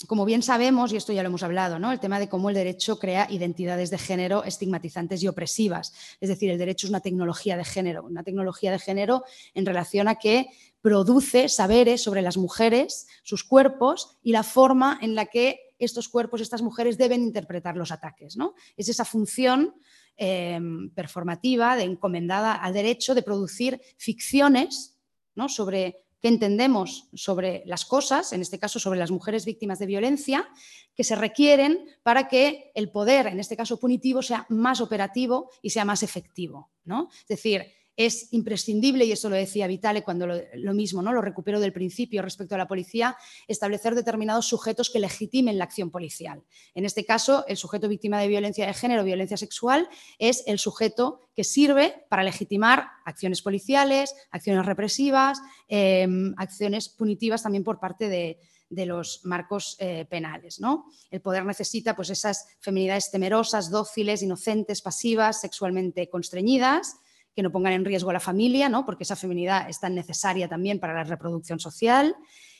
como 0.05 0.25
bien 0.25 0.43
sabemos, 0.43 0.93
y 0.93 0.97
esto 0.97 1.11
ya 1.11 1.23
lo 1.23 1.29
hemos 1.29 1.41
hablado, 1.41 1.79
¿no? 1.79 1.91
el 1.91 1.99
tema 1.99 2.19
de 2.19 2.29
cómo 2.29 2.49
el 2.49 2.55
derecho 2.55 2.99
crea 2.99 3.27
identidades 3.31 3.89
de 3.89 3.97
género 3.97 4.43
estigmatizantes 4.43 5.23
y 5.23 5.27
opresivas. 5.27 5.91
Es 6.21 6.29
decir, 6.29 6.51
el 6.51 6.59
derecho 6.59 6.85
es 6.85 6.91
una 6.91 6.99
tecnología 6.99 7.57
de 7.57 7.65
género, 7.65 8.03
una 8.03 8.21
tecnología 8.21 8.71
de 8.71 8.77
género 8.77 9.23
en 9.55 9.65
relación 9.65 10.07
a 10.07 10.15
que 10.15 10.49
produce 10.81 11.49
saberes 11.49 12.03
sobre 12.03 12.21
las 12.21 12.37
mujeres, 12.37 13.07
sus 13.23 13.43
cuerpos 13.43 14.17
y 14.21 14.33
la 14.33 14.43
forma 14.43 14.99
en 15.01 15.15
la 15.15 15.25
que 15.25 15.61
estos 15.79 16.09
cuerpos, 16.09 16.41
estas 16.41 16.61
mujeres 16.61 16.97
deben 16.97 17.23
interpretar 17.23 17.75
los 17.75 17.91
ataques. 17.91 18.37
¿no? 18.37 18.53
Es 18.75 18.89
esa 18.89 19.03
función 19.03 19.75
em, 20.15 20.91
performativa, 20.91 21.75
de 21.75 21.83
encomendada 21.83 22.53
al 22.53 22.73
derecho 22.73 23.15
de 23.15 23.23
producir 23.23 23.81
ficciones 23.97 24.97
¿no? 25.33 25.49
sobre 25.49 26.03
entendemos 26.27 27.09
sobre 27.13 27.63
las 27.65 27.85
cosas, 27.85 28.33
en 28.33 28.41
este 28.41 28.59
caso 28.59 28.79
sobre 28.79 28.99
las 28.99 29.11
mujeres 29.11 29.45
víctimas 29.45 29.79
de 29.79 29.85
violencia, 29.85 30.49
que 30.95 31.03
se 31.03 31.15
requieren 31.15 31.85
para 32.03 32.27
que 32.27 32.71
el 32.75 32.91
poder, 32.91 33.27
en 33.27 33.39
este 33.39 33.57
caso 33.57 33.79
punitivo, 33.79 34.21
sea 34.21 34.45
más 34.49 34.81
operativo 34.81 35.49
y 35.61 35.69
sea 35.69 35.85
más 35.85 36.03
efectivo. 36.03 36.71
¿no? 36.83 37.09
Es 37.21 37.27
decir, 37.27 37.65
es 37.97 38.31
imprescindible, 38.31 39.05
y 39.05 39.11
eso 39.11 39.27
lo 39.27 39.35
decía 39.35 39.65
Vitale 39.65 40.03
cuando 40.03 40.27
lo, 40.27 40.73
mismo, 40.75 41.01
¿no? 41.01 41.11
lo 41.11 41.21
recupero 41.21 41.59
del 41.59 41.73
principio 41.73 42.21
respecto 42.21 42.53
a 42.53 42.57
la 42.59 42.67
policía, 42.67 43.17
establecer 43.47 43.95
determinados 43.95 44.45
sujetos 44.45 44.91
que 44.91 44.99
legitimen 44.99 45.57
la 45.57 45.63
acción 45.63 45.89
policial. 45.89 46.43
En 46.75 46.85
este 46.85 47.05
caso, 47.05 47.43
el 47.47 47.57
sujeto 47.57 47.89
víctima 47.89 48.21
de 48.21 48.27
violencia 48.27 48.67
de 48.67 48.73
género, 48.75 49.03
violencia 49.03 49.35
sexual, 49.35 49.89
es 50.19 50.43
el 50.45 50.59
sujeto 50.59 51.27
que 51.35 51.43
sirve 51.43 52.05
para 52.07 52.23
legitimar 52.23 52.87
acciones 53.03 53.41
policiales, 53.41 54.13
acciones 54.29 54.65
represivas, 54.65 55.39
em, 55.67 56.35
acciones 56.37 56.89
punitivas 56.89 57.41
también 57.41 57.63
por 57.63 57.79
parte 57.79 58.09
de, 58.09 58.39
los 58.69 59.21
marcos 59.23 59.77
eh, 59.79 60.05
penales. 60.09 60.59
¿no? 60.59 60.85
El 61.09 61.21
poder 61.21 61.45
necesita 61.45 61.95
pues, 61.95 62.09
esas 62.09 62.45
feminidades 62.59 63.09
temerosas, 63.09 63.71
dóciles, 63.71 64.21
inocentes, 64.21 64.81
pasivas, 64.81 65.39
sexualmente 65.39 66.09
constreñidas, 66.09 66.97
que 67.37 67.43
no 67.43 67.51
pongan 67.51 67.73
en 67.73 67.85
riesgo 67.85 68.09
a 68.09 68.13
la 68.13 68.19
familia, 68.19 68.67
¿no? 68.67 68.83
porque 68.83 69.03
esa 69.03 69.15
feminidad 69.15 69.69
es 69.69 69.79
tan 69.79 69.93
necesaria 69.93 70.47
también 70.47 70.79
para 70.79 70.95
la 70.95 71.03
reproducción 71.03 71.59
social, 71.59 72.15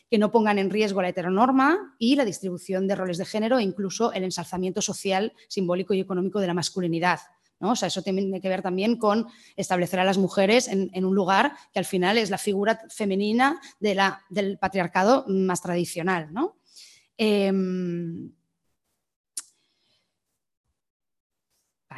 que 0.08 0.20
no 0.20 0.32
pongan 0.32 0.60
en 0.60 0.70
riesgo 0.70 1.02
la 1.02 1.10
heteronorma 1.10 1.96
y 1.98 2.16
la 2.16 2.26
distribución 2.26 2.88
de 2.88 2.96
roles 2.96 3.18
de 3.18 3.26
género 3.26 3.58
e 3.58 3.64
incluso 3.64 4.14
el 4.14 4.24
ensalzamiento 4.24 4.84
social, 4.84 5.34
simbólico 5.48 5.96
y 5.96 6.00
económico 6.00 6.40
de 6.40 6.46
la 6.46 6.54
masculinidad. 6.54 7.22
¿no? 7.60 7.72
O 7.72 7.76
sea, 7.76 7.88
eso 7.88 8.04
tiene 8.04 8.40
que 8.40 8.50
ver 8.50 8.62
también 8.62 8.98
con 8.98 9.26
establecer 9.56 10.00
a 10.00 10.04
las 10.04 10.20
mujeres 10.20 10.68
en, 10.68 11.06
un 11.06 11.16
lugar 11.16 11.54
que 11.74 11.80
al 11.80 11.86
final 11.86 12.20
es 12.20 12.30
la 12.30 12.38
figura 12.38 12.80
femenina 12.88 13.60
del 13.80 14.60
patriarcado 14.60 15.26
más 15.28 15.64
tradicional. 15.64 16.32
¿no? 16.32 16.56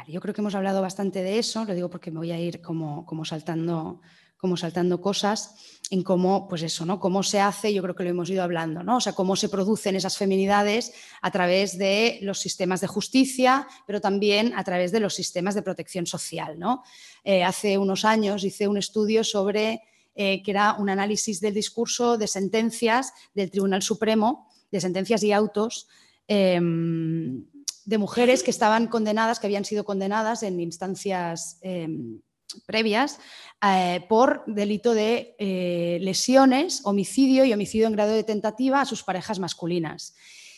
Yo 0.08 0.20
creo 0.20 0.34
que 0.34 0.40
hemos 0.40 0.54
hablado 0.54 0.82
bastante 0.82 1.22
de 1.22 1.38
eso, 1.38 1.64
lo 1.64 1.74
digo 1.74 1.90
porque 1.90 2.10
me 2.10 2.18
voy 2.18 2.32
a 2.32 2.38
ir 2.38 2.60
como, 2.60 3.06
como 3.06 3.24
saltando 3.24 4.00
como 4.40 4.56
saltando 4.56 5.02
cosas 5.02 5.54
en 5.90 6.02
cómo, 6.02 6.48
pues 6.48 6.62
eso, 6.62 6.86
¿no? 6.86 6.98
Cómo 6.98 7.22
se 7.22 7.40
hace, 7.40 7.74
yo 7.74 7.82
creo 7.82 7.94
que 7.94 8.04
lo 8.04 8.10
hemos 8.10 8.30
ido 8.30 8.42
hablando, 8.42 8.82
¿no? 8.82 8.96
O 8.96 9.00
sea, 9.00 9.12
cómo 9.12 9.36
se 9.36 9.50
producen 9.50 9.96
esas 9.96 10.16
feminidades 10.16 10.94
a 11.20 11.30
través 11.30 11.76
de 11.76 12.18
los 12.22 12.38
sistemas 12.38 12.80
de 12.80 12.86
justicia, 12.86 13.68
pero 13.86 14.00
también 14.00 14.54
a 14.56 14.64
través 14.64 14.92
de 14.92 15.00
los 15.00 15.14
sistemas 15.14 15.54
de 15.54 15.62
protección 15.62 16.06
social, 16.06 16.58
¿no? 16.58 16.82
Eh, 17.22 17.44
hace 17.44 17.76
unos 17.76 18.06
años 18.06 18.42
hice 18.42 18.66
un 18.66 18.78
estudio 18.78 19.24
sobre, 19.24 19.82
eh, 20.14 20.42
que 20.42 20.50
era 20.50 20.74
un 20.78 20.88
análisis 20.88 21.40
del 21.40 21.52
discurso 21.52 22.16
de 22.16 22.26
sentencias 22.26 23.12
del 23.34 23.50
Tribunal 23.50 23.82
Supremo, 23.82 24.48
de 24.70 24.80
sentencias 24.80 25.22
y 25.22 25.32
autos, 25.32 25.86
em, 26.26 27.44
de 27.84 27.98
mujeres 27.98 28.42
que 28.42 28.50
estaban 28.50 28.86
condenadas, 28.86 29.40
que 29.40 29.46
habían 29.46 29.64
sido 29.64 29.84
condenadas 29.84 30.42
en 30.42 30.60
instancias 30.60 31.58
em, 31.62 32.20
previas 32.66 33.18
eh, 33.62 34.04
por 34.08 34.42
delito 34.46 34.94
de 34.94 35.34
eh, 35.38 35.98
lesiones, 36.00 36.80
homicidio 36.84 37.44
y 37.44 37.52
homicidio 37.52 37.86
en 37.86 37.92
grado 37.92 38.12
de 38.12 38.24
tentativa 38.24 38.80
a 38.80 38.86
sus 38.86 39.02
parejas 39.02 39.38
masculinas. 39.38 40.14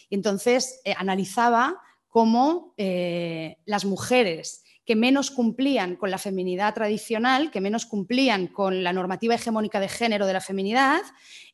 Y 0.09 0.15
entonces 0.15 0.81
eh, 0.85 0.95
analizaba 0.97 1.81
cómo 2.09 2.75
las 2.77 3.87
mujeres 3.87 4.63
que 4.85 4.97
menos 4.97 5.31
cumplían 5.31 5.97
con 5.97 6.11
la 6.11 6.19
feminidad 6.19 6.75
tradicional, 6.75 7.51
que 7.51 7.63
menos 7.63 7.87
cumplían 7.87 8.49
con 8.49 8.85
la 8.85 8.93
normativa 8.93 9.35
hegemónica 9.35 9.81
de 9.81 9.89
género 9.89 10.27
de 10.27 10.35
la 10.35 10.43
feminidad, 10.43 11.01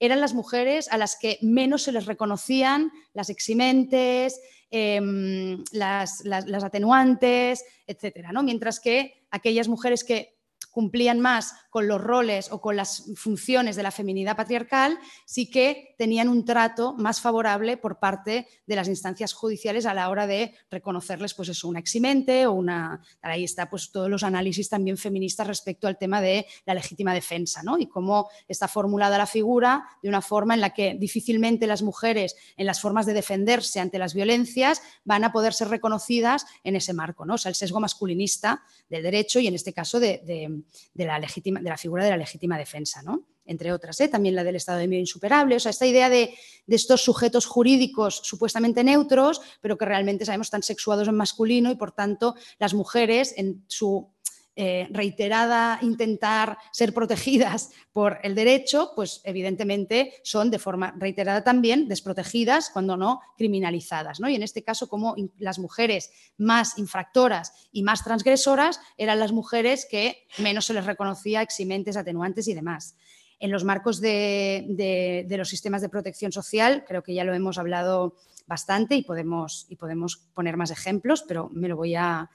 eran 0.00 0.20
las 0.20 0.34
mujeres 0.34 0.88
a 0.90 0.98
las 0.98 1.16
que 1.16 1.38
menos 1.42 1.82
se 1.82 1.92
les 1.92 2.06
reconocían 2.06 2.90
las 3.12 3.30
eximentes, 3.30 4.40
Em, 4.70 5.64
las, 5.72 6.22
atenuantes, 6.62 7.64
etcétera, 7.86 8.32
¿no? 8.32 8.42
Mientras 8.42 8.80
que 8.80 9.26
aquellas 9.30 9.66
mujeres 9.66 10.04
que 10.04 10.37
cumplían 10.78 11.18
más 11.18 11.54
con 11.70 11.88
los 11.88 12.00
roles 12.00 12.52
o 12.52 12.60
con 12.60 12.76
las 12.76 13.10
funciones 13.16 13.74
de 13.74 13.82
la 13.82 13.90
feminidad 13.90 14.36
patriarcal, 14.36 14.96
sí 15.26 15.50
que 15.50 15.96
tenían 15.98 16.28
un 16.28 16.44
trato 16.44 16.94
más 16.94 17.20
favorable 17.20 17.76
por 17.76 17.98
parte 17.98 18.46
de 18.64 18.76
las 18.76 18.86
instancias 18.86 19.32
judiciales 19.32 19.86
a 19.86 19.92
la 19.92 20.08
hora 20.08 20.28
de 20.28 20.54
reconocerles 20.70 21.34
pues 21.34 21.48
eso, 21.48 21.66
una 21.66 21.80
eximente 21.80 22.46
o 22.46 22.52
una... 22.52 23.02
Ahí 23.22 23.42
está 23.42 23.68
pues 23.68 23.90
todos 23.90 24.08
los 24.08 24.22
análisis 24.22 24.68
también 24.68 24.96
feministas 24.96 25.48
respecto 25.48 25.88
al 25.88 25.98
tema 25.98 26.20
de 26.20 26.46
la 26.64 26.74
legítima 26.74 27.12
defensa 27.12 27.64
¿no? 27.64 27.76
y 27.76 27.88
cómo 27.88 28.28
está 28.46 28.68
formulada 28.68 29.18
la 29.18 29.26
figura 29.26 29.84
de 30.00 30.08
una 30.08 30.22
forma 30.22 30.54
en 30.54 30.60
la 30.60 30.72
que 30.72 30.94
difícilmente 30.94 31.66
las 31.66 31.82
mujeres 31.82 32.36
en 32.56 32.66
las 32.66 32.80
formas 32.80 33.04
de 33.04 33.14
defenderse 33.14 33.80
ante 33.80 33.98
las 33.98 34.14
violencias 34.14 34.80
van 35.02 35.24
a 35.24 35.32
poder 35.32 35.54
ser 35.54 35.70
reconocidas 35.70 36.46
en 36.62 36.76
ese 36.76 36.92
marco, 36.92 37.26
¿no? 37.26 37.34
o 37.34 37.38
sea, 37.38 37.48
el 37.48 37.56
sesgo 37.56 37.80
masculinista 37.80 38.62
del 38.88 39.02
derecho 39.02 39.40
y 39.40 39.48
en 39.48 39.56
este 39.56 39.72
caso 39.72 39.98
de, 39.98 40.22
de 40.24 40.62
la 40.94 41.18
legítima 41.18 41.60
de 41.60 41.70
la 41.70 41.76
figura 41.76 42.04
de 42.04 42.10
la 42.10 42.16
legítima 42.16 42.58
defensa, 42.58 43.02
¿no? 43.02 43.26
entre 43.48 43.72
otras, 43.72 43.98
¿eh? 44.00 44.08
también 44.08 44.36
la 44.36 44.44
del 44.44 44.56
estado 44.56 44.78
de 44.78 44.86
miedo 44.86 45.00
insuperable, 45.00 45.56
o 45.56 45.60
sea, 45.60 45.70
esta 45.70 45.86
idea 45.86 46.10
de, 46.10 46.34
estos 46.68 47.02
sujetos 47.02 47.46
jurídicos 47.46 48.20
supuestamente 48.22 48.84
neutros, 48.84 49.40
pero 49.62 49.78
que 49.78 49.86
realmente 49.86 50.26
sabemos 50.26 50.48
están 50.48 50.62
sexuados 50.62 51.08
en 51.08 51.14
masculino 51.14 51.70
y 51.70 51.74
por 51.74 51.92
tanto 51.92 52.34
las 52.58 52.74
mujeres 52.74 53.32
en 53.38 53.64
su 53.66 54.10
eh, 54.60 54.88
reiterada 54.90 55.78
intentar 55.82 56.58
ser 56.72 56.92
protegidas 56.92 57.70
por 57.92 58.18
el 58.24 58.34
derecho, 58.34 58.90
pues 58.96 59.20
evidentemente 59.22 60.14
son 60.24 60.50
de 60.50 60.58
forma 60.58 60.96
reiterada 60.98 61.44
también 61.44 61.86
desprotegidas, 61.86 62.68
cuando 62.70 62.96
no 62.96 63.20
criminalizadas. 63.36 64.18
¿no? 64.18 64.28
Y 64.28 64.34
en 64.34 64.42
este 64.42 64.64
caso, 64.64 64.88
como 64.88 65.14
las 65.38 65.60
mujeres 65.60 66.10
más 66.38 66.76
infractoras 66.76 67.68
y 67.70 67.84
más 67.84 68.02
transgresoras 68.02 68.80
eran 68.96 69.20
las 69.20 69.30
mujeres 69.30 69.86
que 69.88 70.26
menos 70.38 70.66
se 70.66 70.74
les 70.74 70.86
reconocía 70.86 71.40
eximentes, 71.40 71.96
atenuantes 71.96 72.48
y 72.48 72.54
demás. 72.54 72.96
En 73.38 73.52
los 73.52 73.62
marcos 73.62 74.00
de, 74.00 75.24
los 75.30 75.48
sistemas 75.48 75.82
de 75.82 75.88
protección 75.88 76.32
social, 76.32 76.84
creo 76.84 77.04
que 77.04 77.14
ya 77.14 77.22
lo 77.22 77.32
hemos 77.32 77.58
hablado 77.58 78.16
bastante 78.48 78.96
y 78.96 79.04
podemos, 79.04 79.66
y 79.68 79.76
podemos 79.76 80.16
poner 80.34 80.56
más 80.56 80.72
ejemplos, 80.72 81.22
pero 81.28 81.48
me 81.52 81.68
lo 81.68 81.76
voy 81.76 81.94
a, 81.94 82.28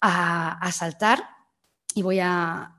a 0.00 0.72
saltar 0.72 1.35
y 1.96 2.02
voy 2.02 2.20
a... 2.20 2.76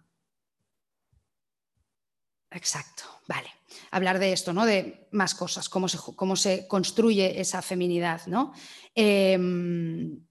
Exacto, 2.51 3.03
vale. 3.27 3.49
Hablar 3.89 4.19
de 4.19 4.31
esto, 4.31 4.53
¿no? 4.53 4.63
De 4.63 5.07
más 5.11 5.33
cosas, 5.33 5.69
cómo 5.69 5.89
se, 5.89 5.97
cómo 6.15 6.35
se 6.35 6.67
construye 6.67 7.41
esa 7.41 7.63
feminidad, 7.63 8.21
¿no? 8.27 8.53
Em, 8.93 10.23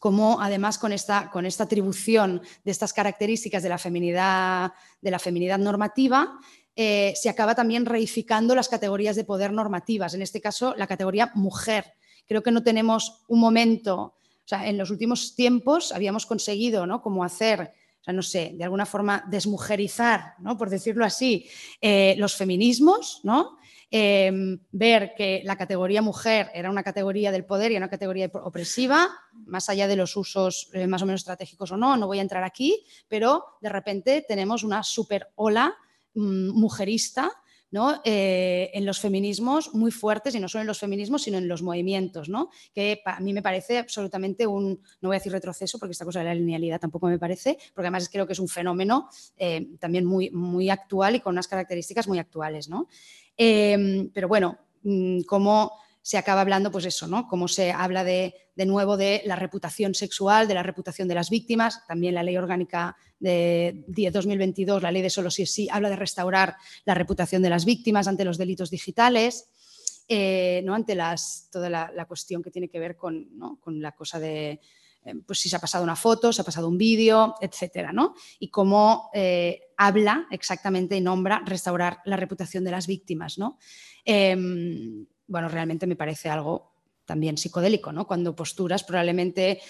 cómo 0.00 0.40
además 0.40 0.76
con 0.76 0.92
esta, 0.92 1.30
con 1.30 1.46
esta 1.46 1.64
atribución 1.64 2.42
de 2.64 2.72
estas 2.72 2.92
características 2.92 3.62
de 3.62 3.68
la 3.68 3.78
feminidad, 3.78 4.72
de 5.00 5.10
la 5.10 5.20
feminidad 5.20 5.58
normativa, 5.58 6.36
eh, 6.74 7.14
se 7.14 7.28
acaba 7.28 7.54
también 7.54 7.86
reificando 7.86 8.56
las 8.56 8.68
categorías 8.68 9.14
de 9.14 9.24
poder 9.24 9.52
normativas, 9.52 10.14
en 10.14 10.22
este 10.22 10.40
caso 10.40 10.74
la 10.76 10.88
categoría 10.88 11.30
mujer. 11.34 11.94
Creo 12.26 12.42
que 12.42 12.50
no 12.50 12.64
tenemos 12.64 13.22
un 13.28 13.38
momento, 13.38 13.96
o 14.00 14.48
sea, 14.48 14.66
en 14.66 14.78
los 14.78 14.90
últimos 14.90 15.36
tiempos 15.36 15.92
habíamos 15.92 16.26
conseguido, 16.26 16.88
¿no? 16.88 17.02
Como 17.02 17.22
hacer 17.22 17.72
sea, 18.06 18.14
no 18.14 18.22
sé, 18.22 18.52
de 18.54 18.64
alguna 18.64 18.86
forma 18.86 19.24
desmujerizar, 19.28 20.34
¿no? 20.38 20.56
por 20.56 20.70
decirlo 20.70 21.04
así, 21.04 21.46
eh, 21.80 22.14
los 22.18 22.36
feminismos, 22.36 23.20
¿no? 23.24 23.58
Em, 23.88 24.58
ver 24.72 25.14
que 25.16 25.42
la 25.44 25.56
categoría 25.56 26.02
mujer 26.02 26.50
era 26.52 26.70
una 26.70 26.82
categoría 26.82 27.30
del 27.30 27.44
poder 27.44 27.70
y 27.70 27.76
una 27.76 27.88
categoría 27.88 28.28
opresiva, 28.32 29.08
más 29.46 29.68
allá 29.68 29.86
de 29.86 29.94
los 29.94 30.16
usos 30.16 30.70
eh, 30.72 30.88
más 30.88 31.02
o 31.02 31.06
menos 31.06 31.20
estratégicos 31.20 31.70
o 31.70 31.76
no, 31.76 31.96
no 31.96 32.08
voy 32.08 32.18
a 32.18 32.22
entrar 32.22 32.42
aquí, 32.42 32.84
pero 33.06 33.44
de 33.60 33.68
repente 33.68 34.24
tenemos 34.26 34.64
una 34.64 34.82
super 34.82 35.28
ola 35.36 35.76
mm, 36.14 36.50
mujerista 36.50 37.30
eh, 38.04 38.70
en 38.72 38.86
los 38.86 39.00
feminismos 39.00 39.74
muy 39.74 39.90
fuertes, 39.90 40.34
y 40.34 40.40
no 40.40 40.48
solo 40.48 40.62
en 40.62 40.66
los 40.66 40.78
feminismos, 40.78 41.22
sino 41.22 41.38
en 41.38 41.48
los 41.48 41.62
movimientos, 41.62 42.28
¿no? 42.28 42.50
que 42.74 43.02
a 43.04 43.20
mí 43.20 43.32
me 43.32 43.42
parece 43.42 43.78
absolutamente 43.78 44.46
un, 44.46 44.80
no 45.00 45.08
voy 45.08 45.16
a 45.16 45.18
decir 45.18 45.32
retroceso, 45.32 45.78
porque 45.78 45.92
esta 45.92 46.04
cosa 46.04 46.20
de 46.20 46.26
la 46.26 46.34
linealidad 46.34 46.80
tampoco 46.80 47.06
me 47.08 47.18
parece, 47.18 47.58
porque 47.74 47.86
además 47.86 48.08
creo 48.10 48.26
que 48.26 48.32
es 48.32 48.38
un 48.38 48.48
fenómeno 48.48 49.08
eh, 49.36 49.68
también 49.78 50.04
muy, 50.04 50.30
muy 50.30 50.70
actual 50.70 51.16
y 51.16 51.20
con 51.20 51.34
unas 51.34 51.48
características 51.48 52.08
muy 52.08 52.18
actuales. 52.18 52.68
Em, 53.36 54.10
pero 54.12 54.28
bueno, 54.28 54.58
mm, 54.82 55.22
como 55.22 55.72
se 56.06 56.18
acaba 56.18 56.42
hablando, 56.42 56.70
pues 56.70 56.84
eso, 56.84 57.08
¿no? 57.08 57.26
Como 57.26 57.48
se 57.48 57.72
habla 57.72 58.04
de, 58.04 58.32
nuevo 58.64 58.96
de 58.96 59.22
la 59.24 59.34
reputación 59.34 59.92
sexual, 59.92 60.46
de 60.46 60.54
la 60.54 60.62
reputación 60.62 61.08
de 61.08 61.16
las 61.16 61.30
víctimas, 61.30 61.84
también 61.88 62.14
la 62.14 62.22
ley 62.22 62.36
orgánica 62.36 62.96
de 63.18 63.82
2022, 63.88 64.84
la 64.84 64.92
ley 64.92 65.02
de 65.02 65.10
solo 65.10 65.32
sí 65.32 65.42
es 65.42 65.52
sí, 65.52 65.68
habla 65.68 65.90
de 65.90 65.96
restaurar 65.96 66.54
la 66.84 66.94
reputación 66.94 67.42
de 67.42 67.50
las 67.50 67.64
víctimas 67.64 68.06
ante 68.06 68.24
los 68.24 68.38
delitos 68.38 68.70
digitales, 68.70 69.48
eh, 70.06 70.62
¿no? 70.64 70.74
ante 70.74 70.94
las, 70.94 71.48
toda 71.50 71.68
la, 71.68 72.04
cuestión 72.06 72.40
que 72.40 72.52
tiene 72.52 72.68
que 72.68 72.78
ver 72.78 72.94
con, 72.94 73.28
con 73.60 73.82
la 73.82 73.90
cosa 73.90 74.20
de 74.20 74.60
pues 75.26 75.40
si 75.40 75.48
se 75.48 75.56
ha 75.56 75.60
pasado 75.60 75.82
una 75.82 75.96
foto, 75.96 76.32
se 76.32 76.40
ha 76.40 76.44
pasado 76.44 76.68
un 76.68 76.78
vídeo, 76.78 77.34
etcétera, 77.40 77.92
¿no? 77.92 78.14
Y 78.40 78.48
cómo 78.48 79.10
habla 79.76 80.26
exactamente 80.32 80.96
y 80.96 81.00
nombra 81.00 81.42
restaurar 81.44 81.98
la 82.04 82.16
reputación 82.16 82.64
de 82.64 82.72
las 82.72 82.88
víctimas, 82.88 83.38
¿no? 83.38 83.56
Bueno, 85.26 85.48
realmente 85.48 85.86
me 85.86 85.96
parece 85.96 86.28
algo 86.28 86.72
también 87.04 87.38
psicodélico, 87.38 87.92
¿no? 87.92 88.06
Cuando 88.06 88.34
posturas 88.34 88.82
probablemente 88.82 89.60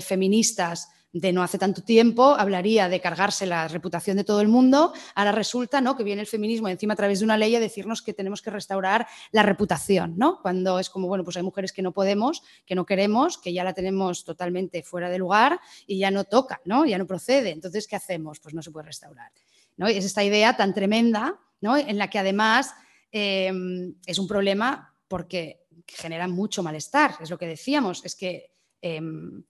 feministas 0.00 0.88
de 1.12 1.32
no 1.32 1.42
hace 1.42 1.58
tanto 1.58 1.82
tiempo 1.82 2.34
hablaría 2.34 2.88
de 2.88 3.00
cargarse 3.00 3.46
la 3.46 3.66
reputación 3.68 4.16
de 4.16 4.24
todo 4.24 4.40
el 4.40 4.48
mundo, 4.48 4.92
ahora 5.14 5.32
resulta 5.32 5.80
¿no? 5.80 5.96
que 5.96 6.04
viene 6.04 6.20
el 6.20 6.26
feminismo 6.26 6.68
encima 6.68 6.92
a 6.92 6.96
través 6.96 7.20
de 7.20 7.24
una 7.24 7.38
ley 7.38 7.54
a 7.56 7.60
decirnos 7.60 8.02
que 8.02 8.12
tenemos 8.12 8.42
que 8.42 8.50
restaurar 8.50 9.06
la 9.32 9.42
reputación, 9.42 10.14
¿no? 10.16 10.40
cuando 10.42 10.78
es 10.78 10.90
como, 10.90 11.08
bueno, 11.08 11.24
pues 11.24 11.36
hay 11.36 11.42
mujeres 11.42 11.72
que 11.72 11.82
no 11.82 11.92
podemos, 11.92 12.42
que 12.66 12.74
no 12.74 12.84
queremos, 12.84 13.38
que 13.38 13.52
ya 13.52 13.64
la 13.64 13.72
tenemos 13.72 14.24
totalmente 14.24 14.82
fuera 14.82 15.08
de 15.08 15.18
lugar 15.18 15.60
y 15.86 15.98
ya 15.98 16.10
no 16.10 16.24
toca, 16.24 16.60
¿no? 16.64 16.84
ya 16.84 16.98
no 16.98 17.06
procede, 17.06 17.50
entonces, 17.50 17.86
¿qué 17.86 17.96
hacemos? 17.96 18.38
Pues 18.40 18.54
no 18.54 18.62
se 18.62 18.70
puede 18.70 18.86
restaurar. 18.86 19.32
¿no? 19.76 19.86
es 19.86 20.04
esta 20.04 20.24
idea 20.24 20.56
tan 20.56 20.74
tremenda 20.74 21.38
¿no? 21.60 21.76
en 21.76 21.96
la 21.96 22.10
que 22.10 22.18
además 22.18 22.74
em, 23.12 23.94
es 24.04 24.18
un 24.18 24.28
problema 24.28 24.92
porque 25.08 25.66
genera 25.86 26.28
mucho 26.28 26.62
malestar, 26.62 27.14
es 27.20 27.30
lo 27.30 27.38
que 27.38 27.46
decíamos, 27.46 28.04
es 28.04 28.14
que... 28.14 28.52
Em, 28.80 29.42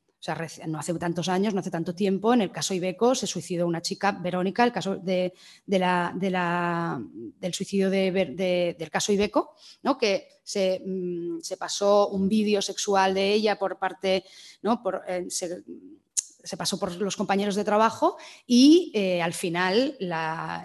no 0.67 0.79
hace 0.79 0.95
tantos 0.95 1.29
años, 1.29 1.55
no 1.55 1.61
hace 1.61 1.71
tanto 1.71 1.95
tiempo, 1.95 2.35
en 2.35 2.43
el 2.43 2.51
caso 2.51 2.75
Ibeco 2.75 3.15
se 3.15 3.27
suicidó 3.27 3.67
una 3.67 3.81
chica, 3.81 4.13
Verónica, 4.13 4.65
el 4.65 4.73
caso 4.73 4.97
de, 4.97 5.33
la, 5.67 7.01
del 7.39 7.55
suicidio 7.55 7.89
del 7.89 8.91
caso 8.91 9.13
Ibeco, 9.13 9.55
¿no? 9.83 9.97
que 9.97 10.29
se, 10.43 10.83
mm, 10.85 11.39
pasó 11.59 12.09
un 12.09 12.29
vídeo 12.29 12.61
sexual 12.61 13.15
de 13.15 13.33
ella 13.33 13.59
por 13.59 13.79
parte, 13.79 14.25
¿no? 14.63 14.83
Por, 14.83 15.03
eh, 15.07 15.27
se, 15.29 16.57
pasó 16.57 16.79
por 16.79 16.97
los 16.97 17.17
compañeros 17.17 17.55
de 17.55 17.65
trabajo 17.65 18.17
y 18.47 18.91
eh, 18.95 19.21
al 19.21 19.35
final 19.35 19.97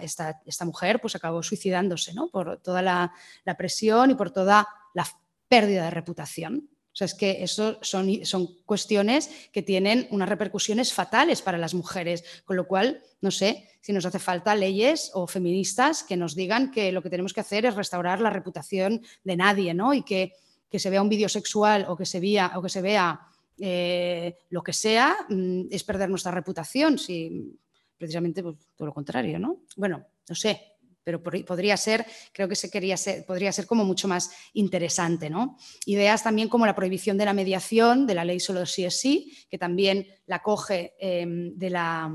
esta, 0.00 0.40
mujer 0.64 1.00
pues 1.00 1.14
acabó 1.14 1.42
suicidándose 1.42 2.14
¿no? 2.14 2.28
por 2.28 2.58
toda 2.62 2.80
la 2.80 3.12
presión 3.58 4.10
y 4.10 4.14
por 4.14 4.30
toda 4.30 4.66
la 4.94 5.06
pérdida 5.48 5.84
de 5.84 5.90
reputación. 5.90 6.70
O 6.94 6.96
sea, 6.96 7.06
es 7.06 7.14
que 7.14 7.42
eso 7.42 7.78
son, 7.82 8.24
son 8.24 8.46
cuestiones 8.64 9.28
que 9.52 9.62
tienen 9.62 10.06
unas 10.12 10.28
repercusiones 10.28 10.92
fatales 10.92 11.42
para 11.42 11.58
las 11.58 11.74
mujeres, 11.74 12.24
con 12.44 12.56
lo 12.56 12.68
cual, 12.68 13.02
no 13.20 13.32
sé 13.32 13.68
si 13.80 13.92
nos 13.92 14.06
hace 14.06 14.20
falta 14.20 14.54
leyes 14.54 15.10
o 15.12 15.26
feministas 15.26 16.04
que 16.04 16.16
nos 16.16 16.36
digan 16.36 16.70
que 16.70 16.92
lo 16.92 17.02
que 17.02 17.10
tenemos 17.10 17.32
que 17.32 17.40
hacer 17.40 17.66
es 17.66 17.74
restaurar 17.74 18.20
la 18.20 18.30
reputación 18.30 19.02
de 19.24 19.36
nadie, 19.36 19.74
¿no? 19.74 19.92
Y 19.92 20.02
que, 20.02 20.34
que 20.70 20.78
se 20.78 20.88
vea 20.88 21.02
un 21.02 21.08
vídeo 21.08 21.28
sexual 21.28 21.84
o 21.88 21.96
que 21.96 22.06
se 22.06 22.20
vea, 22.20 22.52
o 22.54 22.62
que 22.62 22.68
se 22.68 22.80
vea 22.80 23.20
eh, 23.58 24.36
lo 24.50 24.62
que 24.62 24.72
sea, 24.72 25.16
mm, 25.28 25.62
es 25.70 25.84
perder 25.84 26.08
nuestra 26.08 26.32
reputación, 26.32 26.98
si 26.98 27.58
precisamente 27.98 28.42
pues, 28.42 28.56
todo 28.76 28.86
lo 28.86 28.94
contrario, 28.94 29.38
¿no? 29.38 29.62
Bueno, 29.76 30.06
no 30.28 30.34
sé, 30.34 30.73
pero 31.04 31.22
podría 31.22 31.76
ser, 31.76 32.06
creo 32.32 32.48
que 32.48 32.56
se 32.56 32.70
quería 32.70 32.96
ser, 32.96 33.24
podría 33.26 33.52
ser 33.52 33.66
como 33.66 33.84
mucho 33.84 34.08
más 34.08 34.30
interesante. 34.54 35.28
¿no? 35.28 35.58
Ideas 35.84 36.22
también 36.22 36.48
como 36.48 36.66
la 36.66 36.74
prohibición 36.74 37.18
de 37.18 37.26
la 37.26 37.34
mediación, 37.34 38.06
de 38.06 38.14
la 38.14 38.24
ley 38.24 38.40
solo 38.40 38.64
sí 38.64 38.84
es 38.84 38.98
sí, 38.98 39.36
que 39.50 39.58
también 39.58 40.08
la 40.26 40.42
coge 40.42 40.94
em, 40.98 41.56
de 41.56 41.70
la... 41.70 42.10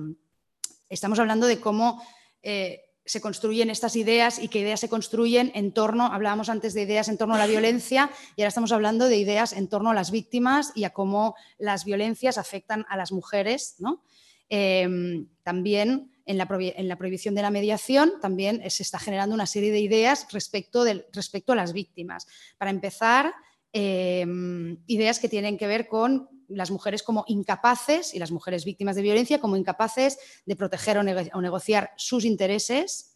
Estamos 0.89 1.19
hablando 1.19 1.45
de 1.45 1.59
cómo 1.59 2.01
eh, 2.41 2.81
se 3.05 3.21
construyen 3.21 3.69
estas 3.69 3.95
ideas 3.95 4.39
y 4.39 4.47
qué 4.47 4.59
ideas 4.59 4.79
se 4.79 4.89
construyen 4.89 5.51
en 5.53 5.71
torno, 5.71 6.05
hablábamos 6.05 6.49
antes 6.49 6.73
de 6.73 6.83
ideas 6.83 7.09
en 7.09 7.17
torno 7.17 7.35
a 7.35 7.39
la 7.39 7.47
violencia 7.47 8.09
y 8.35 8.41
ahora 8.41 8.49
estamos 8.49 8.71
hablando 8.71 9.07
de 9.07 9.17
ideas 9.17 9.53
en 9.53 9.67
torno 9.67 9.91
a 9.91 9.93
las 9.93 10.11
víctimas 10.11 10.71
y 10.75 10.83
a 10.83 10.91
cómo 10.91 11.35
las 11.57 11.85
violencias 11.85 12.37
afectan 12.37 12.85
a 12.89 12.97
las 12.97 13.11
mujeres. 13.11 13.75
¿no? 13.79 14.03
Em, 14.47 15.27
también 15.43 16.11
en 16.29 16.37
la, 16.37 16.95
prohibición 16.95 17.33
de 17.33 17.41
la 17.41 17.49
mediación 17.49 18.13
también 18.21 18.61
se 18.69 18.83
está 18.83 18.99
generando 18.99 19.33
una 19.33 19.47
serie 19.47 19.71
de 19.71 19.79
ideas 19.79 20.27
respecto, 20.31 20.85
respecto 21.11 21.53
a 21.53 21.55
las 21.55 21.73
víctimas. 21.73 22.27
Para 22.59 22.69
empezar, 22.69 23.33
em, 23.73 24.77
ideas 24.85 25.17
que 25.17 25.27
tienen 25.27 25.57
que 25.57 25.65
ver 25.65 25.87
con 25.87 26.29
las 26.47 26.69
mujeres 26.69 27.01
como 27.01 27.25
incapaces 27.27 28.13
y 28.13 28.19
las 28.19 28.31
mujeres 28.31 28.63
víctimas 28.63 28.95
de 28.95 29.01
violencia 29.01 29.39
como 29.39 29.57
incapaces 29.57 30.19
de 30.45 30.55
proteger 30.55 30.99
o 30.99 31.41
negociar 31.41 31.93
sus 31.97 32.25
intereses 32.25 33.08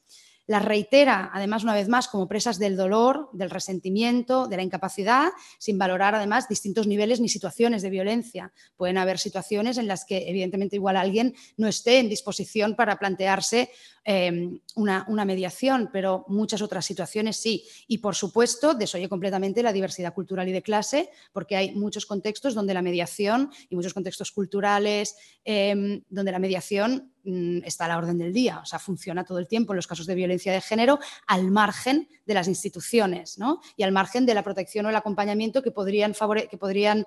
las 0.45 0.65
reitera, 0.65 1.29
además, 1.33 1.63
una 1.63 1.73
vez 1.73 1.87
más, 1.87 2.07
como 2.07 2.27
presas 2.27 2.59
del 2.59 2.75
dolor, 2.75 3.29
del 3.33 3.49
resentimiento, 3.49 4.47
de 4.47 4.57
la 4.57 4.63
incapacidad, 4.63 5.31
sin 5.57 5.77
valorar, 5.77 6.15
además, 6.15 6.49
distintos 6.49 6.87
niveles 6.87 7.19
ni 7.19 7.29
situaciones 7.29 7.81
de 7.81 7.89
violencia. 7.89 8.51
Pueden 8.75 8.97
haber 8.97 9.19
situaciones 9.19 9.77
en 9.77 9.87
las 9.87 10.05
que, 10.05 10.29
evidentemente, 10.29 10.75
igual 10.75 10.97
alguien 10.97 11.33
no 11.57 11.67
esté 11.67 11.99
en 11.99 12.09
disposición 12.09 12.75
para 12.75 12.99
plantearse 12.99 13.69
Em, 14.05 14.59
una, 14.75 15.05
mediación, 15.23 15.89
pero 15.93 16.25
muchas 16.27 16.61
otras 16.61 16.85
situaciones 16.85 17.37
sí. 17.37 17.63
Y 17.87 17.99
por 17.99 18.15
supuesto, 18.15 18.73
desoye 18.73 19.07
completamente 19.07 19.63
la 19.63 19.71
diversidad 19.71 20.13
cultural 20.13 20.49
y 20.49 20.51
de 20.51 20.61
clase, 20.61 21.09
porque 21.31 21.55
hay 21.55 21.73
muchos 21.73 22.05
contextos 22.05 22.53
donde 22.53 22.73
la 22.73 22.81
mediación 22.81 23.49
y 23.69 23.75
muchos 23.77 23.93
contextos 23.93 24.33
culturales 24.33 25.15
em, 25.45 26.03
donde 26.09 26.33
la 26.33 26.39
mediación 26.39 27.12
está 27.23 27.85
a 27.85 27.87
la 27.87 27.97
orden 27.97 28.17
del 28.17 28.33
día, 28.33 28.59
o 28.59 28.65
sea, 28.65 28.79
funciona 28.79 29.23
todo 29.23 29.39
el 29.39 29.47
tiempo 29.47 29.73
en 29.73 29.77
los 29.77 29.87
casos 29.87 30.05
de 30.05 30.15
violencia 30.15 30.51
de 30.51 30.61
género 30.61 30.99
al 31.27 31.49
margen 31.51 32.09
de 32.25 32.33
las 32.33 32.47
instituciones 32.47 33.37
y 33.77 33.83
al 33.83 33.91
margen 33.91 34.25
de 34.25 34.33
la 34.33 34.43
protección 34.43 34.85
o 34.85 34.89
el 34.89 34.95
acompañamiento 34.95 35.61
que 35.61 35.71
podrían, 35.71 36.13
que 36.49 36.57
podrían 36.57 37.05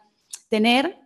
tener 0.49 0.99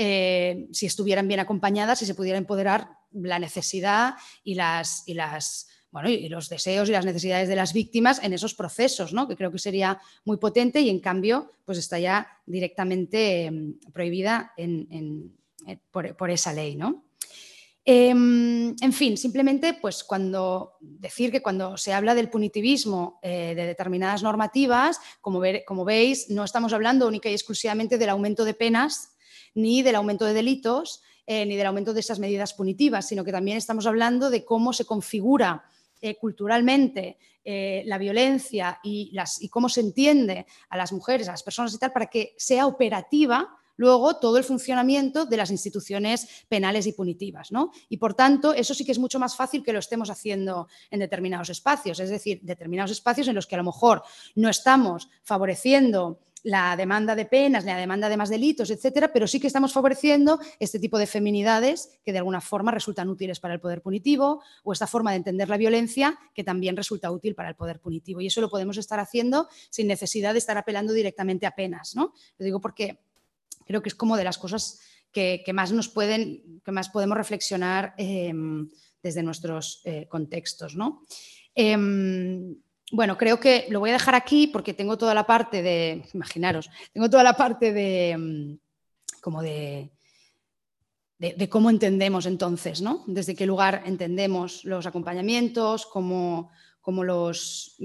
eh, 0.00 0.68
si 0.70 0.86
estuvieran 0.86 1.26
bien 1.26 1.40
acompañadas 1.40 2.02
y 2.02 2.06
se 2.06 2.14
pudiera 2.14 2.38
empoderar 2.38 2.90
la 3.10 3.40
necesidad 3.40 4.14
y, 4.44 4.54
las, 4.54 5.02
y, 5.06 5.14
las, 5.14 5.68
bueno, 5.90 6.08
y 6.08 6.28
los 6.28 6.48
deseos 6.48 6.88
y 6.88 6.92
las 6.92 7.04
necesidades 7.04 7.48
de 7.48 7.56
las 7.56 7.72
víctimas 7.72 8.22
en 8.22 8.32
esos 8.32 8.54
procesos, 8.54 9.12
¿no? 9.12 9.26
que 9.26 9.36
creo 9.36 9.50
que 9.50 9.58
sería 9.58 10.00
muy 10.24 10.36
potente 10.36 10.80
y 10.80 10.88
en 10.88 11.00
cambio 11.00 11.52
pues 11.64 11.78
está 11.78 11.98
ya 11.98 12.28
directamente 12.46 13.46
em, 13.46 13.78
prohibida 13.92 14.52
en, 14.56 15.36
eh, 15.66 15.78
por, 15.90 16.30
esa 16.30 16.52
ley. 16.52 16.76
¿no? 16.76 17.04
Em, 17.90 18.76
en 18.82 18.92
fin, 18.92 19.16
simplemente 19.16 19.72
pues 19.72 20.04
cuando 20.04 20.76
decir 20.78 21.32
que 21.32 21.40
cuando 21.40 21.78
se 21.78 21.94
habla 21.94 22.14
del 22.14 22.28
punitivismo 22.28 23.18
eh, 23.22 23.54
de 23.56 23.64
determinadas 23.64 24.22
normativas, 24.22 25.00
como, 25.22 25.40
ver, 25.40 25.64
como 25.66 25.86
veis, 25.86 26.28
no 26.28 26.44
estamos 26.44 26.74
hablando 26.74 27.08
única 27.08 27.30
y 27.30 27.32
exclusivamente 27.32 27.96
del 27.96 28.10
aumento 28.10 28.44
de 28.44 28.52
penas 28.52 29.16
ni 29.54 29.80
del 29.80 29.94
aumento 29.94 30.26
de 30.26 30.34
delitos, 30.34 31.02
eh, 31.26 31.46
ni 31.46 31.56
del 31.56 31.66
aumento 31.66 31.94
de 31.94 32.00
esas 32.00 32.18
medidas 32.18 32.52
punitivas, 32.52 33.08
sino 33.08 33.24
que 33.24 33.32
también 33.32 33.56
estamos 33.56 33.86
hablando 33.86 34.28
de 34.28 34.44
cómo 34.44 34.74
se 34.74 34.84
configura 34.84 35.64
eh, 36.02 36.14
culturalmente 36.16 37.16
la 37.42 37.96
violencia 37.96 38.78
y, 38.82 39.16
y 39.40 39.48
cómo 39.48 39.70
se 39.70 39.80
entiende 39.80 40.44
a 40.68 40.76
las 40.76 40.92
mujeres, 40.92 41.28
a 41.28 41.30
las 41.30 41.42
personas 41.42 41.72
y 41.72 41.78
tal, 41.78 41.92
para 41.92 42.08
que 42.08 42.34
sea 42.36 42.66
operativa 42.66 43.58
luego 43.78 44.16
todo 44.16 44.36
el 44.36 44.44
funcionamiento 44.44 45.24
de 45.24 45.38
las 45.38 45.50
instituciones 45.50 46.44
penales 46.48 46.86
y 46.86 46.92
punitivas. 46.92 47.50
¿no? 47.50 47.72
Y 47.88 47.96
por 47.96 48.12
tanto, 48.12 48.52
eso 48.52 48.74
sí 48.74 48.84
que 48.84 48.92
es 48.92 48.98
mucho 48.98 49.18
más 49.18 49.34
fácil 49.34 49.62
que 49.62 49.72
lo 49.72 49.78
estemos 49.78 50.10
haciendo 50.10 50.68
en 50.90 51.00
determinados 51.00 51.48
espacios, 51.48 51.98
es 52.00 52.10
decir, 52.10 52.40
determinados 52.42 52.90
espacios 52.90 53.28
en 53.28 53.34
los 53.34 53.46
que 53.46 53.54
a 53.54 53.58
lo 53.58 53.64
mejor 53.64 54.02
no 54.34 54.50
estamos 54.50 55.08
favoreciendo 55.22 56.20
la 56.42 56.76
demanda 56.76 57.14
de 57.14 57.24
penas, 57.24 57.64
la 57.64 57.76
demanda 57.76 58.08
de 58.08 58.16
más 58.16 58.28
delitos, 58.28 58.70
etcétera, 58.70 59.12
pero 59.12 59.26
sí 59.26 59.40
que 59.40 59.46
estamos 59.46 59.72
favoreciendo 59.72 60.38
este 60.58 60.78
tipo 60.78 60.98
de 60.98 61.06
feminidades 61.06 61.98
que 62.04 62.12
de 62.12 62.18
alguna 62.18 62.40
forma 62.40 62.70
resultan 62.70 63.08
útiles 63.08 63.40
para 63.40 63.54
el 63.54 63.60
poder 63.60 63.82
punitivo 63.82 64.42
o 64.62 64.72
esta 64.72 64.86
forma 64.86 65.10
de 65.10 65.18
entender 65.18 65.48
la 65.48 65.56
violencia 65.56 66.18
que 66.34 66.44
también 66.44 66.76
resulta 66.76 67.10
útil 67.10 67.34
para 67.34 67.48
el 67.48 67.56
poder 67.56 67.80
punitivo. 67.80 68.20
Y 68.20 68.26
eso 68.26 68.40
lo 68.40 68.50
podemos 68.50 68.76
estar 68.76 69.00
haciendo 69.00 69.48
sin 69.70 69.86
necesidad 69.88 70.32
de 70.32 70.38
estar 70.38 70.56
apelando 70.56 70.92
directamente 70.92 71.46
a 71.46 71.54
penas. 71.54 71.96
¿no? 71.96 72.12
Lo 72.38 72.44
digo 72.44 72.60
porque 72.60 73.00
creo 73.66 73.82
que 73.82 73.88
es 73.88 73.94
como 73.94 74.16
de 74.16 74.24
las 74.24 74.38
cosas 74.38 74.80
que, 75.12 75.42
más 75.52 75.72
nos 75.72 75.88
pueden, 75.88 76.60
que 76.64 76.72
más 76.72 76.88
podemos 76.88 77.16
reflexionar 77.16 77.94
em, 77.96 78.68
desde 79.02 79.22
nuestros 79.22 79.80
eh, 79.84 80.06
contextos. 80.08 80.76
¿no? 80.76 81.04
Em, 81.54 82.56
bueno, 82.92 83.18
creo 83.18 83.38
que 83.38 83.66
lo 83.68 83.80
voy 83.80 83.90
a 83.90 83.94
dejar 83.94 84.14
aquí 84.14 84.46
porque 84.46 84.74
tengo 84.74 84.96
toda 84.96 85.14
la 85.14 85.26
parte 85.26 85.62
de, 85.62 86.04
imaginaros, 86.14 86.70
tengo 86.92 87.10
toda 87.10 87.22
la 87.22 87.34
parte 87.34 87.72
de, 87.72 88.16
mm, 88.16 88.58
como 89.20 89.42
de, 89.42 89.90
de, 91.18 91.48
cómo 91.48 91.68
entendemos 91.68 92.26
entonces, 92.26 92.80
¿no? 92.80 93.02
Desde 93.06 93.34
qué 93.34 93.44
lugar 93.44 93.82
entendemos 93.86 94.64
los 94.64 94.86
acompañamientos, 94.86 95.86
cómo, 95.86 96.50
los... 96.86 97.76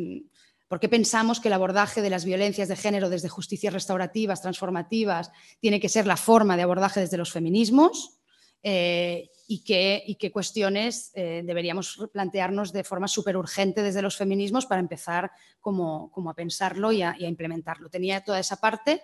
¿Por 0.74 0.80
qué 0.80 0.90
pensamos 0.90 1.40
que 1.40 1.50
el 1.50 1.54
abordaje 1.54 2.02
de 2.02 2.10
las 2.10 2.26
violencias 2.26 2.68
de 2.68 2.76
género 2.76 3.08
desde 3.08 3.30
justicias 3.30 3.72
restaurativas, 3.72 4.42
transformativas, 4.42 5.32
tiene 5.60 5.80
que 5.80 5.88
ser 5.88 6.08
la 6.08 6.18
forma 6.18 6.58
de 6.58 6.64
abordaje 6.64 7.00
desde 7.00 7.16
los 7.16 7.32
feminismos? 7.32 8.18
Eh, 8.64 9.30
y, 9.48 9.64
qué, 9.64 10.32
cuestiones 10.34 11.12
eh, 11.14 11.44
deberíamos 11.46 12.10
plantearnos 12.12 12.74
de 12.74 12.84
forma 12.84 13.08
súper 13.08 13.38
urgente 13.38 13.84
desde 13.84 14.02
los 14.02 14.18
feminismos 14.18 14.66
para 14.66 14.82
empezar 14.82 15.30
como, 15.62 16.12
a 16.28 16.34
pensarlo 16.34 16.92
y 16.92 17.04
a, 17.04 17.16
implementarlo. 17.20 17.88
Tenía 17.92 18.24
toda 18.24 18.40
esa 18.40 18.56
parte, 18.56 19.04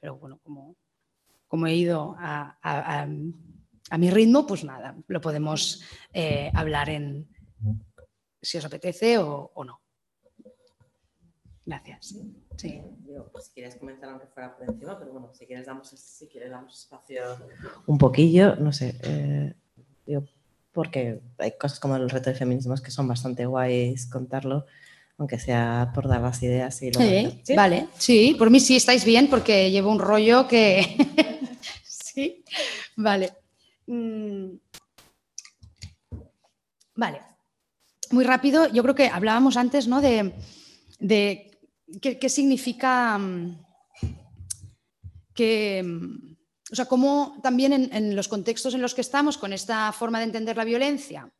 pero 0.00 0.16
bueno, 0.16 0.40
como 0.42 0.74
como 1.48 1.66
he 1.66 1.74
ido 1.74 2.16
a, 2.18 3.06
mi 3.98 4.10
ritmo, 4.10 4.46
pues 4.46 4.64
nada, 4.64 4.96
lo 5.06 5.20
podemos 5.20 5.82
eh, 6.14 6.50
hablar 6.54 6.88
en 6.88 7.28
si 8.40 8.56
os 8.56 8.64
apetece 8.64 9.18
o, 9.18 9.52
no. 9.66 9.82
Gracias. 11.68 12.14
Sí. 12.56 12.80
Pues 13.30 13.44
si 13.44 13.52
quieres 13.52 13.76
comentar 13.76 14.08
aunque 14.08 14.26
fuera 14.26 14.56
por 14.56 14.66
encima, 14.66 14.98
pero 14.98 15.12
bueno, 15.12 15.30
si 15.34 15.44
quieres 15.44 15.66
damos, 15.66 15.90
si 15.90 16.26
quieres 16.26 16.50
damos 16.50 16.80
espacio 16.80 17.22
un 17.86 17.98
poquillo, 17.98 18.56
no 18.56 18.72
sé, 18.72 18.94
eh, 19.02 19.54
porque 20.72 21.20
hay 21.36 21.58
cosas 21.58 21.78
como 21.78 21.96
el 21.96 22.08
reto 22.08 22.30
de 22.30 22.36
feminismos 22.36 22.80
que 22.80 22.90
son 22.90 23.06
bastante 23.06 23.44
guays 23.44 24.06
contarlo, 24.06 24.64
aunque 25.18 25.38
sea 25.38 25.92
por 25.94 26.08
dar 26.08 26.22
las 26.22 26.42
ideas 26.42 26.80
y 26.80 26.90
sí, 26.90 27.54
Vale, 27.54 27.88
sí, 27.98 28.34
por 28.38 28.48
mí 28.48 28.60
sí 28.60 28.74
estáis 28.74 29.04
bien 29.04 29.28
porque 29.28 29.70
llevo 29.70 29.92
un 29.92 29.98
rollo 29.98 30.48
que... 30.48 30.96
sí, 31.84 32.44
vale. 32.96 33.34
Mm. 33.86 34.52
Vale. 36.94 37.20
Muy 38.10 38.24
rápido, 38.24 38.68
yo 38.68 38.82
creo 38.82 38.94
que 38.94 39.08
hablábamos 39.08 39.58
antes 39.58 39.86
¿no? 39.86 40.00
de, 40.00 40.32
qué, 42.00 42.28
significa 42.28 43.18
mm, 43.18 43.64
que, 45.34 45.82
mm, 45.82 46.36
o 46.72 46.74
sea, 46.74 46.86
cómo 46.86 47.38
también 47.42 47.72
en, 47.72 48.16
los 48.16 48.28
contextos 48.28 48.74
en 48.74 48.82
los 48.82 48.94
que 48.94 49.00
estamos, 49.00 49.38
con 49.38 49.52
esta 49.52 49.92
forma 49.92 50.18
de 50.18 50.26
entender 50.26 50.56
la 50.56 50.64
violencia, 50.64 51.32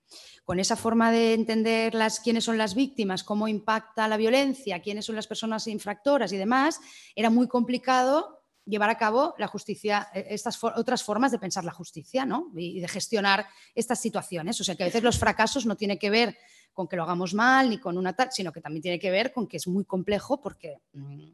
con 0.45 0.59
esa 0.59 0.77
forma 0.77 1.13
de 1.13 1.35
entender 1.35 1.95
las, 1.95 2.21
quiénes 2.21 2.45
son 2.45 2.57
las 2.57 2.75
víctimas, 2.75 3.23
cómo 3.23 3.49
impacta 3.49 4.09
la 4.09 4.17
violencia, 4.17 4.81
quiénes 4.81 5.05
son 5.05 5.17
las 5.17 5.27
personas 5.27 5.67
infractoras 5.67 6.33
y 6.33 6.39
demás, 6.39 6.81
era 7.15 7.29
muy 7.29 7.47
complicado 7.47 8.39
llevar 8.65 8.91
a 8.91 8.99
cabo 8.99 9.35
la 9.39 9.47
justicia, 9.47 10.09
e, 10.15 10.27
estas 10.31 10.63
otras 10.63 11.03
formas 11.03 11.33
de 11.33 11.39
pensar 11.39 11.65
la 11.65 11.73
justicia 11.73 12.25
¿no? 12.25 12.51
y 12.57 12.81
de 12.81 12.89
gestionar 12.89 13.47
estas 13.75 14.01
situaciones. 14.01 14.61
O 14.61 14.65
sea 14.65 14.75
que 14.75 14.85
a 14.85 14.87
veces 14.87 15.03
los 15.03 15.19
fracasos 15.19 15.67
no 15.67 15.77
tienen 15.77 15.99
que 15.99 16.11
ver 16.11 16.39
con 16.79 16.87
que 16.87 16.95
lo 16.95 17.03
hagamos 17.03 17.35
mal 17.35 17.69
ni 17.69 17.79
con 17.79 17.99
una 17.99 18.13
tal, 18.13 18.29
sino 18.31 18.53
que 18.53 18.61
también 18.61 18.83
tiene 18.83 19.01
que 19.01 19.11
ver 19.11 19.33
con 19.33 19.49
que 19.49 19.57
es 19.57 19.67
muy 19.67 19.85
complejo 19.85 20.41
porque, 20.41 20.79
mm, 20.93 21.29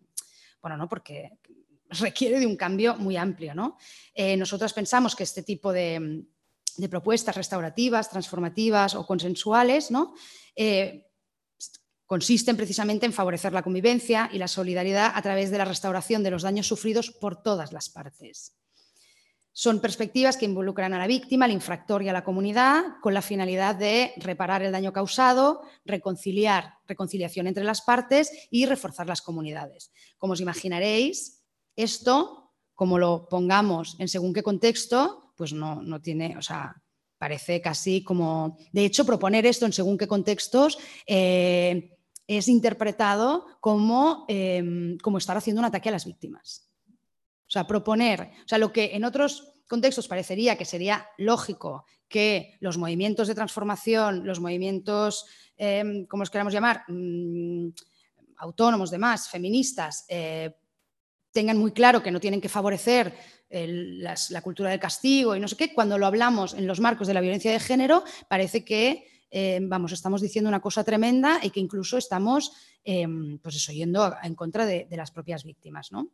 bueno, 0.62 0.78
no, 0.78 0.88
porque 0.88 1.36
requiere 1.90 2.40
de 2.40 2.46
un 2.46 2.56
cambio 2.56 2.96
muy 2.96 3.18
amplio. 3.18 3.54
¿no? 3.54 3.76
Eh, 4.14 4.38
nosotros 4.38 4.72
pensamos 4.72 5.14
que 5.14 5.22
este 5.22 5.42
tipo 5.42 5.70
de, 5.70 6.24
de 6.78 6.88
propuestas 6.88 7.36
restaurativas, 7.36 8.08
transformativas 8.08 8.94
o 8.94 9.04
consensuales, 9.04 9.90
¿no? 9.90 10.14
Eh, 10.56 11.10
consisten 12.06 12.56
precisamente 12.56 13.04
en 13.04 13.12
favorecer 13.12 13.52
la 13.52 13.62
convivencia 13.62 14.30
y 14.32 14.38
la 14.38 14.48
solidaridad 14.48 15.12
a 15.14 15.20
través 15.20 15.50
de 15.50 15.58
la 15.58 15.66
restauración 15.66 16.22
de 16.22 16.30
los 16.30 16.42
daños 16.42 16.66
sufridos 16.66 17.10
por 17.10 17.42
todas 17.42 17.70
las 17.70 17.90
partes. 17.90 18.56
Son 19.56 19.80
perspectivas 19.80 20.36
que 20.36 20.46
involucran 20.46 20.94
a 20.94 20.98
la 20.98 21.06
víctima, 21.06 21.44
al 21.44 21.52
infractor 21.52 22.02
y 22.02 22.08
a 22.08 22.12
la 22.12 22.24
comunidad 22.24 22.82
con 23.00 23.14
la 23.14 23.22
finalidad 23.22 23.76
de 23.76 24.12
reparar 24.16 24.64
el 24.64 24.72
daño 24.72 24.92
causado, 24.92 25.62
reconciliar, 25.84 26.74
reconciliación 26.88 27.46
entre 27.46 27.62
las 27.62 27.80
partes 27.80 28.32
y 28.50 28.66
reforzar 28.66 29.06
las 29.06 29.22
comunidades. 29.22 29.92
Como 30.18 30.32
os 30.32 30.40
imaginaréis, 30.40 31.44
esto, 31.76 32.52
como 32.74 32.98
lo 32.98 33.28
pongamos 33.28 33.94
en 34.00 34.08
según 34.08 34.34
qué 34.34 34.42
contexto, 34.42 35.32
pues 35.36 35.52
no, 35.52 35.80
no 35.82 36.02
tiene, 36.02 36.36
o 36.36 36.42
sea, 36.42 36.82
parece 37.16 37.60
casi 37.60 38.02
como, 38.02 38.58
de 38.72 38.84
hecho, 38.84 39.06
proponer 39.06 39.46
esto 39.46 39.66
en 39.66 39.72
según 39.72 39.96
qué 39.96 40.08
contextos 40.08 40.78
eh, 41.06 41.96
es 42.26 42.48
interpretado 42.48 43.46
como, 43.60 44.24
em, 44.26 44.98
como 44.98 45.18
estar 45.18 45.36
haciendo 45.36 45.60
un 45.60 45.66
ataque 45.66 45.90
a 45.90 45.92
las 45.92 46.06
víctimas. 46.06 46.68
Sea, 47.54 47.68
proponer, 47.68 48.32
o 48.44 48.48
sea, 48.48 48.58
lo 48.58 48.72
que 48.72 48.96
en 48.96 49.04
otros 49.04 49.54
contextos 49.68 50.08
parecería 50.08 50.58
que 50.58 50.64
sería 50.64 51.06
lógico 51.18 51.86
que 52.08 52.56
los 52.58 52.78
movimientos 52.78 53.28
de 53.28 53.34
transformación, 53.36 54.26
los 54.26 54.40
movimientos, 54.40 55.24
eh, 55.56 56.04
como 56.08 56.22
los 56.22 56.30
queramos 56.30 56.52
llamar, 56.52 56.82
mm, 56.88 57.68
autónomos, 58.38 58.90
demás, 58.90 59.28
feministas, 59.28 60.04
eh, 60.08 60.56
tengan 61.30 61.56
muy 61.56 61.70
claro 61.70 62.02
que 62.02 62.10
no 62.10 62.18
tienen 62.18 62.40
que 62.40 62.48
favorecer 62.48 63.14
la 63.48 64.42
cultura 64.42 64.70
del 64.70 64.80
castigo 64.80 65.36
y 65.36 65.40
no 65.40 65.46
sé 65.46 65.56
qué, 65.56 65.72
cuando 65.72 65.96
lo 65.96 66.06
hablamos 66.06 66.54
en 66.54 66.66
los 66.66 66.80
marcos 66.80 67.06
de 67.06 67.14
la 67.14 67.20
violencia 67.20 67.52
de 67.52 67.60
género, 67.60 68.02
parece 68.28 68.64
que 68.64 69.06
eh, 69.30 69.60
vamos, 69.62 69.92
estamos 69.92 70.20
diciendo 70.20 70.48
una 70.48 70.60
cosa 70.60 70.82
tremenda 70.82 71.38
y 71.40 71.50
que 71.50 71.60
incluso 71.60 71.98
estamos 71.98 72.50
em, 72.82 73.38
pues 73.38 73.54
eso, 73.54 73.70
yendo 73.70 74.12
en 74.24 74.34
contra 74.34 74.66
de, 74.66 74.88
las 74.90 75.12
propias 75.12 75.44
víctimas. 75.44 75.92
¿no? 75.92 76.10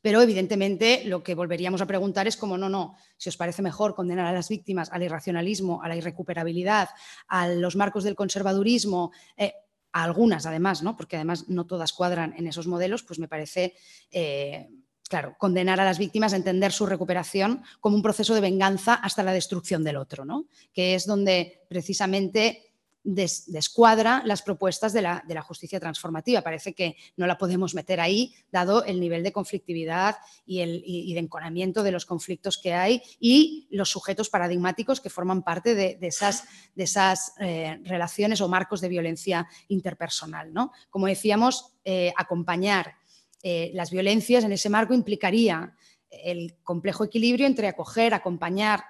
Pero 0.00 0.22
evidentemente 0.22 1.02
lo 1.04 1.22
que 1.22 1.34
volveríamos 1.34 1.82
a 1.82 1.86
preguntar 1.86 2.26
es 2.26 2.36
como 2.36 2.56
no, 2.56 2.68
no, 2.68 2.96
si 3.16 3.28
os 3.28 3.36
parece 3.36 3.62
mejor 3.62 3.94
condenar 3.94 4.26
a 4.26 4.32
las 4.32 4.48
víctimas 4.48 4.90
al 4.90 5.02
irracionalismo, 5.02 5.82
a 5.82 5.88
la 5.88 5.96
irrecuperabilidad, 5.96 6.88
a 7.28 7.48
los 7.48 7.76
marcos 7.76 8.04
del 8.04 8.14
conservadurismo, 8.14 9.12
eh, 9.36 9.52
a 9.92 10.04
algunas 10.04 10.46
además, 10.46 10.82
¿no? 10.82 10.96
porque 10.96 11.16
además 11.16 11.48
no 11.48 11.66
todas 11.66 11.92
cuadran 11.92 12.34
en 12.36 12.46
esos 12.46 12.66
modelos, 12.66 13.02
pues 13.02 13.18
me 13.18 13.28
parece 13.28 13.74
eh, 14.10 14.70
claro, 15.08 15.36
condenar 15.38 15.78
a 15.80 15.84
las 15.84 15.98
víctimas 15.98 16.32
a 16.32 16.36
entender 16.36 16.72
su 16.72 16.86
recuperación 16.86 17.62
como 17.80 17.96
un 17.96 18.02
proceso 18.02 18.34
de 18.34 18.40
venganza 18.40 18.94
hasta 18.94 19.22
la 19.22 19.34
destrucción 19.34 19.84
del 19.84 19.96
otro, 19.96 20.24
¿no? 20.24 20.46
que 20.72 20.94
es 20.94 21.06
donde 21.06 21.64
precisamente 21.68 22.71
descuadra 23.04 24.22
las 24.24 24.42
propuestas 24.42 24.92
de 24.92 25.02
la, 25.02 25.42
justicia 25.42 25.80
transformativa. 25.80 26.42
Parece 26.42 26.72
que 26.72 26.96
no 27.16 27.26
la 27.26 27.36
podemos 27.36 27.74
meter 27.74 28.00
ahí, 28.00 28.34
dado 28.50 28.84
el 28.84 29.00
nivel 29.00 29.22
de 29.22 29.32
conflictividad 29.32 30.16
y, 30.46 30.60
el, 30.60 30.82
de 30.82 31.18
enconamiento 31.18 31.82
de 31.82 31.90
los 31.90 32.06
conflictos 32.06 32.58
que 32.58 32.74
hay 32.74 33.02
y 33.18 33.68
los 33.70 33.90
sujetos 33.90 34.30
paradigmáticos 34.30 35.00
que 35.00 35.10
forman 35.10 35.42
parte 35.42 35.74
de, 35.74 35.98
esas, 36.02 36.44
de 36.74 36.84
esas 36.84 37.32
eh, 37.40 37.78
relaciones 37.82 38.40
o 38.40 38.48
marcos 38.48 38.80
de 38.80 38.88
violencia 38.88 39.48
interpersonal. 39.68 40.52
¿no? 40.52 40.72
Como 40.90 41.06
decíamos, 41.06 41.74
eh, 41.84 42.12
acompañar 42.16 42.94
eh, 43.42 43.72
las 43.74 43.90
violencias 43.90 44.44
en 44.44 44.52
ese 44.52 44.68
marco 44.68 44.94
implicaría 44.94 45.74
el 46.12 46.56
complejo 46.62 47.04
equilibrio 47.04 47.46
entre 47.46 47.68
acoger, 47.68 48.14
acompañar 48.14 48.84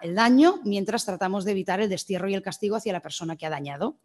el 0.00 0.14
daño 0.14 0.60
mientras 0.64 1.04
tratamos 1.04 1.44
de 1.44 1.52
evitar 1.52 1.80
el 1.80 1.88
destierro 1.88 2.28
y 2.28 2.34
el 2.34 2.42
castigo 2.42 2.76
hacia 2.76 2.92
la 2.92 3.00
persona 3.00 3.36
que 3.36 3.46
ha 3.46 3.50
dañado. 3.50 3.98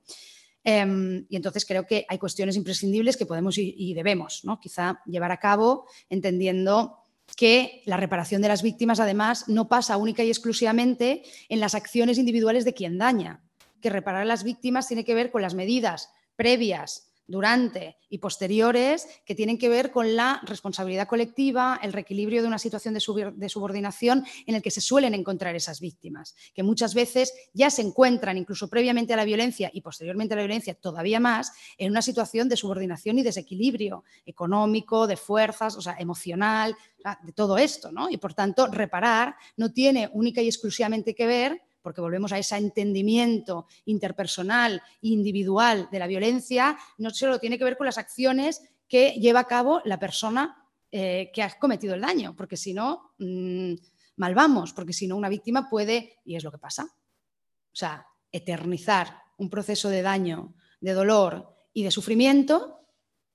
Em, 0.63 1.25
y 1.29 1.35
entonces 1.37 1.65
creo 1.65 1.85
que 1.85 2.05
hay 2.09 2.17
cuestiones 2.17 2.57
imprescindibles 2.57 3.15
que 3.15 3.25
podemos 3.25 3.57
y, 3.57 3.93
debemos 3.93 4.43
¿no? 4.43 4.59
quizá 4.59 5.01
llevar 5.05 5.31
a 5.31 5.37
cabo 5.37 5.85
entendiendo 6.09 7.05
que 7.37 7.83
la 7.85 7.97
reparación 7.97 8.41
de 8.41 8.49
las 8.49 8.63
víctimas 8.63 8.99
además 8.99 9.47
no 9.47 9.69
pasa 9.69 9.97
única 9.97 10.23
y 10.23 10.29
exclusivamente 10.29 11.23
en 11.49 11.59
las 11.59 11.75
acciones 11.75 12.17
individuales 12.17 12.65
de 12.65 12.73
quien 12.73 12.97
daña, 12.97 13.43
que 13.81 13.89
reparar 13.89 14.23
a 14.23 14.25
las 14.25 14.43
víctimas 14.43 14.87
tiene 14.87 15.05
que 15.05 15.13
ver 15.13 15.31
con 15.31 15.41
las 15.41 15.53
medidas 15.53 16.09
previas 16.35 17.11
durante 17.27 17.97
y 18.09 18.19
posteriores 18.19 19.07
que 19.25 19.35
tienen 19.35 19.57
que 19.57 19.69
ver 19.69 19.91
con 19.91 20.15
la 20.15 20.41
responsabilidad 20.45 21.07
colectiva, 21.07 21.79
el 21.83 21.93
reequilibrio 21.93 22.41
de 22.41 22.47
una 22.47 22.57
situación 22.57 22.93
de, 22.93 23.49
subordinación 23.49 24.25
en 24.45 24.55
el 24.55 24.61
que 24.61 24.71
se 24.71 24.81
suelen 24.81 25.13
encontrar 25.13 25.55
esas 25.55 25.81
víctimas, 25.81 26.35
que 26.53 26.63
muchas 26.63 26.93
veces 26.93 27.33
ya 27.53 27.69
se 27.69 27.81
encuentran 27.81 28.37
incluso 28.37 28.69
previamente 28.69 29.13
a 29.13 29.17
la 29.17 29.25
violencia 29.25 29.69
y 29.73 29.81
posteriormente 29.81 30.33
a 30.33 30.37
la 30.37 30.43
violencia 30.43 30.73
todavía 30.73 31.19
más 31.19 31.51
en 31.77 31.91
una 31.91 32.01
situación 32.01 32.47
de 32.47 32.57
subordinación 32.57 33.19
y 33.19 33.23
desequilibrio 33.23 34.03
económico, 34.25 35.07
de 35.07 35.17
fuerzas, 35.17 35.75
o 35.75 35.81
sea, 35.81 35.95
emocional, 35.99 36.75
de 37.23 37.31
todo 37.31 37.57
esto, 37.57 37.91
¿no? 37.91 38.09
Y 38.09 38.17
por 38.17 38.33
tanto, 38.33 38.67
reparar 38.67 39.35
no 39.55 39.71
tiene 39.71 40.09
única 40.13 40.41
y 40.41 40.47
exclusivamente 40.47 41.15
que 41.15 41.27
ver 41.27 41.66
porque 41.87 42.01
volvemos 42.01 42.33
a 42.33 42.37
ese 42.37 42.57
entendimiento 42.57 43.65
interpersonal 43.85 44.81
individual 44.99 45.87
de 45.89 45.99
la 45.99 46.05
violencia, 46.05 46.77
no 46.97 47.11
solo 47.11 47.39
tiene 47.39 47.57
que 47.57 47.63
ver 47.63 47.77
con 47.77 47.85
las 47.85 47.97
acciones 47.97 48.61
que 48.89 49.11
lleva 49.11 49.39
a 49.39 49.47
cabo 49.47 49.81
la 49.85 49.97
persona 49.97 50.65
eh, 50.91 51.31
que 51.33 51.41
ha 51.41 51.57
cometido 51.57 51.95
el 51.95 52.01
daño, 52.01 52.35
porque 52.35 52.57
si 52.57 52.73
no, 52.73 53.13
mm, 53.19 53.73
vamos, 54.17 54.73
porque 54.73 54.91
si 54.91 55.07
no, 55.07 55.15
una 55.15 55.29
víctima 55.29 55.69
puede, 55.69 56.19
y 56.25 56.35
es 56.35 56.43
lo 56.43 56.51
que 56.51 56.57
pasa, 56.57 56.83
o 56.83 57.75
sea, 57.75 58.05
eternizar 58.33 59.21
un 59.37 59.49
proceso 59.49 59.87
de 59.87 60.01
daño, 60.01 60.55
de 60.81 60.91
dolor 60.91 61.55
y 61.71 61.83
de 61.83 61.91
sufrimiento 61.91 62.81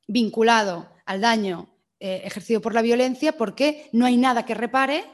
vinculado 0.06 0.92
al 1.06 1.22
daño 1.22 1.70
eh, 2.00 2.20
ejercido 2.22 2.60
por 2.60 2.74
la 2.74 2.82
violencia 2.82 3.32
porque 3.32 3.88
no 3.92 4.04
hay 4.04 4.18
nada 4.18 4.44
que 4.44 4.52
repare, 4.52 5.06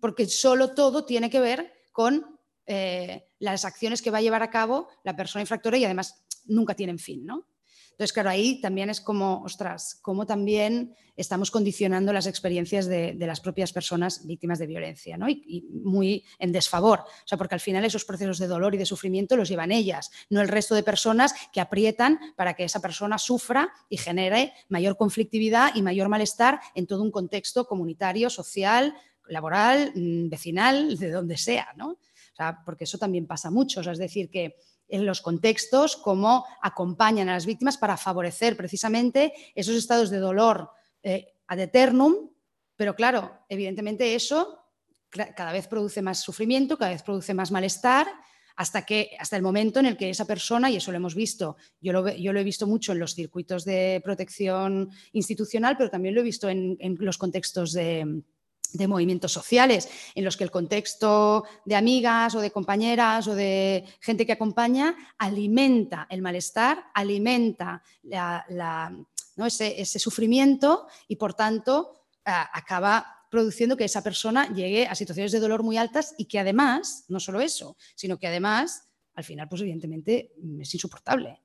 porque 0.00 0.26
solo 0.26 0.74
todo 0.74 1.06
tiene 1.06 1.30
que 1.30 1.40
ver 1.40 1.72
con 1.92 2.33
eh, 2.66 3.28
las 3.38 3.64
acciones 3.64 4.02
que 4.02 4.10
va 4.10 4.18
a 4.18 4.22
llevar 4.22 4.42
a 4.42 4.50
cabo 4.50 4.88
la 5.04 5.16
persona 5.16 5.42
infractora 5.42 5.76
y 5.76 5.84
además 5.84 6.24
nunca 6.46 6.74
tienen 6.74 6.98
fin, 6.98 7.24
¿no? 7.24 7.46
Entonces, 7.94 8.12
claro, 8.12 8.30
ahí 8.30 8.60
también 8.60 8.90
es 8.90 9.00
como, 9.00 9.44
ostras, 9.44 10.00
cómo 10.02 10.26
también 10.26 10.96
estamos 11.14 11.52
condicionando 11.52 12.12
las 12.12 12.26
experiencias 12.26 12.86
de, 12.86 13.14
las 13.14 13.40
propias 13.40 13.72
personas 13.72 14.26
víctimas 14.26 14.58
de 14.58 14.66
violencia, 14.66 15.16
¿no? 15.16 15.28
Y, 15.28 15.68
muy 15.84 16.24
en 16.40 16.50
desfavor. 16.50 17.00
O 17.00 17.26
sea, 17.26 17.38
porque 17.38 17.54
al 17.54 17.60
final 17.60 17.84
esos 17.84 18.04
procesos 18.04 18.38
de 18.38 18.48
dolor 18.48 18.74
y 18.74 18.78
de 18.78 18.86
sufrimiento 18.86 19.36
los 19.36 19.48
llevan 19.48 19.70
ellas, 19.70 20.10
no 20.28 20.40
el 20.40 20.48
resto 20.48 20.74
de 20.74 20.82
personas 20.82 21.36
que 21.52 21.60
aprietan 21.60 22.18
para 22.34 22.54
que 22.54 22.64
esa 22.64 22.80
persona 22.80 23.16
sufra 23.16 23.72
y 23.88 23.96
genere 23.96 24.52
mayor 24.68 24.96
conflictividad 24.96 25.70
y 25.76 25.82
mayor 25.82 26.08
malestar 26.08 26.58
en 26.74 26.88
todo 26.88 27.00
un 27.00 27.12
contexto 27.12 27.64
comunitario, 27.64 28.28
social, 28.28 28.92
laboral, 29.28 29.92
mm, 29.94 30.28
vecinal, 30.30 30.98
de 30.98 31.10
donde 31.12 31.36
sea, 31.36 31.68
¿no? 31.76 31.98
Porque 32.64 32.84
eso 32.84 32.98
también 32.98 33.26
pasa 33.26 33.50
mucho, 33.50 33.80
es 33.80 33.98
decir, 33.98 34.30
que 34.30 34.56
en 34.88 35.06
los 35.06 35.20
contextos, 35.20 35.96
cómo 35.96 36.44
acompañan 36.62 37.28
a 37.28 37.34
las 37.34 37.46
víctimas 37.46 37.78
para 37.78 37.96
favorecer 37.96 38.56
precisamente 38.56 39.32
esos 39.54 39.76
estados 39.76 40.10
de 40.10 40.18
dolor 40.18 40.70
eh, 41.02 41.34
ad 41.46 41.58
eternum, 41.58 42.30
pero 42.76 42.94
claro, 42.94 43.44
evidentemente 43.48 44.14
eso 44.14 44.60
cada 45.10 45.52
vez 45.52 45.68
produce 45.68 46.02
más 46.02 46.20
sufrimiento, 46.20 46.76
cada 46.76 46.90
vez 46.90 47.02
produce 47.02 47.34
más 47.34 47.52
malestar, 47.52 48.08
hasta, 48.56 48.84
que, 48.84 49.10
hasta 49.18 49.36
el 49.36 49.42
momento 49.42 49.80
en 49.80 49.86
el 49.86 49.96
que 49.96 50.10
esa 50.10 50.26
persona, 50.26 50.70
y 50.70 50.76
eso 50.76 50.90
lo 50.90 50.96
hemos 50.96 51.14
visto, 51.14 51.56
yo 51.80 51.92
lo, 51.92 52.08
yo 52.10 52.32
lo 52.32 52.40
he 52.40 52.44
visto 52.44 52.66
mucho 52.66 52.92
en 52.92 53.00
los 53.00 53.14
circuitos 53.14 53.64
de 53.64 54.00
protección 54.04 54.90
institucional, 55.12 55.76
pero 55.76 55.90
también 55.90 56.14
lo 56.14 56.20
he 56.20 56.24
visto 56.24 56.48
en 56.48 56.78
los 56.98 57.18
contextos 57.18 57.72
de, 57.72 58.22
de 58.74 58.88
movimientos 58.88 59.32
sociales, 59.32 59.88
en 60.14 60.24
los 60.24 60.36
que 60.36 60.44
el 60.44 60.50
contexto 60.50 61.44
de 61.64 61.76
amigas 61.76 62.34
o 62.34 62.40
de 62.40 62.50
compañeras 62.50 63.26
o 63.28 63.34
de 63.34 63.84
gente 64.00 64.26
que 64.26 64.32
acompaña 64.32 64.94
alimenta 65.16 66.06
el 66.10 66.20
malestar, 66.20 66.84
alimenta 66.92 67.82
ese, 69.36 69.98
sufrimiento 69.98 70.86
y 71.08 71.16
por 71.16 71.34
tanto 71.34 72.08
acaba 72.24 73.06
produciendo 73.30 73.76
que 73.76 73.84
esa 73.84 74.02
persona 74.02 74.52
llegue 74.52 74.86
a 74.86 74.94
situaciones 74.94 75.32
de 75.32 75.40
dolor 75.40 75.62
muy 75.62 75.76
altas 75.76 76.14
y 76.18 76.26
que 76.26 76.40
además, 76.40 77.04
no 77.08 77.20
solo 77.20 77.40
eso, 77.40 77.76
sino 77.94 78.18
que 78.18 78.26
además, 78.26 78.88
al 79.14 79.24
final, 79.24 79.48
pues 79.48 79.62
evidentemente 79.62 80.32
es 80.60 80.74
insoportable. 80.74 81.43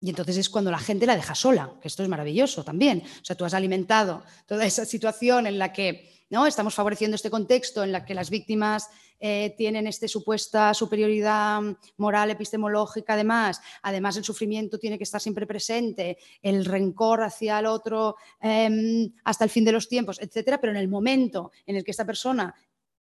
Y 0.00 0.10
entonces 0.10 0.36
es 0.36 0.48
cuando 0.48 0.70
la 0.70 0.78
gente 0.78 1.06
la 1.06 1.16
deja 1.16 1.34
sola, 1.34 1.72
que 1.80 1.88
esto 1.88 2.02
es 2.02 2.08
maravilloso 2.08 2.64
también. 2.64 3.02
O 3.20 3.24
sea, 3.24 3.36
tú 3.36 3.44
has 3.44 3.54
alimentado 3.54 4.22
toda 4.46 4.64
esa 4.64 4.84
situación 4.84 5.46
en 5.46 5.58
la 5.58 5.72
que 5.72 6.18
¿no? 6.30 6.46
Estamos 6.46 6.74
favoreciendo 6.74 7.14
este 7.14 7.30
contexto 7.30 7.82
en 7.82 7.94
el 7.94 8.04
que 8.04 8.14
las 8.14 8.30
víctimas 8.30 8.88
eh, 9.18 9.54
tienen 9.56 9.86
esta 9.86 10.06
supuesta 10.06 10.74
superioridad 10.74 11.60
moral, 11.96 12.30
epistemológica, 12.30 13.14
además. 13.14 13.60
Además, 13.82 14.16
el 14.16 14.24
sufrimiento 14.24 14.78
tiene 14.78 14.98
que 14.98 15.04
estar 15.04 15.20
siempre 15.20 15.46
presente, 15.46 16.18
el 16.42 16.64
rencor 16.64 17.22
hacia 17.22 17.58
el 17.58 17.66
otro 17.66 18.16
em, 18.40 19.10
hasta 19.24 19.44
el 19.44 19.50
fin 19.50 19.64
de 19.64 19.72
los 19.72 19.88
tiempos, 19.88 20.20
etcétera. 20.20 20.60
Pero 20.60 20.72
en 20.72 20.78
el 20.78 20.88
momento 20.88 21.50
en 21.66 21.76
el 21.76 21.84
que 21.84 21.90
esta 21.90 22.04
persona 22.04 22.54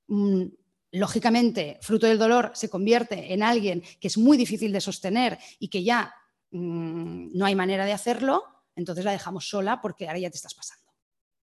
mm, 0.09 0.45
lógicamente, 0.93 1.79
fruto 1.81 2.07
del 2.07 2.19
dolor, 2.19 2.51
se 2.55 2.69
convierte 2.69 3.33
en 3.33 3.43
alguien 3.43 3.83
que 4.01 4.09
es 4.09 4.19
muy 4.19 4.37
difícil 4.37 4.73
de 4.73 4.81
sostener 4.81 5.39
y 5.59 5.69
que 5.69 5.83
ya 5.83 6.15
mm, 6.53 7.37
no 7.37 7.45
hay 7.45 7.55
manera 7.55 7.85
de 7.85 7.93
hacerlo, 7.93 8.45
entonces 8.77 9.05
la 9.05 9.13
dejamos 9.13 9.49
sola 9.49 9.81
porque 9.81 10.07
ahora 10.07 10.21
ya 10.21 10.31
te 10.31 10.37
estás 10.37 10.55
pasando. 10.55 10.83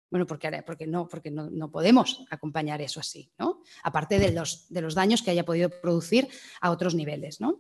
Bueno, 0.10 0.26
porque, 0.26 0.64
porque, 0.66 0.88
no, 0.88 1.08
porque 1.08 1.32
no, 1.32 1.70
podemos 1.70 2.26
acompañar 2.30 2.82
eso 2.82 3.02
así, 3.02 3.30
¿no? 3.38 3.62
Aparte 3.84 4.20
de 4.20 4.32
los, 4.32 4.70
de 4.70 4.82
los 4.82 4.96
daños 4.96 5.22
que 5.22 5.32
haya 5.32 5.44
podido 5.44 5.70
producir 5.70 6.30
a 6.62 6.72
otros 6.72 6.96
niveles, 6.96 7.42
¿no? 7.42 7.60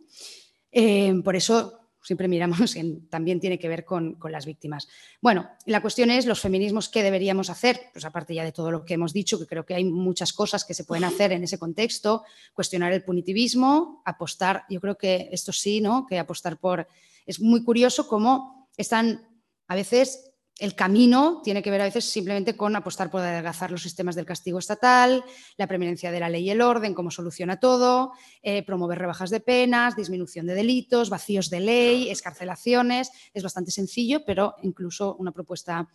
Eh, 0.72 1.14
por 1.26 1.36
eso 1.36 1.88
siempre 2.08 2.30
miramos 2.30 2.74
que 2.74 3.02
también 3.10 3.42
tiene 3.42 3.60
que 3.60 3.68
ver 3.68 3.84
con, 3.84 4.18
las 4.30 4.46
víctimas. 4.46 4.88
Bueno, 5.22 5.50
la 5.66 5.82
cuestión 5.82 6.10
es 6.10 6.26
los 6.26 6.40
feminismos, 6.40 6.88
¿qué 6.88 7.04
deberíamos 7.04 7.50
hacer? 7.50 7.82
Pues 7.92 8.06
aparte 8.06 8.34
ya 8.34 8.46
de 8.46 8.54
todo 8.54 8.72
lo 8.72 8.86
que 8.86 8.94
hemos 8.94 9.12
dicho, 9.12 9.38
que 9.38 9.46
creo 9.46 9.66
que 9.66 9.76
hay 9.76 9.84
muchas 9.84 10.32
cosas 10.32 10.64
que 10.64 10.74
se 10.74 10.86
pueden 10.86 11.04
hacer 11.04 11.34
en 11.34 11.44
ese 11.44 11.60
contexto, 11.60 12.24
cuestionar 12.54 12.94
el 12.94 13.04
punitivismo, 13.04 14.02
apostar, 14.06 14.64
yo 14.70 14.80
creo 14.80 14.98
que 14.98 15.28
esto 15.34 15.52
sí, 15.52 15.82
¿no? 15.82 16.06
Que 16.08 16.18
apostar 16.18 16.58
por... 16.58 16.88
Es 17.28 17.40
muy 17.40 17.64
curioso 17.64 18.08
cómo 18.08 18.70
están 18.76 19.28
a 19.68 19.76
veces 19.76 20.28
el 20.60 20.74
camino 20.74 21.42
tiene 21.44 21.62
que 21.62 21.70
ver 21.70 21.82
a 21.82 21.86
veces 21.86 22.06
simplemente 22.06 22.58
con 22.58 22.76
apostar 22.76 23.12
por 23.12 23.22
adelgazar 23.22 23.70
los 23.70 23.84
sistemas 23.84 24.16
del 24.16 24.26
castigo 24.26 24.58
estatal, 24.58 25.24
la 25.56 25.68
preeminencia 25.68 26.12
de 26.12 26.20
la 26.20 26.30
ley 26.30 26.46
y 26.46 26.50
el 26.50 26.62
orden, 26.62 26.96
cómo 26.96 27.12
soluciona 27.12 27.60
todo, 27.60 28.12
eh, 28.42 28.64
promover 28.64 28.98
rebajas 28.98 29.30
de 29.30 29.40
penas, 29.40 29.96
disminución 29.96 30.48
de 30.48 30.56
delitos, 30.56 31.10
vacíos 31.10 31.52
de 31.52 31.60
ley, 31.60 32.10
escarcelaciones. 32.10 33.12
Es 33.34 33.44
bastante 33.44 33.72
sencillo, 33.72 34.26
pero 34.26 34.56
incluso 34.64 35.16
una 35.16 35.32
propuesta 35.32 35.88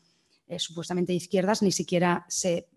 eh, 0.46 0.59
supuestamente 0.60 1.12
de 1.12 1.16
izquierdas 1.16 1.62
ni 1.62 1.72
siquiera 1.72 2.24
se 2.28 2.68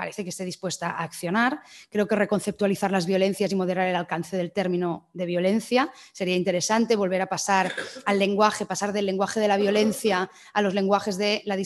parece 0.00 0.24
que 0.24 0.30
esté 0.30 0.46
dispuesta 0.46 0.92
a 0.92 1.04
accionar. 1.04 1.60
Creo 1.90 2.08
que 2.08 2.16
reconceptualizar 2.16 2.90
las 2.90 3.04
violencias 3.04 3.52
y 3.52 3.54
moderar 3.54 3.86
el 3.86 3.96
alcance 3.96 4.34
del 4.34 4.50
término 4.50 5.10
de 5.12 5.26
violencia 5.26 5.92
sería 6.12 6.36
interesante, 6.36 6.96
volver 6.96 7.20
a 7.20 7.26
pasar 7.26 7.70
al 8.06 8.18
lenguaje, 8.18 8.64
pasar 8.64 8.94
del 8.94 9.04
lenguaje 9.04 9.40
de 9.40 9.48
la 9.48 9.58
violencia 9.58 10.30
a 10.54 10.62
los 10.62 10.72
lenguajes 10.72 11.18
de 11.18 11.42
la 11.44 11.58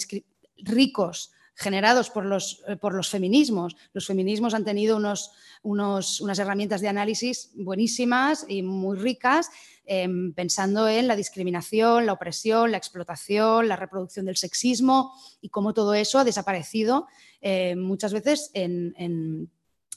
ricos 0.65 1.31
generados 1.55 2.11
por 2.11 2.25
los, 2.25 2.63
eh, 2.67 2.77
por 2.77 2.95
los 2.95 3.09
feminismos. 3.09 3.77
Los 3.93 4.07
feminismos 4.07 4.55
han 4.55 4.65
tenido 4.65 4.97
unos, 4.97 5.31
unas 5.63 6.39
herramientas 6.39 6.81
de 6.81 6.89
análisis 6.89 7.51
buenísimas 7.55 8.45
y 8.49 8.63
muy 8.63 8.99
ricas, 8.99 9.51
em, 9.85 10.33
pensando 10.35 10.89
en 10.89 11.07
la 11.07 11.17
discriminación, 11.17 12.07
la 12.07 12.13
opresión, 12.13 12.73
la 12.73 12.79
explotación, 12.79 13.69
la 13.69 13.77
reproducción 13.77 14.27
del 14.27 14.37
sexismo 14.37 15.13
y 15.41 15.49
cómo 15.49 15.75
todo 15.75 15.95
eso 15.95 16.19
ha 16.19 16.25
desaparecido 16.25 17.07
eh, 17.41 17.77
muchas 17.77 18.13
veces 18.13 18.51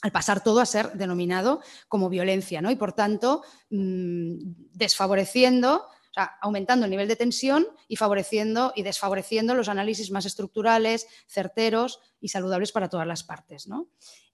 al 0.02 0.12
pasar 0.12 0.44
todo 0.44 0.60
a 0.60 0.66
ser 0.66 0.92
denominado 0.94 1.62
como 1.88 2.10
violencia, 2.10 2.62
¿no? 2.62 2.70
Y 2.70 2.76
por 2.76 2.94
tanto, 2.94 3.42
mm, 3.70 4.36
desfavoreciendo, 4.74 5.86
aumentando 6.42 6.86
el 6.86 6.92
nivel 6.92 7.08
de 7.08 7.16
tensión 7.16 7.68
y 7.88 7.96
favoreciendo 7.96 8.74
y 8.76 8.84
desfavoreciendo 8.84 9.54
los 9.54 9.70
análisis 9.70 10.12
más 10.12 10.26
estructurales, 10.26 11.08
certeros 11.28 12.00
y 12.20 12.30
saludables 12.30 12.72
para 12.72 12.90
todas 12.90 13.08
las 13.08 13.24
partes. 13.24 13.68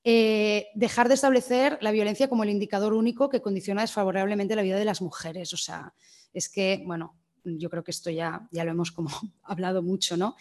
Eh, 0.04 0.68
dejar 0.76 1.08
de 1.08 1.14
establecer 1.14 1.78
la 1.82 1.92
violencia 1.92 2.30
como 2.30 2.44
el 2.44 2.50
indicador 2.50 2.94
único 2.94 3.30
que 3.30 3.42
condiciona 3.42 3.82
desfavorablemente 3.82 4.56
la 4.56 4.62
vida 4.62 4.78
de 4.78 4.86
las 4.86 5.02
mujeres. 5.02 5.54
O 5.54 5.58
sea, 5.58 5.94
es 6.34 6.50
que, 6.50 6.84
bueno, 6.86 7.18
yo 7.44 7.70
creo 7.70 7.84
que 7.84 7.92
esto 7.92 8.10
ya, 8.10 8.48
ya 8.52 8.64
lo 8.64 8.72
hemos 8.72 8.92
como 8.92 9.10
hablado 9.44 9.82
mucho, 9.82 10.18
¿no? 10.18 10.36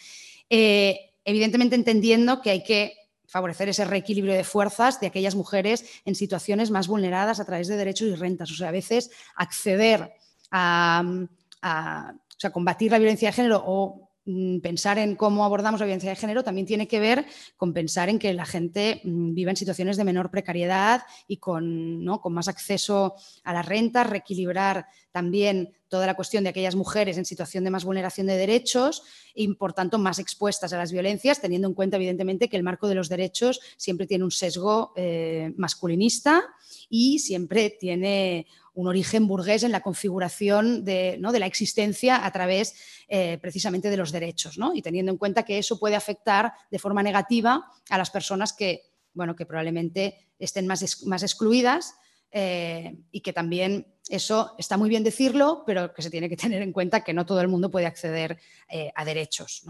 Eh, 0.48 1.14
evidentemente 1.24 1.76
entendiendo 1.76 2.40
que 2.40 2.50
hay 2.50 2.62
que 2.62 2.94
favorecer 3.26 3.68
ese 3.68 3.86
reequilibrio 3.86 4.34
de 4.34 4.44
fuerzas 4.44 5.00
de 5.00 5.06
aquellas 5.06 5.34
mujeres 5.34 5.86
en 6.04 6.14
situaciones 6.14 6.70
más 6.70 6.86
vulneradas 6.86 7.40
a 7.40 7.46
través 7.46 7.66
de 7.66 7.76
derechos 7.76 8.08
y 8.08 8.14
rentas. 8.14 8.50
O 8.50 8.54
sea, 8.54 8.68
a 8.68 8.72
veces 8.72 9.10
acceder 9.34 10.12
a, 10.52 12.14
combatir 12.52 12.90
la 12.90 12.98
violencia 12.98 13.28
de 13.28 13.32
género 13.32 13.62
o 13.64 14.10
mm, 14.24 14.58
pensar 14.58 14.98
en 14.98 15.16
cómo 15.16 15.44
abordamos 15.44 15.80
la 15.80 15.86
violencia 15.86 16.10
de 16.10 16.16
género 16.16 16.42
también 16.42 16.66
tiene 16.66 16.88
que 16.88 17.00
ver 17.00 17.24
con 17.56 17.72
pensar 17.72 18.08
en 18.08 18.18
que 18.18 18.32
la 18.34 18.44
gente 18.44 19.00
mm, 19.04 19.34
viva 19.34 19.50
en 19.50 19.56
situaciones 19.56 19.96
de 19.96 20.04
menor 20.04 20.30
precariedad 20.30 21.02
y 21.28 21.38
con, 21.38 22.04
¿no? 22.04 22.20
con 22.20 22.32
más 22.34 22.48
acceso 22.48 23.14
a 23.44 23.52
las 23.52 23.66
rentas, 23.66 24.10
reequilibrar 24.10 24.86
también 25.12 25.74
toda 25.88 26.06
la 26.06 26.14
cuestión 26.14 26.42
de 26.42 26.50
aquellas 26.50 26.74
mujeres 26.74 27.18
en 27.18 27.26
situación 27.26 27.64
de 27.64 27.70
más 27.70 27.84
vulneración 27.84 28.26
de 28.26 28.36
derechos 28.36 29.02
y, 29.34 29.54
por 29.54 29.74
tanto, 29.74 29.98
más 29.98 30.18
expuestas 30.18 30.72
a 30.72 30.78
las 30.78 30.90
violencias, 30.90 31.40
teniendo 31.40 31.68
en 31.68 31.74
cuenta, 31.74 31.96
evidentemente, 31.96 32.48
que 32.48 32.56
el 32.56 32.62
marco 32.62 32.88
de 32.88 32.94
los 32.94 33.10
derechos 33.10 33.60
siempre 33.76 34.06
tiene 34.06 34.24
un 34.24 34.30
sesgo 34.30 34.94
eh, 34.96 35.52
masculinista 35.56 36.42
y 36.88 37.18
siempre 37.18 37.70
tiene 37.78 38.46
un 38.74 38.88
origen 38.88 39.26
burgués 39.26 39.64
en 39.64 39.72
la 39.72 39.82
configuración 39.82 40.82
de, 40.82 41.16
¿no? 41.20 41.30
de 41.30 41.40
la 41.40 41.46
existencia 41.46 42.24
a 42.24 42.32
través 42.32 42.74
eh, 43.08 43.38
precisamente 43.40 43.90
de 43.90 43.98
los 43.98 44.12
derechos, 44.12 44.56
¿no? 44.56 44.74
y 44.74 44.80
teniendo 44.80 45.12
en 45.12 45.18
cuenta 45.18 45.44
que 45.44 45.58
eso 45.58 45.78
puede 45.78 45.94
afectar 45.94 46.54
de 46.70 46.78
forma 46.78 47.02
negativa 47.02 47.66
a 47.90 47.98
las 47.98 48.10
personas 48.10 48.54
que, 48.54 48.82
bueno, 49.12 49.36
que 49.36 49.44
probablemente 49.44 50.30
estén 50.38 50.66
más, 50.66 51.04
más 51.04 51.22
excluidas 51.22 51.96
eh, 52.32 52.96
y 53.10 53.20
que 53.20 53.32
también 53.34 53.86
eso 54.08 54.54
está 54.58 54.76
muy 54.76 54.88
bien 54.88 55.04
decirlo, 55.04 55.64
pero 55.66 55.92
que 55.92 56.02
se 56.02 56.10
tiene 56.10 56.28
que 56.28 56.36
tener 56.36 56.62
en 56.62 56.72
cuenta 56.72 57.04
que 57.04 57.12
no 57.12 57.26
todo 57.26 57.40
el 57.40 57.48
mundo 57.48 57.70
puede 57.70 57.86
acceder 57.86 58.38
eh, 58.68 58.90
a 58.94 59.04
derechos. 59.04 59.62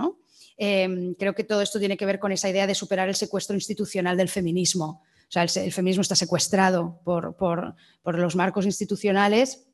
Em, 0.57 1.15
creo 1.15 1.35
que 1.35 1.45
todo 1.45 1.61
esto 1.61 1.79
tiene 1.79 1.97
que 1.97 2.07
ver 2.07 2.19
con 2.19 2.31
esa 2.31 2.49
idea 2.49 2.67
de 2.67 2.75
superar 2.75 3.09
el 3.09 3.17
secuestro 3.17 3.55
institucional 3.55 4.17
del 4.17 4.29
feminismo. 4.29 5.03
O 5.29 5.33
sea, 5.33 5.43
el, 5.43 5.73
feminismo 5.73 6.03
está 6.03 6.15
secuestrado 6.15 7.01
por, 7.05 7.75
los 8.05 8.37
marcos 8.37 8.65
institucionales 8.65 9.67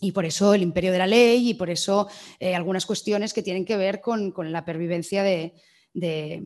y 0.00 0.12
por 0.12 0.24
eso 0.24 0.52
el 0.54 0.62
imperio 0.62 0.92
de 0.92 0.98
la 0.98 1.06
ley 1.06 1.50
y 1.50 1.54
por 1.54 1.70
eso 1.70 2.06
eh, 2.38 2.54
algunas 2.54 2.84
cuestiones 2.84 3.32
que 3.32 3.42
tienen 3.42 3.64
que 3.64 3.76
ver 3.76 4.00
con, 4.00 4.32
la 4.52 4.64
pervivencia 4.64 5.22
de, 5.22 5.54
de 5.94 6.44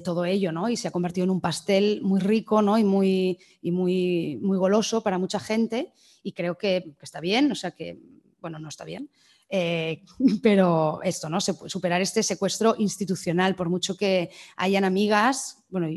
todo 0.00 0.24
ello, 0.24 0.52
¿no? 0.52 0.68
Y 0.68 0.76
se 0.76 0.88
ha 0.88 0.90
convertido 0.90 1.24
en 1.24 1.30
un 1.30 1.40
pastel 1.40 2.00
muy 2.02 2.20
rico, 2.20 2.62
¿no? 2.62 2.78
Y 2.78 2.84
muy, 2.84 3.38
y 3.62 3.70
muy, 3.70 4.38
muy 4.42 4.58
goloso 4.58 5.02
para 5.02 5.18
mucha 5.18 5.40
gente 5.40 5.92
y 6.22 6.32
creo 6.32 6.58
que, 6.58 6.96
está 7.00 7.20
bien, 7.20 7.52
o 7.52 7.54
sea 7.54 7.70
que, 7.72 7.98
bueno, 8.40 8.58
no 8.58 8.68
está 8.68 8.84
bien, 8.84 9.10
eh, 9.48 10.02
pero 10.42 11.00
esto, 11.02 11.28
¿no? 11.28 11.40
Superar 11.40 12.00
este 12.00 12.22
secuestro 12.22 12.74
institucional, 12.78 13.54
por 13.54 13.68
mucho 13.68 13.96
que 13.96 14.30
hayan 14.56 14.84
amigas, 14.84 15.64
bueno, 15.68 15.88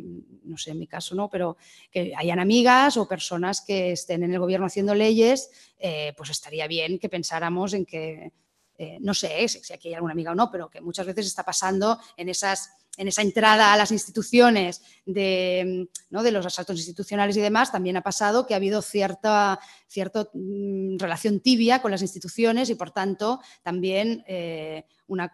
no 0.44 0.58
sé 0.58 0.72
en 0.72 0.80
mi 0.80 0.88
caso, 0.88 1.16
¿no? 1.16 1.30
Pero 1.30 1.58
que 1.90 2.14
hayan 2.16 2.40
amigas 2.40 2.98
o 2.98 3.08
personas 3.08 3.62
que 3.62 3.94
estén 3.94 4.24
en 4.24 4.34
el 4.34 4.40
gobierno 4.40 4.68
haciendo 4.68 4.94
leyes, 4.94 5.50
eh, 5.80 6.14
pues 6.18 6.30
estaría 6.30 6.68
bien 6.68 7.00
que 7.00 7.10
pensáramos 7.10 7.74
en 7.74 7.86
que 7.86 8.34
eh, 8.78 8.98
no 9.02 9.14
sé 9.14 9.48
si 9.48 9.74
aquí 9.74 9.90
hay 9.90 9.96
alguna 9.96 10.14
amiga 10.14 10.32
o 10.32 10.36
no, 10.36 10.52
pero 10.52 10.70
que 10.70 10.82
muchas 10.82 11.06
veces 11.06 11.26
está 11.26 11.44
pasando 11.44 12.00
en 12.16 12.30
esas 12.30 12.70
en 12.98 13.08
esa 13.08 13.22
entrada 13.22 13.72
a 13.72 13.78
las 13.78 13.92
instituciones 13.92 14.82
de, 15.06 15.88
de, 16.10 16.32
los 16.32 16.46
asaltos 16.46 16.78
institucionales 16.78 17.38
y 17.38 17.42
demás, 17.42 17.72
también 17.72 17.96
ha 17.96 18.02
pasado 18.02 18.46
que 18.46 18.56
ha 18.56 18.58
habido 18.58 18.82
cierta, 18.82 19.60
cierta 19.88 20.28
mm, 20.34 20.98
relación 20.98 21.40
tibia 21.40 21.82
con 21.82 21.92
las 21.92 22.02
instituciones 22.02 22.70
y, 22.72 22.76
por 22.76 22.92
tanto, 22.92 23.40
también 23.62 24.24
eh, 24.28 24.86
una, 25.06 25.32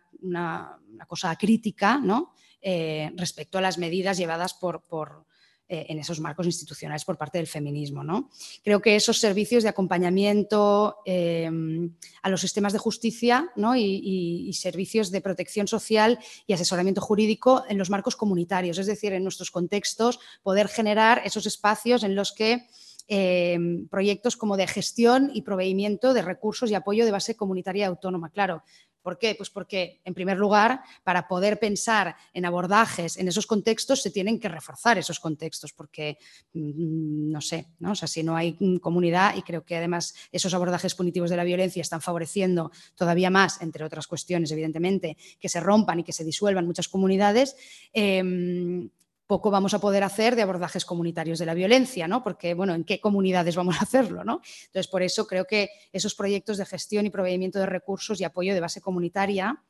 cosa 1.07 1.35
crítica 1.37 1.97
¿no? 1.97 2.33
Eh, 2.61 3.11
respecto 3.15 3.57
a 3.57 3.61
las 3.61 3.77
medidas 3.77 4.17
llevadas 4.17 4.53
por, 4.53 5.25
eh, 5.73 5.87
en 5.89 5.97
esos 5.97 6.19
marcos 6.19 6.45
institucionales 6.45 7.03
por 7.03 7.17
parte 7.17 7.39
del 7.39 7.47
feminismo. 7.47 8.03
¿no? 8.03 8.29
Creo 8.63 8.79
que 8.79 8.95
esos 8.95 9.17
servicios 9.19 9.63
de 9.63 9.69
acompañamiento 9.69 10.97
em, 11.03 11.95
a 12.21 12.29
los 12.29 12.41
sistemas 12.41 12.73
de 12.73 12.79
justicia 12.79 13.51
y, 13.75 14.51
servicios 14.53 15.09
de 15.09 15.21
protección 15.21 15.67
social 15.67 16.19
y 16.45 16.53
asesoramiento 16.53 17.01
jurídico 17.01 17.63
en 17.67 17.79
los 17.79 17.89
marcos 17.89 18.15
comunitarios, 18.15 18.77
es 18.77 18.85
decir, 18.85 19.13
en 19.13 19.23
nuestros 19.23 19.49
contextos, 19.49 20.19
poder 20.43 20.67
generar 20.67 21.23
esos 21.25 21.47
espacios 21.47 22.03
en 22.03 22.13
los 22.13 22.33
que 22.33 22.67
em, 23.07 23.87
proyectos 23.87 24.37
como 24.37 24.57
de 24.57 24.67
gestión 24.67 25.31
y 25.33 25.41
proveimiento 25.41 26.13
de 26.13 26.21
recursos 26.21 26.69
y 26.69 26.75
apoyo 26.75 27.03
de 27.03 27.11
base 27.11 27.35
comunitaria 27.35 27.87
autónoma. 27.87 28.29
Claro, 28.29 28.63
¿Por 29.03 29.19
qué? 29.19 29.35
Pues 29.35 29.49
porque, 29.49 30.01
en 30.05 30.13
primer 30.13 30.37
lugar, 30.37 30.81
para 31.03 31.27
poder 31.27 31.59
pensar 31.59 32.15
en 32.33 32.45
abordajes 32.45 33.17
en 33.17 33.27
esos 33.27 33.45
contextos, 33.45 34.01
se 34.01 34.09
tienen 34.09 34.39
que 34.39 34.49
reforzar 34.49 34.97
esos 34.97 35.19
contextos, 35.19 35.73
porque, 35.73 36.17
mm, 36.53 37.29
no 37.29 37.41
sé, 37.41 37.67
¿no? 37.79 37.91
O 37.91 37.95
sea, 37.95 38.07
si 38.07 38.23
no 38.23 38.35
hay 38.35 38.57
comunidad, 38.81 39.35
y 39.35 39.41
creo 39.41 39.65
que 39.65 39.75
además 39.75 40.15
esos 40.31 40.53
abordajes 40.53 40.95
punitivos 40.95 41.29
de 41.29 41.37
la 41.37 41.43
violencia 41.43 41.81
están 41.81 42.01
favoreciendo 42.01 42.71
todavía 42.95 43.29
más, 43.29 43.61
entre 43.61 43.83
otras 43.83 44.07
cuestiones, 44.07 44.51
evidentemente, 44.51 45.17
que 45.39 45.49
se 45.49 45.59
rompan 45.59 45.99
y 45.99 46.03
que 46.03 46.13
se 46.13 46.23
disuelvan 46.23 46.65
muchas 46.65 46.87
comunidades, 46.87 47.55
em, 47.91 48.89
poco 49.27 49.51
vamos 49.51 49.73
a 49.73 49.79
poder 49.79 50.03
hacer 50.03 50.35
de 50.35 50.41
abordajes 50.41 50.85
comunitarios 50.85 51.39
de 51.39 51.45
la 51.45 51.53
violencia, 51.53 52.07
¿no? 52.07 52.23
Porque, 52.23 52.53
bueno, 52.53 52.73
¿en 52.73 52.83
qué 52.83 52.99
comunidades 52.99 53.55
vamos 53.55 53.77
a 53.77 53.83
hacerlo, 53.83 54.23
no? 54.23 54.41
Entonces, 54.65 54.87
por 54.87 55.01
eso 55.01 55.25
creo 55.27 55.45
que 55.45 55.69
esos 55.91 56.15
proyectos 56.15 56.57
de 56.57 56.65
gestión 56.65 57.05
y 57.05 57.09
proveimiento 57.09 57.59
de 57.59 57.65
recursos 57.65 58.19
y 58.19 58.23
apoyo 58.23 58.53
de 58.53 58.59
base 58.59 58.81
comunitaria 58.81 59.63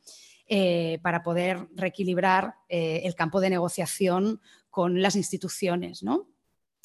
eh, 0.48 1.00
para 1.02 1.24
poder 1.24 1.68
reequilibrar 1.76 2.56
eh, 2.68 3.02
el 3.06 3.16
campo 3.16 3.40
de 3.40 3.50
negociación 3.50 4.42
con 4.70 5.02
las 5.02 5.16
instituciones, 5.16 6.04
¿no? 6.04 6.28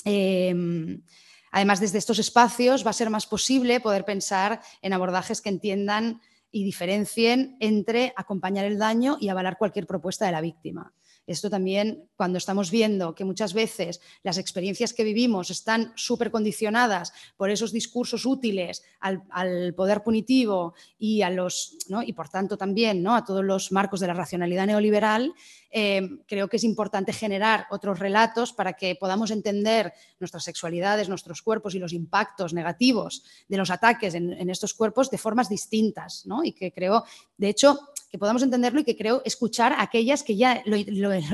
Em, 0.05 1.03
además, 1.51 1.81
desde 1.81 1.99
estos 1.99 2.19
espacios 2.19 2.87
va 2.87 2.91
a 2.91 2.95
ser 2.95 3.11
más 3.11 3.27
posible 3.27 3.81
poder 3.81 4.05
pensar 4.05 4.61
en 4.83 4.93
abordajes 4.93 5.41
que 5.41 5.49
entiendan 5.49 6.21
y 6.51 6.65
diferencien 6.65 7.57
entre 7.61 8.13
acompañar 8.17 8.65
el 8.65 8.79
daño 8.79 9.17
y 9.21 9.29
avalar 9.29 9.59
cualquier 9.59 9.87
propuesta 9.87 10.27
de 10.27 10.33
la 10.33 10.41
víctima. 10.41 10.95
Esto 11.29 11.51
también, 11.51 12.09
cuando 12.17 12.39
estamos 12.39 12.71
viendo 12.71 13.15
que 13.15 13.27
muchas 13.27 13.53
veces 13.53 14.01
las 14.23 14.39
experiencias 14.39 14.95
que 14.95 15.05
vivimos 15.05 15.51
están 15.51 15.93
súper 15.95 16.31
condicionadas 16.31 17.13
por 17.37 17.51
esos 17.51 17.71
discursos 17.71 18.25
útiles 18.25 18.83
al, 18.99 19.75
poder 19.75 20.03
punitivo 20.03 20.73
y, 20.99 21.21
a 21.21 21.29
los, 21.29 21.77
y 22.07 22.15
por 22.15 22.31
tanto 22.31 22.57
también 22.57 23.03
¿no? 23.03 23.15
a 23.15 23.27
todos 23.27 23.45
los 23.45 23.71
marcos 23.73 24.01
de 24.01 24.07
la 24.07 24.15
racionalidad 24.15 24.67
neoliberal, 24.67 25.35
eh, 25.71 26.09
creo 26.27 26.49
que 26.49 26.57
es 26.57 26.65
importante 26.65 27.13
generar 27.13 27.67
otros 27.69 27.99
relatos 27.99 28.55
para 28.55 28.73
que 28.73 28.97
podamos 28.97 29.31
entender 29.31 29.93
nuestras 30.19 30.45
sexualidades, 30.45 31.11
nuestros 31.11 31.43
cuerpos 31.43 31.75
y 31.75 31.79
los 31.79 31.93
impactos 31.93 32.55
negativos 32.55 33.23
de 33.49 33.59
los 33.59 33.71
ataques 33.71 34.15
en, 34.15 34.49
estos 34.49 34.73
cuerpos 34.73 35.11
de 35.11 35.19
formas 35.19 35.51
distintas. 35.51 36.25
¿no? 36.25 36.43
Y 36.43 36.53
que 36.53 36.73
creo, 36.73 37.05
de 37.37 37.51
hecho, 37.51 37.79
que 38.11 38.19
podamos 38.19 38.43
entenderlo 38.43 38.81
y 38.81 38.85
que 38.85 38.97
creo 38.97 39.23
escuchar 39.25 39.73
a 39.73 39.83
aquellas 39.83 40.23
que 40.23 40.37
ya 40.37 40.63
lo, 40.67 40.77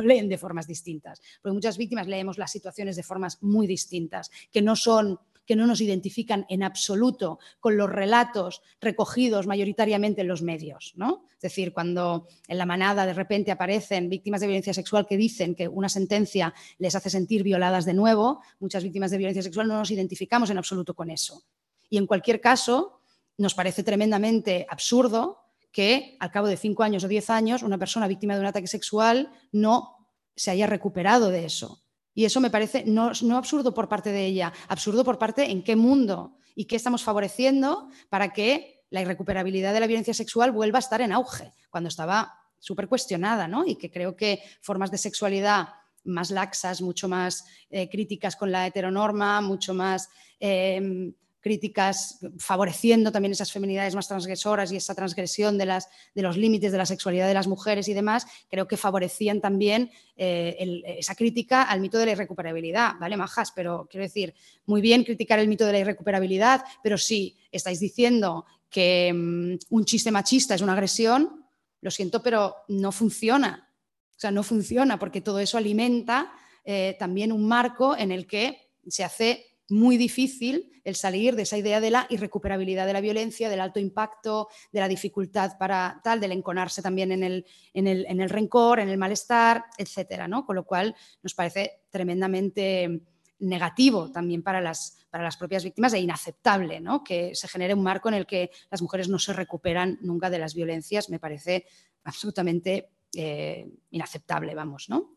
leen 0.02 0.28
de 0.28 0.38
formas 0.38 0.66
distintas. 0.66 1.20
Porque 1.42 1.54
muchas 1.54 1.78
víctimas 1.78 2.06
leemos 2.06 2.38
las 2.38 2.50
situaciones 2.50 2.96
de 2.96 3.02
formas 3.02 3.42
muy 3.42 3.66
distintas, 3.66 4.30
que 4.50 4.62
no 4.62 4.76
son 4.76 5.18
que 5.46 5.56
no 5.56 5.66
nos 5.66 5.82
identifican 5.82 6.46
en 6.48 6.62
absoluto 6.62 7.38
con 7.60 7.76
los 7.76 7.90
relatos 7.90 8.62
recogidos 8.80 9.46
mayoritariamente 9.46 10.22
en 10.22 10.28
los 10.28 10.40
medios. 10.40 10.94
¿no? 10.96 11.26
Es 11.34 11.40
decir, 11.42 11.74
cuando 11.74 12.28
en 12.48 12.56
la 12.56 12.64
manada 12.64 13.04
de 13.04 13.12
repente 13.12 13.50
aparecen 13.50 14.08
víctimas 14.08 14.40
de 14.40 14.46
violencia 14.46 14.72
sexual 14.72 15.06
que 15.06 15.18
dicen 15.18 15.54
que 15.54 15.68
una 15.68 15.90
sentencia 15.90 16.54
les 16.78 16.94
hace 16.94 17.10
sentir 17.10 17.42
violadas 17.42 17.84
de 17.84 17.92
nuevo, 17.92 18.40
muchas 18.58 18.82
víctimas 18.82 19.10
de 19.10 19.18
violencia 19.18 19.42
sexual 19.42 19.68
no 19.68 19.76
nos 19.76 19.90
identificamos 19.90 20.48
en 20.48 20.56
absoluto 20.56 20.94
con 20.94 21.10
eso. 21.10 21.42
Y 21.90 21.98
en 21.98 22.06
cualquier 22.06 22.40
caso, 22.40 23.00
nos 23.36 23.54
parece 23.54 23.82
tremendamente 23.82 24.66
absurdo 24.68 25.43
que 25.74 26.16
al 26.20 26.30
cabo 26.30 26.46
de 26.46 26.56
cinco 26.56 26.84
años 26.84 27.02
o 27.02 27.08
diez 27.08 27.28
años 27.28 27.64
una 27.64 27.76
persona 27.76 28.06
víctima 28.06 28.34
de 28.34 28.40
un 28.40 28.46
ataque 28.46 28.68
sexual 28.68 29.32
no 29.50 30.08
se 30.36 30.52
haya 30.52 30.68
recuperado 30.68 31.30
de 31.30 31.44
eso. 31.44 31.82
Y 32.14 32.24
eso 32.24 32.40
me 32.40 32.48
parece 32.48 32.84
no, 32.86 33.10
absurdo 33.36 33.74
por 33.74 33.88
parte 33.88 34.12
de 34.12 34.24
ella, 34.24 34.52
absurdo 34.68 35.04
por 35.04 35.18
parte 35.18 35.50
en 35.50 35.64
qué 35.64 35.74
mundo 35.74 36.38
y 36.54 36.66
qué 36.66 36.76
estamos 36.76 37.02
favoreciendo 37.02 37.88
para 38.08 38.32
que 38.32 38.84
la 38.90 39.02
irrecuperabilidad 39.02 39.74
de 39.74 39.80
la 39.80 39.88
violencia 39.88 40.14
sexual 40.14 40.52
vuelva 40.52 40.78
a 40.78 40.86
estar 40.86 41.00
en 41.00 41.10
auge, 41.10 41.52
cuando 41.70 41.88
estaba 41.88 42.32
súper 42.60 42.86
cuestionada, 42.86 43.48
¿no? 43.48 43.66
Y 43.66 43.74
que 43.74 43.90
creo 43.90 44.14
que 44.14 44.40
formas 44.62 44.92
de 44.92 44.98
sexualidad 44.98 45.70
más 46.04 46.30
laxas, 46.30 46.82
mucho 46.82 47.08
más 47.08 47.46
eh, 47.68 47.90
críticas 47.90 48.36
con 48.36 48.52
la 48.52 48.68
heteronorma, 48.68 49.40
mucho 49.40 49.74
más 49.74 50.08
eh, 50.38 51.12
críticas 51.44 52.20
favoreciendo 52.38 53.12
también 53.12 53.32
esas 53.32 53.52
feminidades 53.52 53.94
más 53.94 54.08
transgresoras 54.08 54.72
y 54.72 54.76
esa 54.76 54.94
transgresión 54.94 55.58
de, 55.58 55.66
las, 55.66 55.90
de 56.14 56.22
los 56.22 56.38
límites 56.38 56.72
de 56.72 56.78
la 56.78 56.86
sexualidad 56.86 57.28
de 57.28 57.34
las 57.34 57.46
mujeres 57.46 57.86
y 57.88 57.92
demás, 57.92 58.26
creo 58.48 58.66
que 58.66 58.78
favorecían 58.78 59.42
también 59.42 59.90
eh, 60.16 60.56
esa 60.98 61.14
crítica 61.14 61.64
al 61.64 61.82
mito 61.82 61.98
de 61.98 62.06
la 62.06 62.12
irrecuperabilidad, 62.12 62.94
¿vale, 62.98 63.18
majas? 63.18 63.52
Pero 63.54 63.86
quiero 63.90 64.04
decir, 64.04 64.32
muy 64.64 64.80
bien 64.80 65.04
criticar 65.04 65.38
el 65.38 65.48
mito 65.48 65.66
de 65.66 65.72
la 65.72 65.80
irrecuperabilidad, 65.80 66.64
pero 66.82 66.96
si 66.96 67.36
estáis 67.52 67.78
diciendo 67.78 68.46
que 68.70 69.12
mm, 69.12 69.58
un 69.68 69.84
chiste 69.84 70.10
machista 70.10 70.54
es 70.54 70.62
una 70.62 70.72
agresión, 70.72 71.44
lo 71.82 71.90
siento, 71.90 72.22
pero 72.22 72.56
no 72.68 72.90
funciona. 72.90 73.70
O 74.16 74.18
sea, 74.18 74.30
no 74.30 74.42
funciona 74.42 74.98
porque 74.98 75.20
todo 75.20 75.40
eso 75.40 75.58
alimenta 75.58 76.32
eh, 76.64 76.96
también 76.98 77.32
un 77.32 77.46
marco 77.46 77.94
en 77.98 78.12
el 78.12 78.26
que 78.26 78.70
se 78.88 79.04
hace 79.04 79.53
muy 79.68 79.96
difícil 79.96 80.70
el 80.84 80.96
salir 80.96 81.36
de 81.36 81.42
esa 81.42 81.56
idea 81.56 81.80
de 81.80 81.90
la 81.90 82.06
irrecuperabilidad 82.10 82.86
de 82.86 82.92
la 82.92 83.00
violencia, 83.00 83.48
del 83.48 83.60
alto 83.60 83.80
impacto, 83.80 84.48
de 84.70 84.80
la 84.80 84.88
dificultad 84.88 85.56
para 85.58 86.00
tal, 86.04 86.20
del 86.20 86.32
enconarse 86.32 86.82
también 86.82 87.12
en 87.12 87.22
el, 87.22 87.46
en 87.72 87.86
el, 87.86 88.04
en 88.06 88.20
el 88.20 88.28
rencor, 88.28 88.80
en 88.80 88.88
el 88.88 88.98
malestar, 88.98 89.64
etcétera, 89.78 90.28
¿no? 90.28 90.44
Con 90.44 90.56
lo 90.56 90.64
cual 90.64 90.94
nos 91.22 91.34
parece 91.34 91.82
tremendamente 91.90 93.02
negativo 93.38 94.10
también 94.10 94.42
para 94.42 94.60
las, 94.60 94.98
para 95.10 95.24
las 95.24 95.36
propias 95.36 95.64
víctimas 95.64 95.92
e 95.94 96.00
inaceptable 96.00 96.80
¿no? 96.80 97.02
que 97.02 97.34
se 97.34 97.48
genere 97.48 97.74
un 97.74 97.82
marco 97.82 98.08
en 98.08 98.14
el 98.14 98.26
que 98.26 98.50
las 98.70 98.82
mujeres 98.82 99.08
no 99.08 99.18
se 99.18 99.32
recuperan 99.32 99.98
nunca 100.02 100.30
de 100.30 100.38
las 100.38 100.54
violencias. 100.54 101.10
Me 101.10 101.18
parece 101.18 101.66
absolutamente 102.04 102.90
eh, 103.14 103.68
inaceptable, 103.90 104.54
vamos, 104.54 104.88
¿no? 104.88 105.16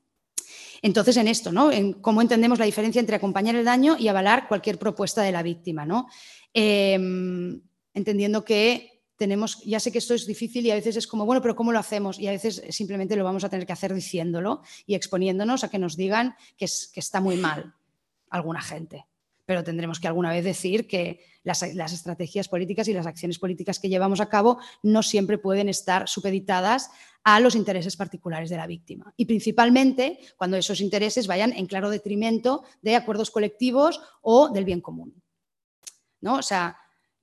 Entonces, 0.82 1.18
en 1.18 1.28
esto, 1.28 1.52
¿no? 1.52 1.72
En 1.72 1.94
cómo 1.94 2.22
entendemos 2.22 2.60
la 2.60 2.66
diferencia 2.66 3.00
entre 3.00 3.16
acompañar 3.16 3.56
el 3.56 3.66
daño 3.66 3.98
y 3.98 4.08
avalar 4.08 4.48
cualquier 4.48 4.78
propuesta 4.78 5.22
de 5.22 5.32
la 5.32 5.44
víctima, 5.44 5.86
¿no? 5.86 6.08
Em, 6.54 7.62
entendiendo 7.94 8.44
que 8.44 9.04
tenemos, 9.16 9.64
ya 9.64 9.80
sé 9.80 9.92
que 9.92 9.98
esto 9.98 10.14
es 10.14 10.28
difícil 10.28 10.66
y 10.66 10.72
a 10.72 10.76
veces 10.76 10.96
es 10.96 11.08
como, 11.08 11.26
bueno, 11.26 11.42
pero 11.42 11.56
¿cómo 11.56 11.72
lo 11.72 11.80
hacemos? 11.80 12.20
Y 12.20 12.28
a 12.28 12.32
veces 12.32 12.62
simplemente 12.70 13.16
lo 13.16 13.24
vamos 13.24 13.44
a 13.44 13.50
tener 13.50 13.66
que 13.66 13.74
hacer 13.74 13.94
diciéndolo 13.94 14.62
y 14.86 14.96
exponiéndonos 14.96 15.64
a 15.64 15.70
que 15.70 15.80
nos 15.80 15.98
digan 15.98 16.36
que, 16.56 16.68
que 16.94 17.00
está 17.00 17.20
muy 17.20 17.38
mal 17.38 17.74
alguna 18.30 18.62
gente 18.62 19.06
pero 19.48 19.64
tendremos 19.64 20.02
que 20.02 20.10
alguna 20.10 20.32
vez 20.32 20.44
decir 20.44 20.88
que 20.88 21.22
las, 21.42 21.64
estrategias 21.64 22.50
políticas 22.50 22.90
y 22.90 22.94
las 22.94 23.08
acciones 23.08 23.40
políticas 23.40 23.80
que 23.80 23.88
llevamos 23.88 24.20
a 24.20 24.28
cabo 24.28 24.60
no 24.84 25.02
siempre 25.02 25.38
pueden 25.38 25.70
estar 25.70 26.10
supeditadas 26.10 26.92
a 27.24 27.40
los 27.40 27.56
intereses 27.56 27.96
particulares 27.96 28.50
de 28.50 28.58
la 28.58 28.68
víctima. 28.68 29.14
Y 29.16 29.24
principalmente 29.24 30.20
cuando 30.36 30.58
esos 30.58 30.82
intereses 30.82 31.28
vayan 31.28 31.54
en 31.54 31.66
claro 31.66 31.90
detrimento 31.90 32.66
de 32.82 32.98
acuerdos 32.98 33.32
colectivos 33.32 34.02
o 34.22 34.50
del 34.50 34.66
bien 34.66 34.82
común. 34.82 35.24
¿No? 36.20 36.36
O 36.36 36.44
sea, 36.44 36.78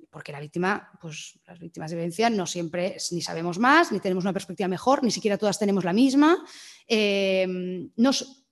porque 0.09 0.32
la 0.32 0.40
víctima, 0.40 0.92
pues 1.02 1.38
las 1.46 1.59
víctimas 1.59 1.90
de 1.90 1.96
violencia 1.96 2.30
no 2.30 2.46
siempre 2.46 2.96
ni 3.10 3.20
sabemos 3.20 3.59
más, 3.59 3.92
ni 3.92 4.01
tenemos 4.01 4.24
una 4.24 4.32
perspectiva 4.32 4.66
mejor, 4.66 5.05
ni 5.05 5.10
siquiera 5.10 5.36
todas 5.36 5.59
tenemos 5.59 5.84
la 5.84 5.92
misma. 5.92 6.42
Eh, 6.88 7.86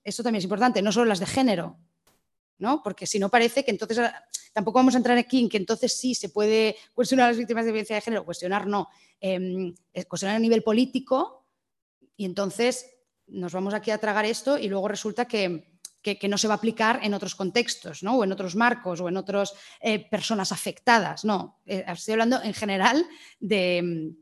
esto 0.03 0.21
también 0.21 0.39
es 0.39 0.43
importante, 0.43 0.83
no 0.83 0.91
solo 0.91 1.05
las 1.05 1.19
de 1.19 1.25
género, 1.25 1.79
porque 2.83 3.05
si 3.05 3.19
no 3.19 3.29
parece 3.29 3.63
que 3.63 3.71
entonces 3.71 3.99
ah, 3.99 4.23
tampoco 4.53 4.79
vamos 4.79 4.95
a 4.95 4.97
entrar 4.97 5.17
aquí 5.17 5.39
en 5.39 5.49
que 5.49 5.57
entonces 5.57 5.97
sí 5.97 6.15
se 6.15 6.29
puede 6.29 6.75
cuestionar 6.93 7.25
a 7.25 7.29
las 7.29 7.37
víctimas 7.37 7.65
de 7.65 7.71
violencia 7.71 7.95
de 7.95 8.01
género, 8.01 8.25
cuestionar 8.25 8.67
no, 8.67 8.87
em, 9.19 9.75
cuestionar 10.07 10.37
a 10.37 10.39
nivel 10.39 10.63
político 10.63 11.45
y 12.15 12.25
entonces 12.25 12.85
nos 13.27 13.53
vamos 13.53 13.73
aquí 13.73 13.91
a 13.91 13.97
tragar 13.97 14.25
esto 14.25 14.57
y 14.57 14.67
luego 14.67 14.87
resulta 14.87 15.25
que, 15.25 15.71
no 16.27 16.37
se 16.37 16.47
va 16.47 16.55
a 16.55 16.57
aplicar 16.57 16.99
en 17.01 17.13
otros 17.13 17.33
contextos, 17.33 18.03
¿no? 18.03 18.17
O 18.17 18.23
en 18.25 18.31
otros 18.33 18.55
marcos 18.55 18.99
o 18.99 19.07
en 19.07 19.15
otras 19.15 19.53
eh, 19.79 19.99
personas 20.09 20.51
afectadas. 20.51 21.23
No, 21.23 21.61
eh, 21.65 21.85
estoy 21.87 22.13
hablando 22.13 22.43
en 22.43 22.53
general 22.53 23.07
de, 23.39 24.13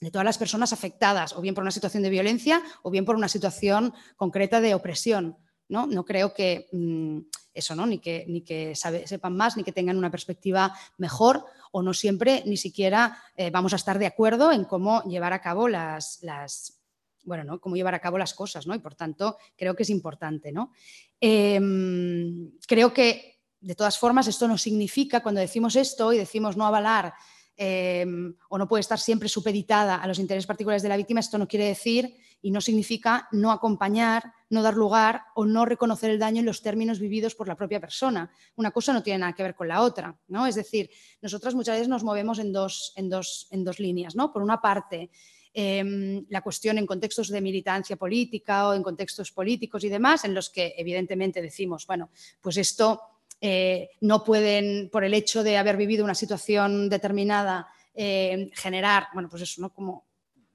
de 0.00 0.10
todas 0.10 0.24
las 0.24 0.38
personas 0.38 0.72
afectadas, 0.72 1.34
o 1.34 1.40
bien 1.40 1.54
por 1.54 1.62
una 1.62 1.70
situación 1.70 2.02
de 2.02 2.10
violencia 2.10 2.62
o 2.82 2.90
bien 2.90 3.04
por 3.04 3.16
una 3.16 3.28
situación 3.28 3.92
concreta 4.16 4.60
de 4.60 4.74
opresión. 4.74 5.36
No, 5.70 5.86
no 5.86 6.04
creo 6.04 6.34
que 6.34 6.68
mm, 6.72 7.18
eso, 7.54 7.74
¿no? 7.74 7.86
ni 7.86 7.98
que, 7.98 8.24
ni 8.28 8.42
que 8.42 8.74
sepan 8.74 9.36
más, 9.36 9.56
ni 9.56 9.64
que 9.64 9.72
tengan 9.72 9.96
una 9.96 10.10
perspectiva 10.10 10.76
mejor, 10.98 11.44
o 11.72 11.82
no 11.82 11.94
siempre 11.94 12.42
ni 12.46 12.56
siquiera 12.56 13.16
eh, 13.36 13.50
vamos 13.50 13.72
a 13.72 13.76
estar 13.76 13.98
de 13.98 14.06
acuerdo 14.06 14.52
en 14.52 14.64
cómo 14.64 15.02
llevar 15.04 15.32
a 15.32 15.40
cabo 15.40 15.68
las, 15.68 16.22
las 16.22 16.80
bueno, 17.24 17.44
¿no? 17.44 17.60
cómo 17.60 17.76
llevar 17.76 17.94
a 17.94 18.00
cabo 18.00 18.18
las 18.18 18.34
cosas, 18.34 18.66
¿no? 18.66 18.74
Y 18.74 18.78
por 18.80 18.94
tanto, 18.94 19.36
creo 19.56 19.74
que 19.74 19.84
es 19.84 19.90
importante, 19.90 20.52
¿no? 20.52 20.72
Em, 21.20 22.50
creo 22.66 22.92
que, 22.92 23.38
de 23.60 23.74
todas 23.74 23.98
formas, 23.98 24.26
esto 24.26 24.48
no 24.48 24.58
significa, 24.58 25.22
cuando 25.22 25.40
decimos 25.40 25.76
esto 25.76 26.12
y 26.12 26.18
decimos 26.18 26.56
no 26.56 26.66
avalar 26.66 27.14
Em, 27.62 28.32
o 28.48 28.56
no 28.56 28.66
puede 28.66 28.80
estar 28.80 28.98
siempre 28.98 29.28
supeditada 29.28 29.96
a 29.96 30.06
los 30.06 30.18
intereses 30.18 30.46
particulares 30.46 30.82
de 30.82 30.88
la 30.88 30.96
víctima, 30.96 31.20
esto 31.20 31.36
no 31.36 31.46
quiere 31.46 31.66
decir 31.66 32.16
y 32.42 32.50
no 32.50 32.60
significa 32.60 33.28
no 33.32 33.52
acompañar, 33.52 34.32
no 34.48 34.62
dar 34.62 34.74
lugar 34.74 35.22
o 35.34 35.44
no 35.44 35.64
reconocer 35.64 36.10
el 36.10 36.18
daño 36.18 36.40
en 36.40 36.46
los 36.46 36.62
términos 36.62 36.98
vividos 36.98 37.34
por 37.34 37.48
la 37.48 37.56
propia 37.56 37.80
persona. 37.80 38.30
Una 38.56 38.70
cosa 38.70 38.92
no 38.92 39.02
tiene 39.02 39.18
nada 39.18 39.34
que 39.34 39.42
ver 39.42 39.54
con 39.54 39.68
la 39.68 39.82
otra, 39.82 40.16
¿no? 40.28 40.46
Es 40.46 40.54
decir, 40.54 40.90
nosotras 41.20 41.54
muchas 41.54 41.76
veces 41.76 41.88
nos 41.88 42.04
movemos 42.04 42.38
en 42.38 42.52
dos, 42.52 42.92
en 42.96 43.08
dos, 43.08 43.46
en 43.50 43.64
dos 43.64 43.78
líneas, 43.78 44.16
¿no? 44.16 44.32
Por 44.32 44.42
una 44.42 44.60
parte, 44.60 45.10
em, 45.52 46.24
la 46.28 46.40
cuestión 46.40 46.78
en 46.78 46.86
contextos 46.86 47.28
de 47.28 47.40
militancia 47.40 47.96
política 47.96 48.68
o 48.68 48.74
en 48.74 48.82
contextos 48.82 49.32
políticos 49.32 49.84
y 49.84 49.88
demás, 49.88 50.24
en 50.24 50.34
los 50.34 50.50
que 50.50 50.74
evidentemente 50.76 51.42
decimos, 51.42 51.86
bueno, 51.86 52.10
pues 52.40 52.56
esto 52.56 53.00
eh, 53.40 53.90
no 54.00 54.22
pueden, 54.22 54.90
por 54.90 55.04
el 55.04 55.14
hecho 55.14 55.42
de 55.42 55.56
haber 55.56 55.76
vivido 55.76 56.04
una 56.04 56.14
situación 56.14 56.88
determinada, 56.88 57.68
eh, 57.94 58.50
generar, 58.54 59.08
bueno, 59.12 59.28
pues 59.28 59.42
eso, 59.42 59.60
¿no? 59.62 60.04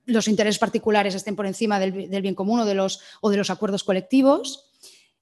Los 0.06 0.28
intereses 0.28 0.60
particulares 0.60 1.16
estén 1.16 1.36
por 1.36 1.46
encima 1.46 1.80
del, 1.80 1.92
bien 1.92 2.36
común 2.36 2.60
o 2.60 2.66
de, 2.66 2.76
los, 2.76 3.50
acuerdos 3.50 3.84
colectivos. 3.84 4.72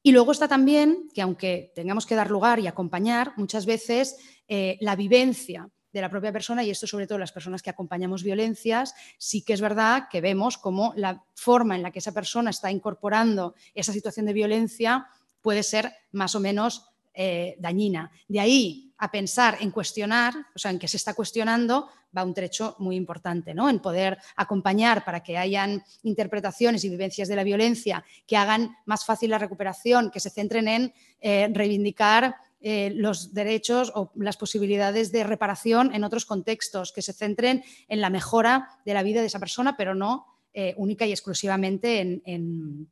Y 0.02 0.12
luego 0.12 0.32
está 0.32 0.48
también 0.48 1.10
que 1.14 1.22
aunque 1.22 1.72
tengamos 1.76 2.06
que 2.06 2.16
dar 2.16 2.30
lugar 2.30 2.60
y 2.60 2.68
acompañar, 2.68 3.34
muchas 3.38 3.66
veces 3.66 4.18
eh, 4.48 4.78
la 4.82 4.96
vivencia 4.96 5.70
de 5.94 6.02
la 6.02 6.10
propia 6.10 6.34
persona, 6.34 6.64
y 6.64 6.72
esto 6.72 6.88
sobre 6.88 7.08
todo 7.08 7.20
las 7.20 7.32
personas 7.32 7.62
que 7.62 7.70
acompañamos 7.70 8.24
violencias, 8.24 8.96
sí 9.18 9.44
que 9.44 9.54
es 9.54 9.62
verdad 9.62 10.08
que 10.10 10.22
vemos 10.22 10.58
cómo 10.58 10.92
la 10.98 11.24
forma 11.36 11.76
en 11.76 11.84
la 11.84 11.92
que 11.92 12.00
esa 12.00 12.12
persona 12.12 12.50
está 12.50 12.72
incorporando 12.72 13.54
esa 13.76 13.94
situación 13.94 14.26
de 14.26 14.34
violencia 14.34 15.08
puede 15.42 15.62
ser 15.62 15.94
más 16.12 16.34
o 16.34 16.40
menos 16.40 16.88
eh, 17.14 17.56
dañina. 17.60 18.10
De 18.28 18.40
ahí 18.40 18.93
a 19.04 19.12
pensar 19.12 19.58
en 19.60 19.70
cuestionar, 19.70 20.34
o 20.56 20.58
sea, 20.58 20.72
en 20.72 20.80
que 20.80 20.88
se 20.88 20.96
está 20.96 21.14
cuestionando, 21.14 21.90
va 22.18 22.24
un 22.24 22.34
trecho 22.34 22.78
muy 22.80 22.96
importante, 22.96 23.54
¿no? 23.54 23.70
En 23.70 23.80
poder 23.80 24.18
acompañar 24.38 25.04
para 25.04 25.22
que 25.22 25.38
hayan 25.38 25.84
interpretaciones 26.04 26.86
y 26.86 26.90
vivencias 26.90 27.28
de 27.28 27.36
la 27.36 27.44
violencia 27.44 28.06
que 28.26 28.38
hagan 28.38 28.78
más 28.86 29.04
fácil 29.04 29.32
la 29.32 29.40
recuperación, 29.40 30.10
que 30.10 30.22
se 30.22 30.30
centren 30.30 30.70
en 30.70 30.94
eh, 31.20 31.50
reivindicar 31.52 32.38
eh, 32.62 32.94
los 32.96 33.34
derechos 33.34 33.92
o 33.94 34.14
las 34.16 34.38
posibilidades 34.38 35.12
de 35.12 35.26
reparación 35.26 35.94
en 35.94 36.06
otros 36.06 36.26
contextos, 36.26 36.94
que 36.94 37.02
se 37.02 37.12
centren 37.12 37.62
en 37.90 38.00
la 38.00 38.10
mejora 38.10 38.80
de 38.86 38.94
la 38.94 39.04
vida 39.04 39.20
de 39.20 39.28
esa 39.28 39.40
persona, 39.40 39.76
pero 39.76 39.96
no 39.96 40.28
única 40.78 41.08
y 41.08 41.12
exclusivamente 41.12 42.00
en 42.00 42.88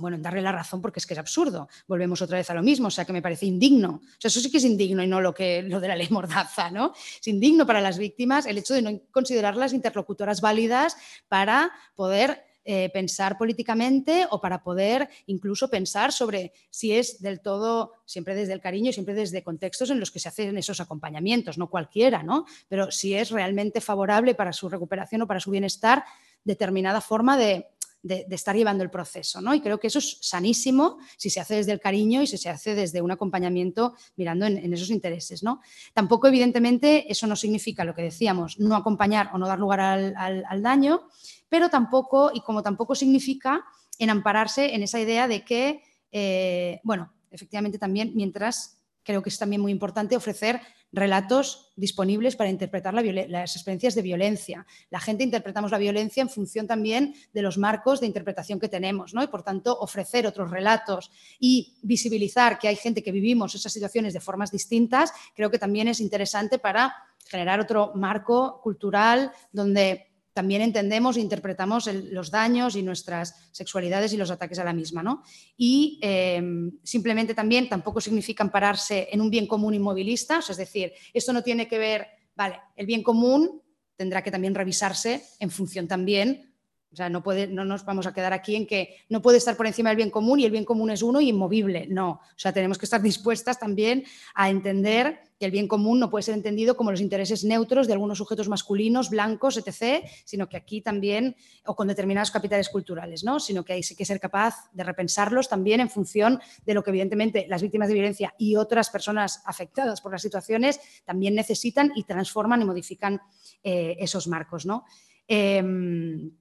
bueno, 0.00 0.16
en 0.16 0.22
darle 0.22 0.42
la 0.42 0.52
razón 0.52 0.80
porque 0.80 0.98
es 0.98 1.06
que 1.06 1.14
es 1.14 1.20
absurdo. 1.20 1.68
Volvemos 1.86 2.22
otra 2.22 2.38
vez 2.38 2.48
a 2.50 2.54
lo 2.54 2.62
mismo, 2.62 2.88
o 2.88 2.90
sea, 2.90 3.04
que 3.04 3.12
me 3.12 3.22
parece 3.22 3.46
indigno. 3.46 4.02
Eso 4.22 4.40
sí 4.40 4.50
que 4.50 4.58
es 4.58 4.64
indigno 4.64 5.02
y 5.02 5.06
no 5.06 5.20
lo, 5.20 5.34
que, 5.34 5.62
lo 5.62 5.80
de 5.80 5.88
la 5.88 5.96
ley 5.96 6.08
Mordaza, 6.10 6.70
¿no? 6.70 6.92
Es 6.94 7.26
indigno 7.28 7.66
para 7.66 7.80
las 7.80 7.98
víctimas 7.98 8.46
el 8.46 8.58
hecho 8.58 8.74
de 8.74 8.82
no 8.82 9.00
considerarlas 9.10 9.72
interlocutoras 9.72 10.40
válidas 10.40 10.96
para 11.28 11.70
poder 11.94 12.44
eh, 12.62 12.90
pensar 12.92 13.38
políticamente 13.38 14.26
o 14.30 14.38
para 14.38 14.62
poder 14.62 15.08
incluso 15.26 15.70
pensar 15.70 16.12
sobre 16.12 16.52
si 16.68 16.92
es 16.92 17.22
del 17.22 17.40
todo, 17.40 17.94
siempre 18.04 18.34
desde 18.34 18.52
el 18.52 18.60
cariño, 18.60 18.92
siempre 18.92 19.14
desde 19.14 19.42
contextos 19.42 19.88
en 19.88 19.98
los 19.98 20.10
que 20.10 20.18
se 20.18 20.28
hacen 20.28 20.58
esos 20.58 20.78
acompañamientos, 20.78 21.56
no 21.56 21.70
cualquiera, 21.70 22.22
¿no? 22.22 22.44
Pero 22.68 22.90
si 22.90 23.14
es 23.14 23.30
realmente 23.30 23.80
favorable 23.80 24.34
para 24.34 24.52
su 24.52 24.68
recuperación 24.68 25.22
o 25.22 25.26
para 25.26 25.40
su 25.40 25.50
bienestar 25.50 26.04
determinada 26.44 27.00
forma 27.00 27.38
de, 27.38 27.66
de, 28.02 28.26
estar 28.30 28.56
llevando 28.56 28.82
el 28.82 28.90
proceso. 28.90 29.40
¿no? 29.40 29.54
Y 29.54 29.60
creo 29.60 29.78
que 29.78 29.88
eso 29.88 29.98
es 29.98 30.18
sanísimo 30.20 30.98
si 31.16 31.30
se 31.30 31.40
hace 31.40 31.56
desde 31.56 31.72
el 31.72 31.80
cariño 31.80 32.22
y 32.22 32.26
si 32.26 32.38
se 32.38 32.48
hace 32.48 32.74
desde 32.74 33.02
un 33.02 33.10
acompañamiento 33.10 33.94
mirando 34.16 34.46
en, 34.46 34.72
esos 34.72 34.90
intereses. 34.90 35.42
¿no? 35.42 35.60
Tampoco, 35.92 36.28
evidentemente, 36.28 37.10
eso 37.10 37.26
no 37.26 37.36
significa 37.36 37.84
lo 37.84 37.94
que 37.94 38.02
decíamos, 38.02 38.58
no 38.58 38.76
acompañar 38.76 39.30
o 39.32 39.38
no 39.38 39.46
dar 39.46 39.58
lugar 39.58 39.80
al, 39.80 40.62
daño, 40.62 41.08
pero 41.48 41.68
tampoco, 41.68 42.30
y 42.34 42.40
como 42.42 42.62
tampoco 42.62 42.94
significa 42.94 43.64
en 43.98 44.10
ampararse 44.10 44.74
en 44.74 44.82
esa 44.82 45.00
idea 45.00 45.28
de 45.28 45.44
que, 45.44 45.82
eh, 46.12 46.80
bueno, 46.84 47.12
efectivamente 47.30 47.78
también 47.78 48.12
mientras 48.14 48.79
creo 49.02 49.22
que 49.22 49.28
es 49.30 49.38
también 49.38 49.62
muy 49.62 49.72
importante 49.72 50.16
ofrecer 50.16 50.60
relatos 50.92 51.72
disponibles 51.76 52.36
para 52.36 52.50
interpretar 52.50 52.92
las 52.92 53.56
experiencias 53.56 53.94
de 53.94 54.02
violencia. 54.02 54.66
La 54.90 55.00
gente 55.00 55.22
interpretamos 55.22 55.70
la 55.70 55.78
violencia 55.78 56.20
en 56.20 56.28
función 56.28 56.66
también 56.66 57.14
de 57.32 57.42
los 57.42 57.58
marcos 57.58 58.00
de 58.00 58.06
interpretación 58.06 58.58
que 58.58 58.68
tenemos, 58.68 59.14
¿no? 59.14 59.22
Y 59.22 59.28
por 59.28 59.42
tanto, 59.42 59.78
ofrecer 59.78 60.26
otros 60.26 60.50
relatos 60.50 61.10
y 61.38 61.78
visibilizar 61.82 62.58
que 62.58 62.68
hay 62.68 62.76
gente 62.76 63.02
que 63.02 63.12
vivimos 63.12 63.54
esas 63.54 63.72
situaciones 63.72 64.14
de 64.14 64.20
formas 64.20 64.50
distintas, 64.50 65.12
creo 65.34 65.50
que 65.50 65.58
también 65.58 65.88
es 65.88 66.00
interesante 66.00 66.58
para 66.58 66.94
generar 67.26 67.60
otro 67.60 67.92
marco 67.94 68.60
cultural 68.60 69.30
donde 69.52 70.09
también 70.32 70.62
entendemos 70.62 71.16
e 71.16 71.20
interpretamos 71.20 71.86
los 71.86 72.30
daños 72.30 72.76
y 72.76 72.82
nuestras 72.82 73.34
sexualidades 73.52 74.12
y 74.12 74.16
los 74.16 74.30
ataques 74.30 74.58
a 74.58 74.64
la 74.64 74.72
misma. 74.72 75.02
¿no? 75.02 75.22
Y 75.56 75.98
em, 76.02 76.72
simplemente 76.82 77.34
también 77.34 77.68
tampoco 77.68 78.00
significa 78.00 78.44
ampararse 78.44 79.08
en 79.10 79.20
un 79.20 79.30
bien 79.30 79.46
común 79.46 79.74
inmovilista, 79.74 80.38
es 80.38 80.56
decir, 80.56 80.92
esto 81.12 81.32
no 81.32 81.42
tiene 81.42 81.66
que 81.66 81.78
ver, 81.78 82.06
vale, 82.34 82.60
el 82.76 82.86
bien 82.86 83.02
común 83.02 83.62
tendrá 83.96 84.22
que 84.22 84.30
también 84.30 84.54
revisarse 84.54 85.24
en 85.38 85.50
función 85.50 85.86
también 85.86 86.50
o 86.92 86.96
sea, 86.96 87.08
no, 87.08 87.22
puede, 87.22 87.46
no 87.46 87.64
nos 87.64 87.84
vamos 87.84 88.06
a 88.06 88.12
quedar 88.12 88.32
aquí 88.32 88.56
en 88.56 88.66
que 88.66 88.96
no 89.08 89.22
puede 89.22 89.38
estar 89.38 89.56
por 89.56 89.66
encima 89.66 89.90
del 89.90 89.96
bien 89.96 90.10
común 90.10 90.40
y 90.40 90.44
el 90.44 90.50
bien 90.50 90.64
común 90.64 90.90
es 90.90 91.02
uno 91.02 91.20
y 91.20 91.28
inmovible. 91.28 91.86
No, 91.86 92.10
o 92.10 92.20
sea, 92.38 92.52
tenemos 92.52 92.78
que 92.78 92.86
estar 92.86 93.00
dispuestas 93.00 93.60
también 93.60 94.04
a 94.34 94.50
entender 94.50 95.20
que 95.40 95.46
el 95.46 95.52
bien 95.52 95.68
común 95.68 95.98
no 95.98 96.10
puede 96.10 96.22
ser 96.22 96.34
entendido 96.34 96.76
como 96.76 96.90
los 96.90 97.00
intereses 97.00 97.44
neutros 97.44 97.86
de 97.86 97.94
algunos 97.94 98.18
sujetos 98.18 98.50
masculinos, 98.50 99.08
blancos, 99.08 99.56
etc., 99.56 100.04
sino 100.26 100.50
que 100.50 100.58
aquí 100.58 100.82
también, 100.82 101.34
o 101.64 101.74
con 101.74 101.88
determinados 101.88 102.30
capitales 102.30 102.68
culturales, 102.68 103.24
¿no? 103.24 103.40
sino 103.40 103.64
que 103.64 103.72
hay 103.72 103.80
que 103.80 104.04
ser 104.04 104.20
capaz 104.20 104.70
de 104.74 104.84
repensarlos 104.84 105.48
también 105.48 105.80
en 105.80 105.88
función 105.88 106.40
de 106.66 106.74
lo 106.74 106.84
que 106.84 106.90
evidentemente 106.90 107.46
las 107.48 107.62
víctimas 107.62 107.88
de 107.88 107.94
violencia 107.94 108.34
y 108.36 108.56
otras 108.56 108.90
personas 108.90 109.42
afectadas 109.46 110.02
por 110.02 110.12
las 110.12 110.20
situaciones 110.20 110.78
también 111.06 111.34
necesitan 111.34 111.90
y 111.94 112.04
transforman 112.04 112.60
y 112.60 112.66
modifican 112.66 113.22
eh, 113.62 113.96
esos 113.98 114.28
marcos. 114.28 114.66
¿no? 114.66 114.84
Em, 115.26 116.32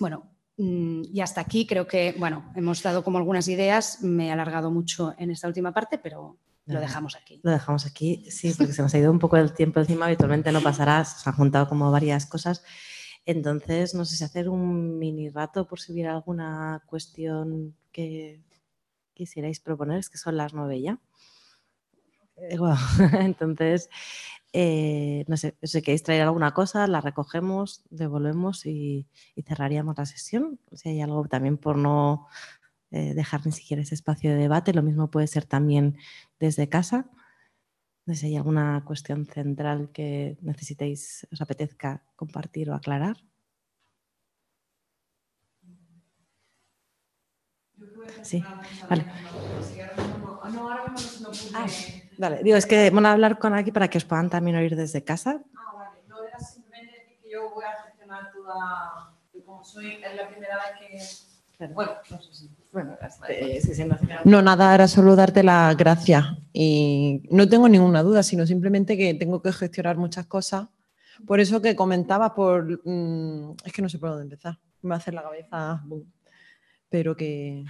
bueno, 0.00 0.32
mm, 0.56 1.02
y 1.12 1.20
hasta 1.20 1.40
aquí 1.40 1.64
creo 1.64 1.86
que, 1.86 2.16
bueno, 2.18 2.50
hemos 2.56 2.82
dado 2.82 3.04
como 3.04 3.18
algunas 3.18 3.46
ideas, 3.46 4.02
me 4.02 4.26
he 4.26 4.30
alargado 4.32 4.72
mucho 4.72 5.14
en 5.16 5.30
esta 5.30 5.46
última 5.46 5.72
parte, 5.72 5.98
pero 5.98 6.38
lo 6.68 6.80
dejamos 6.80 7.16
aquí. 7.16 7.40
Lo 7.42 7.50
dejamos 7.50 7.86
aquí, 7.86 8.30
sí, 8.30 8.54
porque 8.56 8.72
se 8.72 8.82
nos 8.82 8.94
ha 8.94 8.98
ido 8.98 9.10
un 9.10 9.18
poco 9.18 9.36
el 9.36 9.52
tiempo 9.52 9.80
encima, 9.80 10.06
habitualmente 10.06 10.52
no 10.52 10.60
pasará, 10.60 11.04
se 11.04 11.28
han 11.28 11.36
juntado 11.36 11.68
como 11.68 11.90
varias 11.90 12.26
cosas. 12.26 12.62
Entonces, 13.24 13.94
no 13.94 14.04
sé 14.04 14.16
si 14.16 14.24
hacer 14.24 14.48
un 14.48 14.98
mini 14.98 15.28
rato 15.28 15.66
por 15.66 15.80
si 15.80 15.92
hubiera 15.92 16.12
alguna 16.14 16.82
cuestión 16.86 17.76
que 17.92 18.42
quisierais 19.14 19.60
proponer, 19.60 19.98
es 19.98 20.10
que 20.10 20.18
son 20.18 20.36
las 20.36 20.54
nueve 20.54 20.80
ya. 20.80 20.98
Eh, 22.36 22.58
Entonces, 23.20 23.90
eh, 24.52 25.24
no 25.28 25.36
sé, 25.36 25.56
si 25.62 25.82
queréis 25.82 26.02
traer 26.02 26.22
alguna 26.22 26.54
cosa, 26.54 26.86
la 26.86 27.00
recogemos, 27.00 27.82
devolvemos 27.90 28.64
y, 28.64 29.06
cerraríamos 29.46 29.98
la 29.98 30.06
sesión. 30.06 30.58
Si 30.72 30.88
hay 30.88 31.00
algo 31.00 31.24
también 31.26 31.58
por 31.58 31.76
no 31.76 32.28
eh, 32.90 33.14
dejar 33.14 33.44
ni 33.46 33.52
siquiera 33.52 33.82
ese 33.82 33.94
espacio 33.94 34.30
de 34.30 34.36
debate, 34.36 34.72
lo 34.74 34.82
mismo 34.82 35.10
puede 35.10 35.26
ser 35.28 35.44
también 35.44 35.96
desde 36.40 36.68
casa. 36.68 37.06
No 38.06 38.14
sé 38.14 38.20
si 38.20 38.26
hay 38.28 38.36
alguna 38.36 38.82
cuestión 38.84 39.26
central 39.26 39.90
que 39.92 40.36
necesitéis, 40.42 41.26
os 41.32 41.40
apetezca 41.40 41.90
compartir 42.16 42.66
o 42.70 42.74
aclarar. 42.74 43.16
Sí, 48.22 48.54
vale. 48.88 49.06
Ah, 51.52 51.66
vale, 52.16 52.42
digo, 52.42 52.56
es 52.56 52.66
que 52.66 52.90
van 52.90 53.06
a 53.06 53.12
hablar 53.12 53.38
con 53.38 53.54
aquí 53.54 53.72
para 53.72 53.88
que 53.88 53.98
os 53.98 54.04
puedan 54.04 54.30
también 54.30 54.56
oír 54.56 54.76
desde 54.76 55.04
casa. 55.04 55.42
Ah, 55.54 55.72
vale, 55.78 56.02
no 56.08 56.16
era 56.28 56.38
simplemente 56.38 56.92
decir 56.96 57.18
que 57.22 57.30
yo 57.32 57.50
voy 57.54 57.64
a 57.64 57.82
gestionar 57.84 58.32
toda, 58.32 59.18
como 59.44 59.64
soy, 59.64 60.02
es 60.02 60.14
la 60.16 60.28
primera 60.28 60.56
vez 60.56 60.72
que, 60.78 61.68
bueno, 61.74 61.92
no 62.10 62.20
sé 62.22 62.34
si... 62.34 62.57
Bueno, 62.72 62.96
no, 64.24 64.42
nada, 64.42 64.74
era 64.74 64.88
solo 64.88 65.16
darte 65.16 65.42
la 65.42 65.74
gracia 65.74 66.38
y 66.52 67.22
no 67.30 67.48
tengo 67.48 67.68
ninguna 67.68 68.02
duda, 68.02 68.22
sino 68.22 68.46
simplemente 68.46 68.96
que 68.96 69.14
tengo 69.14 69.40
que 69.40 69.52
gestionar 69.52 69.96
muchas 69.96 70.26
cosas 70.26 70.68
Por 71.26 71.40
eso 71.40 71.62
que 71.62 71.74
comentaba, 71.74 72.34
por 72.34 72.80
mm, 72.84 73.56
es 73.64 73.72
que 73.72 73.82
no 73.82 73.88
sé 73.88 73.98
por 73.98 74.10
dónde 74.10 74.24
empezar. 74.24 74.58
Me 74.82 74.90
va 74.90 74.96
a 74.96 74.98
hacer 74.98 75.14
la 75.14 75.22
cabeza, 75.22 75.82
pero 76.90 77.16
que, 77.16 77.64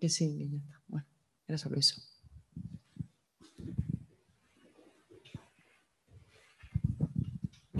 que 0.00 0.08
sí, 0.08 0.48
ya 0.50 0.58
está. 0.58 0.82
Bueno, 0.88 1.06
era 1.48 1.58
solo 1.58 1.76
eso. 1.78 2.00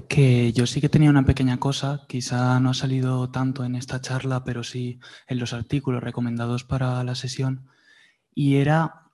Que 0.08 0.52
yo 0.52 0.66
sí 0.66 0.80
que 0.80 0.88
tenía 0.88 1.10
una 1.10 1.24
pequeña 1.24 1.58
cosa, 1.58 2.04
quizá 2.08 2.60
no 2.60 2.70
ha 2.70 2.74
salido 2.74 3.30
tanto 3.30 3.64
en 3.64 3.74
esta 3.74 4.00
charla, 4.00 4.44
pero 4.44 4.62
sí 4.62 5.00
en 5.26 5.38
los 5.38 5.52
artículos 5.52 6.02
recomendados 6.02 6.64
para 6.64 7.02
la 7.02 7.14
sesión, 7.14 7.68
y 8.34 8.56
era 8.56 9.10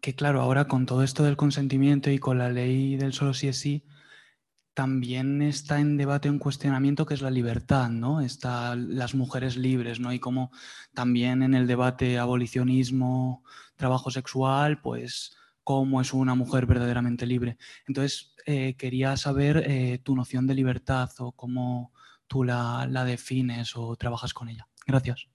que, 0.00 0.14
claro, 0.14 0.40
ahora 0.40 0.66
con 0.66 0.86
todo 0.86 1.02
esto 1.04 1.22
del 1.22 1.36
consentimiento 1.36 2.10
y 2.10 2.18
con 2.18 2.38
la 2.38 2.50
ley 2.50 2.96
del 2.96 3.12
solo 3.12 3.34
sí 3.34 3.48
es 3.48 3.58
sí, 3.58 3.84
también 4.74 5.42
está 5.42 5.80
en 5.80 5.96
debate 5.96 6.30
un 6.30 6.38
cuestionamiento 6.38 7.06
que 7.06 7.14
es 7.14 7.22
la 7.22 7.30
libertad, 7.30 7.90
¿no? 7.90 8.20
Está 8.20 8.74
las 8.74 9.14
mujeres 9.14 9.56
libres, 9.56 10.00
¿no? 10.00 10.12
Y 10.12 10.18
como 10.18 10.50
también 10.94 11.42
en 11.42 11.54
el 11.54 11.66
debate 11.66 12.18
abolicionismo, 12.18 13.44
trabajo 13.76 14.10
sexual, 14.10 14.80
pues 14.80 15.36
cómo 15.62 16.00
es 16.00 16.12
una 16.12 16.34
mujer 16.34 16.66
verdaderamente 16.66 17.26
libre. 17.26 17.58
Entonces, 17.86 18.31
eh, 18.46 18.74
quería 18.76 19.16
saber 19.16 19.64
eh, 19.66 19.98
tu 20.02 20.14
noción 20.16 20.46
de 20.46 20.54
libertad 20.54 21.10
o 21.18 21.32
cómo 21.32 21.92
tú 22.26 22.44
la, 22.44 22.86
la 22.90 23.04
defines 23.04 23.76
o 23.76 23.96
trabajas 23.96 24.34
con 24.34 24.48
ella. 24.48 24.68
Gracias. 24.86 25.28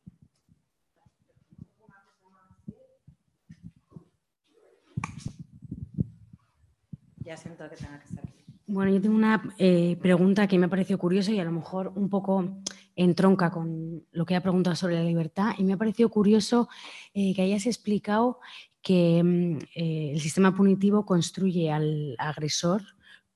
Ya 7.20 7.36
siento 7.36 7.70
que 7.70 7.76
tenga 7.76 8.00
que 8.00 8.06
estar 8.06 8.24
aquí. 8.24 8.46
Bueno, 8.68 8.92
yo 8.92 9.02
tengo 9.02 9.16
una 9.16 9.42
eh, 9.58 9.98
pregunta 10.02 10.48
que 10.48 10.58
me 10.58 10.66
ha 10.66 10.70
parecido 10.70 11.00
curiosa 11.00 11.32
y 11.32 11.40
a 11.40 11.46
lo 11.46 11.52
mejor 11.52 11.94
un 11.96 12.10
poco 12.10 12.62
entronca 12.96 13.52
con 13.52 14.04
lo 14.12 14.26
que 14.26 14.36
ha 14.36 14.42
preguntado 14.42 14.76
sobre 14.76 14.96
la 14.96 15.04
libertad. 15.04 15.54
Y 15.58 15.64
me 15.64 15.74
ha 15.74 15.78
parecido 15.78 16.10
curioso 16.10 16.68
que 17.14 17.42
hayas 17.42 17.66
explicado 17.66 18.40
que 18.88 19.22
mm, 19.22 19.58
eh, 19.76 20.12
el 20.14 20.20
sistema 20.22 20.56
punitivo 20.56 21.06
construye 21.06 21.70
al 21.70 22.16
agresor 22.18 22.82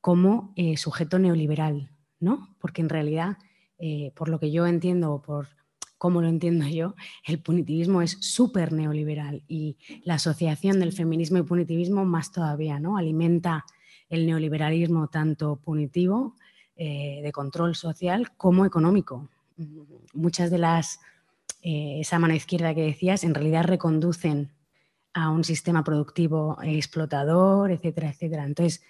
como 0.01 0.51
eh, 0.55 0.77
sujeto 0.77 1.19
neoliberal, 1.19 1.91
¿no? 2.19 2.55
Porque 2.59 2.81
en 2.81 2.89
realidad, 2.89 3.37
eh, 3.77 4.11
por 4.15 4.29
lo 4.29 4.39
que 4.39 4.51
yo 4.51 4.65
entiendo 4.65 5.13
o 5.13 5.21
por 5.21 5.47
cómo 5.97 6.21
lo 6.21 6.27
entiendo 6.27 6.67
yo, 6.67 6.95
el 7.25 7.39
punitivismo 7.39 8.01
es 8.01 8.17
súper 8.19 8.73
neoliberal 8.73 9.43
y 9.47 9.77
la 10.03 10.15
asociación 10.15 10.79
del 10.79 10.91
feminismo 10.91 11.37
y 11.37 11.43
punitivismo 11.43 12.03
más 12.05 12.31
todavía, 12.31 12.79
¿no? 12.79 12.97
Alimenta 12.97 13.65
el 14.09 14.25
neoliberalismo 14.25 15.07
tanto 15.07 15.57
punitivo, 15.57 16.35
de 16.75 17.29
control 17.31 17.75
social, 17.75 18.31
como 18.37 18.65
económico. 18.65 19.29
Muchas 20.13 20.49
de 20.49 20.57
las, 20.57 20.99
esa 21.61 22.17
mano 22.17 22.33
izquierda 22.33 22.73
que 22.73 22.81
decías, 22.81 23.23
en 23.23 23.35
realidad 23.35 23.65
reconducen 23.65 24.51
a 25.13 25.29
un 25.29 25.43
sistema 25.43 25.83
productivo 25.83 26.57
explotador, 26.63 27.71
etcétera, 27.71 28.09
etcétera. 28.09 28.45
Entonces, 28.45 28.83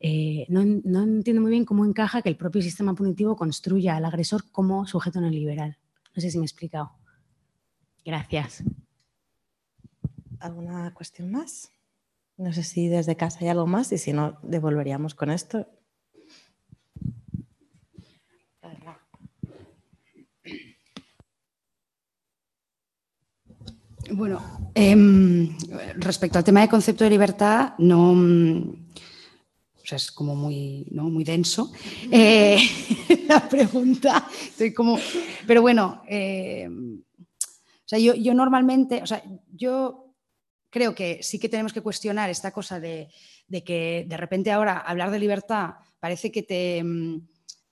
eh, 0.00 0.46
no, 0.48 0.60
entiendo 0.60 1.42
muy 1.42 1.50
bien 1.50 1.64
cómo 1.64 1.84
encaja 1.84 2.22
que 2.22 2.28
el 2.28 2.36
propio 2.36 2.62
sistema 2.62 2.94
punitivo 2.94 3.36
construya 3.36 3.96
al 3.96 4.04
agresor 4.04 4.50
como 4.52 4.86
sujeto 4.86 5.20
neoliberal. 5.20 5.76
No 6.14 6.22
sé 6.22 6.30
si 6.30 6.38
me 6.38 6.44
he 6.44 6.46
explicado. 6.46 6.92
Gracias. 8.04 8.62
¿Alguna 10.40 10.94
cuestión 10.94 11.30
más? 11.30 11.72
No 12.36 12.52
sé 12.52 12.62
si 12.62 12.88
desde 12.88 13.16
casa 13.16 13.40
hay 13.40 13.48
algo 13.48 13.66
más 13.66 13.90
y 13.92 13.98
si 13.98 14.12
no, 14.12 14.38
devolveríamos 14.42 15.14
con 15.14 15.30
esto. 15.30 15.66
Bueno, 24.10 24.40
em, 24.74 25.54
respecto 25.96 26.38
al 26.38 26.44
tema 26.44 26.60
de 26.62 26.68
concepto 26.68 27.04
de 27.04 27.10
libertad, 27.10 27.74
no. 27.78 28.14
O 29.88 29.96
sea, 29.96 29.96
es 29.96 30.12
como 30.12 30.36
muy, 30.36 30.86
muy 30.90 31.24
denso. 31.24 31.72
Eh, 32.12 32.58
la 33.26 33.48
pregunta, 33.48 34.28
estoy 34.38 34.74
como. 34.74 34.98
Pero 35.46 35.62
bueno, 35.62 36.02
em, 36.06 37.00
o 37.00 37.88
sea, 37.88 37.98
yo, 37.98 38.12
yo, 38.14 38.34
normalmente, 38.34 39.02
o 39.02 39.06
sea, 39.06 39.22
yo 39.50 40.12
creo 40.68 40.94
que 40.94 41.22
sí 41.22 41.38
que 41.38 41.48
tenemos 41.48 41.72
que 41.72 41.80
cuestionar 41.80 42.28
esta 42.28 42.50
cosa 42.50 42.78
de, 42.78 43.08
que 43.64 44.04
de 44.06 44.16
repente 44.18 44.52
ahora 44.52 44.76
hablar 44.76 45.10
de 45.10 45.20
libertad 45.20 45.76
parece 45.98 46.30
que 46.30 46.42
te, 46.42 46.76
em, 46.76 47.26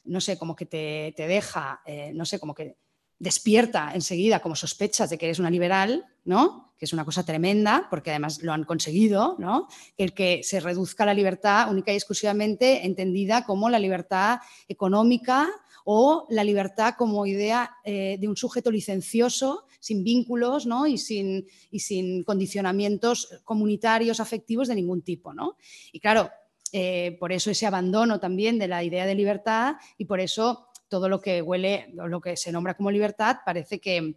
no 0.04 0.22
sé, 0.22 0.38
como 0.38 0.56
que 0.56 0.64
te, 0.64 1.12
te 1.18 1.28
deja, 1.28 1.82
eh, 1.84 2.12
no 2.14 2.24
sé, 2.24 2.40
como 2.40 2.54
que 2.54 2.78
despierta 3.18 3.92
enseguida 3.94 4.40
como 4.40 4.56
sospechas 4.56 5.10
de 5.10 5.18
que 5.18 5.26
eres 5.26 5.38
una 5.38 5.50
liberal, 5.50 6.04
¿no? 6.24 6.74
que 6.78 6.84
es 6.84 6.92
una 6.92 7.04
cosa 7.04 7.24
tremenda, 7.24 7.86
porque 7.88 8.10
además 8.10 8.42
lo 8.42 8.52
han 8.52 8.64
conseguido, 8.64 9.36
¿no? 9.38 9.68
el 9.96 10.12
que 10.12 10.42
se 10.42 10.60
reduzca 10.60 11.06
la 11.06 11.14
libertad 11.14 11.70
única 11.70 11.92
y 11.92 11.96
exclusivamente 11.96 12.84
entendida 12.84 13.44
como 13.44 13.70
la 13.70 13.78
libertad 13.78 14.40
económica 14.68 15.48
o 15.84 16.26
la 16.28 16.44
libertad 16.44 16.94
como 16.98 17.24
idea 17.26 17.76
eh, 17.84 18.18
de 18.20 18.28
un 18.28 18.36
sujeto 18.36 18.70
licencioso, 18.70 19.66
sin 19.80 20.02
vínculos 20.04 20.66
¿no? 20.66 20.86
y, 20.86 20.98
sin, 20.98 21.46
y 21.70 21.78
sin 21.78 22.24
condicionamientos 22.24 23.28
comunitarios, 23.44 24.20
afectivos 24.20 24.68
de 24.68 24.74
ningún 24.74 25.02
tipo. 25.02 25.32
¿no? 25.32 25.56
Y 25.92 26.00
claro, 26.00 26.28
eh, 26.72 27.16
por 27.20 27.32
eso 27.32 27.50
ese 27.50 27.66
abandono 27.66 28.18
también 28.18 28.58
de 28.58 28.68
la 28.68 28.82
idea 28.82 29.06
de 29.06 29.14
libertad 29.14 29.76
y 29.96 30.06
por 30.06 30.20
eso 30.20 30.65
todo 30.88 31.08
lo 31.08 31.20
que 31.20 31.42
huele, 31.42 31.92
lo 31.94 32.20
que 32.20 32.36
se 32.36 32.52
nombra 32.52 32.74
como 32.74 32.90
libertad, 32.90 33.38
parece 33.44 33.80
que, 33.80 34.14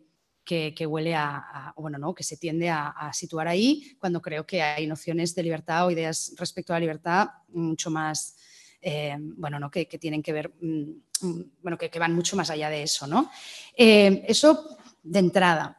huele 0.88 1.16
a, 1.16 1.74
bueno, 1.78 1.98
¿no? 1.98 2.14
que 2.14 2.24
se 2.24 2.38
tiende 2.38 2.70
a, 2.70 3.12
situar 3.14 3.48
ahí, 3.48 3.96
cuando 4.00 4.22
creo 4.22 4.46
que 4.46 4.62
hay 4.62 4.88
nociones 4.88 5.36
de 5.36 5.44
libertad 5.44 5.88
o 5.88 5.92
ideas 5.92 6.34
respecto 6.38 6.74
a 6.74 6.78
la 6.78 6.82
libertad 6.82 7.30
mucho 7.50 7.90
más, 7.90 8.36
eh, 8.82 9.16
bueno, 9.20 9.60
¿no? 9.60 9.70
que, 9.70 9.86
tienen 9.86 10.22
que 10.22 10.34
ver, 10.34 10.54
mm, 10.62 10.92
mm, 11.22 11.52
bueno, 11.62 11.78
que, 11.78 12.00
van 12.00 12.14
mucho 12.14 12.36
más 12.36 12.50
allá 12.50 12.70
de 12.70 12.84
eso, 12.84 13.08
¿no? 13.08 13.30
Eh, 13.76 14.24
eso 14.28 14.78
de 15.04 15.20
entrada. 15.20 15.76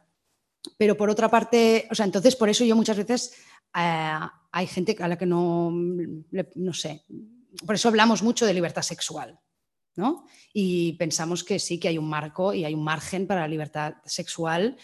Pero 0.77 0.95
por 0.95 1.09
otra 1.09 1.27
parte, 1.27 1.87
o 1.89 1.95
sea, 1.95 2.05
entonces 2.05 2.35
por 2.35 2.47
eso 2.47 2.63
yo 2.63 2.75
muchas 2.75 2.97
veces 2.97 3.33
eh, 3.75 4.19
hay 4.51 4.67
gente 4.67 4.95
a 4.99 5.07
la 5.07 5.17
que 5.17 5.25
no, 5.25 5.71
no 5.71 6.73
sé, 6.73 7.03
por 7.65 7.75
eso 7.75 7.89
hablamos 7.89 8.23
mucho 8.23 8.45
de 8.45 8.53
libertad 8.53 8.81
sexual, 8.81 9.39
y 10.53 10.93
pensamos 10.93 11.43
que 11.43 11.59
sí 11.59 11.79
que 11.79 11.87
hay 11.87 11.97
un 11.97 12.09
marco 12.09 12.53
y 12.53 12.65
hay 12.65 12.73
un 12.73 12.83
margen 12.83 13.27
para 13.27 13.41
la 13.41 13.47
libertad 13.47 13.95
sexual, 14.05 14.77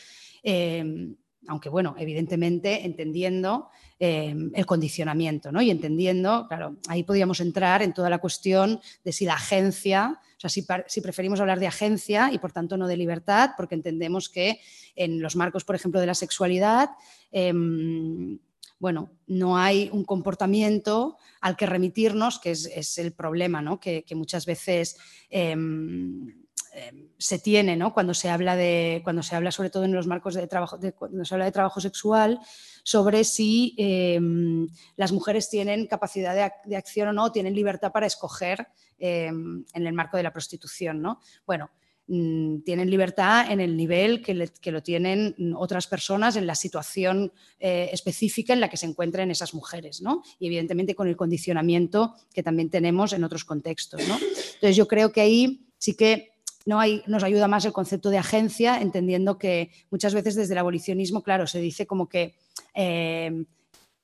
em, 0.43 1.15
aunque 1.47 1.69
bueno, 1.69 1.95
evidentemente 1.97 2.85
entendiendo 2.85 3.69
em, 3.99 4.51
el 4.53 4.65
condicionamiento, 4.65 5.51
¿no? 5.51 5.59
Y 5.59 5.71
entendiendo, 5.71 6.45
claro, 6.47 6.77
ahí 6.87 7.03
podríamos 7.03 7.39
entrar 7.39 7.81
en 7.81 7.93
toda 7.93 8.11
la 8.11 8.19
cuestión 8.19 8.79
de 9.03 9.11
si 9.11 9.25
la 9.25 9.33
agencia, 9.33 10.19
o 10.37 10.39
sea, 10.39 10.49
si, 10.51 11.01
preferimos 11.01 11.39
hablar 11.39 11.59
de 11.59 11.65
agencia 11.65 12.29
y 12.31 12.37
por 12.37 12.51
tanto 12.51 12.77
no 12.77 12.87
de 12.87 12.95
libertad, 12.95 13.51
porque 13.57 13.73
entendemos 13.73 14.29
que 14.29 14.59
en 14.95 15.19
los 15.19 15.35
marcos, 15.35 15.63
por 15.63 15.75
ejemplo, 15.75 15.99
de 15.99 16.05
la 16.05 16.13
sexualidad, 16.13 16.91
em, 17.31 18.37
bueno, 18.79 19.11
no 19.25 19.57
hay 19.57 19.89
un 19.91 20.03
comportamiento 20.03 21.17
al 21.41 21.55
que 21.55 21.65
remitirnos, 21.65 22.39
que 22.39 22.51
es, 22.51 22.97
el 22.97 23.13
problema 23.13 23.61
¿no? 23.61 23.79
que, 23.79 24.05
muchas 24.15 24.45
veces 24.45 24.97
em, 25.29 26.27
em, 26.73 27.09
se 27.17 27.39
tiene 27.39 27.75
¿no? 27.75 27.93
cuando, 27.93 28.13
se 28.13 28.29
habla 28.29 28.55
de, 28.55 29.01
cuando 29.03 29.23
se 29.23 29.35
habla, 29.35 29.51
sobre 29.51 29.69
todo 29.69 29.83
en 29.85 29.93
los 29.93 30.05
marcos 30.05 30.35
de 30.35 30.47
trabajo, 30.47 30.79
cuando 30.95 31.25
se 31.25 31.33
habla 31.33 31.45
de 31.45 31.51
trabajo 31.51 31.81
sexual, 31.81 32.39
sobre 32.83 33.23
si 33.23 33.73
em, 33.77 34.67
las 34.95 35.11
mujeres 35.11 35.49
tienen 35.49 35.87
capacidad 35.87 36.35
de, 36.35 36.51
de, 36.65 36.77
acción 36.77 37.09
o 37.09 37.13
no, 37.13 37.31
tienen 37.31 37.55
libertad 37.55 37.91
para 37.91 38.05
escoger 38.05 38.67
en 38.99 39.65
el 39.73 39.93
marco 39.93 40.17
de 40.17 40.23
la 40.23 40.33
prostitución. 40.33 41.01
¿no? 41.01 41.19
Bueno, 41.45 41.69
Mm, 42.09 42.61
tienen 42.61 42.89
libertad 42.89 43.51
en 43.51 43.59
el 43.59 43.75
nivel 43.75 44.21
que, 44.21 44.71
lo 44.71 44.81
tienen 44.81 45.35
otras 45.57 45.87
personas 45.87 46.37
en 46.37 46.47
la 46.47 46.55
situación 46.55 47.33
eh, 47.59 47.89
específica 47.91 48.53
en 48.53 48.61
la 48.61 48.69
que 48.69 48.77
se 48.77 48.85
encuentran 48.85 49.29
esas 49.29 49.53
mujeres, 49.53 50.01
¿no? 50.01 50.23
Y 50.39 50.47
evidentemente 50.47 50.95
con 50.95 51.09
el 51.09 51.17
condicionamiento 51.17 52.15
que 52.33 52.43
también 52.43 52.69
tenemos 52.69 53.11
en 53.11 53.25
otros 53.25 53.43
contextos, 53.43 53.99
Entonces 53.99 54.77
yo 54.77 54.87
creo 54.87 55.11
que 55.11 55.19
ahí 55.19 55.67
sí 55.79 55.95
que 55.95 56.31
no 56.65 56.79
hay, 56.79 57.03
nos 57.07 57.23
ayuda 57.23 57.49
más 57.49 57.65
el 57.65 57.73
concepto 57.73 58.09
de 58.09 58.19
agencia, 58.19 58.81
entendiendo 58.81 59.37
que 59.37 59.71
muchas 59.89 60.13
veces 60.13 60.35
desde 60.35 60.53
el 60.53 60.59
abolicionismo, 60.59 61.23
claro, 61.23 61.45
se 61.45 61.59
dice 61.59 61.85
como 61.85 62.07
que 62.07 62.35
eh, 62.73 63.43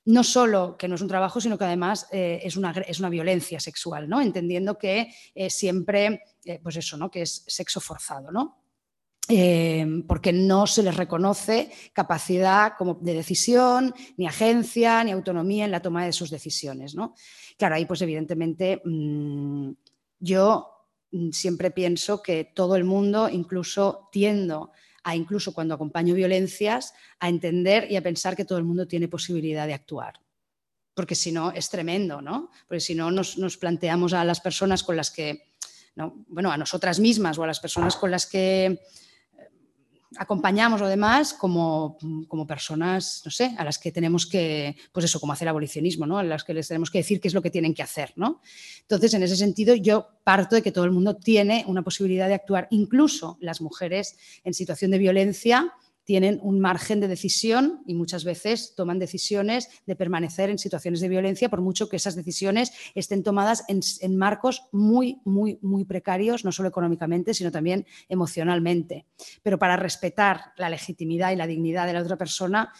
no 0.06 0.22
solo 0.22 0.76
que 0.76 0.88
no 0.88 0.96
es 0.96 1.00
un 1.00 1.08
trabajo, 1.08 1.40
sino 1.40 1.56
que 1.56 1.64
además 1.64 2.08
eh, 2.12 2.40
es, 2.42 2.56
una, 2.56 2.72
es, 2.72 2.98
una, 2.98 3.08
violencia 3.08 3.58
sexual, 3.58 4.08
¿no? 4.08 4.20
Entendiendo 4.20 4.76
que 4.78 5.14
eh, 5.34 5.48
siempre, 5.48 6.22
eh, 6.44 6.60
pues 6.62 6.76
eso, 6.76 6.96
¿no? 6.96 7.10
Que 7.10 7.22
es 7.22 7.44
sexo 7.46 7.80
forzado, 7.80 8.30
¿no? 8.30 8.60
porque 10.06 10.34
no 10.34 10.66
se 10.66 10.82
les 10.82 10.94
reconoce 10.94 11.70
capacidad 11.94 12.74
como 12.76 12.98
de 13.00 13.14
decisión, 13.14 13.94
ni 14.18 14.26
agencia, 14.26 15.02
ni 15.02 15.12
autonomía 15.12 15.64
en 15.64 15.70
la 15.70 15.80
toma 15.80 16.04
de 16.04 16.12
sus 16.12 16.28
decisiones, 16.28 16.94
¿no? 16.94 17.14
Claro, 17.56 17.76
ahí 17.76 17.86
pues 17.86 18.02
evidentemente 18.02 18.82
mm, 18.84 19.70
yo 20.18 20.68
mm, 21.10 21.30
siempre 21.30 21.70
pienso 21.70 22.22
que 22.22 22.52
todo 22.54 22.76
el 22.76 22.84
mundo, 22.84 23.30
incluso 23.30 24.10
tiendo 24.12 24.72
a 25.04 25.14
incluso 25.14 25.52
cuando 25.52 25.74
acompaño 25.74 26.14
violencias, 26.14 26.94
a 27.20 27.28
entender 27.28 27.90
y 27.90 27.96
a 27.96 28.02
pensar 28.02 28.34
que 28.34 28.44
todo 28.44 28.58
el 28.58 28.64
mundo 28.64 28.88
tiene 28.88 29.06
posibilidad 29.06 29.66
de 29.66 29.74
actuar. 29.74 30.20
Porque 30.94 31.14
si 31.14 31.30
no, 31.30 31.52
es 31.52 31.68
tremendo, 31.68 32.20
¿no? 32.20 32.50
Porque 32.66 32.80
si 32.80 32.94
no, 32.94 33.10
nos, 33.10 33.38
nos 33.38 33.56
planteamos 33.56 34.12
a 34.14 34.24
las 34.24 34.40
personas 34.40 34.82
con 34.82 34.96
las 34.96 35.10
que, 35.10 35.52
no, 35.94 36.24
bueno, 36.28 36.50
a 36.50 36.56
nosotras 36.56 36.98
mismas 36.98 37.38
o 37.38 37.44
a 37.44 37.46
las 37.46 37.60
personas 37.60 37.96
con 37.96 38.10
las 38.10 38.26
que 38.26 38.80
acompañamos 40.18 40.80
o 40.82 40.86
demás 40.86 41.34
como, 41.34 41.96
como, 42.28 42.46
personas, 42.46 43.22
no 43.24 43.30
sé, 43.30 43.54
a 43.58 43.64
las 43.64 43.78
que 43.78 43.92
tenemos 43.92 44.26
que, 44.26 44.76
pues 44.92 45.04
eso, 45.04 45.20
como 45.20 45.32
hacer 45.32 45.48
abolicionismo, 45.48 46.06
¿no? 46.06 46.18
A 46.18 46.24
las 46.24 46.44
que 46.44 46.54
les 46.54 46.68
tenemos 46.68 46.90
que 46.90 46.98
decir 46.98 47.20
qué 47.20 47.28
es 47.28 47.34
lo 47.34 47.42
que 47.42 47.50
tienen 47.50 47.74
que 47.74 47.82
hacer, 47.82 48.12
¿no? 48.16 48.40
Entonces, 48.82 49.14
en 49.14 49.22
ese 49.22 49.36
sentido, 49.36 49.74
yo 49.74 50.08
parto 50.24 50.56
de 50.56 50.62
que 50.62 50.72
todo 50.72 50.84
el 50.84 50.90
mundo 50.90 51.16
tiene 51.16 51.64
una 51.66 51.82
posibilidad 51.82 52.28
de 52.28 52.34
actuar, 52.34 52.68
incluso 52.70 53.38
las 53.40 53.60
mujeres 53.60 54.16
en 54.44 54.54
situación 54.54 54.90
de 54.90 54.98
violencia 54.98 55.74
tienen 56.04 56.38
un 56.42 56.60
margen 56.60 57.00
de 57.00 57.08
decisión 57.08 57.82
y 57.86 57.94
muchas 57.94 58.24
veces 58.24 58.74
toman 58.74 58.98
decisiones 58.98 59.68
de 59.86 59.96
permanecer 59.96 60.50
en 60.50 60.58
situaciones 60.58 61.00
de 61.00 61.08
violencia, 61.08 61.48
por 61.48 61.60
mucho 61.60 61.88
que 61.88 61.96
esas 61.96 62.14
decisiones 62.14 62.72
estén 62.94 63.22
tomadas 63.22 63.64
en, 63.68 64.16
marcos 64.16 64.68
muy, 64.72 65.20
muy, 65.24 65.58
muy 65.62 65.84
precarios, 65.84 66.44
no 66.44 66.52
solo 66.52 66.68
económicamente, 66.68 67.34
sino 67.34 67.50
también 67.50 67.86
emocionalmente. 68.08 69.06
Pero 69.42 69.58
para 69.58 69.76
respetar 69.76 70.52
la 70.56 70.68
legitimidad 70.68 71.32
y 71.32 71.36
la 71.36 71.46
dignidad 71.46 71.86
de 71.86 71.94
la 71.94 72.02
otra 72.02 72.16
persona, 72.16 72.72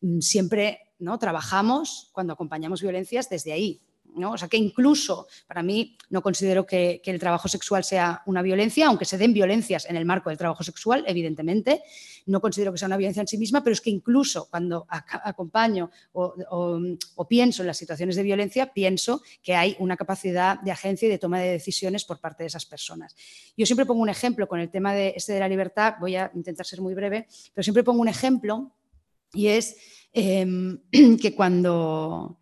mm, 0.00 0.20
siempre 0.20 0.92
¿no? 0.98 1.18
trabajamos 1.18 2.10
cuando 2.12 2.32
acompañamos 2.32 2.82
violencias 2.82 3.28
desde 3.28 3.52
ahí, 3.52 3.82
o 4.16 4.38
sea 4.38 4.48
que 4.48 4.56
incluso 4.56 5.26
para 5.46 5.62
mí 5.62 5.96
no 6.10 6.22
considero 6.22 6.66
que, 6.66 7.00
el 7.04 7.18
trabajo 7.18 7.48
sexual 7.48 7.84
sea 7.84 8.22
una 8.26 8.42
violencia, 8.42 8.86
aunque 8.86 9.04
se 9.04 9.18
den 9.18 9.34
violencias 9.34 9.84
en 9.88 9.96
el 9.96 10.04
marco 10.04 10.30
del 10.30 10.38
trabajo 10.38 10.64
sexual, 10.64 11.04
evidentemente, 11.06 11.82
no 12.26 12.40
considero 12.40 12.72
que 12.72 12.78
sea 12.78 12.86
una 12.86 12.96
violencia 12.96 13.20
en 13.20 13.28
sí 13.28 13.36
misma, 13.36 13.62
pero 13.62 13.74
es 13.74 13.80
que 13.80 13.90
incluso 13.90 14.48
cuando 14.48 14.86
acompaño 14.88 15.90
o, 16.12 17.26
pienso 17.28 17.62
en 17.62 17.66
las 17.66 17.76
situaciones 17.76 18.16
de 18.16 18.22
violencia, 18.22 18.72
pienso 18.72 19.22
que 19.42 19.54
hay 19.54 19.76
una 19.78 19.96
capacidad 19.96 20.60
de 20.60 20.70
agencia 20.70 21.06
y 21.06 21.10
de 21.10 21.18
toma 21.18 21.40
de 21.40 21.50
decisiones 21.50 22.04
por 22.04 22.18
parte 22.18 22.44
de 22.44 22.48
esas 22.48 22.66
personas. 22.66 23.14
Yo 23.56 23.66
siempre 23.66 23.86
pongo 23.86 24.02
un 24.02 24.08
ejemplo 24.08 24.48
con 24.48 24.60
el 24.60 24.70
tema 24.70 24.94
de 24.94 25.14
este 25.16 25.32
de 25.34 25.40
la 25.40 25.48
libertad, 25.48 25.94
voy 26.00 26.16
a 26.16 26.30
intentar 26.34 26.66
ser 26.66 26.80
muy 26.80 26.94
breve, 26.94 27.26
pero 27.54 27.62
siempre 27.62 27.84
pongo 27.84 28.00
un 28.00 28.08
ejemplo 28.08 28.72
y 29.32 29.48
es 29.48 29.76
em, 30.12 30.78
que 31.20 31.34
cuando 31.34 32.38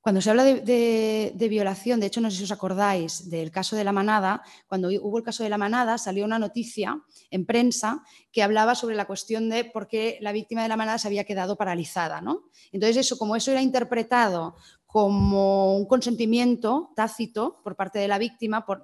cuando 0.00 0.22
se 0.22 0.30
habla 0.30 0.44
de, 0.44 1.46
violación, 1.50 2.00
de 2.00 2.06
hecho 2.06 2.20
no 2.20 2.30
sé 2.30 2.38
si 2.38 2.44
os 2.44 2.52
acordáis 2.52 3.28
del 3.28 3.50
caso 3.50 3.76
de 3.76 3.84
la 3.84 3.92
manada, 3.92 4.42
cuando 4.66 4.88
hubo 4.88 5.18
el 5.18 5.24
caso 5.24 5.42
de 5.42 5.50
la 5.50 5.58
manada 5.58 5.98
salió 5.98 6.24
una 6.24 6.38
noticia 6.38 7.02
en 7.30 7.44
prensa 7.44 8.02
que 8.32 8.42
hablaba 8.42 8.74
sobre 8.74 8.96
la 8.96 9.06
cuestión 9.06 9.50
de 9.50 9.64
por 9.64 9.88
qué 9.88 10.18
la 10.22 10.32
víctima 10.32 10.62
de 10.62 10.68
la 10.68 10.76
manada 10.76 10.98
se 10.98 11.08
había 11.08 11.24
quedado 11.24 11.56
paralizada. 11.56 12.22
¿no? 12.22 12.44
Entonces 12.72 12.96
eso, 12.96 13.18
como 13.18 13.36
eso 13.36 13.50
era 13.50 13.60
interpretado 13.60 14.56
como 14.86 15.76
un 15.76 15.86
consentimiento 15.86 16.92
tácito 16.96 17.60
por 17.62 17.76
parte 17.76 18.00
de 18.00 18.08
la 18.08 18.18
víctima, 18.18 18.66
por, 18.66 18.82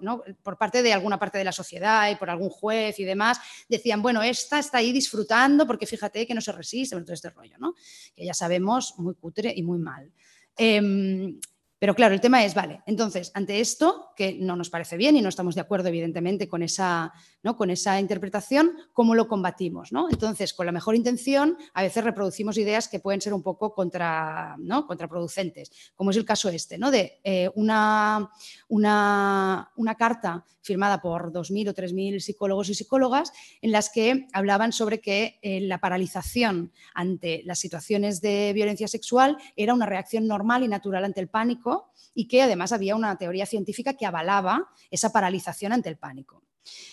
parte 0.57 0.83
de 0.83 0.93
alguna 0.93 1.19
parte 1.19 1.39
de 1.39 1.45
la 1.45 1.51
sociedad 1.51 2.09
y 2.11 2.15
por 2.15 2.31
algún 2.31 2.49
juez 2.49 3.01
y 3.01 3.05
demás, 3.05 3.41
decían, 3.69 4.03
bueno, 4.03 4.23
esta 4.23 4.61
está 4.61 4.79
ahí 4.79 4.93
disfrutando 4.93 5.67
porque 5.67 5.85
fíjate 5.85 6.25
que 6.25 6.35
no 6.35 6.41
se 6.41 6.53
resiste, 6.53 6.95
todo 7.01 7.13
este 7.13 7.31
rollo, 7.31 7.57
¿no? 7.59 7.75
que 8.15 8.25
ya 8.25 8.35
sabemos 8.35 8.95
muy 8.99 9.15
cutre 9.15 9.53
y 9.57 9.63
muy 9.63 9.79
mal. 9.79 10.13
Em, 10.59 11.39
pero 11.87 11.95
claro, 11.95 12.15
el 12.15 12.21
tema 12.21 12.45
es, 12.45 12.53
vale, 12.53 12.83
entonces, 12.85 13.31
ante 13.33 13.61
esto, 13.61 14.09
que 14.17 14.35
no 14.41 14.57
nos 14.57 14.71
parece 14.71 14.97
bien 14.97 15.17
y 15.17 15.23
no 15.23 15.29
estamos 15.29 15.55
de 15.55 15.61
acuerdo, 15.61 15.89
evidentemente, 15.89 16.49
con 16.49 16.65
esa, 16.65 17.13
¿no? 17.45 17.57
con 17.57 17.71
esa 17.71 18.01
interpretación, 18.01 18.73
¿cómo 18.93 19.15
lo 19.15 19.29
combatimos? 19.29 19.93
¿no? 19.93 20.11
Entonces, 20.11 20.53
con 20.53 20.67
la 20.67 20.73
mejor 20.73 20.97
intención, 20.97 21.57
a 21.75 21.83
veces 21.83 22.03
reproducimos 22.03 22.59
ideas 22.59 22.89
que 22.89 22.99
pueden 22.99 23.21
ser 23.21 23.33
un 23.33 23.45
poco 23.45 23.73
contra, 23.73 24.57
¿no? 24.59 24.85
contraproducentes, 24.85 25.71
como 25.95 26.11
es 26.11 26.17
el 26.17 26.25
caso 26.25 26.49
este, 26.49 26.77
¿no? 26.77 26.91
de 26.91 27.21
eh, 27.23 27.51
una, 27.55 28.31
una, 28.67 29.71
una, 29.77 29.95
carta 29.95 30.45
firmada 30.63 31.01
por 31.01 31.33
2.000 31.33 31.69
o 31.69 31.73
3.000 31.73 32.19
psicólogos 32.19 32.69
y 32.69 32.75
psicólogas 32.75 33.33
en 33.63 33.71
las 33.71 33.91
que 33.91 34.27
hablaban 34.33 34.73
sobre 34.73 35.01
que 35.01 35.39
eh, 35.41 35.61
la 35.61 35.79
paralización 35.79 36.73
ante 36.95 37.43
las 37.45 37.61
situaciones 37.61 38.21
de 38.21 38.53
violencia 38.53 38.89
sexual 38.89 39.37
era 39.55 39.73
una 39.73 39.87
reacción 39.87 40.27
normal 40.27 40.65
y 40.65 40.69
natural 40.69 41.05
ante 41.05 41.21
el 41.21 41.29
pánico 41.29 41.76
y 42.15 42.29
que 42.29 42.43
además 42.43 42.73
había 42.73 42.97
una 42.97 43.17
teoría 43.19 43.47
científica 43.47 43.95
que 43.95 44.07
avalaba 44.07 44.69
esa 44.91 45.13
paralización 45.13 45.73
ante 45.73 45.89
el 45.89 45.97
pánico. 45.97 46.43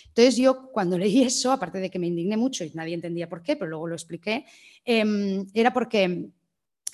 Entonces 0.07 0.37
yo 0.37 0.71
cuando 0.71 0.97
leí 0.99 1.23
eso, 1.23 1.51
aparte 1.51 1.79
de 1.79 1.89
que 1.89 1.99
me 1.99 2.07
indigné 2.07 2.37
mucho 2.37 2.63
y 2.63 2.71
nadie 2.73 2.95
entendía 2.95 3.29
por 3.29 3.41
qué, 3.41 3.55
pero 3.55 3.69
luego 3.69 3.87
lo 3.87 3.95
expliqué, 3.95 4.45
em, 4.85 5.45
era 5.53 5.73
porque 5.73 6.29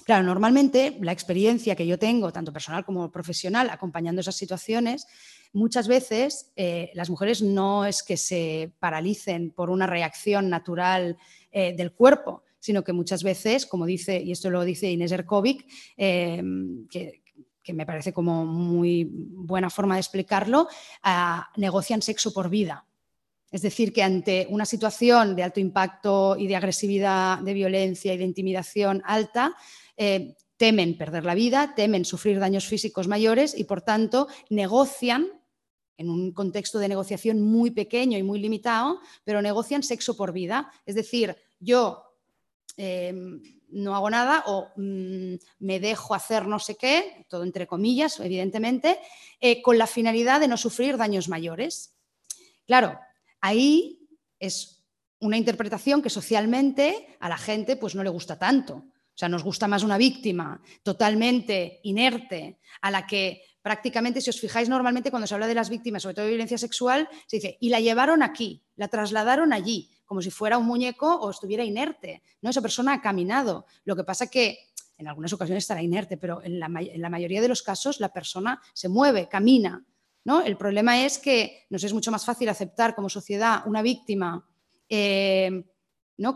Claro, 0.10 0.24
normalmente 0.24 0.98
la 1.02 1.12
experiencia 1.12 1.76
que 1.76 1.86
yo 1.86 2.00
tengo, 2.00 2.34
tanto 2.34 2.52
personal 2.52 2.84
como 2.84 3.12
profesional, 3.12 3.70
acompañando 3.70 4.22
esas 4.22 4.36
situaciones, 4.36 5.06
muchas 5.54 5.88
veces 5.88 6.52
eh, 6.56 6.90
las 6.96 7.12
mujeres 7.12 7.44
no 7.44 7.86
es 7.86 8.02
que 8.02 8.18
se 8.18 8.72
paralicen 8.80 9.52
por 9.52 9.70
una 9.70 9.86
reacción 9.86 10.50
natural 10.50 11.16
eh, 11.52 11.76
del 11.78 11.92
cuerpo, 11.92 12.42
sino 12.60 12.84
que 12.84 12.92
muchas 12.92 13.22
veces, 13.22 13.68
como 13.68 13.86
dice, 13.86 14.20
y 14.20 14.32
esto 14.32 14.50
lo 14.50 14.64
dice 14.64 14.90
Inés 14.90 15.12
Erkovic, 15.12 15.66
em, 15.96 16.88
que, 16.88 17.19
me 17.74 17.86
parece 17.86 18.14
como 18.14 18.46
muy 18.46 19.10
buena 19.12 19.70
forma 19.70 19.96
de 19.96 20.02
explicarlo, 20.02 20.68
negocian 21.58 22.02
sexo 22.02 22.34
por 22.34 22.50
vida. 22.50 22.86
Es 23.52 23.62
decir, 23.62 23.92
que 23.92 24.04
ante 24.04 24.48
una 24.50 24.66
situación 24.66 25.36
de 25.36 25.44
alto 25.44 25.60
impacto 25.60 26.36
y 26.38 26.48
de 26.48 26.56
agresividad, 26.56 27.40
de 27.40 27.54
violencia 27.54 28.14
y 28.14 28.18
de 28.18 28.24
intimidación 28.24 29.02
alta, 29.06 29.56
eh, 29.98 30.36
temen 30.58 30.98
perder 30.98 31.26
la 31.26 31.34
vida, 31.34 31.74
temen 31.76 32.06
sufrir 32.06 32.40
daños 32.40 32.68
físicos 32.68 33.08
mayores 33.08 33.58
y, 33.58 33.64
por 33.64 33.82
tanto, 33.82 34.28
negocian 34.50 35.28
en 35.98 36.10
un 36.10 36.32
contexto 36.32 36.80
de 36.80 36.88
negociación 36.88 37.42
muy 37.42 37.72
pequeño 37.72 38.18
y 38.18 38.24
muy 38.24 38.40
limitado, 38.40 39.00
pero 39.24 39.42
negocian 39.42 39.84
sexo 39.84 40.16
por 40.16 40.32
vida. 40.32 40.72
Es 40.86 40.96
decir, 40.96 41.36
yo 41.60 42.04
eh, 42.78 43.14
no 43.72 43.96
hago 43.96 44.10
nada 44.10 44.44
o 44.48 44.72
mm, 44.76 45.36
me 45.60 45.80
dejo 45.80 46.16
hacer 46.16 46.48
no 46.48 46.60
sé 46.60 46.76
qué, 46.76 47.26
todo 47.30 47.44
entre 47.44 47.68
comillas, 47.68 48.20
evidentemente, 48.20 49.00
eh, 49.40 49.62
con 49.62 49.78
la 49.78 49.88
finalidad 49.88 50.40
de 50.40 50.48
no 50.48 50.58
sufrir 50.58 50.98
daños 50.98 51.30
mayores. 51.30 51.96
Claro, 52.66 53.00
ahí 53.42 54.08
es 54.40 54.84
una 55.20 55.38
interpretación 55.38 56.02
que 56.02 56.10
socialmente 56.10 57.18
a 57.20 57.30
la 57.30 57.38
gente 57.38 57.76
pues 57.76 57.96
no 57.96 58.04
le 58.04 58.10
gusta 58.10 58.38
tanto. 58.38 58.76
O 58.76 59.20
sea, 59.20 59.28
nos 59.28 59.44
gusta 59.44 59.68
más 59.68 59.84
una 59.84 59.98
víctima 59.98 60.62
totalmente 60.82 61.82
inerte, 61.84 62.60
a 62.82 62.90
la 62.90 63.06
que 63.06 63.44
prácticamente, 63.62 64.22
si 64.22 64.30
os 64.30 64.40
fijáis 64.40 64.70
normalmente 64.70 65.12
cuando 65.12 65.28
se 65.28 65.34
habla 65.34 65.48
de 65.48 65.56
las 65.56 65.70
víctimas, 65.70 66.04
sobre 66.04 66.16
todo 66.16 66.26
de 66.26 66.32
violencia 66.32 66.58
sexual, 66.58 67.10
se 67.28 67.38
dice, 67.38 67.58
y 67.60 67.68
la 67.68 67.82
llevaron 67.82 68.24
aquí, 68.24 68.64
la 68.78 68.88
trasladaron 68.88 69.52
allí, 69.52 69.92
como 70.10 70.24
si 70.24 70.32
fuera 70.32 70.58
un 70.58 70.66
muñeco 70.66 71.08
o 71.08 71.30
estuviera 71.30 71.64
inerte. 71.64 72.24
¿no? 72.42 72.50
Esa 72.50 72.64
persona 72.64 72.94
ha 72.94 73.02
caminado. 73.02 73.68
Lo 73.86 73.96
que 73.96 74.04
pasa 74.04 74.26
que 74.26 74.58
en 74.98 75.08
algunas 75.08 75.32
ocasiones 75.34 75.66
estará 75.66 75.84
inerte, 75.84 76.18
pero 76.18 76.42
en 76.44 76.60
la, 76.60 76.68
mayoría 77.10 77.42
de 77.42 77.48
los 77.48 77.62
casos 77.62 78.00
la 78.00 78.12
persona 78.12 78.60
se 78.74 78.90
mueve, 78.90 79.30
camina. 79.30 79.86
¿no? 80.26 80.42
El 80.42 80.58
problema 80.58 81.06
es 81.06 81.20
que 81.20 81.68
nos 81.70 81.84
es 81.84 81.94
mucho 81.94 82.10
más 82.10 82.26
fácil 82.26 82.50
aceptar 82.50 82.96
como 82.96 83.08
sociedad 83.08 83.62
una 83.68 83.84
víctima 83.84 84.50
eh, 84.90 85.64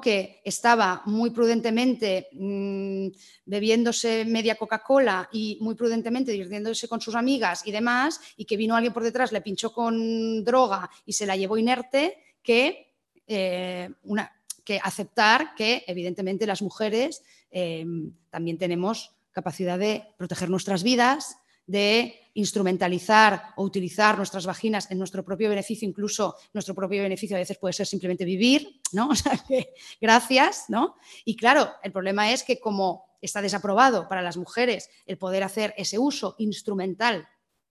que 0.04 0.42
estaba 0.46 1.02
muy 1.08 1.32
prudentemente 1.32 2.28
mm, 2.32 3.08
bebiéndose 3.46 4.24
media 4.24 4.56
Coca-Cola 4.56 5.30
y 5.32 5.58
muy 5.62 5.74
prudentemente 5.74 6.32
divirtiéndose 6.32 6.88
con 6.88 7.02
sus 7.02 7.16
amigas 7.16 7.66
y 7.66 7.72
demás, 7.72 8.22
y 8.38 8.46
que 8.46 8.56
vino 8.56 8.76
alguien 8.76 8.94
por 8.94 9.04
detrás, 9.04 9.32
le 9.32 9.42
pinchó 9.42 9.74
con 9.74 10.44
droga 10.44 10.92
y 11.08 11.14
se 11.14 11.26
la 11.26 11.36
llevó 11.36 11.58
inerte, 11.58 12.18
que, 12.44 12.93
eh, 13.28 13.90
una, 14.04 14.32
que 14.64 14.80
aceptar 14.82 15.56
que 15.56 15.84
evidentemente 15.88 16.48
las 16.48 16.62
mujeres 16.62 17.24
eh, 17.52 17.86
también 18.30 18.58
tenemos 18.58 19.16
capacidad 19.32 19.78
de 19.78 20.06
proteger 20.18 20.50
nuestras 20.50 20.84
vidas, 20.84 21.38
de 21.66 22.20
instrumentalizar 22.34 23.54
o 23.56 23.64
utilizar 23.64 24.18
nuestras 24.18 24.46
vaginas 24.46 24.90
en 24.92 24.98
nuestro 24.98 25.24
propio 25.24 25.50
beneficio, 25.50 25.88
incluso 25.88 26.36
nuestro 26.54 26.76
propio 26.76 27.04
beneficio 27.04 27.36
a 27.36 27.40
veces 27.40 27.58
puede 27.58 27.74
ser 27.74 27.88
simplemente 27.88 28.26
vivir, 28.26 28.82
¿no? 28.92 29.10
O 29.12 29.16
sea 29.16 29.38
que 29.48 29.74
gracias, 30.02 30.66
¿no? 30.68 30.96
Y 31.26 31.36
claro, 31.36 31.70
el 31.84 31.92
problema 31.92 32.32
es 32.32 32.44
que 32.44 32.60
como 32.60 33.06
está 33.22 33.42
desaprobado 33.42 34.08
para 34.10 34.22
las 34.22 34.36
mujeres 34.36 34.90
el 35.06 35.18
poder 35.18 35.44
hacer 35.44 35.74
ese 35.78 35.98
uso 35.98 36.36
instrumental, 36.40 37.28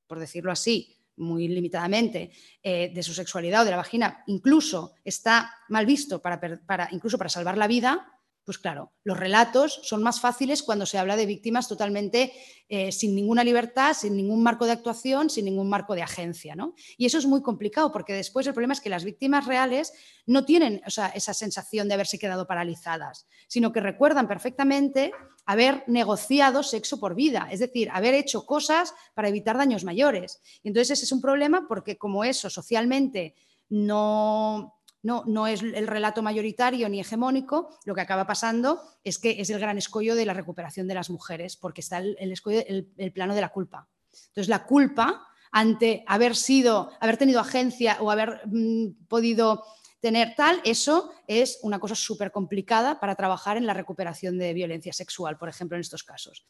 por 0.06 0.18
decirlo 0.18 0.52
así, 0.52 0.96
muy 1.22 1.48
limitadamente, 1.48 2.30
eh, 2.62 2.90
de 2.94 3.02
su 3.02 3.14
sexualidad 3.14 3.62
o 3.62 3.64
de 3.64 3.70
la 3.70 3.76
vagina, 3.78 4.22
incluso 4.26 4.94
está 5.04 5.54
mal 5.68 5.86
visto 5.86 6.20
para, 6.20 6.40
para, 6.40 6.88
incluso 6.92 7.16
para 7.16 7.30
salvar 7.30 7.56
la 7.56 7.66
vida, 7.66 8.12
Pues 8.44 8.58
claro, 8.58 8.92
los 9.04 9.16
relatos 9.16 9.80
son 9.84 10.02
más 10.02 10.20
fáciles 10.20 10.64
cuando 10.64 10.84
se 10.84 10.98
habla 10.98 11.16
de 11.16 11.26
víctimas 11.26 11.68
totalmente 11.68 12.32
eh, 12.68 12.90
sin 12.90 13.14
ninguna 13.14 13.44
libertad, 13.44 13.94
sin 13.94 14.16
ningún 14.16 14.42
marco 14.42 14.66
de 14.66 14.72
actuación, 14.72 15.30
sin 15.30 15.44
ningún 15.44 15.68
marco 15.68 15.94
de 15.94 16.02
agencia. 16.02 16.56
¿no? 16.56 16.74
Y 16.96 17.06
eso 17.06 17.18
es 17.18 17.26
muy 17.26 17.40
complicado 17.40 17.92
porque 17.92 18.14
después 18.14 18.46
el 18.46 18.54
problema 18.54 18.74
es 18.74 18.80
que 18.80 18.90
las 18.90 19.04
víctimas 19.04 19.46
reales 19.46 19.92
no 20.26 20.44
tienen 20.44 20.82
esa 20.86 21.34
sensación 21.34 21.86
de 21.86 21.94
haberse 21.94 22.18
quedado 22.18 22.46
paralizadas, 22.48 23.28
sino 23.46 23.72
que 23.72 23.80
recuerdan 23.80 24.26
perfectamente 24.26 25.12
haber 25.44 25.84
negociado 25.86 26.62
sexo 26.62 26.98
por 26.98 27.14
vida, 27.14 27.48
es 27.50 27.60
decir, 27.60 27.90
haber 27.92 28.14
hecho 28.14 28.46
cosas 28.46 28.94
para 29.14 29.28
evitar 29.28 29.56
daños 29.56 29.84
mayores. 29.84 30.40
Y 30.62 30.68
entonces 30.68 30.98
ese 30.98 31.04
es 31.04 31.12
un 31.12 31.20
problema 31.20 31.66
porque 31.68 31.96
como 31.96 32.24
eso 32.24 32.50
socialmente 32.50 33.34
no 33.68 34.81
no, 35.02 35.24
no 35.26 35.46
es 35.46 35.62
el 35.62 35.86
relato 35.86 36.22
mayoritario 36.22 36.88
ni 36.88 37.00
hegemónico, 37.00 37.76
lo 37.84 37.94
que 37.94 38.00
acaba 38.00 38.26
pasando 38.26 38.82
es 39.04 39.18
que 39.18 39.40
es 39.40 39.50
el 39.50 39.58
gran 39.58 39.78
escollo 39.78 40.14
de 40.14 40.24
la 40.24 40.34
recuperación 40.34 40.86
de 40.86 40.94
las 40.94 41.10
mujeres, 41.10 41.56
porque 41.56 41.80
está 41.80 41.98
el, 41.98 42.16
el, 42.18 43.12
plano 43.12 43.34
de 43.34 43.40
la 43.40 43.48
culpa. 43.48 43.88
Entonces, 44.28 44.48
la 44.48 44.64
culpa 44.64 45.26
ante 45.50 46.04
haber 46.06 46.36
sido, 46.36 46.90
haber 47.00 47.16
tenido 47.16 47.40
agencia 47.40 47.98
o 48.00 48.10
haber 48.10 48.40
mm, 48.46 49.06
podido 49.08 49.64
tener 50.00 50.34
tal, 50.36 50.60
eso 50.64 51.12
es 51.26 51.58
una 51.62 51.78
cosa 51.78 51.94
súper 51.94 52.32
complicada 52.32 52.98
para 52.98 53.14
trabajar 53.14 53.56
en 53.56 53.66
la 53.66 53.74
recuperación 53.74 54.38
de 54.38 54.52
violencia 54.52 54.92
sexual, 54.92 55.36
por 55.36 55.48
ejemplo, 55.48 55.76
en 55.76 55.80
estos 55.80 56.02
casos. 56.02 56.44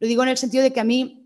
Lo 0.00 0.08
digo 0.08 0.22
en 0.22 0.30
el 0.30 0.36
sentido 0.36 0.62
de 0.62 0.72
que 0.72 0.80
a 0.80 0.84
mí 0.84 1.25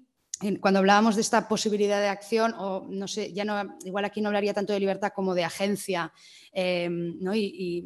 cuando 0.61 0.79
hablábamos 0.79 1.17
de 1.17 1.21
esta 1.21 1.49
posibilidad 1.49 2.01
de 2.01 2.09
acción, 2.09 2.55
o 2.57 2.87
no 2.89 3.07
sé, 3.07 3.33
ya 3.33 3.45
no, 3.45 3.77
igual 3.85 4.05
aquí 4.05 4.21
no 4.21 4.29
hablaría 4.29 4.55
tanto 4.55 4.73
de 4.73 4.81
libertad 4.81 5.13
como 5.15 5.35
de 5.35 5.45
agencia, 5.45 6.13
em, 6.53 7.19
y, 7.35 7.85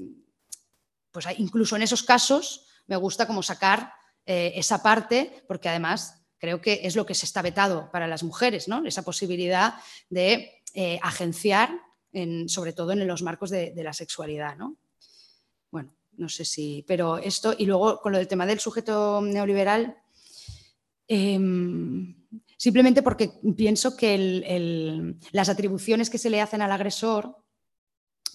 pues 1.10 1.26
incluso 1.39 1.76
en 1.76 1.82
esos 1.82 2.02
casos 2.02 2.66
me 2.86 2.97
gusta 2.97 3.26
como 3.26 3.43
sacar 3.43 3.93
eh, 4.26 4.52
esa 4.56 4.82
parte, 4.82 5.44
porque 5.48 5.68
además 5.68 6.24
creo 6.39 6.60
que 6.60 6.81
es 6.82 6.97
lo 6.97 7.06
que 7.06 7.14
se 7.14 7.26
está 7.26 7.43
vetado 7.43 7.90
para 7.90 8.06
las 8.06 8.22
mujeres, 8.22 8.68
¿no? 8.68 8.85
esa 8.86 9.02
posibilidad 9.02 9.74
de 10.10 10.62
eh, 10.74 10.98
agenciar, 11.02 11.70
sobre 12.47 12.72
todo 12.72 12.93
en 12.93 13.06
los 13.06 13.22
marcos 13.22 13.51
de, 13.51 13.72
la 13.76 13.93
sexualidad. 13.93 14.56
¿no? 14.56 14.76
Bueno, 15.70 15.94
no 16.16 16.28
sé 16.28 16.44
si, 16.44 16.85
pero 16.86 17.18
esto, 17.18 17.55
y 17.56 17.66
luego 17.66 18.01
con 18.01 18.12
lo 18.12 18.18
del 18.18 18.28
tema 18.28 18.47
del 18.47 18.60
sujeto 18.60 19.20
neoliberal, 19.20 19.97
em, 21.09 22.23
simplemente 22.56 23.02
porque 23.02 23.31
pienso 23.56 23.97
que 23.97 25.16
las 25.32 25.48
atribuciones 25.48 26.10
que 26.10 26.18
se 26.18 26.31
le 26.31 26.40
hacen 26.40 26.62
al 26.62 26.72
agresor 26.72 27.36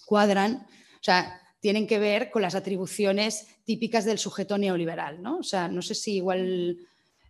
cuadran, 0.06 0.66
o 0.66 1.04
sea, 1.04 1.40
tienen 1.60 1.88
que 1.88 2.00
ver 2.00 2.32
con 2.32 2.42
las 2.42 2.56
atribuciones 2.56 3.48
típicas 3.64 4.06
del 4.06 4.18
sujeto 4.18 4.58
neoliberal, 4.58 5.22
¿no? 5.22 5.40
O 5.40 5.44
sea, 5.44 5.68
no 5.68 5.82
sé 5.82 5.94
si 5.94 6.16
igual, 6.16 6.78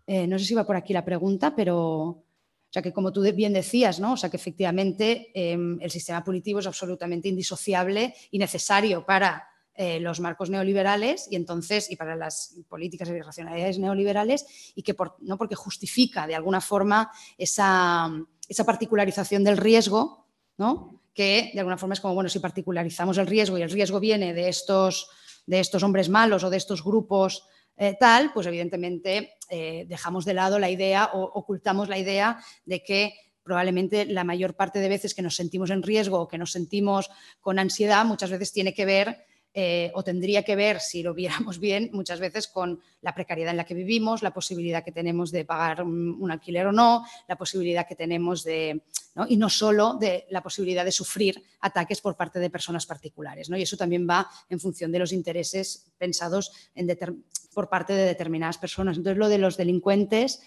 eh, 0.06 0.28
no 0.28 0.38
sé 0.38 0.46
si 0.46 0.54
va 0.54 0.66
por 0.66 0.76
aquí 0.76 0.94
la 0.94 1.06
pregunta, 1.06 1.56
pero, 1.56 1.80
o 1.88 2.24
sea, 2.70 2.82
que 2.82 2.94
como 2.94 3.12
tú 3.12 3.22
bien 3.34 3.54
decías, 3.54 4.00
¿no? 4.00 4.14
O 4.14 4.18
sea, 4.18 4.30
que 4.30 4.38
efectivamente 4.38 5.32
em, 5.34 5.80
el 5.82 5.90
sistema 5.90 6.24
punitivo 6.24 6.60
es 6.60 6.68
absolutamente 6.68 7.28
indisociable 7.28 8.14
y 8.32 8.38
necesario 8.38 9.06
para 9.06 9.48
eh, 9.82 10.02
los 10.02 10.20
marcos 10.20 10.50
neoliberales 10.50 11.30
y 11.32 11.38
entonces 11.38 11.90
y 11.90 11.96
para 11.96 12.18
las 12.18 12.54
políticas 12.68 13.08
y 13.08 13.22
racionalidades 13.22 13.80
neoliberales 13.80 14.74
y 14.76 14.84
que 14.84 14.94
no 15.20 15.38
porque 15.38 15.56
justifica 15.56 16.28
de 16.28 16.36
alguna 16.36 16.60
forma 16.60 17.10
esa, 17.38 18.12
esa 18.50 18.66
particularización 18.66 19.46
del 19.46 19.56
riesgo, 19.56 20.28
¿no? 20.58 21.02
que 21.14 21.52
de 21.54 21.60
alguna 21.62 21.78
forma 21.78 21.94
es 21.94 22.02
como, 22.02 22.14
bueno, 22.14 22.30
si 22.30 22.40
particularizamos 22.40 23.18
el 23.20 23.28
riesgo 23.28 23.58
y 23.58 23.62
el 23.62 23.72
riesgo 23.72 24.02
viene 24.02 24.34
de 24.34 24.50
estos, 24.50 25.10
de 25.46 25.62
estos 25.62 25.82
hombres 25.82 26.10
malos 26.10 26.44
o 26.44 26.50
de 26.50 26.58
estos 26.58 26.84
grupos 26.84 27.48
eh, 27.78 27.96
tal, 27.98 28.34
pues 28.34 28.48
evidentemente 28.48 29.38
eh, 29.50 29.86
dejamos 29.88 30.26
de 30.26 30.34
lado 30.34 30.60
la 30.60 30.70
idea 30.70 31.12
o 31.14 31.24
ocultamos 31.24 31.88
la 31.88 31.98
idea 31.98 32.44
de 32.66 32.84
que 32.84 33.14
probablemente 33.44 34.04
la 34.04 34.26
mayor 34.26 34.58
parte 34.58 34.80
de 34.80 34.90
veces 34.90 35.16
que 35.16 35.22
nos 35.22 35.38
sentimos 35.38 35.70
en 35.70 35.84
riesgo 35.84 36.20
o 36.20 36.28
que 36.28 36.38
nos 36.38 36.52
sentimos 36.52 37.10
con 37.40 37.60
ansiedad 37.60 38.04
muchas 38.04 38.30
veces 38.30 38.52
tiene 38.52 38.74
que 38.74 38.84
ver 38.84 39.29
eh, 39.52 39.92
o 39.96 40.04
tendría 40.04 40.44
que 40.44 40.56
ver, 40.56 40.80
si 40.80 41.02
lo 41.02 41.16
viéramos 41.16 41.60
bien, 41.60 41.90
muchas 41.92 42.20
veces 42.20 42.48
con 42.48 42.82
la 43.02 43.16
precariedad 43.16 43.52
en 43.52 43.58
la 43.58 43.66
que 43.66 43.74
vivimos, 43.74 44.22
la 44.22 44.34
posibilidad 44.34 44.84
que 44.84 44.92
tenemos 44.92 45.32
de 45.32 45.44
pagar 45.46 45.84
un, 45.84 46.30
alquiler 46.32 46.68
o 46.68 46.72
no, 46.72 47.04
la 47.28 47.36
posibilidad 47.36 47.88
que 47.88 47.96
tenemos 47.96 48.44
de, 48.44 48.82
y 49.28 49.38
no 49.38 49.50
solo 49.50 49.96
de 49.96 50.28
la 50.30 50.44
posibilidad 50.44 50.86
de 50.86 50.92
sufrir 50.92 51.44
ataques 51.62 52.00
por 52.00 52.16
parte 52.16 52.40
de 52.40 52.50
personas 52.50 52.86
particulares. 52.86 53.50
¿no? 53.50 53.58
Y 53.58 53.64
eso 53.64 53.78
también 53.78 54.08
va 54.08 54.30
en 54.50 54.60
función 54.60 54.92
de 54.92 55.00
los 55.00 55.12
intereses 55.12 55.92
pensados 55.98 56.52
por 57.54 57.70
parte 57.70 57.94
de 57.94 58.06
determinadas 58.06 58.60
personas. 58.60 58.98
Entonces, 58.98 59.18
lo 59.18 59.30
de 59.30 59.38
los 59.38 59.58
delincuentes... 59.58 60.42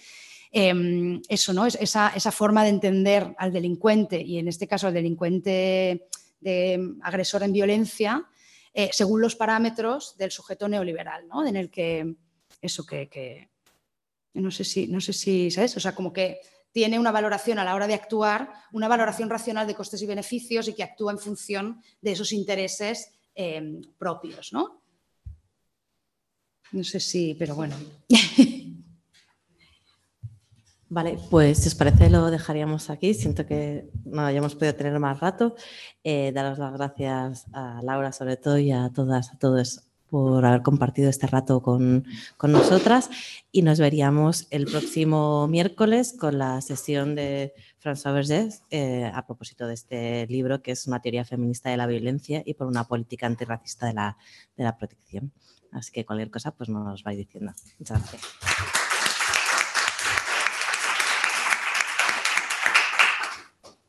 Em, 0.54 1.22
eso, 1.30 1.54
¿no? 1.54 1.64
Es 1.64 1.78
esa, 1.80 2.12
esa, 2.14 2.30
forma 2.30 2.62
de 2.62 2.68
entender 2.68 3.34
al 3.38 3.54
delincuente 3.54 4.20
y 4.20 4.36
en 4.36 4.48
este 4.48 4.68
caso 4.68 4.86
al 4.86 4.92
delincuente 4.92 6.08
de 6.40 6.92
agresor 7.00 7.42
en 7.42 7.54
violencia, 7.54 8.28
eh, 8.74 8.90
según 8.92 9.20
los 9.20 9.36
parámetros 9.36 10.16
del 10.16 10.30
sujeto 10.30 10.68
neoliberal, 10.68 11.28
¿no? 11.28 11.46
En 11.46 11.56
el 11.56 11.70
que, 11.70 12.14
eso 12.60 12.86
que, 12.86 13.50
no 14.34 14.50
sé 14.50 14.64
si, 14.64 14.86
no 14.88 15.00
sé 15.00 15.12
si, 15.12 15.50
¿sabes? 15.50 15.76
O 15.76 15.80
sea, 15.80 15.94
como 15.94 16.12
que 16.12 16.40
tiene 16.72 16.98
una 16.98 17.12
valoración 17.12 17.58
a 17.58 17.64
la 17.64 17.74
hora 17.74 17.86
de 17.86 17.94
actuar, 17.94 18.50
una 18.72 18.88
valoración 18.88 19.28
racional 19.28 19.66
de 19.66 19.74
costes 19.74 20.00
y 20.00 20.06
beneficios 20.06 20.68
y 20.68 20.74
que 20.74 20.82
actúa 20.82 21.12
en 21.12 21.18
función 21.18 21.82
de 22.00 22.12
esos 22.12 22.32
intereses 22.32 23.12
em, 23.34 23.82
propios, 23.98 24.52
¿no? 24.52 24.82
No 26.72 26.84
sé 26.84 26.98
si, 27.00 27.34
pero 27.34 27.54
bueno. 27.54 27.76
Vale, 30.92 31.18
pues 31.30 31.56
si 31.56 31.68
os 31.68 31.74
parece 31.74 32.10
lo 32.10 32.30
dejaríamos 32.30 32.90
aquí. 32.90 33.14
Siento 33.14 33.46
que 33.46 33.88
no 34.04 34.26
hayamos 34.26 34.54
podido 34.54 34.74
tener 34.74 34.98
más 34.98 35.20
rato. 35.20 35.56
Eh, 36.04 36.32
daros 36.34 36.58
las 36.58 36.74
gracias 36.74 37.46
a 37.54 37.80
Laura 37.82 38.12
sobre 38.12 38.36
todo 38.36 38.58
y 38.58 38.72
a 38.72 38.90
todas, 38.94 39.32
a 39.32 39.38
todos 39.38 39.84
por 40.10 40.44
haber 40.44 40.60
compartido 40.60 41.08
este 41.08 41.26
rato 41.26 41.62
con, 41.62 42.04
nosotras 42.42 43.08
y 43.50 43.62
nos 43.62 43.80
veríamos 43.80 44.48
el 44.50 44.66
próximo 44.66 45.48
miércoles 45.48 46.14
con 46.20 46.36
la 46.36 46.60
sesión 46.60 47.14
de 47.14 47.54
François 47.82 48.12
Vergés 48.12 48.62
eh, 48.68 49.10
a 49.14 49.24
propósito 49.24 49.66
de 49.66 49.72
este 49.72 50.26
libro 50.26 50.60
que 50.60 50.72
es 50.72 50.86
una 50.86 51.00
teoría 51.00 51.24
feminista 51.24 51.70
de 51.70 51.78
la 51.78 51.86
violencia 51.86 52.42
y 52.44 52.52
por 52.52 52.66
una 52.66 52.84
política 52.84 53.26
antirracista 53.26 53.86
de 53.86 53.94
la, 53.94 54.18
de 54.58 54.64
la 54.64 54.76
protección. 54.76 55.32
Así 55.70 55.90
que 55.90 56.04
cualquier 56.04 56.30
cosa 56.30 56.50
pues 56.50 56.68
nos 56.68 57.02
vais 57.02 57.16
diciendo. 57.16 57.54
Muchas 57.78 57.98
gracias. 57.98 58.91